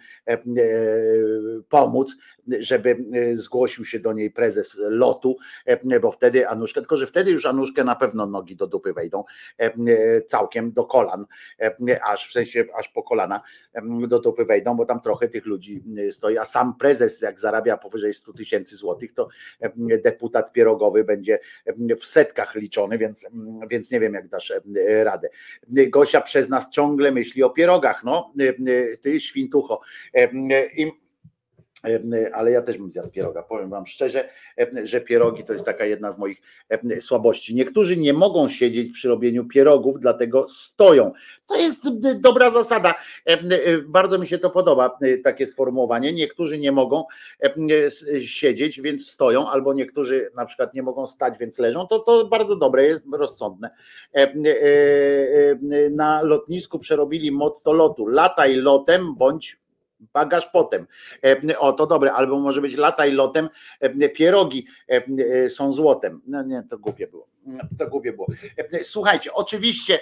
[1.68, 2.17] pomóc,
[2.59, 2.97] żeby
[3.35, 5.36] zgłosił się do niej prezes lotu,
[6.02, 9.25] bo wtedy Anuszkę, tylko że wtedy już Anuszkę na pewno nogi do dupy wejdą
[10.27, 11.27] całkiem do kolan,
[12.05, 13.41] aż w sensie aż po kolana
[14.09, 18.15] do dupy wejdą, bo tam trochę tych ludzi stoi, a sam prezes jak zarabia powyżej
[18.15, 19.28] 100 tysięcy złotych, to
[20.05, 21.39] deputat pierogowy będzie
[22.01, 23.27] w setkach liczony, więc,
[23.70, 24.52] więc nie wiem jak dasz
[25.02, 25.28] radę.
[25.69, 28.33] Gosia przez nas ciągle myśli o pierogach, no
[29.01, 29.81] ty świntucho.
[30.77, 30.99] I
[32.33, 33.42] ale ja też bym zjadł pieroga.
[33.42, 34.28] Powiem Wam szczerze,
[34.83, 36.42] że pierogi to jest taka jedna z moich
[37.00, 37.55] słabości.
[37.55, 41.12] Niektórzy nie mogą siedzieć przy robieniu pierogów, dlatego stoją.
[41.47, 41.89] To jest
[42.20, 42.94] dobra zasada.
[43.86, 46.12] Bardzo mi się to podoba, takie sformułowanie.
[46.12, 47.05] Niektórzy nie mogą
[48.20, 51.86] siedzieć, więc stoją, albo niektórzy na przykład nie mogą stać, więc leżą.
[51.86, 53.70] To, to bardzo dobre, jest rozsądne.
[55.91, 58.07] Na lotnisku przerobili motto lotu.
[58.07, 59.60] Lataj lotem bądź
[60.12, 60.86] bagaż potem.
[61.58, 63.48] O, to dobre, albo może być lataj lotem,
[64.14, 64.66] pierogi
[65.48, 66.20] są złotem.
[66.26, 67.28] No nie, to głupie było.
[67.78, 68.26] To głupie było.
[68.82, 69.98] Słuchajcie, oczywiście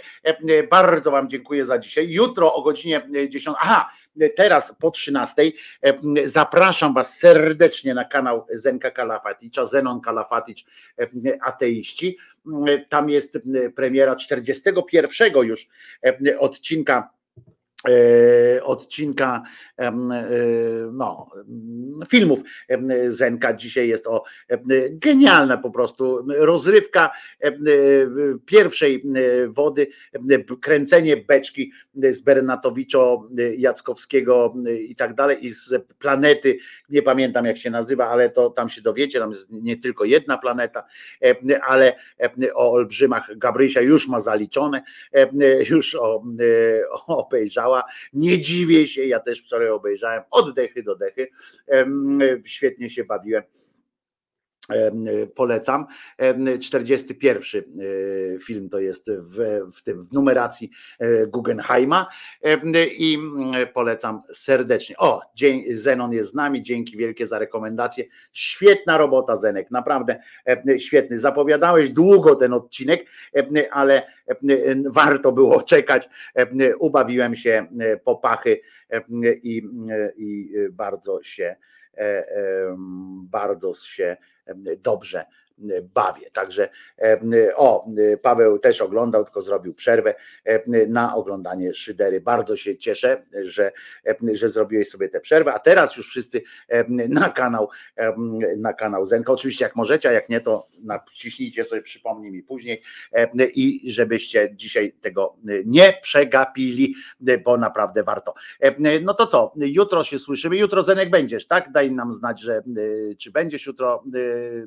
[0.70, 2.10] bardzo Wam dziękuję za dzisiaj.
[2.10, 3.56] Jutro o godzinie 10.
[3.60, 3.90] Aha,
[4.36, 5.42] teraz po 13
[6.24, 10.64] zapraszam Was serdecznie na kanał Zenka Kalafaticza, Zenon Kalafaticz,
[11.40, 12.16] ateiści.
[12.88, 13.38] Tam jest
[13.76, 15.68] premiera 41 już
[16.38, 17.17] odcinka E,
[18.62, 19.42] odcinka
[19.78, 19.92] e,
[20.92, 21.30] no,
[22.08, 22.40] filmów
[23.08, 23.54] Zenka.
[23.54, 24.24] Dzisiaj jest o
[24.90, 27.10] genialna po prostu rozrywka
[28.46, 29.04] pierwszej
[29.48, 29.86] wody,
[30.60, 34.54] kręcenie beczki z Bernatowiczo, Jackowskiego
[34.88, 36.58] i tak dalej i z planety,
[36.90, 40.38] nie pamiętam jak się nazywa, ale to tam się dowiecie, tam jest nie tylko jedna
[40.38, 40.84] planeta,
[41.62, 41.96] ale
[42.54, 43.30] o olbrzymach.
[43.36, 44.82] Gabrysia już ma zaliczone,
[45.70, 46.22] już o,
[48.12, 51.28] nie dziwię się, ja też wczoraj obejrzałem oddechy do dechy.
[52.44, 53.42] Świetnie się bawiłem
[55.34, 55.86] polecam.
[56.60, 62.06] 41 e, film to jest w, w tym w numeracji e, Guggenheima
[62.98, 63.18] i
[63.74, 64.96] polecam serdecznie.
[64.96, 65.20] O,
[65.74, 68.04] Zenon jest z nami, dzięki wielkie za rekomendację.
[68.32, 70.20] Świetna robota Zenek, naprawdę
[70.78, 71.18] świetny.
[71.18, 73.06] Zapowiadałeś długo ten odcinek,
[73.70, 74.02] ale
[74.86, 76.08] warto było czekać.
[76.78, 77.66] Ubawiłem się
[78.04, 78.60] po pachy
[79.42, 79.62] i,
[80.16, 81.56] i bardzo się
[83.30, 84.16] bardzo się
[84.82, 85.26] dobrze
[85.94, 86.30] bawię.
[86.30, 86.68] Także
[87.56, 87.86] o,
[88.22, 90.14] Paweł też oglądał, tylko zrobił przerwę
[90.88, 92.20] na oglądanie Szydery.
[92.20, 93.72] Bardzo się cieszę, że,
[94.32, 96.42] że zrobiłeś sobie tę przerwę, a teraz już wszyscy
[96.88, 97.68] na kanał
[98.56, 99.32] na kanał Zenka.
[99.32, 102.82] Oczywiście jak możecie, a jak nie, to naciśnijcie sobie, przypomnij mi później
[103.54, 106.94] i żebyście dzisiaj tego nie przegapili,
[107.44, 108.34] bo naprawdę warto.
[109.02, 111.72] No to co, jutro się słyszymy, jutro Zenek będziesz, tak?
[111.72, 112.62] Daj nam znać, że
[113.18, 114.04] czy będziesz jutro,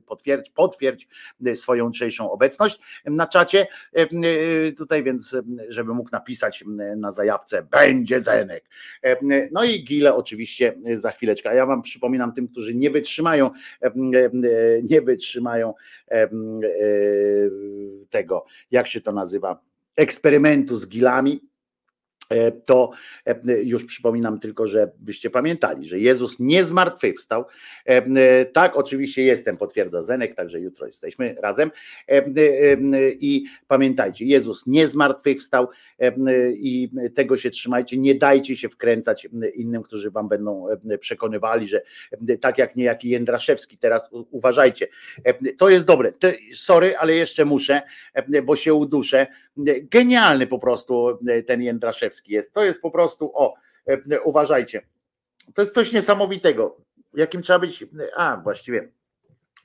[0.06, 1.08] potwierdź, potwierdź potwierdź
[1.46, 3.68] e, swoją jutrzejszą obecność na czacie.
[3.94, 4.08] E,
[4.72, 5.36] tutaj więc,
[5.70, 6.64] żeby mógł napisać
[6.98, 8.64] na zajawce, będzie Zenek.
[9.52, 11.50] No i Gile oczywiście za chwileczkę.
[11.50, 13.52] A ja wam przypominam tym, którzy nie wytrzymają,
[14.84, 15.74] nie wytrzymają
[18.10, 19.62] tego, jak się to nazywa,
[19.96, 21.51] eksperymentu z gilami
[22.66, 22.92] to
[23.26, 27.46] e, już przypominam tylko, żebyście pamiętali, że Jezus nie zmartwychwstał.
[27.86, 31.72] E, tak, oczywiście jestem, potwierdza Zenek, także jutro jesteśmy razem.
[33.20, 35.68] I pamiętajcie, Jezus nie zmartwychwstał
[36.54, 40.66] i tego się trzymajcie, nie dajcie się wkręcać innym, którzy wam będą
[41.00, 41.82] przekonywali, że
[42.42, 44.88] tak jak niejaki Jędraszewski teraz, uważajcie,
[45.58, 46.14] to jest dobre,
[46.54, 47.82] sorry, ale jeszcze muszę,
[48.44, 49.28] bo się uduszę,
[49.82, 52.54] genialny po prostu ten Jędraszewski jest.
[52.54, 53.54] To jest po prostu, o,
[53.86, 54.82] e, uważajcie,
[55.54, 56.78] to jest coś niesamowitego,
[57.14, 58.90] jakim trzeba być, a właściwie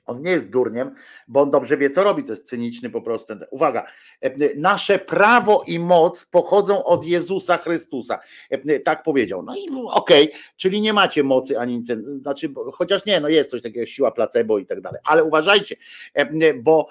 [0.07, 0.95] On nie jest durniem,
[1.27, 2.23] bo on dobrze wie, co robi.
[2.23, 3.33] To jest cyniczny po prostu.
[3.51, 3.85] Uwaga,
[4.21, 8.19] e, nasze prawo i moc pochodzą od Jezusa Chrystusa.
[8.49, 9.43] E, Tak powiedział.
[9.43, 11.87] No i okej, czyli nie macie mocy ani nic.
[12.21, 15.01] Znaczy, chociaż nie, no jest coś takiego, siła placebo i tak dalej.
[15.05, 15.75] Ale uważajcie,
[16.13, 16.87] e, bo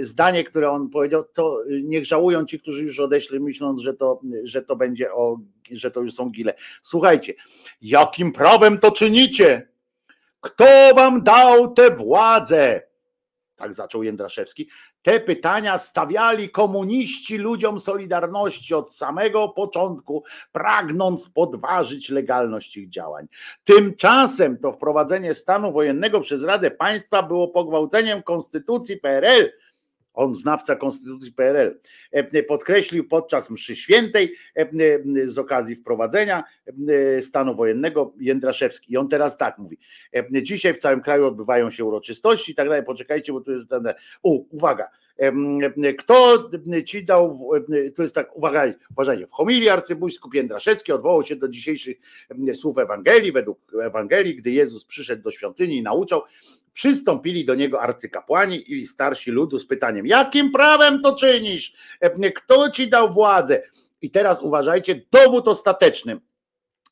[0.00, 4.62] zdanie, które on powiedział, to niech żałują ci, którzy już odeszli, myśląc, że to, że
[4.62, 5.38] to będzie o,
[5.70, 6.54] że to już są gile.
[6.82, 7.34] Słuchajcie,
[7.82, 9.70] jakim prawem to czynicie?
[10.40, 12.82] Kto wam dał tę władzę?
[13.56, 14.68] Tak zaczął Jędraszewski.
[15.02, 23.26] Te pytania stawiali komuniści ludziom Solidarności od samego początku, pragnąc podważyć legalność ich działań.
[23.64, 29.52] Tymczasem to wprowadzenie stanu wojennego przez Radę Państwa było pogwałceniem konstytucji PRL.
[30.14, 31.80] On, znawca konstytucji PRL,
[32.12, 34.68] e, podkreślił podczas mszy świętej e,
[35.24, 36.44] z okazji wprowadzenia
[37.16, 38.92] e, stanu wojennego Jędraszewski.
[38.92, 39.78] I on teraz tak mówi.
[40.14, 42.84] E, Dzisiaj w całym kraju odbywają się uroczystości i tak dalej.
[42.84, 43.88] Poczekajcie, bo tu jest ten.
[44.22, 44.88] U, uwaga.
[45.98, 46.50] Kto
[46.84, 47.50] ci dał,
[47.96, 51.96] to jest tak, uwaga, uważajcie, w homilii arcybiskup Jędraszewski odwołał się do dzisiejszych
[52.54, 56.22] słów Ewangelii, według Ewangelii, gdy Jezus przyszedł do świątyni i nauczał,
[56.72, 61.74] przystąpili do niego arcykapłani i starsi ludu z pytaniem, jakim prawem to czynisz?
[62.34, 63.62] Kto ci dał władzę?
[64.02, 66.20] I teraz uważajcie, dowód ostateczny,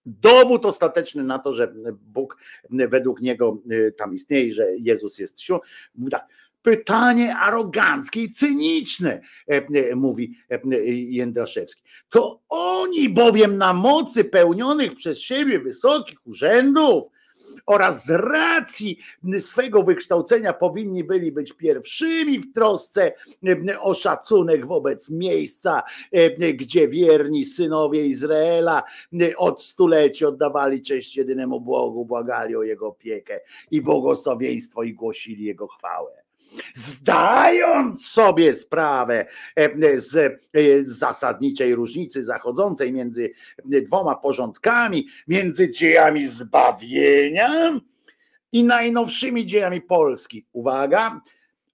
[0.06, 2.36] dowód ostateczny na to, że Bóg
[2.70, 5.58] według niego y, tam istnieje, że Jezus jest siłą.
[5.94, 6.26] Mówi tak,
[6.62, 9.20] pytanie aroganckie i cyniczne,
[9.50, 10.58] e, e, mówi e,
[10.90, 11.82] Jędraszewski.
[12.08, 17.06] To oni bowiem na mocy pełnionych przez siebie wysokich urzędów
[17.66, 18.98] oraz z racji
[19.38, 23.12] swego wykształcenia powinni byli być pierwszymi w trosce
[23.80, 25.82] o szacunek wobec miejsca,
[26.54, 28.82] gdzie wierni synowie Izraela
[29.36, 35.66] od stuleci oddawali cześć jedynemu Bogu, błagali o Jego opiekę i błogosławieństwo i głosili Jego
[35.66, 36.27] chwałę
[36.74, 40.38] zdając sobie sprawę e, z e,
[40.82, 43.32] zasadniczej różnicy zachodzącej między
[43.64, 47.80] dwoma porządkami, między dziejami zbawienia
[48.52, 50.46] i najnowszymi dziejami Polski.
[50.52, 51.20] Uwaga,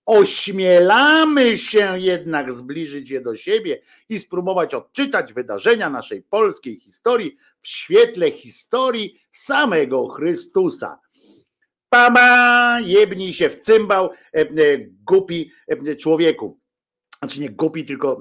[0.06, 7.68] ośmielamy się jednak zbliżyć je do siebie i spróbować odczytać wydarzenia naszej polskiej historii w
[7.68, 10.98] świetle historii samego Chrystusa.
[11.94, 14.46] Pama, jebnij się w cymbał, e, e,
[15.06, 16.58] głupi e, człowieku.
[17.18, 18.20] Znaczy nie głupi, tylko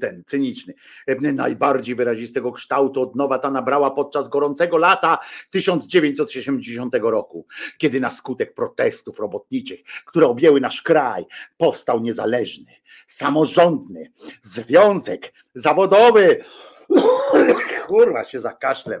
[0.00, 0.74] ten cyniczny.
[1.20, 5.18] Najbardziej wyrazistego kształtu od nowa ta nabrała podczas gorącego lata
[5.50, 7.46] 1980 roku,
[7.78, 11.24] kiedy na skutek protestów robotniczych, które objęły nasz kraj,
[11.56, 12.72] powstał niezależny,
[13.08, 16.44] samorządny związek zawodowy.
[17.88, 19.00] Kurwa się zakaszlem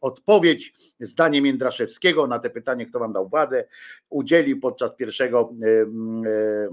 [0.00, 3.64] odpowiedź zdaniem Jędraszewskiego na te pytanie, kto wam dał władzę,
[4.08, 6.68] udzielił podczas pierwszego e, e,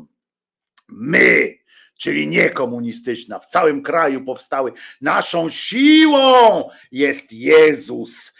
[0.89, 1.53] my,
[1.97, 4.71] czyli nie komunistyczna, w całym kraju powstały.
[5.01, 8.33] Naszą siłą jest Jezus.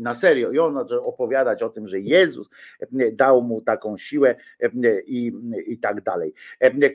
[0.00, 0.52] Na serio.
[0.52, 2.50] I on opowiadać o tym, że Jezus
[3.12, 4.34] dał mu taką siłę
[5.06, 5.32] i,
[5.66, 6.34] i tak dalej.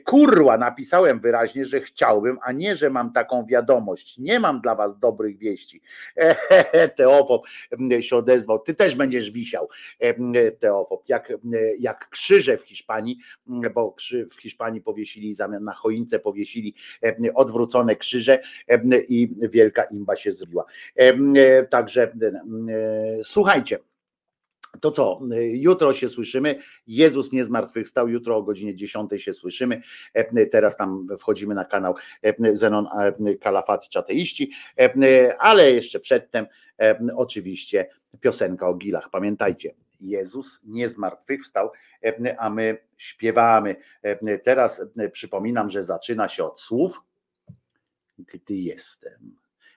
[0.04, 4.18] Kurwa, napisałem wyraźnie, że chciałbym, a nie, że mam taką wiadomość.
[4.18, 5.82] Nie mam dla was dobrych wieści.
[6.96, 7.46] Teofop
[8.00, 8.58] się odezwał.
[8.58, 9.68] Ty też będziesz wisiał,
[10.58, 11.08] Teofop.
[11.08, 11.32] Jak,
[11.78, 13.18] jak krzyże w Hiszpanii,
[13.74, 13.94] bo
[14.30, 16.74] w Hiszpanii powiesili zamiast na choince powiesili
[17.34, 18.38] odwrócone krzyże
[19.08, 20.64] i wielka imba się zrobiła.
[20.96, 22.10] E, Także e,
[23.22, 23.78] słuchajcie.
[24.80, 25.20] To co,
[25.52, 26.58] jutro się słyszymy.
[26.86, 28.08] Jezus nie zmartwychwstał.
[28.08, 29.80] Jutro o godzinie 10 się słyszymy.
[30.52, 31.94] Teraz tam wchodzimy na kanał
[32.52, 32.86] Zenon
[33.40, 36.46] Kalafat Czateiści, E, ale jeszcze przedtem
[37.16, 37.88] oczywiście
[38.20, 39.10] piosenka o gilach.
[39.10, 41.70] Pamiętajcie, Jezus nie zmartwychwstał,
[42.04, 43.76] e, a my śpiewamy.
[44.02, 47.00] E, Teraz e, przypominam, że zaczyna się od słów
[48.26, 49.36] gdy jestem,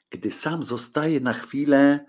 [0.10, 2.06] gdy sam zostaję na chwilę,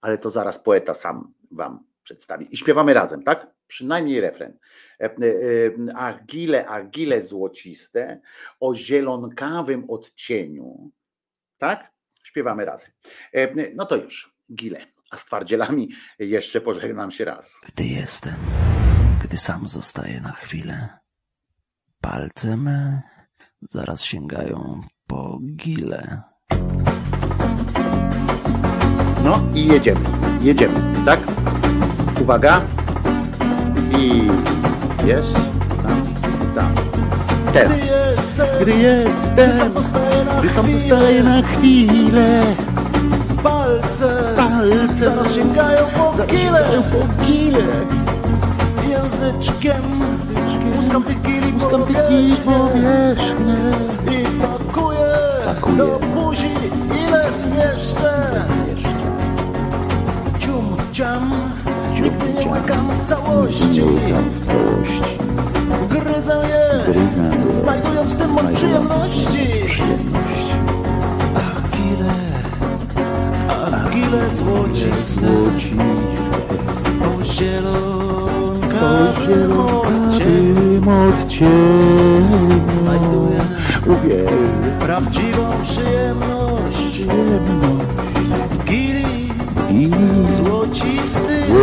[0.00, 2.48] ale to zaraz poeta sam wam przedstawi.
[2.50, 3.46] I śpiewamy razem, tak?
[3.66, 4.58] Przynajmniej refren.
[5.00, 8.20] E, e, Agile, agile złociste,
[8.60, 10.90] o zielonkawym odcieniu,
[11.58, 11.92] tak?
[12.22, 12.90] Śpiewamy razem.
[13.74, 14.95] No to już, gile.
[15.16, 15.88] A z twardzielami
[16.18, 17.60] jeszcze pożegnam się raz.
[17.66, 18.34] Gdy jestem,
[19.24, 20.88] gdy sam zostaję na chwilę,
[22.00, 23.02] palce me
[23.70, 26.22] zaraz sięgają po gile.
[29.24, 30.00] No i jedziemy,
[30.40, 31.20] jedziemy, tak?
[32.20, 32.62] Uwaga.
[33.98, 34.26] I
[35.06, 35.34] jest
[35.82, 36.14] tam,
[36.54, 36.74] tam.
[37.52, 37.80] Teraz.
[38.60, 39.70] Gdy jestem,
[40.38, 42.56] gdy sam zostaję na chwilę,
[43.46, 44.96] Palce, palce.
[44.96, 46.64] Zaraz sięgają po gile.
[46.92, 47.62] po gile.
[48.86, 49.82] Muzyczkiem
[50.76, 53.56] Muskam tykili powierzchnię
[54.10, 55.12] I pakuję
[55.76, 56.50] do buzi
[57.06, 58.44] ile zmieszczę.
[60.38, 61.30] Cium, ciam.
[62.02, 63.82] Nigdy nie łykam w całości.
[65.88, 66.80] Gryzę je
[67.52, 69.48] Znajdując w tym moc przyjemności.
[70.14, 70.65] Ach,
[74.06, 75.26] Gile złociste
[77.02, 80.80] O zielonkawym odcieniu
[82.82, 83.40] Znajduję
[84.80, 87.02] Prawdziwą przyjemność
[88.50, 88.64] W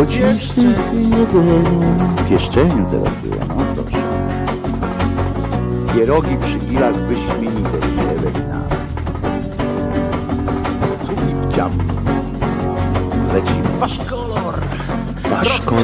[0.07, 0.73] pieszczeń.
[1.11, 1.81] jedzeniu.
[2.17, 3.97] W pieszczeniu teraz było, no dobrze.
[5.95, 7.77] Pierogi przy gilach wyśmienite,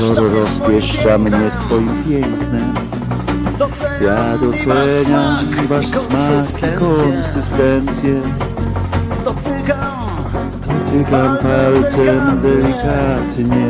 [0.07, 2.73] rozpieszcza mnie swoim pięknem.
[4.01, 8.21] Ja doceniam wasz smak i konsystencję.
[9.25, 13.67] Dotykam palcem delikatnie.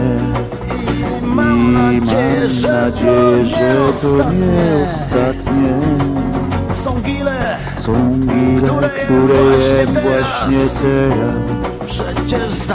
[1.24, 2.91] I mam nadzieję, że
[4.01, 5.80] to nie ostatnie.
[6.83, 7.58] Są gile,
[9.06, 11.58] które jem właśnie teraz.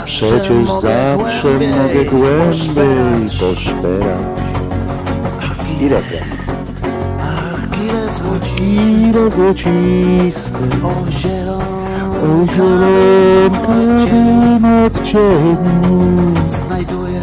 [0.05, 3.39] Przecież zawsze mogę głębiej poszperać.
[3.39, 4.45] poszperać.
[5.81, 6.23] I refren.
[7.19, 10.59] Ach, gile złociste Gile złociste.
[10.83, 10.95] O
[12.47, 13.85] zielonkowym
[14.85, 15.97] odcieniu
[16.47, 17.21] Znajduję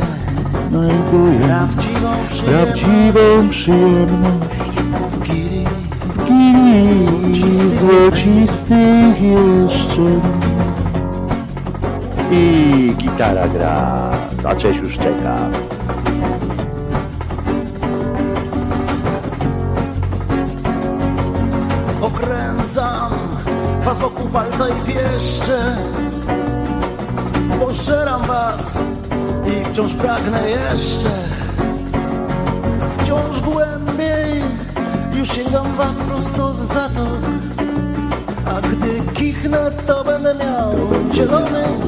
[0.71, 2.11] znajduję prawdziwą
[2.47, 4.49] prawdziwą przyjemność
[6.17, 10.42] w gili złocistych jeszcze.
[12.33, 14.11] I gitara gra,
[14.45, 15.37] a Cześć już czeka.
[22.01, 23.13] Okręcam
[23.85, 25.77] was wokół palca i pieszcze
[27.61, 28.83] Pożeram was
[29.47, 31.12] i wciąż pragnę jeszcze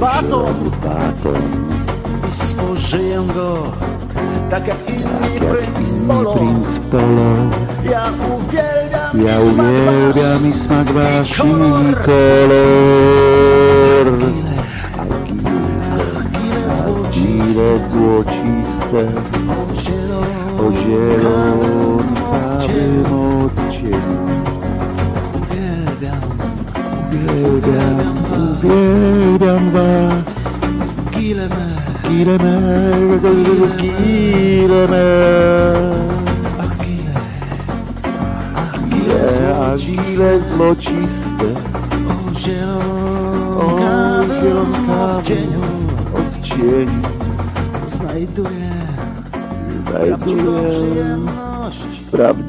[0.00, 1.42] baton Baton,
[2.32, 3.62] I spożyję go
[4.50, 7.32] tak jak inni princ polo Prince Polo.
[7.90, 11.94] Ja uwielbiam Ja i smak uwielbiam i smak wasz i kolor.
[12.04, 12.84] kolor.
[17.10, 19.33] Gile złociste Ile złociste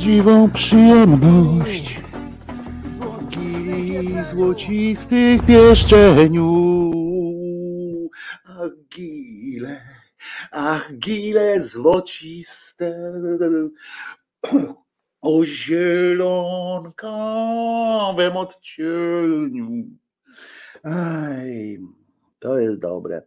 [0.06, 2.02] prawdziwą przyjemność
[3.42, 4.00] i
[4.32, 6.92] złocistych pieszczeniu.
[8.46, 9.82] Ach, gile,
[10.52, 13.14] ach, gile złociste,
[15.22, 19.86] o zielonkowym odcieniu.
[20.84, 21.80] Aj,
[22.40, 23.22] to jest dobre.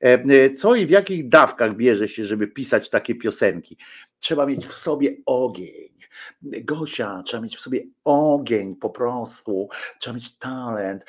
[0.00, 3.76] E, e, Co i w jakich dawkach bierze się, żeby pisać takie piosenki?
[4.18, 5.89] Trzeba mieć w sobie ogień.
[6.42, 11.04] Gosia, trzeba mieć w sobie ogień po prostu, trzeba mieć talent,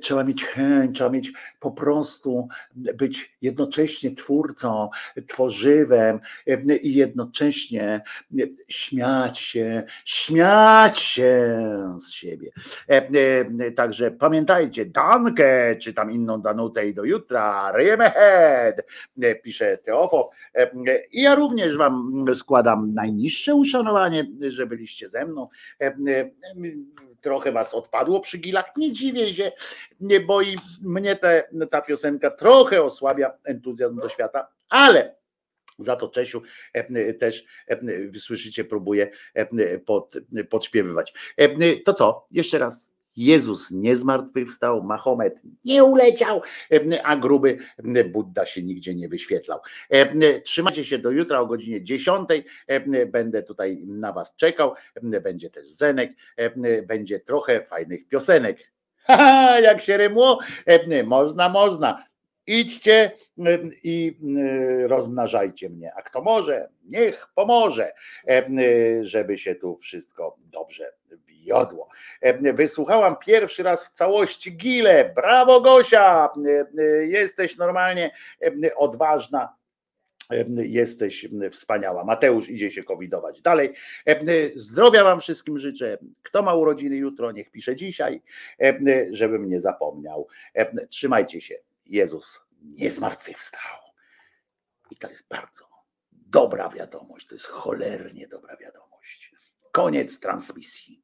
[0.00, 1.32] trzeba mieć chęć, trzeba mieć
[1.64, 4.90] po prostu być jednocześnie twórcą,
[5.28, 6.20] tworzywem
[6.82, 8.00] i jednocześnie
[8.68, 11.56] śmiać się, śmiać się
[11.98, 12.50] z siebie.
[13.76, 18.76] Także pamiętajcie, Dankę, czy tam inną Danutę i do jutra, ryjemy head,
[19.22, 20.30] e, pisze Teofo.
[21.12, 25.48] I ja również wam składam najniższe uszanowanie, że byliście ze mną.
[27.24, 29.52] E, e, Trochę was odpadło przy gilach, nie dziwię się,
[30.00, 35.16] nie boi mnie te, ta piosenka trochę osłabia entuzjazm do świata, ale
[35.78, 37.78] za to Czesiu e, też e,
[38.18, 40.16] słyszycie, próbuje e, pod,
[40.50, 41.14] podśpiewywać.
[41.36, 42.26] E, To co?
[42.30, 42.93] Jeszcze raz.
[43.16, 46.42] Jezus nie zmartwychwstał, Mahomet nie uleciał,
[47.04, 47.58] a gruby
[48.12, 49.60] Budda się nigdzie nie wyświetlał.
[50.44, 52.28] Trzymajcie się do jutra o godzinie 10.
[52.66, 54.74] E, Będę tutaj na Was czekał.
[55.02, 56.12] Będzie też Zenek,
[56.86, 58.58] będzie trochę fajnych piosenek.
[59.62, 60.38] Jak się rymło,
[61.04, 62.04] można, można.
[62.46, 63.10] idźcie
[63.82, 65.92] i y, rozmnażajcie mnie.
[65.96, 67.92] A kto może, niech pomoże,
[69.02, 70.92] żeby się tu wszystko dobrze
[71.44, 71.88] wiodło.
[72.20, 75.12] E, Wysłuchałam pierwszy raz w całości Gile.
[75.16, 76.28] Brawo Gosia!
[76.46, 78.10] E, e, Jesteś normalnie
[78.64, 79.56] e, odważna.
[80.30, 82.04] E, Jesteś wspaniała.
[82.04, 83.74] Mateusz idzie się covidować dalej.
[84.06, 84.20] E,
[84.56, 85.98] Zdrowia Wam wszystkim życzę.
[86.22, 88.22] Kto ma urodziny jutro, niech pisze dzisiaj,
[88.60, 88.78] e,
[89.10, 90.28] żebym nie zapomniał.
[90.54, 91.54] E, Trzymajcie się.
[91.86, 93.78] Jezus nie zmartwychwstał.
[94.90, 95.74] I to jest bardzo
[96.12, 97.26] dobra wiadomość.
[97.26, 99.32] To jest cholernie dobra wiadomość.
[99.72, 101.03] Koniec transmisji.